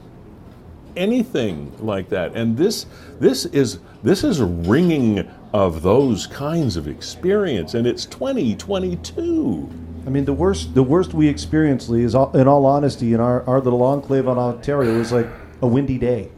anything 0.97 1.73
like 1.79 2.09
that? 2.09 2.35
And 2.35 2.57
this 2.57 2.87
this 3.21 3.45
is 3.45 3.79
this 4.03 4.25
is 4.25 4.41
ringing 4.41 5.19
of 5.53 5.81
those 5.81 6.27
kinds 6.27 6.75
of 6.75 6.89
experience, 6.89 7.73
and 7.73 7.87
it's 7.87 8.05
2022. 8.05 9.69
I 10.05 10.09
mean, 10.09 10.25
the 10.25 10.33
worst 10.33 10.75
the 10.75 10.83
worst 10.83 11.13
we 11.13 11.29
experienced, 11.29 11.87
Lee, 11.87 12.03
is 12.03 12.15
all, 12.15 12.35
in 12.35 12.49
all 12.49 12.65
honesty, 12.65 13.13
in 13.13 13.21
our, 13.21 13.43
our 13.47 13.61
little 13.61 13.81
enclave 13.81 14.27
on 14.27 14.37
Ontario, 14.37 14.97
was 14.97 15.13
like 15.13 15.27
a 15.61 15.67
windy 15.67 15.97
day. 15.97 16.31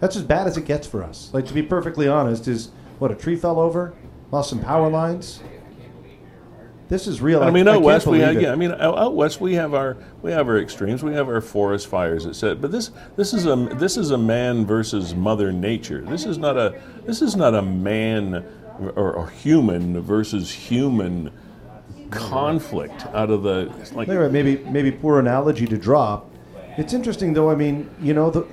That's 0.00 0.16
as 0.16 0.22
bad 0.22 0.46
as 0.46 0.56
it 0.56 0.64
gets 0.64 0.86
for 0.86 1.02
us. 1.02 1.30
Like 1.32 1.46
to 1.46 1.54
be 1.54 1.62
perfectly 1.62 2.08
honest, 2.08 2.48
is 2.48 2.70
what 2.98 3.10
a 3.10 3.14
tree 3.14 3.36
fell 3.36 3.58
over, 3.58 3.94
lost 4.30 4.50
some 4.50 4.60
power 4.60 4.88
lines. 4.88 5.42
This 6.88 7.06
is 7.06 7.22
real. 7.22 7.42
I, 7.42 7.46
I 7.46 7.50
mean, 7.50 7.66
out 7.66 7.76
I 7.76 7.78
west 7.78 8.06
we 8.06 8.20
have, 8.20 8.40
yeah. 8.40 8.52
I 8.52 8.56
mean, 8.56 8.72
out, 8.72 9.14
west 9.14 9.40
we 9.40 9.54
have 9.54 9.72
our 9.72 9.96
we 10.20 10.30
have 10.32 10.48
our 10.48 10.58
extremes. 10.58 11.02
We 11.02 11.14
have 11.14 11.28
our 11.28 11.40
forest 11.40 11.86
fires, 11.86 12.26
etc. 12.26 12.56
But 12.56 12.72
this 12.72 12.90
this 13.16 13.32
is 13.32 13.46
a 13.46 13.56
this 13.56 13.96
is 13.96 14.10
a 14.10 14.18
man 14.18 14.66
versus 14.66 15.14
Mother 15.14 15.50
Nature. 15.50 16.02
This 16.02 16.26
is 16.26 16.36
not 16.36 16.58
a 16.58 16.80
this 17.06 17.22
is 17.22 17.36
not 17.36 17.54
a 17.54 17.62
man 17.62 18.44
or, 18.78 19.14
or 19.14 19.30
human 19.30 20.00
versus 20.02 20.52
human 20.52 21.30
conflict 22.10 23.06
out 23.14 23.30
of 23.30 23.42
the 23.42 23.72
like 23.94 24.08
maybe 24.08 24.58
maybe 24.64 24.92
poor 24.92 25.18
analogy 25.18 25.66
to 25.66 25.78
drop. 25.78 26.30
It's 26.76 26.92
interesting 26.92 27.32
though. 27.32 27.50
I 27.50 27.54
mean, 27.54 27.88
you 28.00 28.12
know 28.12 28.30
the 28.30 28.46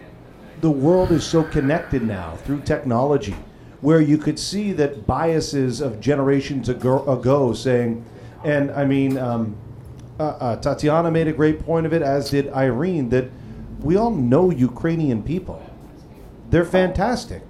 the 0.62 0.72
world 0.72 1.12
is 1.12 1.24
so 1.24 1.44
connected 1.44 2.04
now 2.04 2.36
through 2.46 2.62
technology, 2.62 3.36
where 3.82 4.00
you 4.00 4.18
could 4.18 4.38
see 4.38 4.72
that 4.74 5.08
biases 5.08 5.82
of 5.82 6.00
generations 6.00 6.70
ago, 6.70 7.04
ago 7.08 7.54
saying, 7.54 8.06
and 8.44 8.72
I 8.72 8.86
mean, 8.86 9.18
um, 9.18 9.56
uh, 10.20 10.24
uh, 10.24 10.56
Tatiana 10.58 11.10
made 11.10 11.28
a 11.28 11.34
great 11.34 11.66
point 11.66 11.86
of 11.86 11.94
it, 11.94 12.02
as 12.02 12.30
did 12.30 12.54
Irene, 12.54 13.10
that 13.10 13.30
we 13.80 13.98
all 13.98 14.12
know 14.12 14.52
Ukrainian 14.52 15.24
people. 15.24 15.62
They're 16.52 16.66
fantastic. 16.66 17.42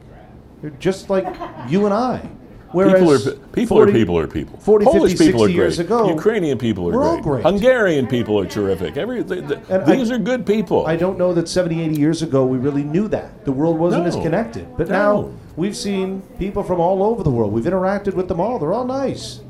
They're 0.62 0.72
just 0.72 1.10
like 1.10 1.26
you 1.70 1.86
and 1.86 1.94
I. 1.94 2.30
Whereas 2.74 2.94
People 2.94 3.12
are 3.14 3.36
people 3.52 3.78
40 3.78 3.92
are 3.92 3.96
people 3.96 4.18
are 4.18 4.28
people. 4.28 4.58
40, 4.60 4.86
Polish 4.86 5.12
50, 5.12 5.26
people 5.26 5.40
60 5.42 5.54
are 5.54 5.56
years 5.62 5.76
great. 5.78 5.86
ago, 5.88 6.10
Ukrainian 6.10 6.58
people 6.58 6.88
are 6.88 6.92
great. 7.16 7.24
great. 7.24 7.44
Hungarian 7.44 8.08
people 8.08 8.40
are 8.40 8.46
terrific. 8.46 8.96
Every 8.98 9.24
th- 9.24 9.48
th- 9.48 9.60
And 9.70 9.84
I- 9.84 9.96
these 9.96 10.10
are 10.10 10.18
good 10.18 10.46
people. 10.46 10.86
I 10.88 10.96
don't 10.96 11.18
know 11.18 11.34
that 11.34 11.50
70, 11.50 11.82
80 11.82 11.96
years 12.00 12.22
ago 12.22 12.46
we 12.46 12.58
really 12.58 12.84
knew 12.84 13.08
that. 13.10 13.44
The 13.46 13.52
world 13.52 13.78
wasn't 13.78 14.06
as 14.08 14.16
connected. 14.16 14.66
But 14.78 14.88
No. 14.88 14.94
now 14.94 15.30
we've 15.58 15.76
seen 15.76 16.22
people 16.40 16.64
from 16.64 16.80
all 16.80 17.04
over 17.04 17.24
the 17.24 17.30
world. 17.30 17.52
We've 17.52 17.66
interacted 17.66 18.14
with 18.14 18.28
them 18.30 18.40
all. 18.40 18.58
They're 18.58 18.74
all 18.74 18.86
nice. 18.86 19.42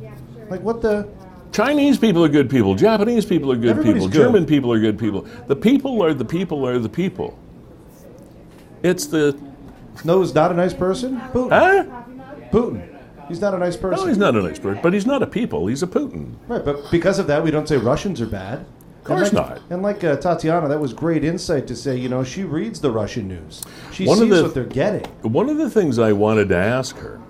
Like 0.50 0.62
what 0.64 0.82
the 0.82 1.08
Chinese 1.52 1.98
people 2.00 2.24
are 2.26 2.30
good 2.30 2.50
people. 2.50 2.74
Japanese 2.76 3.26
people 3.26 3.52
are 3.52 3.56
good 3.56 3.72
Everybody's 3.72 4.04
people. 4.04 4.08
good. 4.08 4.24
German 4.24 4.46
people 4.46 4.72
are 4.74 4.80
good 4.80 4.98
people. 4.98 5.26
The 5.48 5.56
people 5.56 6.02
are 6.04 6.14
the 6.14 6.26
people 6.26 6.66
are 6.68 6.80
the 6.80 6.90
people. 6.90 7.38
It's 8.84 9.06
the 9.06 9.36
No, 10.04 10.18
who's 10.20 10.34
not 10.34 10.52
a 10.52 10.56
nice 10.56 10.74
person? 10.74 11.22
Putin. 11.34 11.50
huh? 11.52 11.84
Putin. 12.52 12.82
He's 13.32 13.40
not 13.40 13.54
a 13.54 13.58
nice 13.58 13.78
person. 13.78 14.04
No, 14.04 14.08
he's 14.10 14.18
not 14.18 14.36
an 14.36 14.46
expert, 14.46 14.82
but 14.82 14.92
he's 14.94 15.06
not 15.06 15.24
a 15.24 15.28
people. 15.28 15.68
He's 15.68 15.82
a 15.82 15.88
Putin. 15.88 16.36
Right, 16.50 16.66
but 16.66 16.92
because 16.92 17.18
of 17.18 17.28
that, 17.28 17.42
we 17.42 17.50
don't 17.50 17.66
say 17.66 17.78
Russians 17.78 18.20
are 18.20 18.26
bad. 18.26 18.66
Of 19.00 19.06
course 19.06 19.32
like, 19.32 19.50
not. 19.50 19.62
And 19.70 19.82
like 19.82 20.04
uh, 20.04 20.18
Tatiana, 20.18 20.68
that 20.68 20.82
was 20.82 20.92
great 20.92 21.24
insight 21.24 21.66
to 21.68 21.76
say, 21.78 21.96
you 21.96 22.10
know, 22.10 22.26
she 22.26 22.44
reads 22.44 22.82
the 22.82 22.92
Russian 22.92 23.30
news. 23.30 23.64
She 23.94 24.06
One 24.06 24.18
sees 24.18 24.30
the- 24.32 24.44
what 24.44 24.54
they're 24.54 24.66
getting. 24.66 25.06
One 25.22 25.48
of 25.50 25.58
the 25.58 25.70
things 25.70 25.98
I 25.98 26.12
wanted 26.12 26.50
to 26.50 26.58
ask 26.58 26.98
her, 26.98 27.22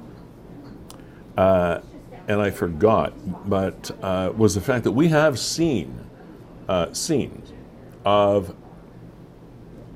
uh, 1.38 1.82
and 2.28 2.42
I 2.42 2.50
forgot, 2.50 3.14
but 3.48 3.92
uh, 4.02 4.34
was 4.36 4.56
the 4.56 4.62
fact 4.62 4.84
that 4.86 4.92
we 4.92 5.08
have 5.10 5.38
seen 5.38 5.98
uh, 6.68 6.92
scenes 6.94 7.54
of, 8.06 8.56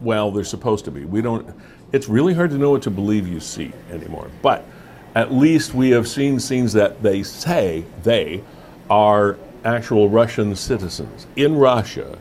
well, 0.01 0.29
they're 0.29 0.43
supposed 0.43 0.85
to 0.85 0.91
be. 0.91 1.03
We 1.03 1.23
don't. 1.23 1.51
It's 1.93 2.07
really 2.07 2.35
hard 2.35 2.51
to 2.51 2.59
know 2.59 2.69
what 2.69 2.83
to 2.83 2.91
believe 2.91 3.27
you 3.27 3.39
see 3.39 3.71
anymore. 3.91 4.29
But 4.43 4.65
at 5.15 5.33
least 5.33 5.73
we 5.73 5.89
have 5.91 6.07
seen 6.07 6.39
scenes 6.39 6.73
that 6.73 7.01
they 7.01 7.23
say 7.23 7.85
they 8.03 8.43
are 8.89 9.37
actual 9.63 10.09
Russian 10.09 10.55
citizens 10.55 11.25
in 11.35 11.55
Russia 11.55 12.19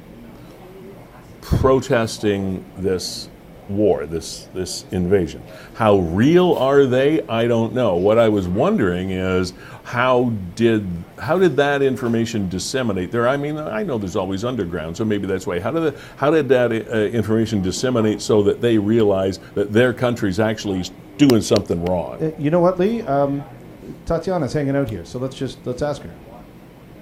protesting 1.42 2.64
this 2.78 3.28
war, 3.68 4.06
this 4.06 4.48
this 4.54 4.84
invasion. 4.90 5.42
How 5.74 5.98
real 5.98 6.54
are 6.54 6.86
they? 6.86 7.22
I 7.22 7.46
don't 7.46 7.74
know. 7.74 7.96
What 7.96 8.18
I 8.18 8.28
was 8.28 8.46
wondering 8.46 9.10
is 9.10 9.52
how 9.84 10.32
did 10.54 10.86
how 11.18 11.38
did 11.38 11.56
that 11.56 11.82
information 11.82 12.48
disseminate 12.48 13.10
there? 13.10 13.28
I 13.28 13.36
mean, 13.36 13.58
I 13.58 13.82
know 13.82 13.98
there's 13.98 14.16
always 14.16 14.44
underground, 14.44 14.96
so 14.96 15.04
maybe 15.04 15.26
that's 15.26 15.46
why. 15.46 15.60
How 15.60 15.70
did 15.70 15.94
the, 15.94 16.00
how 16.16 16.30
did 16.30 16.48
that 16.50 16.72
uh, 16.72 16.96
information 17.06 17.62
disseminate 17.62 18.20
so 18.20 18.42
that 18.42 18.60
they 18.60 18.78
realize 18.78 19.38
that 19.54 19.72
their 19.72 19.92
country's 19.92 20.40
actually 20.40 20.84
doing 21.18 21.42
something 21.42 21.84
wrong? 21.84 22.22
Uh, 22.22 22.32
you 22.38 22.50
know 22.50 22.60
what, 22.60 22.78
Lee? 22.78 23.02
Um, 23.02 23.44
Tatiana's 24.06 24.52
hanging 24.52 24.76
out 24.76 24.90
here, 24.90 25.04
so 25.04 25.18
let's 25.18 25.36
just 25.36 25.58
let's 25.66 25.82
ask 25.82 26.02
her. 26.02 26.10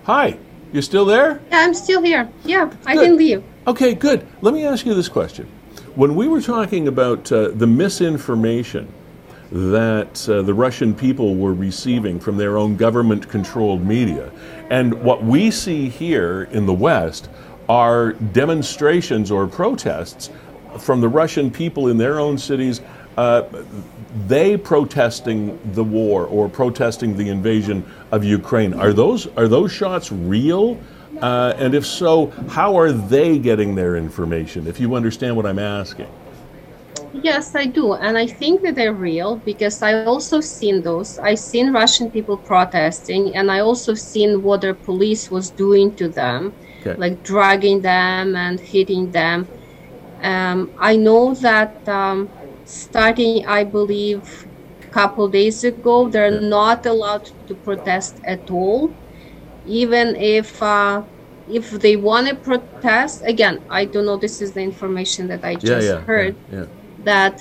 Hi, 0.05 0.37
you 0.73 0.83
still 0.83 1.05
there? 1.05 1.41
Yeah, 1.51 1.59
I'm 1.59 1.75
still 1.75 2.03
here. 2.03 2.29
Yeah, 2.45 2.73
I 2.87 2.95
Good. 2.95 3.05
can 3.05 3.17
leave. 3.17 3.45
Okay, 3.67 3.95
good. 3.95 4.27
Let 4.41 4.55
me 4.55 4.65
ask 4.65 4.85
you 4.85 4.95
this 4.95 5.09
question. 5.09 5.47
When 5.95 6.17
we 6.17 6.27
were 6.27 6.41
talking 6.41 6.89
about 6.89 7.31
uh, 7.31 7.49
the 7.49 7.67
misinformation 7.67 8.93
that 9.53 10.29
uh, 10.29 10.43
the 10.43 10.55
Russian 10.55 10.95
people 10.95 11.37
were 11.37 11.53
receiving 11.53 12.19
from 12.19 12.39
their 12.39 12.57
own 12.57 12.77
government 12.77 13.29
controlled 13.29 13.85
media, 13.85 14.33
and 14.71 14.95
what 15.05 15.23
we 15.23 15.51
see 15.51 15.89
here 15.89 16.49
in 16.51 16.67
the 16.67 16.73
West 16.73 17.29
are 17.69 18.15
demonstrations 18.15 19.31
or 19.31 19.47
protests 19.47 20.31
from 20.79 21.01
the 21.01 21.09
Russian 21.09 21.51
people 21.51 21.89
in 21.89 21.99
their 21.99 22.19
own 22.19 22.39
cities. 22.39 22.81
Uh, 23.17 23.43
they 24.15 24.57
protesting 24.57 25.59
the 25.73 25.85
war 25.85 26.27
or 26.27 26.49
protesting 26.49 27.17
the 27.17 27.29
invasion 27.29 27.85
of 28.11 28.25
Ukraine. 28.25 28.75
Are 28.75 28.93
those 28.93 29.27
are 29.37 29.49
those 29.49 29.73
shots 29.73 30.13
real? 30.13 30.79
Uh, 31.21 31.55
and 31.59 31.75
if 31.75 31.87
so, 31.87 32.33
how 32.49 32.77
are 32.77 32.91
they 32.93 33.39
getting 33.39 33.75
their 33.75 33.97
information? 33.97 34.67
If 34.67 34.81
you 34.81 34.95
understand 34.95 35.37
what 35.37 35.47
I'm 35.47 35.59
asking. 35.59 36.09
Yes, 37.13 37.55
I 37.55 37.67
do, 37.67 37.93
and 37.93 38.17
I 38.17 38.27
think 38.27 38.63
that 38.63 38.75
they're 38.75 38.95
real 38.95 39.37
because 39.37 39.83
I 39.83 40.05
also 40.05 40.41
seen 40.41 40.83
those. 40.83 41.19
I 41.19 41.35
seen 41.35 41.71
Russian 41.73 42.11
people 42.11 42.39
protesting, 42.39 43.35
and 43.37 43.51
I 43.51 43.61
also 43.61 43.93
seen 43.95 44.43
what 44.43 44.63
their 44.63 44.75
police 44.75 45.31
was 45.31 45.51
doing 45.51 45.95
to 45.97 46.09
them, 46.09 46.55
Okay. 46.81 46.95
like 46.99 47.23
dragging 47.23 47.83
them 47.83 48.35
and 48.35 48.59
hitting 48.59 49.11
them. 49.11 49.51
Um, 50.23 50.73
I 50.79 50.97
know 50.97 51.35
that 51.35 51.87
um, 51.87 52.31
starting, 52.73 53.47
I 53.47 53.65
believe, 53.65 54.47
a 54.83 54.89
couple 54.91 55.29
days 55.29 55.65
ago, 55.65 56.09
they're 56.09 56.41
not 56.41 56.87
allowed 56.87 57.27
to 57.49 57.55
protest 57.57 58.21
at 58.27 58.51
all, 58.51 58.95
even 59.65 60.17
if. 60.17 60.63
Uh, 60.63 61.05
if 61.47 61.71
they 61.71 61.97
want 61.97 62.29
to 62.29 62.37
protest, 62.37 63.23
again, 63.27 63.65
I 63.69 63.85
don't 63.87 64.07
know. 64.07 64.17
This 64.17 64.41
is 64.41 64.55
the 64.55 64.61
information 64.63 65.27
that 65.29 65.45
I 65.45 65.57
just 65.57 65.93
heard 66.07 66.37
Yeah, 66.49 66.67
that 66.99 67.41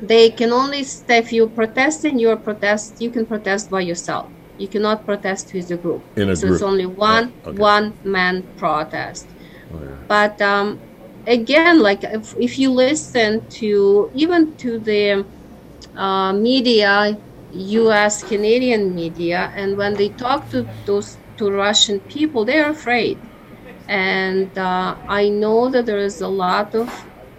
they 0.00 0.30
can 0.30 0.52
only 0.52 0.82
stay 0.84 1.18
if 1.18 1.32
you 1.32 1.48
protest 1.48 2.04
and 2.04 2.20
you're 2.20 2.36
protest 2.36 2.96
you 3.00 3.10
can 3.10 3.26
protest 3.26 3.70
by 3.70 3.80
yourself 3.80 4.32
you 4.56 4.68
cannot 4.68 5.04
protest 5.04 5.52
with 5.54 5.70
a 5.70 5.76
group 5.76 6.04
In 6.16 6.28
a 6.30 6.36
so 6.36 6.48
it's 6.48 6.62
only 6.62 6.86
one 6.86 7.34
Oh, 7.44 7.50
okay. 7.50 7.62
one 7.62 7.94
man 8.04 8.48
protest 8.56 9.34
Oh, 9.70 9.82
yeah. 9.82 10.04
but 10.08 10.40
um, 10.40 10.80
again 11.26 11.80
like 11.80 12.04
if, 12.04 12.34
if 12.38 12.58
you 12.58 12.70
listen 12.70 13.46
to 13.48 14.10
even 14.14 14.54
to 14.56 14.78
the 14.80 15.24
uh, 15.96 16.32
media 16.32 17.18
us 17.52 18.22
canadian 18.22 18.94
media 18.94 19.52
and 19.54 19.76
when 19.76 19.94
they 19.94 20.08
talk 20.10 20.48
to 20.50 20.68
those 20.86 21.18
to 21.36 21.50
russian 21.50 22.00
people 22.00 22.44
they're 22.44 22.70
afraid. 22.70 23.18
And 23.88 24.56
uh, 24.56 24.96
i 25.08 25.28
know 25.28 25.70
that 25.70 25.86
there 25.86 25.98
is 25.98 26.20
a 26.20 26.28
lot 26.28 26.74
of 26.74 26.88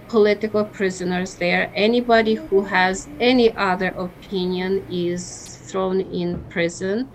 political 0.08 0.66
prisoners 0.66 1.36
there. 1.36 1.72
Anybody 1.76 2.36
who 2.36 2.64
has 2.64 3.10
any 3.20 3.56
other 3.56 3.90
opinion 3.98 4.86
is 4.90 5.60
thrown 5.70 6.02
in 6.02 6.44
prison. 6.50 7.10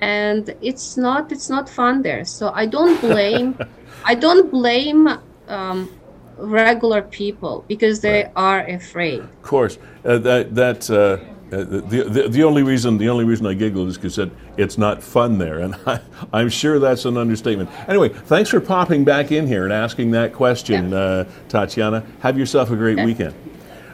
And 0.00 0.54
it's 0.60 0.96
not 0.96 1.32
it's 1.32 1.48
not 1.48 1.68
fun 1.68 2.02
there. 2.02 2.24
So 2.24 2.52
i 2.54 2.66
don't 2.66 3.00
blame 3.00 3.58
i 4.04 4.14
don't 4.14 4.50
blame 4.50 5.08
um, 5.48 5.90
regular 6.36 7.02
people 7.02 7.64
because 7.68 8.00
they 8.00 8.26
are 8.36 8.66
afraid 8.66 9.20
Of 9.20 9.42
course, 9.42 9.78
uh, 10.04 10.18
that 10.18 10.54
that 10.54 10.90
uh, 10.90 11.18
uh, 11.54 11.58
the, 11.64 12.04
the 12.08 12.28
the 12.28 12.42
only 12.44 12.62
reason 12.62 12.98
the 12.98 13.08
only 13.08 13.24
reason 13.24 13.46
I 13.46 13.54
giggled 13.54 13.88
is 13.88 13.96
because 13.96 14.18
it's 14.56 14.76
not 14.78 15.02
fun 15.02 15.38
there, 15.38 15.60
and 15.60 15.74
I, 15.86 16.00
I'm 16.32 16.48
sure 16.48 16.78
that's 16.78 17.04
an 17.04 17.16
understatement. 17.16 17.70
Anyway, 17.88 18.08
thanks 18.08 18.50
for 18.50 18.60
popping 18.60 19.04
back 19.04 19.30
in 19.32 19.46
here 19.46 19.64
and 19.64 19.72
asking 19.72 20.10
that 20.12 20.32
question, 20.32 20.92
uh, 20.92 21.24
Tatiana. 21.48 22.04
Have 22.20 22.38
yourself 22.38 22.70
a 22.70 22.76
great 22.76 22.94
Okay. 22.98 23.04
weekend. 23.04 23.34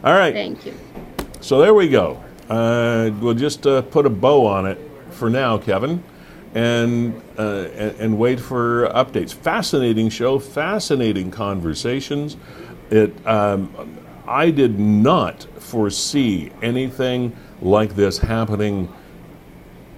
All 0.04 0.14
right. 0.14 0.32
thank 0.32 0.64
you 0.64 0.74
So 1.40 1.60
there 1.60 1.74
we 1.74 1.88
go. 1.88 2.22
Uh, 2.48 3.10
we'll 3.20 3.34
just 3.34 3.66
uh, 3.66 3.82
put 3.82 4.06
a 4.06 4.10
bow 4.10 4.46
on 4.46 4.66
it 4.66 4.78
for 5.10 5.28
now, 5.30 5.58
Kevin, 5.58 6.02
and, 6.54 7.20
uh, 7.38 7.68
and 7.98 8.18
wait 8.18 8.40
for 8.40 8.88
updates. 8.88 9.32
Fascinating 9.32 10.08
show, 10.08 10.38
fascinating 10.38 11.30
conversations. 11.30 12.36
It 12.90 13.14
um, 13.26 13.96
I 14.26 14.50
did 14.50 14.78
not 14.78 15.46
foresee 15.58 16.52
anything 16.62 17.36
like 17.60 17.96
this 17.96 18.18
happening 18.18 18.88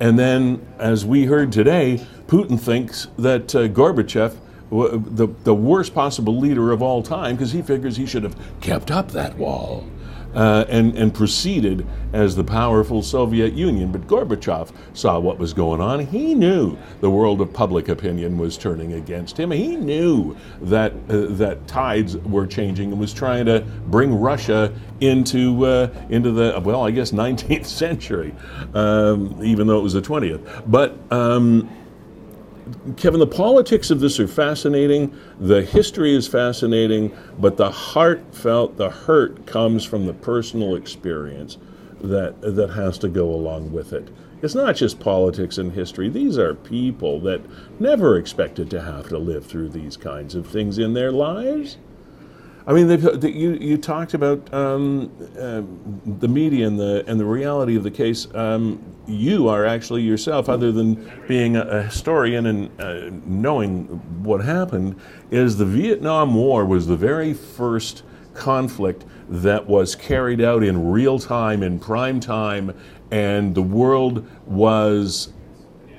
And 0.01 0.18
then, 0.18 0.66
as 0.78 1.05
we 1.05 1.26
heard 1.26 1.53
today, 1.53 2.07
Putin 2.26 2.59
thinks 2.59 3.09
that 3.18 3.55
uh, 3.55 3.68
Gorbachev 3.68 4.38
the, 4.70 5.28
the 5.44 5.55
worst 5.55 5.94
possible 5.94 6.38
leader 6.38 6.72
of 6.72 6.82
all 6.82 7.03
time 7.03 7.36
because 7.36 7.53
he 7.53 7.62
figures 7.62 7.97
he 7.97 8.05
should 8.05 8.24
have 8.24 8.36
kept 8.61 8.90
up 8.90 9.12
that 9.12 9.36
wall 9.36 9.86
uh, 10.37 10.66
and, 10.68 10.97
and 10.97 11.14
proceeded 11.14 11.87
as 12.12 12.37
the 12.37 12.45
powerful 12.45 13.03
Soviet 13.03 13.55
Union. 13.55 13.91
But 13.91 14.07
Gorbachev 14.07 14.70
saw 14.93 15.18
what 15.18 15.39
was 15.39 15.55
going 15.55 15.80
on. 15.80 16.01
He 16.01 16.34
knew 16.34 16.76
the 17.01 17.11
world 17.11 17.41
of 17.41 17.53
public 17.53 17.89
opinion 17.89 18.39
was 18.39 18.59
turning 18.59 18.93
against 18.93 19.39
him. 19.39 19.51
He 19.51 19.76
knew 19.76 20.37
that, 20.61 20.93
uh, 21.09 21.26
that 21.30 21.66
tides 21.66 22.18
were 22.18 22.47
changing 22.47 22.93
and 22.93 23.01
was 23.01 23.14
trying 23.14 23.47
to 23.47 23.61
bring 23.87 24.14
Russia 24.14 24.72
into, 25.01 25.64
uh, 25.64 25.89
into 26.11 26.30
the, 26.30 26.61
well, 26.62 26.82
I 26.82 26.91
guess 26.91 27.12
19th 27.12 27.64
century, 27.87 28.34
um, 28.74 29.41
even 29.43 29.66
though 29.66 29.78
it 29.78 29.82
was 29.82 29.95
the 29.95 30.03
20th. 30.03 30.64
But 30.66 30.99
um, 31.11 31.68
Kevin, 32.97 33.21
the 33.21 33.27
politics 33.27 33.91
of 33.91 34.01
this 34.01 34.19
are 34.19 34.27
fascinating. 34.27 35.17
The 35.39 35.62
history 35.62 36.14
is 36.14 36.27
fascinating, 36.27 37.17
but 37.39 37.57
the 37.57 37.71
heartfelt, 37.71 38.77
the 38.77 38.91
hurt 38.91 39.47
comes 39.47 39.85
from 39.85 40.07
the 40.07 40.12
personal 40.12 40.75
experience 40.75 41.59
that 42.01 42.41
that 42.41 42.71
has 42.71 42.99
to 42.99 43.09
go 43.09 43.31
along 43.31 43.73
with 43.73 43.93
it. 43.93 44.09
It's 44.43 44.55
not 44.55 44.77
just 44.77 45.01
politics 45.01 45.59
and 45.59 45.73
history. 45.73 46.09
These 46.09 46.39
are 46.39 46.55
people 46.55 47.21
that 47.21 47.41
never 47.81 48.19
expected 48.19 48.69
to 48.71 48.83
have 48.83 49.09
to 49.09 49.19
live 49.19 49.47
through 49.47 49.71
these 49.71 49.97
kinds 49.97 50.35
of 50.35 50.47
things 50.47 50.79
in 50.79 50.93
their 50.93 51.12
lives. 51.12 51.79
I 52.69 52.73
mean, 52.73 52.89
you 53.23 53.53
you 53.61 53.77
talked 53.77 54.14
about 54.14 54.53
um, 54.53 55.12
uh, 55.39 55.62
the 56.19 56.27
media 56.27 56.67
and 56.67 56.77
the 56.77 57.05
and 57.07 57.21
the 57.21 57.25
reality 57.25 57.77
of 57.77 57.85
the 57.85 57.93
case. 57.93 58.27
Um, 58.35 58.83
you 59.07 59.47
are 59.47 59.64
actually 59.64 60.03
yourself, 60.03 60.49
other 60.49 60.73
than 60.73 60.95
being 61.29 61.55
a, 61.55 61.61
a 61.62 61.83
historian 61.85 62.47
and 62.47 62.81
uh, 62.81 63.11
knowing 63.25 63.85
what 64.25 64.45
happened, 64.45 64.99
is 65.31 65.59
the 65.59 65.64
Vietnam 65.64 66.35
War 66.35 66.64
was 66.64 66.89
the 66.89 66.97
very 66.97 67.33
first 67.33 68.03
conflict 68.35 69.05
that 69.29 69.64
was 69.64 69.95
carried 69.95 70.41
out 70.41 70.64
in 70.64 70.91
real 70.91 71.21
time, 71.21 71.62
in 71.62 71.79
prime 71.79 72.19
time, 72.19 72.75
and 73.12 73.55
the 73.55 73.62
world 73.62 74.29
was 74.45 75.33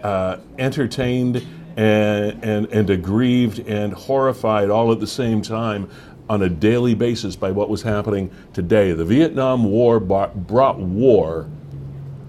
uh, 0.03 0.38
entertained 0.59 1.47
and, 1.78 2.43
and, 2.43 2.65
and 2.74 2.89
aggrieved 2.89 3.59
and 3.68 3.93
horrified 3.93 4.70
all 4.70 4.91
at 4.91 4.99
the 4.99 5.07
same 5.07 5.41
time 5.41 5.89
on 6.30 6.41
a 6.41 6.49
daily 6.49 6.93
basis 6.93 7.36
by 7.36 7.51
what 7.51 7.69
was 7.69 7.82
happening 7.82 8.30
today. 8.53 8.91
The 8.91 9.05
Vietnam 9.05 9.63
War 9.63 9.99
brought 9.99 10.80
war 10.80 11.49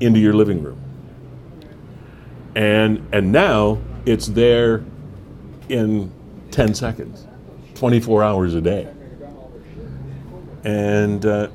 into 0.01 0.20
your 0.20 0.34
living 0.34 0.62
room. 0.62 0.80
And, 2.55 3.07
and 3.12 3.32
now 3.32 3.78
it's 4.07 4.26
there 4.26 4.84
in 5.68 6.12
10 6.51 6.74
seconds, 6.74 7.26
24 7.74 8.22
hours 8.22 8.55
a 8.55 8.61
day. 8.61 8.88
And 10.64 11.24
uh, 11.24 11.49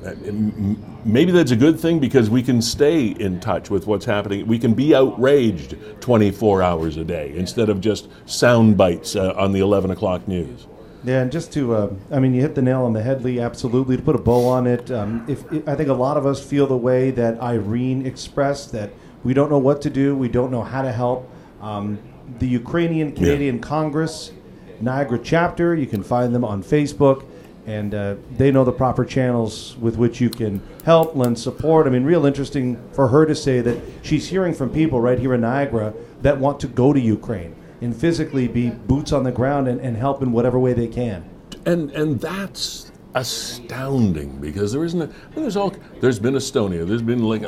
maybe 1.04 1.30
that's 1.30 1.50
a 1.50 1.56
good 1.56 1.78
thing 1.78 1.98
because 1.98 2.30
we 2.30 2.42
can 2.42 2.62
stay 2.62 3.08
in 3.08 3.38
touch 3.38 3.70
with 3.70 3.86
what's 3.86 4.04
happening. 4.04 4.46
We 4.46 4.58
can 4.58 4.72
be 4.74 4.94
outraged 4.94 5.76
24 6.00 6.62
hours 6.62 6.96
a 6.96 7.04
day 7.04 7.32
instead 7.36 7.68
of 7.68 7.80
just 7.80 8.08
sound 8.26 8.76
bites 8.76 9.14
uh, 9.14 9.34
on 9.36 9.52
the 9.52 9.60
11 9.60 9.90
o'clock 9.90 10.26
news. 10.26 10.66
Yeah, 11.04 11.20
and 11.20 11.30
just 11.30 11.52
to, 11.52 11.74
uh, 11.74 11.94
I 12.10 12.18
mean, 12.18 12.32
you 12.32 12.40
hit 12.40 12.54
the 12.54 12.62
nail 12.62 12.82
on 12.82 12.94
the 12.94 13.02
head, 13.02 13.22
Lee. 13.22 13.38
Absolutely, 13.38 13.98
to 13.98 14.02
put 14.02 14.16
a 14.16 14.18
bow 14.18 14.46
on 14.46 14.66
it. 14.66 14.90
Um, 14.90 15.24
if, 15.28 15.50
if 15.52 15.68
I 15.68 15.74
think 15.74 15.90
a 15.90 15.94
lot 15.94 16.16
of 16.16 16.24
us 16.24 16.42
feel 16.42 16.66
the 16.66 16.76
way 16.78 17.10
that 17.10 17.38
Irene 17.40 18.06
expressed 18.06 18.72
that 18.72 18.90
we 19.22 19.34
don't 19.34 19.50
know 19.50 19.58
what 19.58 19.82
to 19.82 19.90
do, 19.90 20.16
we 20.16 20.28
don't 20.28 20.50
know 20.50 20.62
how 20.62 20.80
to 20.80 20.90
help. 20.90 21.30
Um, 21.60 21.98
the 22.38 22.48
Ukrainian 22.48 23.12
Canadian 23.12 23.56
yeah. 23.56 23.62
Congress, 23.62 24.32
Niagara 24.80 25.18
chapter, 25.22 25.74
you 25.74 25.86
can 25.86 26.02
find 26.02 26.34
them 26.34 26.42
on 26.42 26.62
Facebook, 26.62 27.26
and 27.66 27.94
uh, 27.94 28.14
they 28.38 28.50
know 28.50 28.64
the 28.64 28.72
proper 28.72 29.04
channels 29.04 29.76
with 29.76 29.96
which 29.96 30.22
you 30.22 30.30
can 30.30 30.62
help, 30.86 31.14
lend 31.14 31.38
support. 31.38 31.86
I 31.86 31.90
mean, 31.90 32.04
real 32.04 32.24
interesting 32.24 32.80
for 32.92 33.08
her 33.08 33.26
to 33.26 33.34
say 33.34 33.60
that 33.60 33.78
she's 34.02 34.28
hearing 34.28 34.54
from 34.54 34.70
people 34.70 35.02
right 35.02 35.18
here 35.18 35.34
in 35.34 35.42
Niagara 35.42 35.92
that 36.22 36.38
want 36.38 36.60
to 36.60 36.66
go 36.66 36.94
to 36.94 37.00
Ukraine 37.00 37.54
and 37.84 37.96
physically 37.96 38.48
be 38.48 38.70
boots 38.70 39.12
on 39.12 39.22
the 39.22 39.32
ground 39.32 39.68
and, 39.68 39.80
and 39.80 39.96
help 39.96 40.22
in 40.22 40.32
whatever 40.32 40.58
way 40.58 40.72
they 40.72 40.88
can. 40.88 41.24
And 41.66 41.90
and 41.92 42.20
that's 42.20 42.90
astounding 43.14 44.38
because 44.40 44.72
there 44.72 44.84
isn't. 44.84 45.02
A, 45.02 45.10
there's 45.34 45.56
all. 45.56 45.74
There's 46.00 46.18
been 46.18 46.34
Estonia. 46.34 46.86
There's 46.86 47.02
been 47.02 47.22
like 47.22 47.42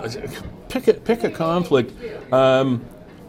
pick 0.69 0.89
a 0.89 0.95
pick 0.95 1.25
a 1.25 1.31
conflict. 1.31 1.93
Um, 2.33 2.85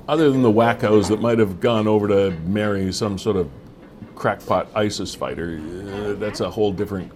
other 0.08 0.32
than 0.32 0.42
the 0.42 0.52
wackos 0.52 1.10
that 1.10 1.20
might 1.20 1.38
have 1.40 1.60
gone 1.60 1.88
over 1.88 2.08
to 2.08 2.32
marry 2.46 2.94
some 2.94 3.18
sort 3.18 3.36
of 3.36 3.50
crackpot 4.16 4.70
ISIS 4.74 5.14
fighter, 5.14 5.60
uh, 5.60 6.14
that's 6.14 6.40
a 6.40 6.50
whole 6.50 6.72
different 6.72 7.12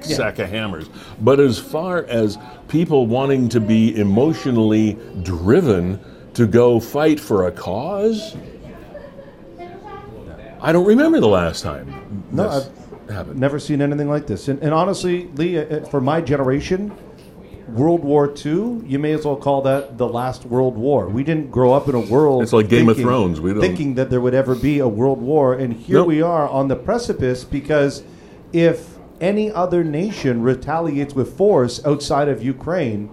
sack 0.00 0.38
of 0.38 0.48
hammers. 0.48 0.88
But 1.20 1.40
as 1.40 1.58
far 1.58 2.04
as 2.04 2.38
people 2.68 3.06
wanting 3.06 3.48
to 3.50 3.60
be 3.60 3.98
emotionally 3.98 4.98
driven 5.22 5.98
to 6.34 6.46
go 6.46 6.78
fight 6.78 7.18
for 7.18 7.48
a 7.48 7.52
cause, 7.52 8.36
I 10.60 10.72
don't 10.72 10.86
remember 10.86 11.20
the 11.20 11.28
last 11.28 11.62
time. 11.62 12.24
No, 12.32 12.48
I've 12.48 13.10
happened. 13.10 13.38
never 13.38 13.58
seen 13.58 13.82
anything 13.82 14.08
like 14.08 14.26
this. 14.26 14.48
And, 14.48 14.62
and 14.62 14.72
honestly, 14.72 15.26
Lee, 15.34 15.58
uh, 15.58 15.62
uh, 15.62 15.84
for 15.86 16.00
my 16.00 16.20
generation, 16.20 16.96
World 17.68 18.04
War 18.04 18.32
II, 18.32 18.82
you 18.86 18.98
may 18.98 19.12
as 19.12 19.24
well 19.24 19.36
call 19.36 19.62
that 19.62 19.98
the 19.98 20.08
last 20.08 20.44
World 20.44 20.76
War. 20.76 21.08
We 21.08 21.24
didn't 21.24 21.50
grow 21.50 21.72
up 21.72 21.88
in 21.88 21.94
a 21.94 22.00
world. 22.00 22.42
It's 22.42 22.52
like 22.52 22.68
Game 22.68 22.86
thinking, 22.86 23.04
of 23.04 23.08
Thrones. 23.08 23.40
We 23.40 23.52
don't 23.52 23.60
thinking 23.60 23.94
that 23.94 24.08
there 24.08 24.20
would 24.20 24.34
ever 24.34 24.54
be 24.54 24.78
a 24.78 24.88
world 24.88 25.20
war, 25.20 25.54
and 25.54 25.72
here 25.72 25.98
nope. 25.98 26.08
we 26.08 26.22
are 26.22 26.48
on 26.48 26.68
the 26.68 26.76
precipice 26.76 27.42
because 27.44 28.04
if 28.52 28.96
any 29.20 29.50
other 29.50 29.82
nation 29.82 30.42
retaliates 30.42 31.14
with 31.14 31.36
force 31.36 31.84
outside 31.84 32.28
of 32.28 32.42
Ukraine, 32.42 33.10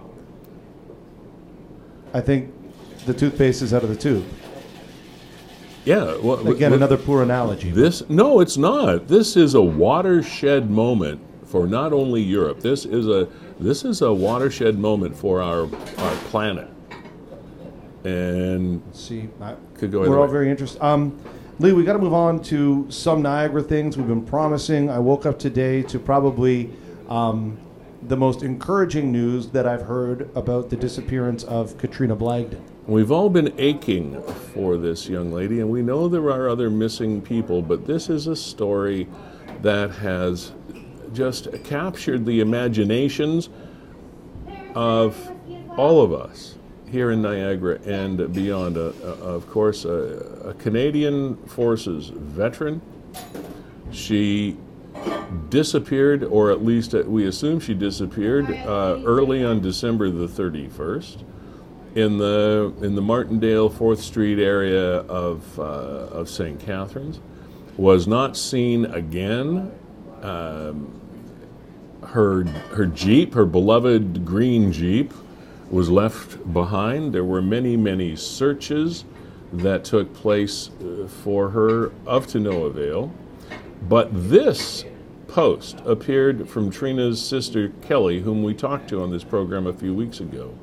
I 2.12 2.20
think 2.20 2.52
the 3.06 3.14
toothpaste 3.14 3.60
is 3.60 3.74
out 3.74 3.82
of 3.82 3.88
the 3.88 3.96
tube. 3.96 4.24
Yeah. 5.84 6.16
Well, 6.16 6.48
Again, 6.48 6.70
well, 6.70 6.78
another 6.78 6.96
poor 6.96 7.22
analogy. 7.22 7.70
This 7.70 8.08
no, 8.08 8.40
it's 8.40 8.56
not. 8.56 9.08
This 9.08 9.36
is 9.36 9.54
a 9.54 9.62
watershed 9.62 10.70
moment 10.70 11.20
for 11.46 11.66
not 11.66 11.92
only 11.92 12.22
Europe. 12.22 12.60
This 12.60 12.84
is 12.84 13.06
a 13.06 13.28
this 13.60 13.84
is 13.84 14.02
a 14.02 14.12
watershed 14.12 14.78
moment 14.78 15.16
for 15.16 15.42
our 15.42 15.62
our 15.98 16.16
planet. 16.30 16.68
And 18.04 18.82
see, 18.92 19.28
I, 19.40 19.54
could 19.74 19.92
go. 19.92 20.00
We're 20.00 20.18
all 20.18 20.26
way. 20.26 20.32
very 20.32 20.50
interested. 20.50 20.82
Um, 20.84 21.18
Lee, 21.60 21.72
we 21.72 21.84
got 21.84 21.92
to 21.92 22.00
move 22.00 22.12
on 22.12 22.42
to 22.44 22.86
some 22.90 23.22
Niagara 23.22 23.62
things 23.62 23.96
we've 23.96 24.08
been 24.08 24.24
promising. 24.26 24.90
I 24.90 24.98
woke 24.98 25.24
up 25.24 25.38
today 25.38 25.82
to 25.84 25.98
probably 26.00 26.70
um, 27.08 27.56
the 28.02 28.16
most 28.16 28.42
encouraging 28.42 29.12
news 29.12 29.48
that 29.50 29.66
I've 29.66 29.82
heard 29.82 30.28
about 30.34 30.68
the 30.68 30.76
disappearance 30.76 31.44
of 31.44 31.78
Katrina 31.78 32.16
Blagden. 32.16 32.60
We've 32.86 33.10
all 33.10 33.30
been 33.30 33.54
aching 33.56 34.22
for 34.52 34.76
this 34.76 35.08
young 35.08 35.32
lady, 35.32 35.60
and 35.60 35.70
we 35.70 35.80
know 35.80 36.06
there 36.06 36.28
are 36.30 36.50
other 36.50 36.68
missing 36.68 37.22
people, 37.22 37.62
but 37.62 37.86
this 37.86 38.10
is 38.10 38.26
a 38.26 38.36
story 38.36 39.08
that 39.62 39.90
has 39.90 40.52
just 41.14 41.48
captured 41.64 42.26
the 42.26 42.40
imaginations 42.40 43.48
of 44.74 45.16
all 45.78 46.02
of 46.02 46.12
us 46.12 46.56
here 46.90 47.10
in 47.10 47.22
Niagara 47.22 47.80
and 47.86 48.30
beyond. 48.34 48.76
Uh, 48.76 48.92
uh, 49.02 49.14
of 49.22 49.48
course, 49.48 49.86
a 49.86 50.54
Canadian 50.58 51.36
Forces 51.46 52.08
veteran. 52.08 52.82
She 53.92 54.58
disappeared, 55.48 56.22
or 56.22 56.50
at 56.50 56.62
least 56.62 56.92
we 56.92 57.28
assume 57.28 57.60
she 57.60 57.72
disappeared, 57.72 58.50
uh, 58.50 59.00
early 59.06 59.42
on 59.42 59.62
December 59.62 60.10
the 60.10 60.28
31st 60.28 61.24
in 61.94 62.18
the 62.18 62.72
in 62.82 62.94
the 62.94 63.02
Martindale 63.02 63.68
Fourth 63.68 64.00
Street 64.00 64.38
area 64.38 64.98
of 65.00 65.58
uh, 65.58 65.62
of 65.62 66.28
St. 66.28 66.58
Catharines, 66.58 67.20
was 67.76 68.06
not 68.06 68.36
seen 68.36 68.86
again. 68.86 69.72
Um, 70.22 71.00
her 72.02 72.44
her 72.44 72.86
Jeep, 72.86 73.34
her 73.34 73.46
beloved 73.46 74.24
green 74.24 74.72
Jeep, 74.72 75.12
was 75.70 75.88
left 75.88 76.52
behind. 76.52 77.12
There 77.14 77.24
were 77.24 77.42
many 77.42 77.76
many 77.76 78.16
searches 78.16 79.04
that 79.52 79.84
took 79.84 80.12
place 80.14 80.70
uh, 80.80 81.06
for 81.06 81.50
her 81.50 81.92
of 82.06 82.26
to 82.28 82.40
no 82.40 82.64
avail. 82.64 83.12
But 83.88 84.08
this 84.12 84.84
post 85.28 85.80
appeared 85.84 86.48
from 86.48 86.70
Trina's 86.70 87.24
sister 87.24 87.72
Kelly, 87.82 88.20
whom 88.20 88.42
we 88.42 88.54
talked 88.54 88.88
to 88.88 89.02
on 89.02 89.10
this 89.10 89.24
program 89.24 89.66
a 89.66 89.72
few 89.72 89.94
weeks 89.94 90.20
ago. 90.20 90.56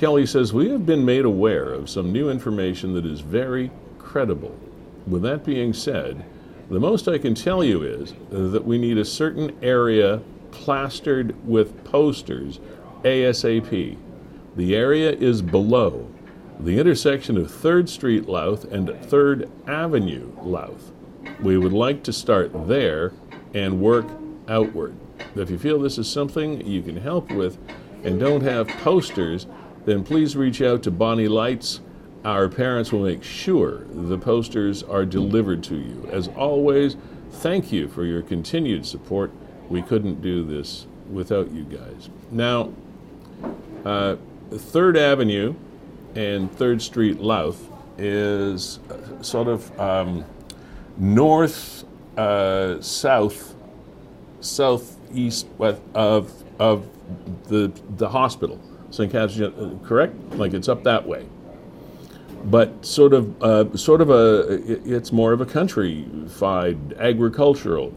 Kelly 0.00 0.24
says, 0.24 0.54
We 0.54 0.70
have 0.70 0.86
been 0.86 1.04
made 1.04 1.26
aware 1.26 1.74
of 1.74 1.90
some 1.90 2.10
new 2.10 2.30
information 2.30 2.94
that 2.94 3.04
is 3.04 3.20
very 3.20 3.70
credible. 3.98 4.58
With 5.06 5.20
that 5.24 5.44
being 5.44 5.74
said, 5.74 6.24
the 6.70 6.80
most 6.80 7.06
I 7.06 7.18
can 7.18 7.34
tell 7.34 7.62
you 7.62 7.82
is 7.82 8.14
that 8.30 8.64
we 8.64 8.78
need 8.78 8.96
a 8.96 9.04
certain 9.04 9.54
area 9.62 10.22
plastered 10.52 11.36
with 11.46 11.84
posters 11.84 12.60
ASAP. 13.02 13.98
The 14.56 14.74
area 14.74 15.12
is 15.12 15.42
below 15.42 16.10
the 16.58 16.78
intersection 16.78 17.36
of 17.36 17.48
3rd 17.48 17.90
Street 17.90 18.26
Louth 18.26 18.64
and 18.72 18.88
3rd 18.88 19.50
Avenue 19.68 20.32
Louth. 20.40 20.92
we 21.42 21.58
would 21.58 21.74
like 21.74 22.02
to 22.04 22.12
start 22.14 22.68
there 22.68 23.12
and 23.52 23.82
work 23.82 24.06
outward. 24.48 24.94
If 25.36 25.50
you 25.50 25.58
feel 25.58 25.78
this 25.78 25.98
is 25.98 26.08
something 26.08 26.66
you 26.66 26.80
can 26.80 26.96
help 26.96 27.30
with 27.30 27.58
and 28.02 28.18
don't 28.18 28.40
have 28.40 28.66
posters, 28.66 29.46
then 29.84 30.04
please 30.04 30.36
reach 30.36 30.60
out 30.62 30.82
to 30.84 30.90
Bonnie 30.90 31.28
Lights. 31.28 31.80
Our 32.24 32.48
parents 32.48 32.92
will 32.92 33.04
make 33.04 33.22
sure 33.22 33.84
the 33.90 34.18
posters 34.18 34.82
are 34.82 35.06
delivered 35.06 35.62
to 35.64 35.76
you. 35.76 36.08
As 36.12 36.28
always, 36.28 36.96
thank 37.30 37.72
you 37.72 37.88
for 37.88 38.04
your 38.04 38.22
continued 38.22 38.84
support. 38.84 39.32
We 39.68 39.82
couldn't 39.82 40.20
do 40.20 40.44
this 40.44 40.86
without 41.10 41.50
you 41.50 41.64
guys. 41.64 42.10
Now, 42.30 42.72
uh, 43.84 44.16
Third 44.50 44.96
Avenue 44.96 45.54
and 46.14 46.52
Third 46.52 46.82
Street 46.82 47.20
Louth 47.20 47.70
is 47.96 48.80
uh, 48.90 49.22
sort 49.22 49.48
of 49.48 49.80
um, 49.80 50.24
north, 50.96 51.84
uh, 52.16 52.80
south, 52.80 53.54
southeast 54.40 55.46
west 55.58 55.80
of 55.94 56.32
of 56.58 56.86
the 57.48 57.72
the 57.96 58.08
hospital, 58.08 58.60
Uh, 58.98 59.70
Correct? 59.84 60.14
Like 60.36 60.54
it's 60.54 60.68
up 60.68 60.82
that 60.84 61.06
way. 61.06 61.26
But 62.44 62.84
sort 62.86 63.12
of, 63.12 63.42
uh, 63.42 63.76
sort 63.76 64.00
of 64.00 64.08
a, 64.10 64.62
it's 64.84 65.12
more 65.12 65.32
of 65.32 65.40
a 65.42 65.46
countrified 65.46 66.94
agricultural 66.94 67.92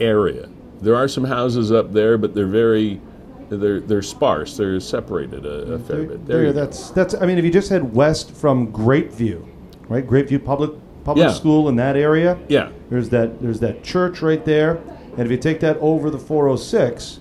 area. 0.00 0.48
There 0.80 0.94
are 0.94 1.08
some 1.08 1.24
houses 1.24 1.72
up 1.72 1.92
there, 1.92 2.18
but 2.18 2.34
they're 2.34 2.46
very, 2.46 3.00
they're 3.48 3.80
they're 3.80 4.02
sparse. 4.02 4.56
They're 4.56 4.78
separated 4.80 5.44
a, 5.46 5.72
a 5.74 5.78
fair 5.78 5.96
There, 5.96 6.06
bit. 6.06 6.26
There 6.26 6.42
there, 6.44 6.52
that's 6.52 6.90
that's. 6.90 7.14
I 7.14 7.26
mean, 7.26 7.38
if 7.38 7.44
you 7.44 7.50
just 7.50 7.68
head 7.68 7.94
west 7.94 8.30
from 8.30 8.72
Grapeview, 8.72 9.44
right? 9.88 10.06
Grapeview 10.06 10.44
Public 10.44 10.72
Public 11.04 11.26
Yeah. 11.26 11.32
School 11.32 11.68
in 11.68 11.76
that 11.76 11.96
area. 11.96 12.38
Yeah. 12.48 12.70
There's 12.90 13.08
that. 13.10 13.40
There's 13.42 13.58
that 13.60 13.82
church 13.82 14.20
right 14.22 14.44
there, 14.44 14.76
and 15.16 15.20
if 15.20 15.30
you 15.30 15.36
take 15.38 15.60
that 15.60 15.78
over 15.78 16.10
the 16.10 16.18
406, 16.18 17.20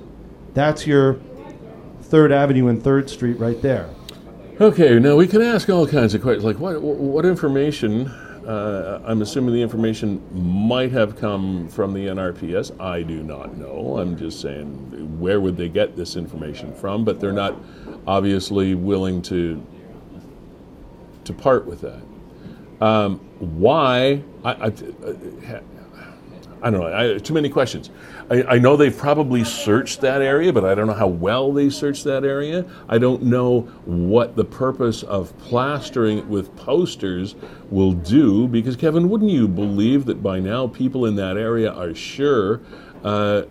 that's 0.53 0.86
your 0.86 1.14
Third 2.15 2.31
Avenue 2.31 2.69
and 2.69 2.81
Third 2.81 3.09
Street 3.09 3.37
right 3.39 3.61
there. 3.61 3.89
Okay, 4.61 4.97
now 4.99 5.17
we 5.17 5.27
can 5.27 5.41
ask 5.41 5.69
all 5.69 5.85
kinds 5.85 6.15
of 6.15 6.21
questions, 6.21 6.45
like 6.45 6.57
what 6.59 6.81
what 6.81 7.25
information? 7.25 8.07
Uh, 8.07 9.01
I'm 9.03 9.21
assuming 9.21 9.53
the 9.53 9.61
information 9.61 10.23
might 10.31 10.93
have 10.93 11.17
come 11.17 11.67
from 11.67 11.93
the 11.93 12.07
NRPS. 12.07 12.79
I 12.79 13.01
do 13.01 13.21
not 13.21 13.57
know. 13.57 13.97
I'm 13.97 14.17
just 14.17 14.39
saying, 14.39 15.19
where 15.19 15.41
would 15.41 15.57
they 15.57 15.67
get 15.67 15.97
this 15.97 16.15
information 16.15 16.73
from? 16.73 17.03
But 17.03 17.19
they're 17.19 17.33
not 17.33 17.53
obviously 18.07 18.75
willing 18.75 19.21
to 19.23 19.61
to 21.25 21.33
part 21.33 21.65
with 21.65 21.81
that. 21.81 22.01
Um, 22.81 23.19
why? 23.39 24.23
I, 24.45 24.51
I, 24.51 24.73
I 26.65 26.71
don't 26.71 26.79
know. 26.79 27.15
I, 27.15 27.17
too 27.19 27.35
many 27.35 27.47
questions. 27.47 27.91
I, 28.31 28.41
I 28.43 28.57
know 28.57 28.75
they've 28.75 28.97
probably 28.97 29.43
searched 29.43 30.01
that 30.01 30.23
area, 30.23 30.51
but 30.51 30.65
I 30.65 30.73
don't 30.73 30.87
know 30.87 30.93
how 30.93 31.07
well 31.07 31.53
they 31.53 31.69
searched 31.69 32.03
that 32.05 32.23
area. 32.23 32.65
I 32.89 32.97
don't 32.97 33.21
know 33.21 33.61
what 33.85 34.35
the 34.35 34.45
purpose 34.45 35.03
of 35.03 35.37
plastering 35.37 36.17
it 36.17 36.25
with 36.25 36.55
posters 36.55 37.35
will 37.69 37.91
do, 37.93 38.47
because 38.47 38.75
Kevin, 38.75 39.09
wouldn't 39.11 39.29
you 39.29 39.47
believe 39.47 40.05
that 40.05 40.23
by 40.23 40.39
now 40.39 40.65
people 40.65 41.05
in 41.05 41.15
that 41.17 41.37
area 41.37 41.71
are 41.71 41.93
sure 41.93 42.61
uh, 43.03 43.43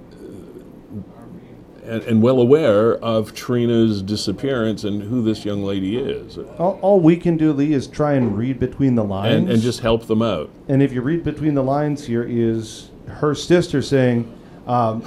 and, 1.84 2.02
and 2.02 2.20
well 2.20 2.40
aware 2.40 2.96
of 2.96 3.32
Trina's 3.32 4.02
disappearance 4.02 4.82
and 4.82 5.02
who 5.02 5.22
this 5.22 5.44
young 5.44 5.62
lady 5.62 5.98
is, 5.98 6.36
All, 6.58 6.80
all 6.82 6.98
we 6.98 7.16
can 7.16 7.36
do, 7.36 7.52
Lee, 7.52 7.74
is 7.74 7.86
try 7.86 8.14
and 8.14 8.36
read 8.36 8.58
between 8.58 8.96
the 8.96 9.04
lines. 9.04 9.34
and, 9.36 9.50
and 9.50 9.62
just 9.62 9.80
help 9.80 10.08
them 10.08 10.20
out. 10.20 10.50
And 10.66 10.82
if 10.82 10.92
you 10.92 11.00
read 11.00 11.22
between 11.22 11.54
the 11.54 11.62
lines 11.62 12.06
here, 12.06 12.24
is 12.24 12.90
her 13.08 13.34
sister 13.34 13.82
saying, 13.82 14.32
um, 14.66 15.04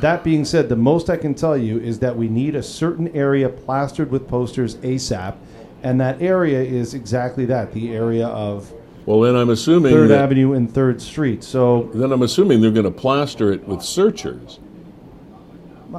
that 0.00 0.24
being 0.24 0.44
said, 0.44 0.68
the 0.68 0.76
most 0.76 1.10
I 1.10 1.16
can 1.16 1.34
tell 1.34 1.56
you 1.56 1.78
is 1.78 1.98
that 1.98 2.16
we 2.16 2.28
need 2.28 2.54
a 2.54 2.62
certain 2.62 3.08
area 3.08 3.48
plastered 3.48 4.10
with 4.10 4.28
posters 4.28 4.76
ASAP. 4.76 5.36
And 5.82 6.00
that 6.00 6.20
area 6.20 6.60
is 6.60 6.94
exactly 6.94 7.44
that 7.46 7.72
the 7.72 7.94
area 7.94 8.26
of 8.26 8.72
Well, 9.06 9.20
then 9.20 9.34
I'm 9.34 9.50
assuming 9.50 9.94
3rd 9.94 10.08
that, 10.08 10.24
Avenue 10.24 10.52
and 10.52 10.68
3rd 10.68 11.00
Street. 11.00 11.42
So 11.42 11.90
then 11.94 12.12
I'm 12.12 12.22
assuming 12.22 12.60
they're 12.60 12.70
going 12.70 12.84
to 12.84 12.90
plaster 12.90 13.52
it 13.52 13.66
with 13.66 13.82
searchers. 13.82 14.58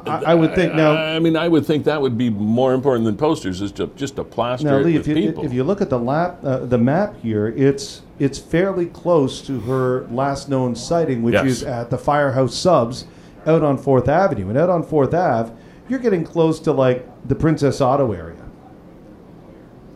I, 0.05 0.23
I 0.27 0.35
would 0.35 0.55
think 0.55 0.73
now. 0.73 0.93
I 0.93 1.19
mean, 1.19 1.35
I 1.35 1.47
would 1.47 1.65
think 1.65 1.83
that 1.85 2.01
would 2.01 2.17
be 2.17 2.29
more 2.29 2.73
important 2.73 3.05
than 3.05 3.17
posters, 3.17 3.61
is 3.61 3.71
to 3.73 3.87
just 3.87 4.15
to 4.15 4.23
plaster 4.23 4.67
Now, 4.67 4.77
it 4.77 4.85
Lee, 4.85 4.97
with 4.97 5.07
if 5.07 5.17
you, 5.17 5.27
people. 5.27 5.45
if 5.45 5.51
you 5.51 5.63
look 5.63 5.81
at 5.81 5.89
the 5.89 5.99
lap, 5.99 6.39
uh, 6.43 6.59
the 6.59 6.77
map 6.77 7.15
here, 7.21 7.47
it's 7.47 8.01
it's 8.21 8.37
fairly 8.37 8.85
close 8.85 9.41
to 9.41 9.59
her 9.61 10.05
last 10.11 10.47
known 10.47 10.75
sighting, 10.75 11.23
which 11.23 11.33
Yes. 11.33 11.45
is 11.45 11.63
at 11.63 11.89
the 11.89 11.97
Firehouse 11.97 12.53
Subs 12.55 13.05
out 13.47 13.63
on 13.63 13.77
Fourth 13.77 14.07
Avenue. 14.07 14.47
And 14.49 14.57
out 14.57 14.69
on 14.69 14.83
Fourth 14.83 15.13
Ave, 15.13 15.51
you're 15.89 15.99
getting 15.99 16.23
close 16.23 16.59
to 16.61 16.71
like 16.71 17.07
the 17.27 17.33
Princess 17.35 17.81
Auto 17.81 18.11
area. 18.11 18.35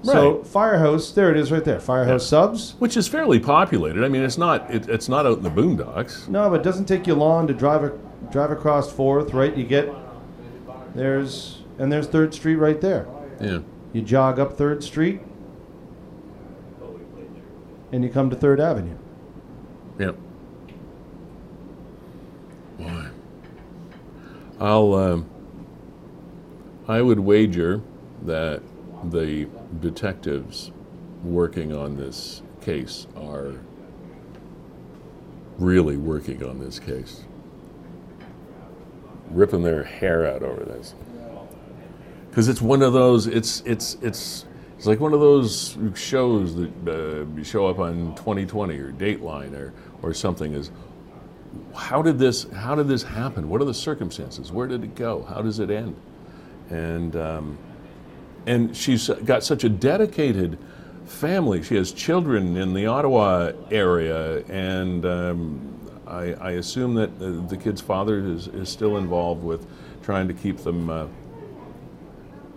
Right. 0.03 0.13
So 0.13 0.43
Firehouse, 0.43 1.11
there 1.11 1.29
it 1.31 1.37
is, 1.37 1.51
right 1.51 1.63
there. 1.63 1.79
Firehouse 1.79 2.23
Yeah. 2.23 2.41
Subs. 2.41 2.75
which 2.79 2.97
is 2.97 3.07
fairly 3.07 3.39
populated. 3.39 4.03
I 4.03 4.07
mean, 4.07 4.23
it's 4.23 4.37
not 4.37 4.73
it, 4.73 4.89
it's 4.89 5.07
not 5.09 5.25
out 5.25 5.37
in 5.37 5.43
the 5.43 5.49
boondocks. 5.49 6.27
No, 6.27 6.49
but 6.49 6.61
it 6.61 6.63
doesn't 6.63 6.85
take 6.85 7.05
you 7.07 7.13
long 7.15 7.45
to 7.47 7.53
drive 7.53 7.83
a, 7.83 7.91
drive 8.31 8.51
across 8.51 8.91
Fourth, 8.91 9.33
right? 9.33 9.55
You 9.55 9.65
get 9.65 9.91
there's 10.95 11.61
and 11.79 11.91
there's 11.91 12.07
Third 12.07 12.33
Street 12.33 12.55
right 12.55 12.79
there. 12.81 13.05
Yeah. 13.41 13.59
You 13.93 14.01
jog 14.01 14.39
up 14.39 14.53
Third 14.57 14.83
Street, 14.83 15.21
and 17.91 18.03
you 18.03 18.09
come 18.09 18.29
to 18.29 18.35
Third 18.35 18.59
Avenue. 18.59 18.97
Yep. 19.99 20.17
Boy. 22.77 23.05
I'll. 24.59 24.93
Um, 24.93 25.29
I 26.87 27.01
would 27.01 27.19
wager 27.19 27.81
that 28.23 28.61
the 29.05 29.47
detectives 29.79 30.71
working 31.23 31.75
on 31.75 31.97
this 31.97 32.43
case 32.61 33.07
are 33.15 33.53
really 35.57 35.97
working 35.97 36.43
on 36.43 36.59
this 36.59 36.79
case, 36.79 37.23
ripping 39.31 39.63
their 39.63 39.83
hair 39.83 40.27
out 40.27 40.43
over 40.43 40.63
this. 40.63 40.93
Because 42.29 42.47
it's 42.47 42.61
one 42.61 42.81
of 42.81 42.93
those. 42.93 43.27
It's 43.27 43.61
it's 43.65 43.95
it's. 44.01 44.45
It's 44.85 44.87
like 44.87 44.99
one 44.99 45.13
of 45.13 45.19
those 45.19 45.75
shows 45.95 46.55
that 46.57 46.87
uh, 46.87 47.43
show 47.43 47.65
up 47.65 47.79
on 47.79 48.13
2020 48.17 48.77
or 48.77 48.91
Dateline 48.91 49.55
or, 49.55 49.73
or 50.03 50.13
something. 50.13 50.53
Is 50.53 50.69
how 51.73 52.03
did 52.03 52.19
this 52.19 52.43
how 52.51 52.75
did 52.75 52.87
this 52.87 53.01
happen? 53.01 53.49
What 53.49 53.61
are 53.61 53.65
the 53.65 53.73
circumstances? 53.73 54.51
Where 54.51 54.67
did 54.67 54.83
it 54.83 54.93
go? 54.93 55.23
How 55.23 55.41
does 55.41 55.57
it 55.57 55.71
end? 55.71 55.95
And 56.69 57.15
um, 57.15 57.57
and 58.45 58.77
she's 58.77 59.09
got 59.09 59.43
such 59.43 59.63
a 59.63 59.69
dedicated 59.69 60.59
family. 61.07 61.63
She 61.63 61.73
has 61.77 61.91
children 61.91 62.55
in 62.55 62.75
the 62.75 62.85
Ottawa 62.85 63.53
area, 63.71 64.43
and 64.43 65.03
um, 65.03 65.79
I, 66.05 66.33
I 66.33 66.51
assume 66.51 66.93
that 66.93 67.09
uh, 67.19 67.47
the 67.47 67.57
kid's 67.57 67.81
father 67.81 68.19
is, 68.19 68.49
is 68.49 68.69
still 68.69 68.97
involved 68.97 69.43
with 69.43 69.65
trying 70.03 70.27
to 70.27 70.35
keep 70.35 70.59
them 70.59 70.91
uh, 70.91 71.07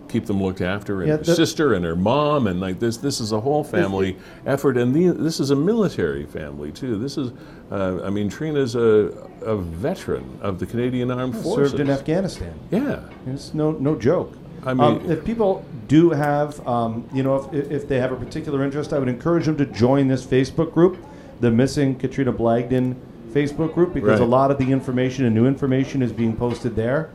keep 0.09 0.25
them 0.25 0.41
looked 0.41 0.61
after, 0.61 1.01
and 1.01 1.07
Yeah, 1.07 1.17
her 1.17 1.23
sister 1.23 1.73
and 1.73 1.85
her 1.85 1.95
mom, 1.95 2.47
and 2.47 2.59
like 2.59 2.79
this. 2.79 2.97
This 2.97 3.21
is 3.21 3.31
a 3.31 3.39
whole 3.39 3.63
family 3.63 4.17
effort, 4.45 4.77
and 4.77 4.93
the, 4.93 5.09
this 5.09 5.39
is 5.39 5.51
a 5.51 5.55
military 5.55 6.25
family 6.25 6.71
too. 6.71 6.97
This 6.97 7.17
is, 7.17 7.31
uh, 7.71 8.03
I 8.03 8.09
mean, 8.09 8.29
Trina's 8.29 8.75
a, 8.75 9.11
a 9.41 9.55
veteran 9.55 10.39
of 10.41 10.59
the 10.59 10.65
Canadian 10.65 11.11
Armed 11.11 11.35
Forces. 11.35 11.71
Served 11.71 11.81
in 11.81 11.89
Afghanistan. 11.89 12.53
Yeah, 12.71 13.01
It's 13.27 13.53
no 13.53 13.71
no 13.71 13.95
joke. 13.95 14.33
I 14.65 14.71
um, 14.71 14.77
mean- 14.77 15.11
if 15.11 15.23
people 15.23 15.63
do 15.87 16.09
have, 16.09 16.65
um, 16.67 17.07
you 17.13 17.23
know, 17.23 17.49
if, 17.53 17.71
if 17.71 17.87
they 17.87 17.99
have 17.99 18.11
a 18.11 18.15
particular 18.17 18.63
interest, 18.63 18.91
I 18.91 18.99
would 18.99 19.07
encourage 19.07 19.45
them 19.45 19.57
to 19.57 19.65
join 19.65 20.07
this 20.07 20.25
Facebook 20.25 20.73
group, 20.73 20.97
the 21.39 21.49
Missing 21.49 21.95
Katrina 21.99 22.33
Blagden 22.33 22.95
Facebook 23.31 23.73
group, 23.73 23.93
because 23.93 24.19
a 24.19 24.25
lot 24.25 24.51
of 24.51 24.57
the 24.57 24.71
information 24.71 25.25
and 25.25 25.35
new 25.35 25.45
information 25.47 26.01
is 26.01 26.11
being 26.11 26.35
posted 26.35 26.75
there. 26.75 27.11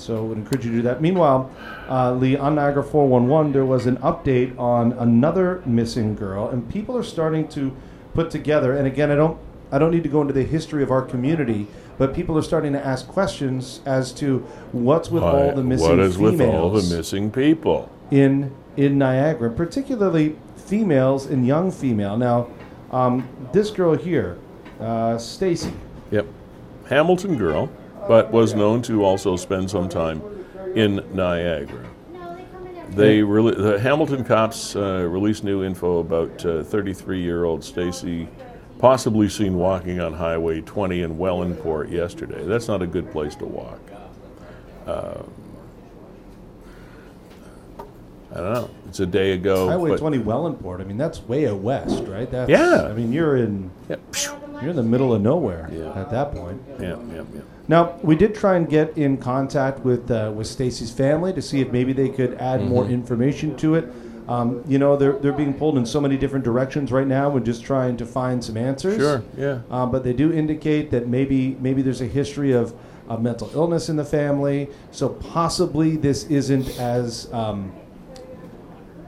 So 0.00 0.16
I 0.16 0.20
would 0.20 0.38
encourage 0.38 0.64
you 0.64 0.70
to 0.72 0.76
do 0.78 0.82
that. 0.82 1.00
Meanwhile, 1.00 1.50
uh, 1.88 2.12
Lee, 2.12 2.36
on 2.36 2.54
Niagara 2.54 2.82
411, 2.82 3.52
there 3.52 3.64
was 3.64 3.86
an 3.86 3.96
update 3.98 4.58
on 4.58 4.92
another 4.92 5.62
missing 5.66 6.14
girl, 6.14 6.48
and 6.48 6.68
people 6.70 6.96
are 6.96 7.02
starting 7.02 7.48
to 7.48 7.74
put 8.14 8.30
together. 8.30 8.76
And 8.76 8.86
again, 8.86 9.10
I 9.10 9.16
don't, 9.16 9.38
I 9.72 9.78
don't 9.78 9.90
need 9.90 10.02
to 10.02 10.08
go 10.08 10.20
into 10.20 10.32
the 10.32 10.42
history 10.44 10.82
of 10.82 10.90
our 10.90 11.02
community, 11.02 11.66
but 11.98 12.14
people 12.14 12.36
are 12.38 12.42
starting 12.42 12.72
to 12.72 12.84
ask 12.84 13.08
questions 13.08 13.80
as 13.86 14.12
to 14.14 14.38
what's 14.72 15.10
with 15.10 15.22
all 15.22 15.52
the 15.54 15.62
missing 15.62 15.88
what 15.88 15.98
is 15.98 16.18
with 16.18 16.40
all 16.40 16.70
the 16.70 16.94
missing 16.94 17.30
people? 17.30 17.90
in 18.10 18.54
in 18.76 18.98
Niagara, 18.98 19.50
particularly 19.50 20.36
females 20.56 21.26
and 21.26 21.46
young 21.46 21.70
female. 21.70 22.16
Now, 22.16 22.48
um, 22.90 23.28
this 23.52 23.70
girl 23.70 23.94
here, 23.96 24.38
uh, 24.80 25.18
Stacy. 25.18 25.72
Yep, 26.10 26.26
Hamilton 26.88 27.36
girl, 27.36 27.70
but 28.08 28.30
was 28.32 28.54
known 28.54 28.82
to 28.82 29.04
also 29.04 29.36
spend 29.36 29.70
some 29.70 29.88
time 29.88 30.22
in 30.74 31.04
Niagara. 31.14 31.84
They 32.90 33.20
rele- 33.20 33.56
the 33.56 33.78
Hamilton 33.80 34.24
cops 34.24 34.76
uh, 34.76 35.06
released 35.08 35.42
new 35.44 35.64
info 35.64 35.98
about 35.98 36.38
33-year-old 36.38 37.62
Stacy 37.64 38.28
possibly 38.78 39.28
seen 39.28 39.54
walking 39.56 40.00
on 40.00 40.12
Highway 40.12 40.60
20 40.60 41.02
in 41.02 41.16
Wellandport 41.16 41.90
yesterday. 41.90 42.44
That's 42.44 42.68
not 42.68 42.82
a 42.82 42.86
good 42.86 43.10
place 43.10 43.34
to 43.36 43.44
walk. 43.46 43.80
Uh, 44.86 45.22
I 48.32 48.34
don't 48.40 48.52
know. 48.52 48.70
It's 48.88 49.00
a 49.00 49.06
day 49.06 49.32
ago. 49.32 49.68
Highway 49.68 49.90
but- 49.90 49.98
20 49.98 50.18
Wellandport. 50.20 50.80
I 50.80 50.84
mean, 50.84 50.98
that's 50.98 51.20
way 51.22 51.48
out 51.48 51.58
west, 51.58 52.04
right? 52.06 52.30
That's, 52.30 52.50
Yeah. 52.50 52.86
I 52.88 52.92
mean, 52.92 53.12
you're 53.12 53.36
in 53.36 53.70
Yeah, 53.88 53.96
you're 54.60 54.70
in 54.70 54.76
the 54.76 54.82
middle 54.82 55.12
of 55.14 55.22
nowhere 55.22 55.68
Yeah. 55.72 55.98
at 55.98 56.10
that 56.10 56.34
point. 56.34 56.62
yeah, 56.78 56.96
yeah, 57.12 57.22
yeah. 57.34 57.40
Now, 57.68 57.98
we 58.02 58.14
did 58.14 58.34
try 58.34 58.56
and 58.56 58.68
get 58.68 58.96
in 58.96 59.16
contact 59.18 59.80
with 59.80 60.10
uh, 60.10 60.32
with 60.34 60.46
Stacy's 60.46 60.90
family 60.92 61.32
to 61.32 61.42
see 61.42 61.60
if 61.60 61.72
maybe 61.72 61.92
they 61.92 62.08
could 62.08 62.34
add 62.34 62.60
Mm-hmm. 62.60 62.68
more 62.68 62.86
information 62.86 63.56
to 63.56 63.74
it. 63.74 63.84
Um, 64.28 64.62
you 64.66 64.78
know, 64.78 64.96
they're 64.96 65.12
they're 65.14 65.32
being 65.32 65.54
pulled 65.54 65.76
in 65.78 65.86
so 65.86 66.00
many 66.00 66.16
different 66.16 66.44
directions 66.44 66.90
right 66.92 67.06
now. 67.06 67.28
We're 67.28 67.40
just 67.40 67.62
trying 67.64 67.96
to 67.98 68.06
find 68.06 68.42
some 68.44 68.56
answers. 68.56 68.96
Sure, 68.98 69.22
yeah. 69.36 69.60
Um, 69.70 69.90
but 69.92 70.02
they 70.04 70.12
do 70.12 70.32
indicate 70.32 70.90
that 70.90 71.06
maybe 71.08 71.56
maybe 71.60 71.82
there's 71.82 72.00
a 72.00 72.06
history 72.06 72.52
of, 72.52 72.72
of 73.08 73.22
mental 73.22 73.50
illness 73.54 73.88
in 73.88 73.96
the 73.96 74.04
family. 74.04 74.68
So 74.90 75.08
possibly 75.08 75.96
this 75.96 76.24
isn't 76.24 76.78
as 76.78 77.32
um, 77.32 77.72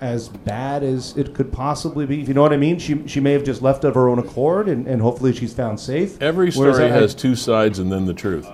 as 0.01 0.29
bad 0.29 0.83
as 0.83 1.17
it 1.17 1.35
could 1.35 1.53
possibly 1.53 2.07
be. 2.07 2.21
If 2.21 2.29
you 2.29 2.35
know 2.35 2.43
what 2.43 2.53
I 2.53 2.57
mean, 2.57 2.79
she 2.79 3.07
she 3.07 3.21
may 3.21 3.33
have 3.33 3.45
just 3.45 3.63
left 3.63 3.85
of 3.85 3.95
her 3.95 4.09
own 4.09 4.19
accord, 4.19 4.69
and, 4.69 4.87
and 4.87 5.03
hopefully 5.03 5.33
she's 5.33 5.55
found 5.55 5.81
safe. 5.81 6.21
Every 6.23 6.51
story 6.53 6.85
I- 6.85 6.89
has 6.89 7.15
two 7.15 7.35
sides 7.35 7.79
and 7.79 7.91
then 7.91 8.07
the 8.07 8.15
truth. 8.15 8.49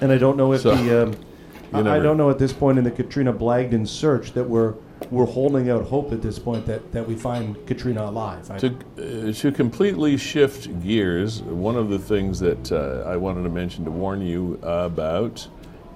and 0.00 0.12
I 0.12 0.18
don't 0.18 0.36
know 0.36 0.52
if 0.52 0.62
So, 0.62 0.74
the 0.74 1.02
um, 1.04 1.14
I- 1.72 1.96
I 1.96 1.98
don't 1.98 2.16
know 2.16 2.30
at 2.30 2.38
this 2.38 2.52
point 2.52 2.78
in 2.78 2.84
the 2.84 2.90
Katrina 2.90 3.32
Blagden 3.32 3.86
search 3.86 4.32
that 4.32 4.44
we're 4.44 4.74
we're 5.10 5.26
holding 5.26 5.68
out 5.70 5.84
hope 5.84 6.12
at 6.12 6.22
this 6.22 6.38
point 6.38 6.64
that, 6.66 6.90
that 6.92 7.06
we 7.06 7.14
find 7.14 7.54
Katrina 7.66 8.04
alive. 8.04 8.46
To, 8.58 8.68
uh, 9.28 9.32
to 9.32 9.52
completely 9.52 10.16
shift 10.16 10.82
gears, 10.82 11.42
one 11.42 11.76
of 11.76 11.90
the 11.90 11.98
things 11.98 12.40
that 12.40 12.72
uh, 12.72 13.04
I 13.06 13.16
wanted 13.16 13.42
to 13.42 13.50
mention 13.50 13.84
to 13.84 13.90
warn 13.90 14.22
you 14.22 14.58
about, 14.62 15.46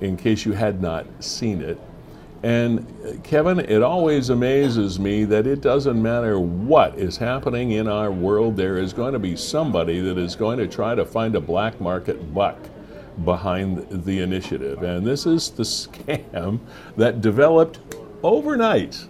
in 0.02 0.16
case 0.18 0.44
you 0.44 0.52
had 0.52 0.82
not 0.82 1.06
seen 1.24 1.62
it, 1.62 1.80
and 2.42 2.86
uh, 3.04 3.20
Kevin, 3.22 3.60
it 3.60 3.82
always 3.82 4.30
amazes 4.30 4.98
me 4.98 5.24
that 5.24 5.46
it 5.46 5.60
doesn't 5.60 6.00
matter 6.00 6.40
what 6.40 6.98
is 6.98 7.16
happening 7.16 7.72
in 7.72 7.86
our 7.86 8.10
world, 8.10 8.56
there 8.56 8.78
is 8.78 8.92
going 8.92 9.12
to 9.12 9.18
be 9.18 9.36
somebody 9.36 10.00
that 10.00 10.16
is 10.16 10.34
going 10.36 10.58
to 10.58 10.66
try 10.66 10.94
to 10.94 11.04
find 11.04 11.34
a 11.36 11.40
black 11.40 11.80
market 11.80 12.32
buck 12.32 12.58
behind 13.24 13.86
the 14.04 14.20
initiative. 14.20 14.82
And 14.82 15.06
this 15.06 15.26
is 15.26 15.50
the 15.50 15.62
scam 15.64 16.60
that 16.96 17.20
developed 17.20 17.80
overnight 18.22 19.06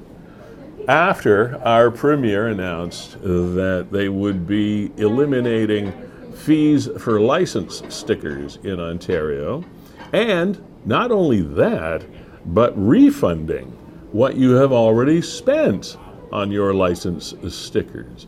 after 0.89 1.61
our 1.63 1.91
premier 1.91 2.49
announced 2.49 3.21
that 3.23 3.89
they 3.93 4.09
would 4.09 4.47
be 4.47 4.91
eliminating 4.97 5.93
fees 6.35 6.89
for 6.99 7.21
license 7.21 7.83
stickers 7.89 8.57
in 8.65 8.81
Ontario, 8.81 9.65
and 10.13 10.65
not 10.85 11.13
only 11.13 11.43
that, 11.43 12.05
but 12.47 12.73
refunding 12.77 13.67
what 14.13 14.37
you 14.37 14.53
have 14.53 14.73
already 14.73 15.23
spent 15.23 15.97
on 16.33 16.51
your 16.51 16.75
license 16.75 17.35
stickers 17.49 18.27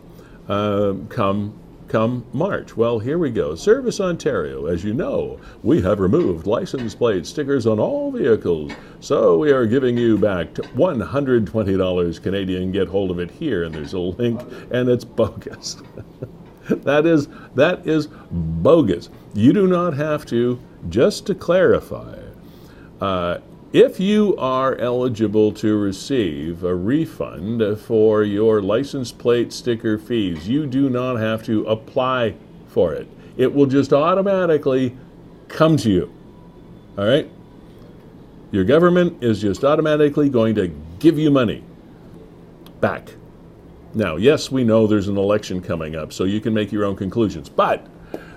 um, 0.48 1.06
come 1.08 1.58
come 1.88 2.24
March. 2.32 2.74
Well, 2.74 2.98
here 2.98 3.18
we 3.18 3.30
go. 3.30 3.54
Service 3.54 4.00
Ontario, 4.00 4.64
as 4.64 4.82
you 4.82 4.94
know, 4.94 5.38
we 5.62 5.82
have 5.82 6.00
removed 6.00 6.46
license 6.46 6.94
plate 6.94 7.26
stickers 7.26 7.66
on 7.66 7.78
all 7.78 8.10
vehicles. 8.10 8.72
So 9.00 9.36
we 9.36 9.52
are 9.52 9.66
giving 9.66 9.98
you 9.98 10.16
back 10.16 10.48
$120 10.54 12.22
Canadian. 12.22 12.72
Get 12.72 12.88
hold 12.88 13.10
of 13.10 13.18
it 13.18 13.30
here, 13.30 13.64
and 13.64 13.74
there's 13.74 13.92
a 13.92 13.98
link, 13.98 14.40
and 14.70 14.88
it's 14.88 15.04
bogus. 15.04 15.82
that 16.70 17.04
is 17.04 17.28
that 17.54 17.86
is 17.86 18.08
bogus. 18.30 19.10
You 19.34 19.52
do 19.52 19.66
not 19.66 19.94
have 19.94 20.24
to. 20.26 20.58
Just 20.88 21.26
to 21.26 21.34
clarify, 21.34 22.18
uh, 23.00 23.38
if 23.72 23.98
you 23.98 24.36
are 24.36 24.76
eligible 24.76 25.52
to 25.52 25.78
receive 25.78 26.62
a 26.62 26.74
refund 26.74 27.78
for 27.80 28.22
your 28.22 28.60
license 28.60 29.10
plate 29.10 29.52
sticker 29.52 29.98
fees, 29.98 30.46
you 30.46 30.66
do 30.66 30.90
not 30.90 31.16
have 31.16 31.42
to 31.44 31.64
apply 31.64 32.34
for 32.68 32.92
it. 32.92 33.08
It 33.36 33.52
will 33.52 33.66
just 33.66 33.92
automatically 33.92 34.94
come 35.48 35.76
to 35.78 35.90
you. 35.90 36.12
All 36.98 37.06
right? 37.06 37.30
Your 38.50 38.64
government 38.64 39.22
is 39.22 39.40
just 39.40 39.64
automatically 39.64 40.28
going 40.28 40.54
to 40.56 40.68
give 40.98 41.18
you 41.18 41.30
money 41.30 41.64
back. 42.82 43.14
Now, 43.94 44.16
yes, 44.16 44.50
we 44.50 44.64
know 44.64 44.86
there's 44.86 45.08
an 45.08 45.16
election 45.16 45.62
coming 45.62 45.96
up, 45.96 46.12
so 46.12 46.24
you 46.24 46.40
can 46.40 46.52
make 46.52 46.72
your 46.72 46.84
own 46.84 46.96
conclusions. 46.96 47.48
But 47.48 47.86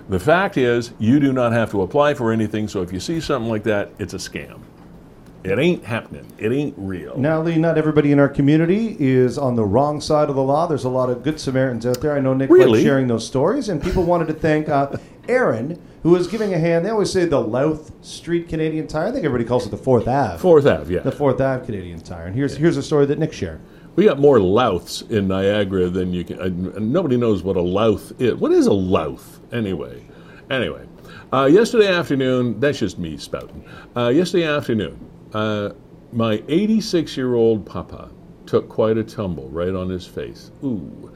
the 0.08 0.20
fact 0.20 0.56
is, 0.56 0.92
you 0.98 1.20
do 1.20 1.32
not 1.32 1.52
have 1.52 1.70
to 1.72 1.82
apply 1.82 2.14
for 2.14 2.32
anything, 2.32 2.68
so 2.68 2.80
if 2.80 2.92
you 2.92 3.00
see 3.00 3.20
something 3.20 3.50
like 3.50 3.64
that, 3.64 3.90
it's 3.98 4.14
a 4.14 4.18
scam. 4.18 4.60
It 5.52 5.58
ain't 5.58 5.84
happening. 5.84 6.26
It 6.38 6.52
ain't 6.52 6.74
real. 6.76 7.16
now, 7.16 7.40
Lee, 7.42 7.56
not 7.56 7.78
everybody 7.78 8.12
in 8.12 8.18
our 8.18 8.28
community 8.28 8.96
is 8.98 9.38
on 9.38 9.54
the 9.56 9.64
wrong 9.64 10.00
side 10.00 10.28
of 10.28 10.34
the 10.36 10.42
law. 10.42 10.66
There's 10.66 10.84
a 10.84 10.88
lot 10.88 11.08
of 11.10 11.22
good 11.22 11.38
Samaritans 11.40 11.86
out 11.86 12.00
there. 12.00 12.14
I 12.14 12.20
know 12.20 12.34
Nick 12.34 12.50
Really? 12.50 12.72
likes 12.72 12.82
sharing 12.82 13.06
those 13.06 13.26
stories, 13.26 13.68
and 13.68 13.82
people 13.82 14.02
wanted 14.04 14.26
to 14.28 14.34
thank 14.34 14.68
uh, 14.68 14.96
Aaron, 15.28 15.80
was 16.02 16.26
giving 16.28 16.54
a 16.54 16.58
hand. 16.58 16.84
They 16.84 16.90
always 16.90 17.10
say 17.10 17.24
the 17.24 17.40
Louth 17.40 17.90
Street 18.04 18.48
Canadian 18.48 18.86
Tire. 18.86 19.08
I 19.08 19.12
think 19.12 19.24
everybody 19.24 19.44
calls 19.48 19.66
it 19.66 19.70
the 19.70 19.76
Fourth 19.76 20.06
Ave. 20.06 20.38
Fourth 20.38 20.66
Ave, 20.66 20.92
yeah. 20.92 21.00
the 21.00 21.12
Fourth 21.12 21.40
Ave 21.40 21.66
Canadian 21.66 22.00
Tire. 22.00 22.26
And 22.26 22.34
here's 22.34 22.56
here's 22.56 22.76
a 22.76 22.82
story 22.82 23.06
that 23.06 23.18
Nick 23.18 23.32
shared. 23.32 23.60
We 23.96 24.04
got 24.04 24.18
more 24.18 24.38
louths 24.38 25.02
in 25.02 25.26
Niagara 25.26 25.88
than 25.88 26.12
you 26.12 26.22
can. 26.24 26.40
Uh, 26.40 26.78
nobody 26.78 27.16
knows 27.16 27.42
what 27.42 27.56
a 27.56 27.62
louth 27.62 28.12
is. 28.20 28.34
What 28.34 28.52
is 28.52 28.66
a 28.66 28.72
louth 28.72 29.40
anyway? 29.52 30.04
Anyway, 30.50 30.86
uh, 31.32 31.46
yesterday 31.46 31.88
afternoon. 31.88 32.60
That's 32.60 32.78
just 32.78 32.98
me 32.98 33.16
spouting. 33.16 33.64
Uh, 33.96 34.08
yesterday 34.08 34.46
afternoon, 34.46 35.05
uh, 35.32 35.70
my 36.12 36.38
86-year-old 36.38 37.66
papa 37.66 38.10
took 38.46 38.68
quite 38.68 38.96
a 38.96 39.04
tumble 39.04 39.48
right 39.50 39.74
on 39.74 39.88
his 39.88 40.06
face. 40.06 40.50
Ooh. 40.62 41.12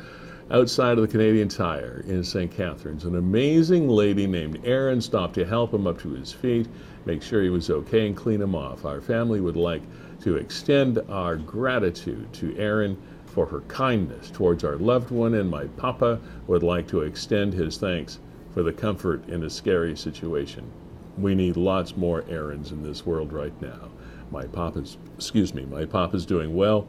Outside 0.51 0.99
of 0.99 1.03
the 1.03 1.09
Canadian 1.09 1.49
Tire 1.49 2.05
in 2.09 2.25
St. 2.25 2.51
Catharines, 2.51 3.05
an 3.05 3.15
amazing 3.15 3.89
lady 3.89 4.27
named 4.27 4.61
Erin 4.65 5.01
stopped 5.01 5.35
to 5.35 5.45
help 5.45 5.73
him 5.73 5.87
up 5.87 6.01
to 6.01 6.11
his 6.11 6.33
feet, 6.33 6.67
make 7.07 7.23
sure 7.23 7.41
he 7.41 7.51
was 7.51 7.71
okay, 7.71 8.09
and 8.09 8.17
clean 8.17 8.43
him 8.43 8.57
off. 8.57 8.85
Our 8.85 9.01
family 9.01 9.41
would 9.41 9.57
like 9.57 9.83
to 10.23 10.37
extend 10.37 10.99
our 11.09 11.37
gratitude 11.37 12.33
to 12.33 12.57
Erin 12.57 12.99
for 13.27 13.47
her 13.47 13.61
kindness 13.69 14.29
towards 14.31 14.65
our 14.65 14.77
loved 14.77 15.13
one, 15.13 15.35
and 15.35 15.49
my 15.49 15.67
papa 15.77 16.19
would 16.49 16.65
like 16.65 16.89
to 16.89 17.03
extend 17.03 17.55
his 17.55 17.79
thanks 17.79 18.19
for 18.53 18.65
the 18.65 18.73
comfort 18.73 19.29
in 19.29 19.45
a 19.45 19.51
scary 19.51 19.97
situation. 19.97 20.69
We 21.17 21.37
need 21.37 21.57
lots 21.57 21.97
more 21.97 22.23
Erins 22.23 22.73
in 22.73 22.83
this 22.83 23.07
world 23.07 23.33
right 23.33 23.55
now. 23.63 23.90
My 24.31 24.45
papa's, 24.47 24.97
excuse 25.17 25.55
me, 25.55 25.65
my 25.65 25.85
papa's 25.85 26.25
doing 26.25 26.55
well. 26.55 26.87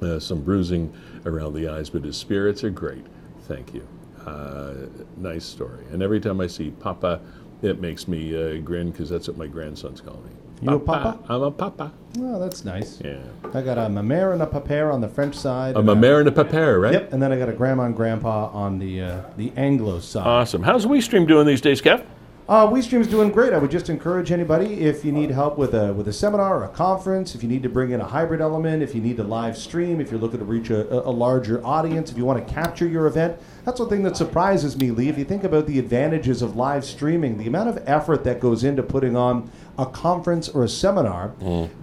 Uh, 0.00 0.18
some 0.18 0.40
bruising 0.40 0.92
around 1.26 1.54
the 1.54 1.68
eyes, 1.68 1.90
but 1.90 2.04
his 2.04 2.16
spirits 2.16 2.62
are 2.62 2.70
great. 2.70 3.04
Thank 3.42 3.74
you. 3.74 3.86
Uh, 4.26 4.74
nice 5.16 5.44
story. 5.44 5.84
And 5.90 6.02
every 6.02 6.20
time 6.20 6.40
I 6.40 6.46
see 6.46 6.70
Papa, 6.70 7.20
it 7.62 7.80
makes 7.80 8.06
me 8.06 8.36
uh, 8.36 8.60
grin 8.60 8.90
because 8.90 9.08
that's 9.10 9.26
what 9.26 9.36
my 9.36 9.46
grandsons 9.46 10.00
call 10.00 10.14
me. 10.14 10.30
You 10.60 10.74
a 10.74 10.80
papa? 10.80 11.18
I'm 11.28 11.42
a 11.42 11.50
papa. 11.50 11.92
Oh, 12.18 12.40
that's 12.40 12.64
nice. 12.64 13.00
Yeah. 13.00 13.18
I 13.54 13.62
got 13.62 13.78
a 13.78 13.82
mamere 13.82 14.32
and 14.32 14.42
a 14.42 14.46
papa 14.46 14.82
on 14.90 15.00
the 15.00 15.08
French 15.08 15.36
side. 15.36 15.76
A 15.76 15.78
and 15.78 16.00
mare 16.00 16.18
and 16.18 16.28
a 16.28 16.32
papa, 16.32 16.78
right? 16.78 16.94
Yep, 16.94 17.12
and 17.12 17.22
then 17.22 17.32
I 17.32 17.38
got 17.38 17.48
a 17.48 17.52
grandma 17.52 17.84
and 17.84 17.94
grandpa 17.94 18.48
on 18.48 18.78
the 18.78 19.02
uh, 19.02 19.20
the 19.36 19.52
Anglo 19.56 20.00
side. 20.00 20.26
Awesome. 20.26 20.62
How's 20.64 20.84
WeStream 20.84 21.28
doing 21.28 21.46
these 21.46 21.60
days, 21.60 21.80
Kev? 21.80 22.04
Uh, 22.48 22.66
WeStream's 22.66 23.08
doing 23.08 23.30
great. 23.30 23.52
I 23.52 23.58
would 23.58 23.70
just 23.70 23.90
encourage 23.90 24.32
anybody 24.32 24.80
if 24.80 25.04
you 25.04 25.12
need 25.12 25.30
help 25.30 25.58
with 25.58 25.74
a 25.74 25.92
with 25.92 26.08
a 26.08 26.14
seminar 26.14 26.60
or 26.60 26.64
a 26.64 26.68
conference, 26.70 27.34
if 27.34 27.42
you 27.42 27.48
need 27.48 27.62
to 27.62 27.68
bring 27.68 27.90
in 27.90 28.00
a 28.00 28.06
hybrid 28.06 28.40
element, 28.40 28.82
if 28.82 28.94
you 28.94 29.02
need 29.02 29.18
to 29.18 29.22
live 29.22 29.54
stream, 29.54 30.00
if 30.00 30.10
you're 30.10 30.18
looking 30.18 30.38
to 30.38 30.46
reach 30.46 30.70
a, 30.70 30.90
a 31.06 31.10
larger 31.10 31.62
audience, 31.62 32.10
if 32.10 32.16
you 32.16 32.24
want 32.24 32.48
to 32.48 32.54
capture 32.54 32.88
your 32.88 33.06
event. 33.06 33.38
That's 33.66 33.78
one 33.80 33.90
thing 33.90 34.02
that 34.04 34.16
surprises 34.16 34.78
me, 34.78 34.90
Lee. 34.90 35.10
If 35.10 35.18
you 35.18 35.26
think 35.26 35.44
about 35.44 35.66
the 35.66 35.78
advantages 35.78 36.40
of 36.40 36.56
live 36.56 36.86
streaming, 36.86 37.36
the 37.36 37.46
amount 37.46 37.68
of 37.68 37.82
effort 37.86 38.24
that 38.24 38.40
goes 38.40 38.64
into 38.64 38.82
putting 38.82 39.14
on 39.14 39.50
a 39.78 39.86
conference 39.86 40.48
or 40.48 40.64
a 40.64 40.68
seminar, 40.68 41.32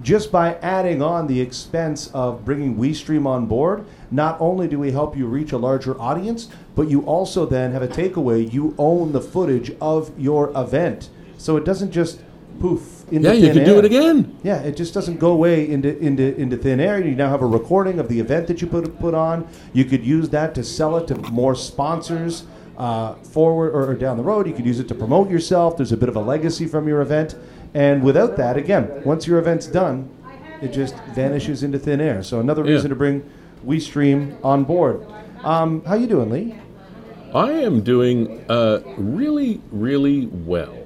just 0.02 0.32
by 0.32 0.56
adding 0.56 1.02
on 1.02 1.28
the 1.28 1.40
expense 1.40 2.12
of 2.14 2.44
bringing 2.44 2.76
WeStream 2.76 3.26
on 3.26 3.46
board, 3.46 3.86
not 4.12 4.40
only 4.42 4.68
do 4.68 4.78
we 4.78 4.92
help 4.92 5.16
you 5.16 5.26
reach 5.26 5.54
a 5.54 5.58
larger 5.58 6.00
audience, 6.00 6.50
but 6.76 6.90
you 6.90 7.02
also 7.06 7.46
then 7.46 7.72
have 7.72 7.82
a 7.82 7.88
takeaway. 7.88 8.52
You 8.52 8.76
own 8.78 9.14
the 9.14 9.22
footage 9.22 9.72
of 9.80 10.12
your 10.20 10.52
event, 10.58 11.10
so 11.38 11.56
it 11.56 11.64
doesn't 11.64 11.92
just 11.92 12.20
poof 12.60 13.06
into. 13.12 13.30
Yeah, 13.30 13.34
you 13.34 13.54
can 13.54 13.64
do 13.64 13.80
it 13.80 13.86
again. 13.86 14.38
Yeah, 14.44 14.62
it 14.62 14.76
just 14.76 14.94
doesn't 14.94 15.18
go 15.18 15.32
away 15.32 15.70
into 15.70 15.98
into 16.00 16.36
into 16.36 16.58
thin 16.58 16.82
air. 16.82 17.00
You 17.00 17.16
now 17.16 17.30
have 17.30 17.42
a 17.42 17.48
recording 17.48 18.00
of 18.00 18.10
the 18.10 18.20
event 18.20 18.48
that 18.48 18.62
you 18.62 18.68
put 18.68 19.00
put 19.00 19.14
on. 19.14 19.48
You 19.72 19.86
could 19.86 20.06
use 20.06 20.30
that 20.30 20.54
to 20.56 20.64
sell 20.64 20.98
it 20.98 21.08
to 21.08 21.16
more 21.32 21.56
sponsors 21.56 22.44
uh, 22.78 23.14
forward 23.16 23.72
or, 23.74 23.90
or 23.90 23.96
down 23.96 24.18
the 24.18 24.24
road. 24.24 24.48
You 24.48 24.54
could 24.54 24.66
use 24.66 24.80
it 24.80 24.88
to 24.90 24.96
promote 24.96 25.30
yourself. 25.30 25.78
There's 25.78 25.92
a 25.92 25.98
bit 25.98 26.10
of 26.10 26.16
a 26.16 26.22
legacy 26.22 26.68
from 26.68 26.88
your 26.88 27.02
event, 27.02 27.36
and 27.76 28.02
without 28.02 28.38
that, 28.38 28.58
again, 28.58 28.90
once 29.04 29.28
your 29.28 29.38
event's 29.38 29.68
done, 29.68 30.10
it 30.62 30.70
just 30.70 30.96
vanishes 31.14 31.62
into 31.62 31.78
thin 31.78 32.02
air. 32.02 32.24
So 32.24 32.40
another 32.40 32.64
Yeah. 32.66 32.72
reason 32.74 32.90
to 32.90 32.96
bring 32.96 33.22
WeStream 33.66 34.36
on 34.44 34.64
board. 34.64 35.02
Um, 35.44 35.84
how 35.86 35.96
you 35.96 36.08
doing, 36.08 36.30
Lee? 36.32 36.56
I 37.34 37.52
am 37.52 37.82
doing 37.82 38.44
uh, 38.50 38.80
really, 38.98 39.60
really 39.72 40.28
well. 40.28 40.78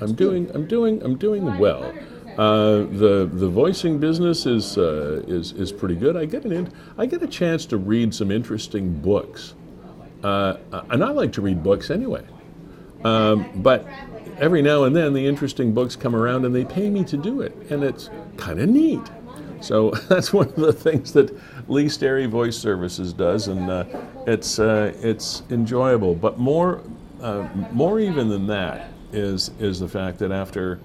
I'm 0.00 0.12
doing, 0.14 0.50
I'm 0.54 0.66
doing, 0.66 1.02
I'm 1.02 1.16
doing 1.16 1.58
well. 1.58 1.92
Uh, 2.36 2.84
the 2.92 3.28
the 3.32 3.48
voicing 3.48 3.98
business 3.98 4.46
is 4.46 4.78
uh, 4.78 5.22
is 5.26 5.50
is 5.52 5.72
pretty 5.72 5.96
good. 5.96 6.16
I 6.16 6.24
get 6.24 6.44
an 6.44 6.52
in, 6.52 6.68
I 6.96 7.06
get 7.06 7.20
a 7.20 7.26
chance 7.26 7.66
to 7.66 7.76
read 7.78 8.14
some 8.14 8.30
interesting 8.30 8.92
books, 9.00 9.54
uh, 10.22 10.54
and 10.90 11.02
I 11.02 11.10
like 11.10 11.32
to 11.32 11.40
read 11.42 11.64
books 11.64 11.90
anyway. 11.90 12.22
Um, 13.02 13.46
but 13.56 13.84
every 14.38 14.62
now 14.62 14.84
and 14.84 14.94
then, 14.94 15.12
the 15.12 15.26
interesting 15.26 15.72
books 15.72 15.96
come 15.96 16.14
around, 16.14 16.44
and 16.44 16.54
they 16.54 16.64
pay 16.64 16.90
me 16.90 17.04
to 17.04 17.16
do 17.16 17.40
it, 17.40 17.54
and 17.70 17.82
it's 17.82 18.10
kind 18.36 18.60
of 18.60 18.68
neat. 18.68 19.02
So 19.60 19.90
that's 20.08 20.32
one 20.32 20.48
of 20.48 20.56
the 20.56 20.72
things 20.72 21.12
that 21.12 21.36
Lee 21.68 21.88
Sterry 21.88 22.26
Voice 22.26 22.56
Services 22.56 23.12
does, 23.12 23.48
and 23.48 23.70
uh, 23.70 23.84
it's 24.26 24.58
uh, 24.58 24.92
it's 25.00 25.42
enjoyable. 25.50 26.14
But 26.14 26.38
more 26.38 26.82
uh, 27.20 27.48
more 27.72 28.00
even 28.00 28.28
than 28.28 28.46
that 28.48 28.90
is 29.12 29.50
is 29.58 29.80
the 29.80 29.88
fact 29.88 30.18
that 30.20 30.32
after 30.32 30.78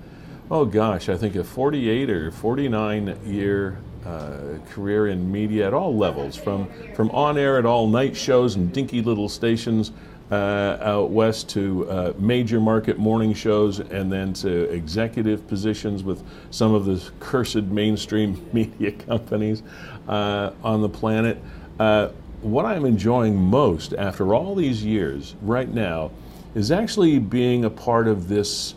oh 0.51 0.65
gosh, 0.65 1.09
I 1.09 1.17
think 1.17 1.35
a 1.35 1.43
48 1.43 2.09
or 2.09 2.31
49 2.31 3.17
year 3.25 3.77
uh, 4.05 4.57
career 4.69 5.07
in 5.07 5.31
media 5.31 5.67
at 5.67 5.73
all 5.73 5.95
levels, 5.95 6.35
from 6.35 6.69
from 6.93 7.09
on 7.11 7.37
air 7.37 7.57
at 7.57 7.65
all 7.65 7.87
night 7.87 8.15
shows 8.15 8.55
and 8.55 8.71
dinky 8.73 9.01
little 9.01 9.29
stations 9.29 9.91
uh, 10.33 10.79
out 10.81 11.11
west 11.11 11.47
to 11.47 11.87
uh, 11.87 12.13
major 12.17 12.59
market 12.59 12.97
morning 12.97 13.35
shows, 13.35 13.79
and 13.79 14.11
then 14.11 14.33
to 14.33 14.63
executive 14.71 15.47
positions 15.47 16.03
with 16.03 16.23
some 16.49 16.73
of 16.73 16.85
the 16.85 17.11
cursed 17.19 17.63
mainstream 17.65 18.43
media 18.53 18.91
companies 18.91 19.61
uh, 20.07 20.51
on 20.63 20.81
the 20.81 20.89
planet. 20.89 21.37
Uh, 21.79 22.09
what 22.41 22.65
I'm 22.65 22.83
enjoying 22.85 23.35
most 23.35 23.93
after 23.93 24.33
all 24.33 24.55
these 24.55 24.83
years 24.83 25.35
right 25.43 25.69
now 25.69 26.09
is 26.55 26.71
actually 26.71 27.19
being 27.19 27.65
a 27.65 27.69
part 27.69 28.07
of 28.07 28.27
this 28.27 28.73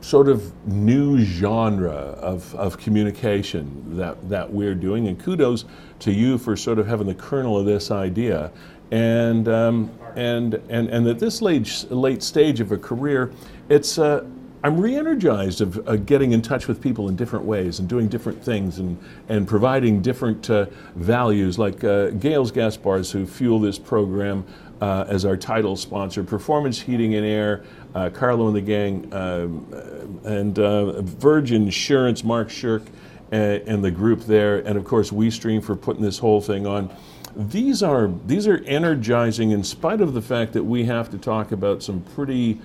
sort 0.00 0.28
of 0.28 0.54
new 0.66 1.18
genre 1.18 1.92
of, 1.92 2.54
of 2.54 2.78
communication 2.78 3.96
that, 3.96 4.28
that 4.30 4.50
we're 4.50 4.74
doing. 4.74 5.06
And 5.08 5.20
kudos 5.20 5.66
to 6.00 6.12
you 6.12 6.38
for 6.38 6.56
sort 6.56 6.78
of 6.78 6.86
having 6.86 7.08
the 7.08 7.14
kernel 7.14 7.58
of 7.58 7.66
this 7.66 7.90
idea. 7.90 8.50
And, 8.90 9.48
um, 9.48 9.90
and, 10.18 10.54
and, 10.68 10.88
and 10.88 11.06
at 11.06 11.20
this 11.20 11.40
late, 11.40 11.86
late 11.90 12.24
stage 12.24 12.58
of 12.58 12.72
a 12.72 12.76
career, 12.76 13.32
it's, 13.68 13.98
uh, 13.98 14.26
I'm 14.64 14.80
re-energized 14.80 15.60
of 15.60 15.88
uh, 15.88 15.94
getting 15.94 16.32
in 16.32 16.42
touch 16.42 16.66
with 16.66 16.82
people 16.82 17.08
in 17.08 17.14
different 17.14 17.44
ways 17.44 17.78
and 17.78 17.88
doing 17.88 18.08
different 18.08 18.42
things 18.42 18.80
and, 18.80 18.98
and 19.28 19.46
providing 19.46 20.02
different 20.02 20.50
uh, 20.50 20.66
values 20.96 21.56
like 21.56 21.84
uh, 21.84 22.10
Gales 22.10 22.50
Gas 22.50 22.76
Bars 22.76 23.12
who 23.12 23.26
fuel 23.26 23.60
this 23.60 23.78
program 23.78 24.44
uh, 24.80 25.04
as 25.06 25.24
our 25.24 25.36
title 25.36 25.76
sponsor, 25.76 26.24
Performance 26.24 26.80
Heating 26.80 27.14
and 27.14 27.24
Air, 27.24 27.62
uh, 27.94 28.10
Carlo 28.10 28.48
and 28.48 28.56
the 28.56 28.60
gang, 28.60 29.12
um, 29.14 30.20
and 30.24 30.58
uh, 30.58 31.00
Virgin 31.02 31.62
Insurance, 31.62 32.24
Mark 32.24 32.50
Shirk, 32.50 32.82
and, 33.30 33.62
and, 33.68 33.84
the 33.84 33.90
group 33.90 34.22
there, 34.22 34.58
and 34.66 34.76
of 34.76 34.84
course 34.84 35.10
WeStream 35.10 35.62
for 35.62 35.76
putting 35.76 36.02
this 36.02 36.18
whole 36.18 36.40
thing 36.40 36.66
on. 36.66 36.90
These 37.38 37.84
are 37.84 38.10
these 38.26 38.48
are 38.48 38.56
energizing, 38.64 39.52
in 39.52 39.62
spite 39.62 40.00
of 40.00 40.12
the 40.12 40.20
fact 40.20 40.52
that 40.54 40.64
we 40.64 40.84
have 40.86 41.08
to 41.10 41.18
talk 41.18 41.52
about 41.52 41.84
some 41.84 42.00
pretty 42.16 42.60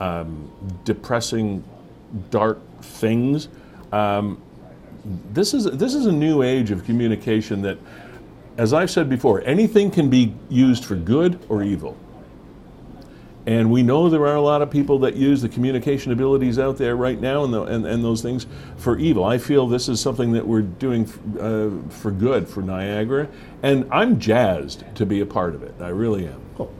um, 0.00 0.50
depressing, 0.84 1.62
dark 2.30 2.58
things. 2.82 3.48
Um, 3.92 4.42
this 5.32 5.54
is 5.54 5.66
this 5.66 5.94
is 5.94 6.06
a 6.06 6.12
new 6.12 6.42
age 6.42 6.72
of 6.72 6.84
communication 6.84 7.62
that, 7.62 7.78
as 8.56 8.72
I've 8.72 8.90
said 8.90 9.08
before, 9.08 9.42
anything 9.42 9.92
can 9.92 10.10
be 10.10 10.34
used 10.48 10.84
for 10.84 10.96
good 10.96 11.38
or 11.48 11.62
evil. 11.62 11.96
And 13.46 13.70
we 13.70 13.84
know 13.84 14.08
there 14.08 14.26
are 14.26 14.34
a 14.34 14.40
lot 14.40 14.60
of 14.60 14.70
people 14.70 14.98
that 15.00 15.14
use 15.14 15.40
the 15.40 15.48
communication 15.48 16.10
abilities 16.10 16.58
out 16.58 16.78
there 16.78 16.96
right 16.96 17.20
now 17.20 17.44
and, 17.44 17.54
the, 17.54 17.62
and, 17.62 17.86
and 17.86 18.04
those 18.04 18.20
things 18.20 18.46
for 18.76 18.98
evil. 18.98 19.24
I 19.24 19.38
feel 19.38 19.68
this 19.68 19.88
is 19.88 20.00
something 20.00 20.32
that 20.32 20.44
we're 20.44 20.62
doing 20.62 21.04
uh, 21.40 21.70
for 21.90 22.10
good 22.10 22.48
for 22.48 22.60
Niagara, 22.60 23.28
and 23.62 23.86
I'm 23.92 24.18
jazzed 24.18 24.84
to 24.96 25.06
be 25.06 25.20
a 25.20 25.26
part 25.26 25.54
of 25.54 25.62
it. 25.62 25.74
I 25.80 25.88
really 25.88 26.26
am. 26.26 26.40
Cool. 26.56 26.74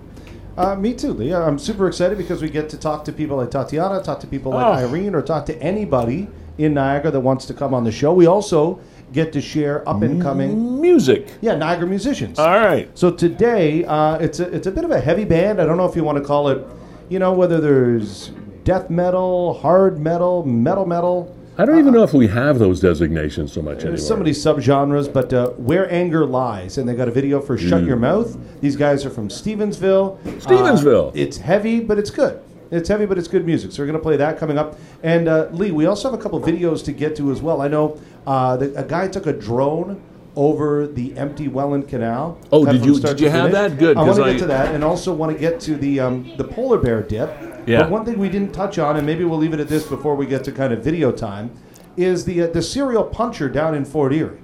Uh, 0.56 0.74
me 0.74 0.92
too, 0.92 1.12
Leah. 1.12 1.40
I'm 1.40 1.58
super 1.58 1.86
excited 1.86 2.18
because 2.18 2.42
we 2.42 2.50
get 2.50 2.68
to 2.70 2.78
talk 2.78 3.04
to 3.04 3.12
people 3.12 3.36
like 3.36 3.52
Tatiana, 3.52 4.02
talk 4.02 4.18
to 4.20 4.26
people 4.26 4.50
like 4.50 4.66
oh. 4.66 4.86
Irene, 4.86 5.14
or 5.14 5.22
talk 5.22 5.46
to 5.46 5.62
anybody 5.62 6.28
in 6.58 6.74
Niagara 6.74 7.12
that 7.12 7.20
wants 7.20 7.46
to 7.46 7.54
come 7.54 7.74
on 7.74 7.84
the 7.84 7.92
show. 7.92 8.12
We 8.12 8.26
also 8.26 8.80
get 9.16 9.32
to 9.32 9.40
share 9.40 9.88
up 9.88 10.02
and 10.02 10.20
coming 10.20 10.80
music. 10.80 11.28
Yeah, 11.40 11.56
Niagara 11.56 11.88
musicians. 11.88 12.38
All 12.38 12.58
right. 12.58 12.86
So 12.96 13.10
today, 13.10 13.84
uh, 13.84 14.18
it's 14.18 14.40
a 14.40 14.54
it's 14.54 14.66
a 14.66 14.70
bit 14.70 14.84
of 14.84 14.90
a 14.90 15.00
heavy 15.00 15.24
band. 15.24 15.60
I 15.60 15.64
don't 15.64 15.78
know 15.78 15.86
if 15.86 15.96
you 15.96 16.04
want 16.04 16.18
to 16.18 16.24
call 16.24 16.48
it, 16.50 16.64
you 17.08 17.18
know, 17.18 17.32
whether 17.32 17.58
there's 17.58 18.30
death 18.62 18.90
metal, 18.90 19.54
hard 19.54 19.98
metal, 19.98 20.44
metal 20.44 20.84
metal. 20.84 21.34
I 21.58 21.64
don't 21.64 21.78
even 21.78 21.94
know 21.94 22.02
if 22.02 22.12
we 22.12 22.26
have 22.26 22.58
those 22.58 22.80
designations 22.80 23.50
so 23.54 23.62
much 23.62 23.78
anymore. 23.78 23.96
Some 23.96 24.18
of 24.18 24.26
these 24.26 24.44
subgenres, 24.44 25.10
but 25.10 25.32
uh, 25.32 25.48
Where 25.52 25.90
Anger 25.90 26.26
Lies, 26.26 26.76
and 26.76 26.86
they 26.86 26.94
got 26.94 27.08
a 27.08 27.10
video 27.10 27.40
for 27.40 27.56
Shut 27.56 27.82
mm. 27.82 27.86
Your 27.86 27.96
Mouth. 27.96 28.36
These 28.60 28.76
guys 28.76 29.06
are 29.06 29.10
from 29.10 29.28
Stevensville. 29.30 30.18
Stevensville. 30.42 31.08
Uh, 31.08 31.12
it's 31.14 31.38
heavy, 31.38 31.80
but 31.80 31.98
it's 31.98 32.10
good. 32.10 32.42
It's 32.70 32.88
heavy, 32.88 33.06
but 33.06 33.16
it's 33.16 33.28
good 33.28 33.46
music. 33.46 33.72
So 33.72 33.82
we're 33.82 33.86
going 33.86 33.98
to 33.98 34.02
play 34.02 34.16
that 34.16 34.38
coming 34.38 34.58
up. 34.58 34.78
And 35.02 35.28
uh, 35.28 35.48
Lee, 35.52 35.70
we 35.70 35.86
also 35.86 36.10
have 36.10 36.18
a 36.18 36.22
couple 36.22 36.40
videos 36.40 36.84
to 36.84 36.92
get 36.92 37.16
to 37.16 37.30
as 37.30 37.40
well. 37.40 37.62
I 37.62 37.68
know 37.68 37.98
uh, 38.26 38.56
the, 38.56 38.74
a 38.74 38.84
guy 38.84 39.08
took 39.08 39.26
a 39.26 39.32
drone 39.32 40.02
over 40.34 40.86
the 40.86 41.16
empty 41.16 41.48
Welland 41.48 41.88
Canal. 41.88 42.38
Oh, 42.52 42.64
did 42.64 42.84
you 42.84 43.00
did 43.00 43.20
you 43.20 43.30
have 43.30 43.52
that? 43.52 43.78
Good. 43.78 43.96
I 43.96 44.02
want 44.02 44.16
to 44.16 44.24
get 44.24 44.38
to 44.40 44.46
that, 44.46 44.74
and 44.74 44.84
also 44.84 45.12
want 45.14 45.32
to 45.32 45.38
get 45.38 45.60
to 45.60 45.76
the 45.76 46.00
um, 46.00 46.36
the 46.36 46.44
polar 46.44 46.78
bear 46.78 47.02
dip. 47.02 47.30
Yeah. 47.66 47.82
But 47.82 47.90
one 47.90 48.04
thing 48.04 48.18
we 48.18 48.28
didn't 48.28 48.52
touch 48.52 48.78
on, 48.78 48.96
and 48.96 49.06
maybe 49.06 49.24
we'll 49.24 49.38
leave 49.38 49.54
it 49.54 49.60
at 49.60 49.68
this 49.68 49.86
before 49.86 50.14
we 50.14 50.26
get 50.26 50.44
to 50.44 50.52
kind 50.52 50.72
of 50.72 50.84
video 50.84 51.10
time, 51.10 51.50
is 51.96 52.24
the 52.24 52.42
uh, 52.42 52.46
the 52.48 52.62
serial 52.62 53.04
puncher 53.04 53.48
down 53.48 53.74
in 53.74 53.84
Fort 53.84 54.12
Erie. 54.12 54.38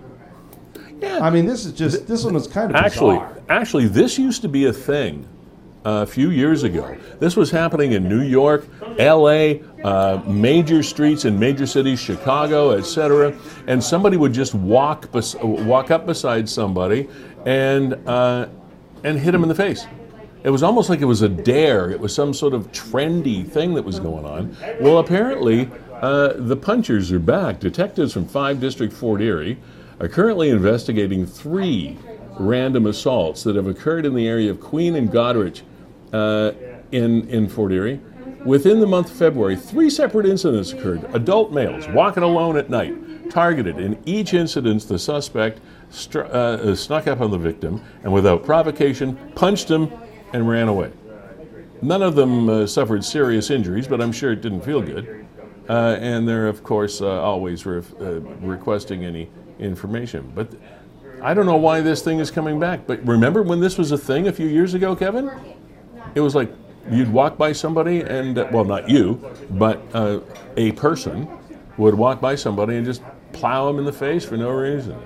Yeah. 1.01 1.19
I 1.21 1.31
mean, 1.31 1.47
this 1.47 1.65
is 1.65 1.73
just 1.73 2.07
this 2.07 2.25
one 2.25 2.35
was 2.35 2.47
kind 2.47 2.71
of 2.71 2.77
actually 2.77 3.17
bizarre. 3.17 3.43
actually 3.49 3.89
this 3.89 4.19
used 4.19 4.43
to 4.43 4.49
be 4.49 4.67
a 4.67 4.73
thing 4.73 5.29
a 5.85 6.07
few 6.07 6.31
years 6.31 6.63
ago. 6.63 6.97
This 7.19 7.37
was 7.37 7.51
happening 7.51 7.93
in 7.93 8.09
New 8.09 8.23
York, 8.23 8.67
L.A., 8.99 9.63
uh, 9.83 10.23
major 10.27 10.83
streets 10.83 11.25
in 11.25 11.39
major 11.39 11.67
cities, 11.67 11.99
Chicago, 11.99 12.71
etc. 12.71 13.37
And 13.67 13.83
somebody 13.83 14.17
would 14.17 14.33
just 14.33 14.55
walk 14.55 15.11
bes- 15.11 15.35
walk 15.35 15.91
up 15.91 16.07
beside 16.07 16.49
somebody 16.49 17.09
and 17.45 17.95
uh, 18.07 18.49
and 19.05 19.19
hit 19.19 19.35
him 19.35 19.43
in 19.43 19.49
the 19.49 19.55
face. 19.55 19.87
It 20.45 20.51
was 20.51 20.63
almost 20.63 20.89
like 20.89 21.01
it 21.01 21.07
was 21.07 21.23
a 21.23 21.29
dare. 21.29 21.91
It 21.91 22.01
was 22.01 22.15
some 22.15 22.35
sort 22.35 22.53
of 22.53 22.71
trendy 22.73 23.47
thing 23.49 23.75
that 23.75 23.85
was 23.85 24.01
going 24.01 24.25
on. 24.25 24.57
Well, 24.81 24.99
apparently, 24.99 25.71
uh, 25.93 26.33
the 26.35 26.57
punchers 26.57 27.13
are 27.13 27.21
back. 27.21 27.61
Detectives 27.61 28.13
from 28.13 28.27
5 28.27 28.61
District 28.61 28.93
Fort 28.93 29.21
Erie 29.21 29.59
are 30.01 30.09
currently 30.09 30.51
investigating 30.51 31.27
three 31.27 31.97
random 32.41 32.87
assaults 32.87 33.45
that 33.45 33.55
have 33.55 33.69
occurred 33.69 34.05
in 34.05 34.15
the 34.15 34.27
area 34.27 34.51
of 34.51 34.61
Queen 34.61 34.97
and 34.97 35.11
Goderich 35.11 35.63
uh, 36.13 36.53
in, 36.91 37.29
in 37.29 37.49
Fort 37.49 37.73
Erie. 37.73 38.01
Within 38.45 38.81
the 38.81 38.87
month 38.87 39.11
of 39.11 39.17
February, 39.17 39.57
three 39.57 39.89
separate 39.89 40.27
incidents 40.27 40.73
occurred. 40.73 41.05
Adult 41.15 41.53
males 41.53 41.87
walking 41.89 42.23
alone 42.23 42.57
at 42.57 42.69
night, 42.69 43.31
targeted. 43.31 43.79
In 43.79 43.97
each 44.05 44.35
incident, 44.35 44.83
the 44.89 44.99
suspect 44.99 45.61
str- 45.91 46.23
uh, 46.23 46.75
snuck 46.75 47.07
up 47.07 47.21
on 47.21 47.31
the 47.31 47.39
victim 47.39 47.81
and, 48.03 48.13
without 48.13 48.45
provocation, 48.45 49.17
punched 49.37 49.71
him 49.71 49.93
and 50.33 50.49
ran 50.49 50.69
away. 50.69 50.91
None 51.83 52.03
of 52.03 52.15
them 52.15 52.49
uh, 52.49 52.67
suffered 52.67 53.05
serious 53.05 53.51
injuries, 53.51 53.87
but 53.87 54.01
I'm 54.01 54.13
sure 54.13 54.33
it 54.33 54.41
didn't 54.41 54.63
feel 54.63 54.81
good. 54.81 55.27
Uh, 55.69 55.97
and 56.01 56.27
they're, 56.27 56.49
of 56.49 56.65
course, 56.65 57.01
uh, 57.01 57.21
always 57.21 57.65
re- 57.65 57.83
uh, 58.01 58.21
requesting 58.41 59.05
any 59.05 59.31
information. 59.61 60.31
But 60.35 60.53
I 61.23 61.35
don't 61.35 61.47
know 61.47 61.57
why 61.57 61.81
this 61.81 62.03
thing 62.03 62.19
is 62.19 62.31
coming 62.31 62.59
back. 62.59 62.87
But 62.87 63.05
remember 63.07 63.43
when 63.43 63.61
this 63.61 63.79
was 63.79 63.93
a 63.93 63.99
thing 63.99 64.27
a 64.27 64.33
few 64.33 64.49
years 64.49 64.75
ago, 64.75 64.97
Kevin? 64.97 65.31
It 66.15 66.21
was 66.21 66.35
like 66.35 66.53
you'd 66.91 67.13
walk 67.13 67.39
by 67.39 67.53
somebody 67.53 68.01
and, 68.01 68.39
uh, 68.39 68.49
well, 68.53 68.65
not 68.65 68.89
you, 68.89 69.31
but 69.51 69.83
uh, 69.95 70.21
a 70.57 70.73
person 70.73 71.29
would 71.79 71.95
walk 71.95 72.21
by 72.21 72.35
somebody 72.35 72.77
and 72.77 72.85
just 72.85 73.03
plow 73.33 73.67
them 73.67 73.79
in 73.79 73.85
the 73.85 73.93
face 73.93 74.25
for 74.25 74.37
no 74.37 74.51
reason. 74.51 75.01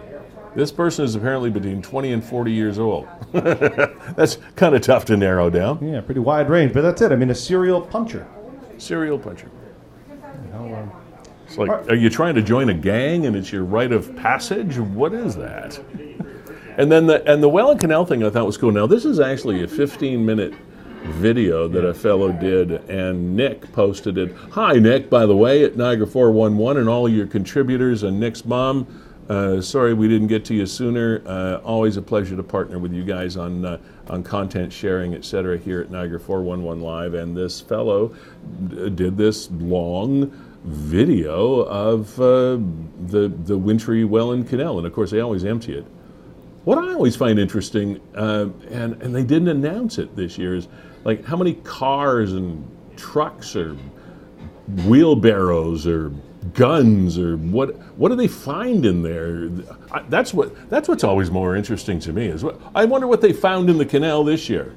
This 0.55 0.73
person 0.73 1.05
is 1.05 1.15
apparently 1.15 1.51
between 1.51 1.83
20 1.83 2.13
and 2.13 2.25
40 2.25 2.51
years 2.51 2.79
old. 2.79 3.07
that's 3.33 4.39
kind 4.57 4.75
of 4.75 4.81
tough 4.81 5.05
to 5.07 5.17
narrow 5.17 5.51
down. 5.51 5.87
Yeah, 5.87 6.01
pretty 6.01 6.21
wide 6.21 6.49
range, 6.49 6.73
but 6.73 6.81
that's 6.81 7.03
it. 7.03 7.13
I 7.13 7.17
mean, 7.17 7.31
a 7.31 7.35
serial 7.35 7.83
puncher. 7.83 8.27
Serial 8.79 9.19
puncher. 9.19 9.51
It's 11.47 11.59
like, 11.59 11.71
are 11.89 11.95
you 11.95 12.11
trying 12.11 12.35
to 12.35 12.43
join 12.43 12.71
a 12.71 12.75
gang 12.75 13.27
and 13.27 13.37
it's 13.37 13.53
your 13.53 13.65
rite 13.65 13.93
of 13.93 14.17
passage? 14.17 14.79
What 14.79 15.13
is 15.13 15.37
that? 15.37 15.79
and 16.79 16.91
then 16.91 17.07
the 17.07 17.25
and 17.31 17.43
the 17.43 17.49
Welland 17.49 17.81
Canal 17.81 18.05
thing 18.05 18.25
I 18.25 18.31
thought 18.31 18.47
was 18.47 18.57
cool. 18.57 18.73
Now 18.73 18.87
this 18.87 19.05
is 19.05 19.21
actually 19.21 19.63
a 19.63 19.69
15 19.69 20.25
minute 20.25 20.55
video 21.07 21.69
that 21.69 21.85
a 21.85 21.95
fellow 21.95 22.33
did, 22.33 22.73
and 22.91 23.37
Nick 23.37 23.71
posted 23.73 24.19
it. 24.19 24.35
Hi, 24.53 24.75
Nick, 24.75 25.09
by 25.09 25.27
the 25.27 25.37
way, 25.37 25.65
at 25.65 25.77
Niagara 25.77 26.07
411, 26.07 26.81
and 26.81 26.89
all 26.89 27.09
your 27.09 27.27
contributors, 27.27 28.03
and 28.03 28.19
Nick's 28.21 28.45
mom, 28.45 28.87
Uh, 29.29 29.61
sorry 29.61 29.93
we 29.93 30.07
didn't 30.07 30.29
get 30.29 30.45
to 30.45 30.55
you 30.55 30.65
sooner. 30.65 31.21
Uh, 31.27 31.57
always 31.65 31.97
a 31.97 32.03
pleasure 32.03 32.37
to 32.37 32.45
partner 32.45 32.79
with 32.79 32.93
you 32.93 33.03
guys 33.03 33.37
on 33.37 33.65
uh, 33.65 33.77
on 34.09 34.23
content 34.23 34.73
sharing, 34.73 35.15
etc. 35.15 35.59
Here 35.59 35.81
at 35.81 35.91
Niagara 35.91 36.21
411 36.21 36.81
Live, 36.81 37.15
and 37.15 37.37
this 37.37 37.61
fellow 37.61 38.15
d- 38.69 38.89
did 38.91 39.17
this 39.17 39.51
long 39.51 40.31
video 40.63 41.63
of 41.63 42.21
uh, 42.21 42.59
the 43.09 43.33
the 43.47 43.59
wintry 43.59 44.05
Welland 44.05 44.49
Canal, 44.49 44.79
and 44.79 44.87
of 44.87 44.93
course 44.93 45.11
they 45.11 45.19
always 45.19 45.45
empty 45.45 45.73
it. 45.77 45.87
What 46.63 46.79
I 46.79 46.93
always 46.93 47.17
find 47.17 47.41
interesting, 47.41 48.01
uh, 48.15 48.47
and 48.71 49.03
and 49.03 49.13
they 49.13 49.25
didn't 49.25 49.49
announce 49.49 49.99
it 49.99 50.15
this 50.15 50.39
year, 50.39 50.55
is 50.55 50.69
like 51.07 51.25
how 51.25 51.37
many 51.37 51.55
cars 51.55 52.33
and 52.33 52.69
trucks 52.97 53.55
or 53.55 53.77
wheelbarrows 54.87 55.87
or 55.87 56.11
guns 56.53 57.17
or 57.17 57.37
what 57.37 57.77
what 57.97 58.09
do 58.09 58.17
they 58.17 58.27
find 58.27 58.85
in 58.85 59.03
there? 59.03 59.49
That's 60.09 60.35
what 60.35 60.69
that's 60.69 60.89
what's 60.89 61.05
always 61.05 61.31
more 61.31 61.55
interesting 61.55 62.01
to 62.01 62.13
me 62.13 62.27
is 62.27 62.43
what 62.43 62.61
i 62.75 62.85
wonder 62.85 63.07
what 63.07 63.21
they 63.21 63.33
found 63.33 63.71
in 63.71 63.79
the 63.79 63.87
canal 63.87 64.25
this 64.25 64.49
year. 64.49 64.75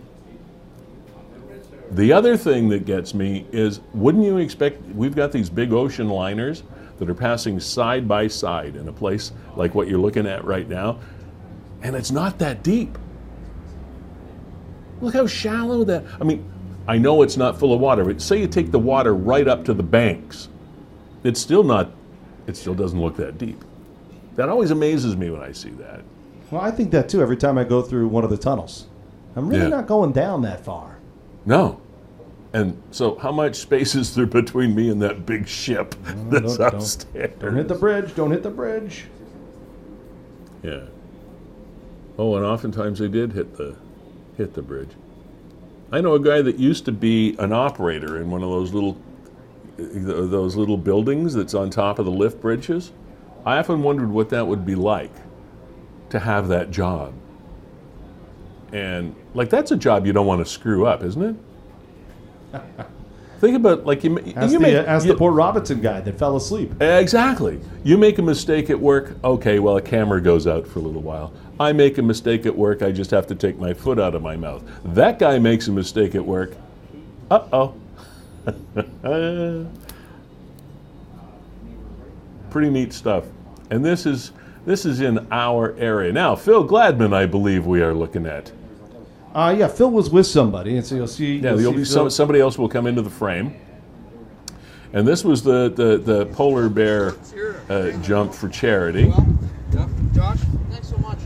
The 1.92 2.14
other 2.14 2.38
thing 2.38 2.70
that 2.70 2.86
gets 2.86 3.16
me 3.16 3.48
is 3.52 3.80
wouldn't 3.96 4.24
you 4.24 4.38
expect 4.38 4.84
we've 4.94 5.16
got 5.16 5.32
these 5.32 5.50
big 5.50 5.74
ocean 5.74 6.10
liners 6.10 6.62
that 7.00 7.10
are 7.10 7.16
passing 7.16 7.60
side 7.60 8.08
by 8.08 8.28
side 8.28 8.76
in 8.76 8.88
a 8.88 8.94
place 8.94 9.32
like 9.56 9.74
what 9.74 9.88
you're 9.88 9.98
looking 9.98 10.28
at 10.28 10.46
right 10.46 10.70
now 10.70 11.00
and 11.82 11.96
it's 11.96 12.12
not 12.12 12.38
that 12.38 12.62
deep 12.62 13.00
look 15.02 15.14
how 15.14 15.26
shallow 15.28 15.84
that 15.84 16.04
i 16.20 16.24
mean 16.24 16.44
i 16.88 16.98
know 16.98 17.22
it's 17.22 17.38
not 17.38 17.58
full 17.58 17.74
of 17.74 17.80
water 17.80 18.04
but 18.06 18.22
say 18.22 18.40
you 18.40 18.48
take 18.48 18.72
the 18.72 18.80
water 18.80 19.14
right 19.16 19.48
up 19.48 19.64
to 19.66 19.74
the 19.74 19.84
banks 19.84 20.50
it's 21.24 21.40
still 21.40 21.64
not 21.64 21.92
it 22.48 22.56
still 22.58 22.74
doesn't 22.74 23.00
look 23.02 23.16
that 23.16 23.38
deep 23.38 23.64
that 24.36 24.50
always 24.50 24.72
amazes 24.72 25.16
me 25.16 25.30
when 25.30 25.42
i 25.42 25.52
see 25.52 25.72
that 25.72 26.02
Well, 26.52 26.62
I 26.62 26.72
think 26.72 26.92
that 26.92 27.10
too 27.10 27.22
every 27.22 27.38
time 27.38 27.58
I 27.58 27.64
go 27.64 27.82
through 27.84 28.08
one 28.08 28.24
of 28.24 28.30
the 28.32 28.38
tunnels. 28.38 28.88
I'm 29.36 29.48
really 29.50 29.64
Yeah. 29.64 29.70
not 29.70 29.86
going 29.88 30.12
down 30.14 30.42
that 30.44 30.64
far. 30.66 30.98
no 31.46 31.80
and 32.54 32.82
so 32.90 33.16
how 33.20 33.32
much 33.32 33.56
space 33.58 33.94
is 33.94 34.16
there 34.16 34.26
between 34.26 34.74
me 34.74 34.90
and 34.90 35.00
that 35.04 35.26
big 35.28 35.48
ship 35.48 35.94
that's 36.32 36.58
don't- 36.58 36.72
don't- 36.72 37.40
Don't 37.40 37.56
hit 37.56 37.68
the 37.68 37.76
bridge. 37.76 38.16
Don't 38.16 38.32
hit 38.32 38.42
the 38.42 38.50
bridge. 38.50 39.06
yeah 40.64 40.82
oh 42.18 42.36
and 42.36 42.44
oftentimes 42.46 42.98
they 43.00 43.08
did 43.08 43.34
hit 43.34 43.56
the 43.58 43.76
hit 44.40 44.56
the 44.56 44.62
bridge. 44.62 44.90
I 45.92 46.02
know 46.02 46.14
a 46.14 46.20
guy 46.20 46.42
that 46.42 46.58
used 46.58 46.86
to 46.86 46.92
be 46.92 47.36
an 47.38 47.52
operator 47.52 48.20
in 48.20 48.32
one 48.32 48.42
of 48.42 48.50
those 48.50 48.74
little 48.74 49.00
those 49.78 50.58
little 50.58 50.76
buildings 50.76 51.34
that's 51.34 51.54
on 51.54 51.70
top 51.70 52.00
of 52.00 52.06
the 52.06 52.12
lift 52.12 52.42
bridges. 52.42 52.92
I 53.46 53.58
often 53.58 53.82
wondered 53.82 54.10
what 54.10 54.30
that 54.30 54.46
would 54.46 54.66
be 54.66 54.76
like 54.76 55.14
to 56.10 56.20
have 56.20 56.50
that 56.50 56.70
job. 56.72 57.14
And 58.74 59.16
like 59.34 59.50
that's 59.50 59.72
a 59.72 59.78
job 59.78 60.06
you 60.06 60.14
don't 60.14 60.28
want 60.28 60.46
to 60.46 60.52
screw 60.52 60.86
up 60.86 61.04
isn't 61.04 61.40
it 62.54 62.62
think 63.40 63.56
about 63.56 63.86
like 63.86 64.04
you, 64.04 64.18
Ask, 64.36 64.52
you 64.52 64.60
the, 64.60 64.60
make, 64.60 64.76
uh, 64.76 64.80
ask 64.82 65.06
you- 65.06 65.12
the 65.14 65.18
poor 65.18 65.32
Robinson 65.32 65.82
guy 65.82 66.02
that 66.02 66.18
fell 66.20 66.36
asleep. 66.36 66.82
Exactly. 66.82 67.60
You 67.84 67.98
make 67.98 68.18
a 68.18 68.22
mistake 68.22 68.70
at 68.70 68.80
work, 68.80 69.16
okay, 69.24 69.60
well, 69.60 69.78
a 69.78 69.82
camera 69.82 70.22
goes 70.22 70.46
out 70.48 70.68
for 70.68 70.80
a 70.80 70.82
little 70.82 71.02
while. 71.02 71.32
I 71.60 71.74
make 71.74 71.98
a 71.98 72.02
mistake 72.02 72.46
at 72.46 72.56
work, 72.56 72.82
I 72.82 72.92
just 72.92 73.12
have 73.12 73.28
to 73.28 73.36
take 73.36 73.60
my 73.60 73.74
foot 73.74 74.00
out 74.00 74.16
of 74.16 74.22
my 74.22 74.36
mouth. 74.38 74.64
That 74.86 75.20
guy 75.20 75.40
makes 75.40 75.68
a 75.68 75.72
mistake 75.72 76.16
at 76.16 76.26
work, 76.26 76.54
uh 77.32 77.44
oh. 77.54 77.74
Pretty 82.50 82.70
neat 82.70 82.94
stuff. 82.94 83.26
And 83.70 83.86
this 83.86 84.06
is 84.06 84.32
this 84.66 84.86
is 84.86 85.02
in 85.02 85.28
our 85.32 85.76
area. 85.78 86.12
Now, 86.12 86.36
Phil 86.36 86.68
Gladman, 86.68 87.14
I 87.14 87.26
believe 87.26 87.66
we 87.66 87.82
are 87.82 87.94
looking 87.94 88.26
at. 88.26 88.52
Uh, 89.34 89.56
yeah, 89.58 89.68
Phil 89.68 89.92
was 89.92 90.10
with 90.10 90.26
somebody, 90.26 90.78
and 90.78 90.86
so 90.86 90.96
you'll 90.96 91.08
see. 91.08 91.36
Yeah, 91.36 91.50
you'll 91.52 91.58
there'll 91.58 91.74
see 91.74 91.78
be 91.80 91.86
some, 91.86 92.10
somebody 92.10 92.40
else 92.40 92.58
will 92.58 92.70
come 92.70 92.88
into 92.88 93.02
the 93.02 93.10
frame. 93.10 93.56
And 94.92 95.08
this 95.08 95.24
was 95.24 95.44
the, 95.44 95.70
the, 95.70 95.98
the 95.98 96.26
polar 96.28 96.68
bear 96.68 97.14
uh, 97.70 97.92
jump 98.02 98.34
for 98.34 98.50
charity. 98.50 99.14
Yeah, 99.72 99.88
Josh, 100.14 100.40
thanks 100.72 100.90
so 100.90 100.98
much. 100.98 101.20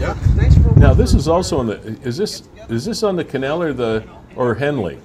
Yeah, 0.00 0.14
thanks 0.14 0.56
for. 0.56 0.78
Now 0.78 0.94
this 0.94 1.12
is 1.12 1.28
also 1.28 1.58
on 1.58 1.66
the. 1.66 1.80
Is 2.02 2.16
this 2.16 2.44
is 2.70 2.84
this 2.86 3.02
on 3.02 3.16
the 3.16 3.24
canal 3.24 3.62
or 3.62 3.74
the 3.74 4.08
or 4.36 4.54
Henley? 4.54 4.96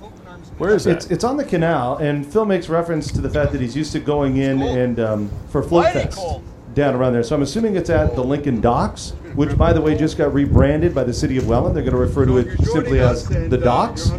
Where 0.57 0.75
is 0.75 0.85
that? 0.85 0.97
It's, 0.97 1.05
it's 1.07 1.23
on 1.23 1.37
the 1.37 1.43
canal, 1.43 1.97
and 1.97 2.25
Phil 2.25 2.45
makes 2.45 2.69
reference 2.69 3.11
to 3.11 3.21
the 3.21 3.29
fact 3.29 3.51
that 3.51 3.61
he's 3.61 3.75
used 3.75 3.91
to 3.93 3.99
going 3.99 4.37
in 4.37 4.61
and 4.61 4.99
um, 4.99 5.31
for 5.49 5.61
Float 5.61 5.91
Fest 5.93 6.17
cold. 6.17 6.43
Down 6.73 6.95
around 6.95 7.13
there. 7.13 7.23
So 7.23 7.35
I'm 7.35 7.41
assuming 7.41 7.75
it's 7.75 7.89
at 7.89 8.15
the 8.15 8.23
Lincoln 8.23 8.61
Docks, 8.61 9.11
which, 9.35 9.57
by 9.57 9.73
the 9.73 9.81
way, 9.81 9.97
just 9.97 10.17
got 10.17 10.33
rebranded 10.33 10.93
by 10.93 11.03
the 11.03 11.13
city 11.13 11.37
of 11.37 11.47
Welland. 11.47 11.75
They're 11.75 11.83
going 11.83 11.93
to 11.93 11.99
refer 11.99 12.25
to 12.25 12.37
it 12.37 12.59
simply 12.65 12.99
as 12.99 13.25
the 13.27 13.57
Docks. 13.57 14.11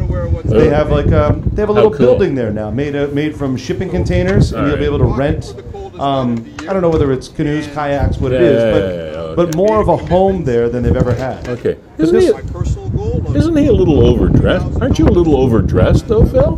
They 0.44 0.68
have 0.68 0.90
like 0.90 1.12
um, 1.12 1.42
they 1.52 1.62
have 1.62 1.68
a 1.68 1.72
little 1.72 1.90
cool. 1.90 1.98
building 2.06 2.34
there 2.34 2.52
now, 2.52 2.70
made 2.70 2.96
uh, 2.96 3.08
made 3.08 3.36
from 3.36 3.56
shipping 3.56 3.90
containers, 3.90 4.52
and 4.52 4.66
you'll 4.68 4.76
be 4.78 4.84
able 4.84 4.98
to 4.98 5.04
rent. 5.04 5.54
Um, 6.00 6.54
I 6.60 6.72
don't 6.72 6.80
know 6.80 6.88
whether 6.88 7.12
it's 7.12 7.28
canoes, 7.28 7.66
kayaks, 7.68 8.16
what 8.18 8.32
it 8.32 8.40
Yeah, 8.40 8.46
is, 8.48 8.62
but 8.74 8.82
yeah, 8.82 8.94
yeah, 9.12 9.18
okay. 9.18 9.34
but 9.36 9.54
more 9.54 9.80
of 9.82 9.88
a 9.88 9.98
home 9.98 10.44
there 10.44 10.70
than 10.70 10.82
they've 10.82 10.96
ever 10.96 11.12
had. 11.12 11.46
okay. 11.48 11.76
Isn't 11.98 12.18
he, 12.18 12.26
this- 12.26 12.34
My 12.34 12.40
personal 12.52 12.88
goal. 12.88 13.26
of 13.26 13.36
isn't 13.36 13.54
he 13.56 13.66
a 13.66 13.72
little 13.72 14.00
overdressed? 14.06 14.80
Aren't 14.80 14.98
you 14.98 15.06
a 15.06 15.10
little 15.10 15.36
overdressed 15.36 16.08
though, 16.08 16.24
Phil? 16.24 16.56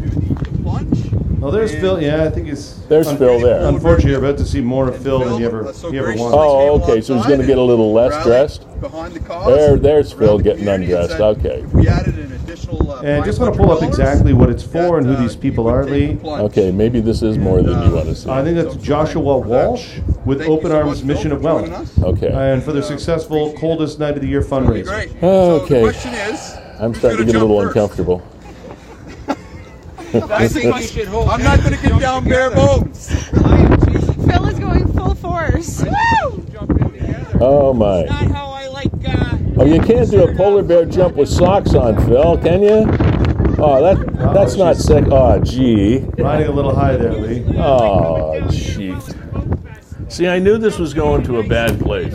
The 1.43 1.51
punch. 1.51 1.55
Oh, 1.55 1.57
there's 1.57 1.75
Phil. 1.75 2.03
Yeah, 2.03 2.25
I 2.25 2.31
think 2.31 2.47
he's. 2.49 2.79
There's 2.87 3.13
Phil 3.13 3.41
there. 3.41 3.67
Unfortunately, 3.67 4.13
you're 4.13 4.25
about 4.25 4.39
to 4.39 4.45
see 4.47 4.61
more 4.61 4.89
of 4.89 5.03
Phil 5.03 5.19
than 5.21 5.39
you 5.41 5.47
ever, 5.47 5.73
so 5.73 5.91
you 5.93 5.99
ever 5.99 6.07
gracious. 6.09 6.23
wanted. 6.23 6.37
Oh, 6.39 6.81
okay, 6.83 7.01
so 7.01 7.17
he's 7.17 7.27
gonna 7.27 7.47
get 7.47 7.59
a 7.59 7.63
little 7.63 7.93
less 7.93 8.23
dressed? 8.25 8.67
Behind 8.81 9.15
the 9.15 9.21
cause. 9.21 9.47
There- 9.47 9.77
there's 9.77 10.13
Phil 10.13 10.39
the 10.39 10.43
getting 10.45 10.67
undressed, 10.69 11.11
said, 11.13 11.21
okay. 11.21 11.61
If 11.65 11.73
we 11.73 11.87
added 11.89 12.17
an 12.19 12.33
additional. 12.33 12.91
Uh, 12.91 13.01
And 13.03 13.25
just 13.25 13.39
want 13.41 13.55
to 13.55 13.61
pull 13.61 13.71
up 13.71 13.83
exactly 13.83 14.33
what 14.33 14.51
it's 14.51 14.63
for 14.63 14.99
and 14.99 15.07
who 15.07 15.13
uh, 15.15 15.21
these 15.21 15.37
people 15.37 15.67
are, 15.69 15.85
Lee. 15.85 16.19
Okay, 16.25 16.71
maybe 16.73 17.01
this 17.01 17.23
is 17.23 17.39
more 17.39 17.63
than 17.63 17.83
you 17.89 17.95
want 17.95 18.07
to 18.07 18.15
see. 18.15 18.29
I 18.31 18.43
think 18.43 18.57
that's 18.57 18.77
Joshua 18.77 19.21
Walsh 19.39 19.99
with 20.25 20.39
Thank 20.39 20.51
Open 20.51 20.71
so 20.71 20.79
Arms 20.79 21.05
Mission 21.05 21.33
of 21.33 21.39
for 21.39 21.45
joining 21.49 21.71
Welland. 21.73 21.89
us. 21.99 22.03
Okay. 22.03 22.29
And 22.33 22.63
for 22.63 22.73
the 22.73 22.83
successful 22.83 23.53
coldest 23.55 23.99
night 23.99 24.15
of 24.17 24.21
the 24.23 24.29
year 24.29 24.43
That'd 24.43 24.67
fundraiser. 24.87 25.23
Okay. 25.63 25.83
the 25.83 25.91
question 25.91 26.15
is. 26.15 26.55
I'm 26.81 26.95
starting 26.95 27.19
to 27.19 27.25
get 27.25 27.37
a 27.37 27.45
little 27.45 27.61
uncomfortable. 27.61 28.23
I 30.15 30.49
think 30.49 30.75
you 30.77 30.83
should 30.83 31.09
hold. 31.09 31.29
I'm 31.29 31.43
not 31.43 31.61
going 31.61 31.75
to 31.77 31.83
get 31.83 32.01
down 32.01 32.25
bare 32.25 32.51
bones. 32.51 33.09
Phil 33.31 34.47
is 34.49 34.59
going 34.59 34.93
full 34.93 35.15
force. 35.15 35.83
Woo! 35.83 36.47
Oh 37.41 37.73
my. 37.75 38.03
Not 38.05 38.31
how 38.31 38.51
I 38.51 38.69
like. 38.69 38.91
Uh, 39.07 39.39
Oh, 39.59 39.67
you 39.67 39.81
can't 39.81 40.11
do 40.11 40.25
a 40.27 40.35
polar 40.35 40.63
bear 40.63 40.87
jump 40.87 41.15
with 41.17 41.29
socks 41.29 41.75
on, 41.75 41.95
Phil, 42.07 42.39
can 42.39 42.63
you? 42.63 42.87
Oh, 43.59 43.83
that 43.83 44.33
that's 44.35 44.57
not 44.57 44.77
sick. 44.77 45.05
Oh, 45.11 45.39
gee. 45.41 45.99
Riding 46.17 46.49
a 46.49 46.53
little 46.53 46.75
high 46.75 46.97
there, 46.97 47.13
Lee. 47.13 47.45
Oh, 47.59 48.41
gee. 48.51 48.97
See, 50.09 50.27
I 50.27 50.39
knew 50.39 50.57
this 50.59 50.79
was 50.79 50.95
going 50.95 51.23
to 51.25 51.39
a 51.39 51.43
bad 51.47 51.79
place. 51.81 52.15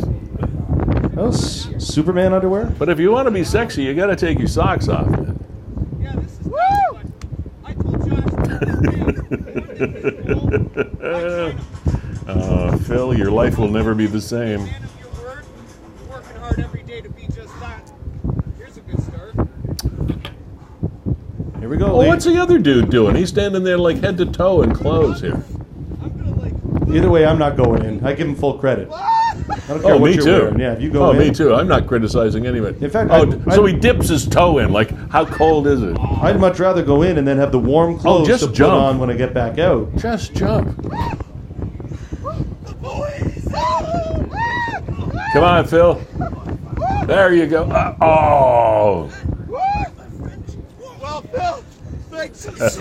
Those 1.13 1.67
Superman 1.77 2.33
underwear? 2.33 2.65
But 2.77 2.89
if 2.89 2.99
you 2.99 3.11
want 3.11 3.27
to 3.27 3.31
be 3.31 3.43
sexy, 3.43 3.83
you 3.83 3.93
got 3.93 4.07
to 4.07 4.15
take 4.15 4.39
your 4.39 4.47
socks 4.47 4.87
off. 4.87 5.07
man. 5.07 5.39
yeah, 6.01 6.15
this 6.15 6.39
is 6.39 6.47
Woo! 6.47 6.57
I 7.63 7.73
told 7.73 8.09
Josh. 8.09 9.15
Uh, 12.27 12.77
Phil, 12.87 13.17
your 13.17 13.31
life 13.31 13.57
will 13.57 13.67
never 13.69 13.93
be 13.95 14.05
the 14.07 14.21
same. 14.21 14.65
Man 14.65 14.83
of 14.83 14.99
your 14.99 15.09
word, 15.25 15.45
working 16.09 16.35
hard 16.37 16.59
every 16.59 16.83
day 16.83 17.01
to 17.01 17.09
be 17.09 17.23
just 17.33 17.57
that. 17.59 17.91
Here's 18.57 18.77
a 18.77 18.81
good 18.81 19.01
start. 19.03 19.33
Here 21.59 21.69
we 21.69 21.77
go, 21.77 21.87
Oh, 21.91 22.07
what's 22.07 22.25
the 22.25 22.37
other 22.37 22.57
dude 22.59 22.89
doing? 22.89 23.15
He's 23.15 23.29
standing 23.29 23.63
there 23.63 23.77
like 23.77 23.97
head 23.97 24.17
to 24.17 24.25
toe 24.25 24.61
in 24.61 24.73
clothes 24.73 25.21
here. 25.21 25.43
I'm 26.01 26.17
gonna 26.17 26.35
like. 26.35 26.53
Either 26.95 27.09
way, 27.09 27.25
I'm 27.25 27.37
not 27.39 27.57
going 27.57 27.83
in. 27.83 28.05
I 28.05 28.13
give 28.13 28.27
him 28.27 28.35
full 28.35 28.57
credit. 28.57 28.89
I 28.91 29.33
don't 29.67 29.81
care 29.81 29.91
Oh, 29.93 29.97
what 29.97 30.09
me 30.09 30.15
you're 30.15 30.23
too. 30.23 30.31
wearing. 30.31 30.59
Yeah, 30.59 30.73
if 30.73 30.81
you 30.81 30.89
go 30.89 31.07
oh, 31.07 31.11
in. 31.11 31.19
me 31.19 31.31
too. 31.31 31.53
I'm 31.53 31.67
not 31.67 31.85
criticizing 31.87 32.45
anybody. 32.47 32.83
In 32.83 32.89
fact, 32.89 33.09
oh, 33.11 33.41
I- 33.47 33.55
so 33.55 33.65
I- 33.65 33.71
he 33.71 33.77
dips 33.77 34.07
his 34.07 34.25
toe 34.27 34.59
in. 34.59 34.71
Like, 34.71 34.91
how 35.09 35.25
cold 35.25 35.67
is 35.67 35.81
it? 35.83 35.97
I'd 36.21 36.39
much 36.39 36.59
rather 36.59 36.83
go 36.83 37.01
in 37.03 37.17
and 37.17 37.27
then 37.27 37.37
have 37.37 37.51
the 37.51 37.59
warm 37.59 37.97
clothes 37.99 38.21
Oh, 38.23 38.25
just 38.25 38.41
to 38.43 38.47
put 38.47 38.55
jump. 38.55 38.73
on 38.73 38.99
when 38.99 39.09
I 39.09 39.13
get 39.13 39.33
back 39.33 39.59
out. 39.59 39.95
Just 39.97 40.33
jump. 40.33 40.75
Come 45.33 45.43
on, 45.43 45.65
Phil. 45.67 46.01
There 47.05 47.33
you 47.33 47.47
go. 47.47 47.63
Uh, 47.65 47.95
oh. 48.01 49.11
Well, 51.01 51.21
Phil, 51.21 51.63
thanks 52.09 52.39
so 52.39 52.51
much. 52.51 52.77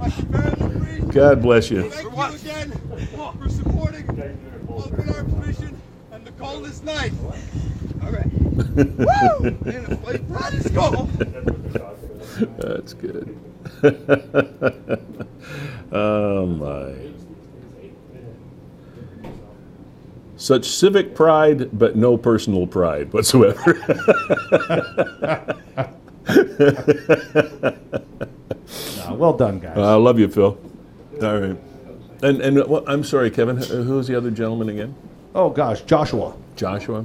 I 0.00 0.08
very 0.20 0.52
appreciate 0.52 1.08
God 1.10 1.42
bless 1.42 1.70
you. 1.70 1.90
Thank 1.90 2.04
you 2.16 2.22
again 2.50 2.70
for 3.38 3.48
supporting 3.48 4.08
Open 4.68 5.08
Arms 5.14 5.34
Mission 5.46 5.80
and 6.12 6.24
the 6.24 6.32
coldest 6.32 6.84
night. 6.84 7.12
All 8.02 8.10
right. 8.10 8.26
Woo! 8.52 9.40
Man, 9.40 9.58
it's 9.64 10.06
like 10.06 10.28
that 10.28 10.54
is 10.54 10.70
cold. 10.74 11.10
That's 12.58 12.94
good. 12.94 13.38
oh 15.92 16.46
my. 16.46 16.94
Such 20.36 20.66
civic 20.66 21.14
pride, 21.14 21.78
but 21.78 21.94
no 21.94 22.16
personal 22.16 22.66
pride 22.66 23.12
whatsoever. 23.12 23.78
Uh, 29.12 29.14
well 29.14 29.32
done, 29.32 29.58
guys. 29.58 29.76
I 29.76 29.94
love 29.94 30.18
you, 30.18 30.28
Phil. 30.28 30.58
All 31.22 31.38
right. 31.38 31.56
And, 32.22 32.40
and 32.40 32.68
what, 32.68 32.84
I'm 32.86 33.04
sorry, 33.04 33.30
Kevin, 33.30 33.56
who's 33.56 34.06
the 34.06 34.16
other 34.16 34.30
gentleman 34.30 34.68
again? 34.68 34.94
oh 35.34 35.50
gosh, 35.50 35.82
Joshua. 35.82 36.34
Joshua. 36.56 37.04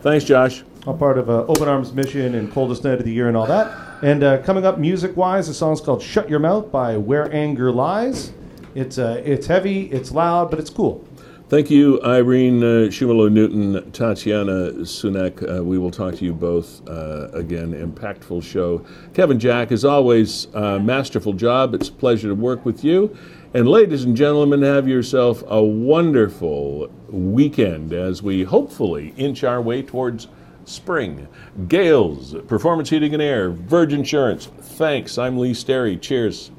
Thanks, 0.00 0.24
Josh. 0.24 0.64
I'm 0.86 0.98
part 0.98 1.18
of 1.18 1.28
uh, 1.28 1.44
Open 1.46 1.68
Arms 1.68 1.92
Mission 1.92 2.34
and 2.34 2.50
Coldest 2.52 2.84
Night 2.84 2.98
of 2.98 3.04
the 3.04 3.12
Year 3.12 3.28
and 3.28 3.36
all 3.36 3.46
that. 3.46 3.85
And 4.02 4.22
uh, 4.22 4.42
coming 4.42 4.66
up 4.66 4.78
music 4.78 5.16
wise, 5.16 5.46
the 5.46 5.54
song's 5.54 5.80
called 5.80 6.02
Shut 6.02 6.28
Your 6.28 6.38
Mouth 6.38 6.70
by 6.70 6.98
Where 6.98 7.32
Anger 7.34 7.72
Lies. 7.72 8.32
It's, 8.74 8.98
uh, 8.98 9.22
it's 9.24 9.46
heavy, 9.46 9.84
it's 9.90 10.12
loud, 10.12 10.50
but 10.50 10.60
it's 10.60 10.68
cool. 10.68 11.02
Thank 11.48 11.70
you, 11.70 12.02
Irene 12.02 12.62
uh, 12.62 12.66
Shumilo 12.88 13.32
Newton, 13.32 13.90
Tatiana 13.92 14.72
Sunek. 14.82 15.58
Uh, 15.58 15.64
we 15.64 15.78
will 15.78 15.90
talk 15.92 16.16
to 16.16 16.24
you 16.24 16.34
both 16.34 16.86
uh, 16.88 17.30
again. 17.32 17.72
Impactful 17.72 18.42
show. 18.42 18.84
Kevin 19.14 19.38
Jack, 19.38 19.72
as 19.72 19.84
always, 19.84 20.48
uh, 20.54 20.78
masterful 20.78 21.32
job. 21.32 21.72
It's 21.72 21.88
a 21.88 21.92
pleasure 21.92 22.28
to 22.28 22.34
work 22.34 22.66
with 22.66 22.84
you. 22.84 23.16
And 23.54 23.66
ladies 23.66 24.04
and 24.04 24.14
gentlemen, 24.14 24.60
have 24.62 24.86
yourself 24.86 25.42
a 25.46 25.62
wonderful 25.62 26.90
weekend 27.08 27.94
as 27.94 28.22
we 28.22 28.42
hopefully 28.42 29.14
inch 29.16 29.42
our 29.44 29.62
way 29.62 29.82
towards 29.82 30.26
spring. 30.66 31.28
Gales, 31.68 32.34
Performance 32.46 32.90
Heating 32.90 33.14
and 33.14 33.22
Air, 33.22 33.50
Virgin 33.50 34.00
Insurance. 34.00 34.46
Thanks. 34.46 35.18
I'm 35.18 35.38
Lee 35.38 35.52
Sterry. 35.52 36.00
Cheers. 36.00 36.50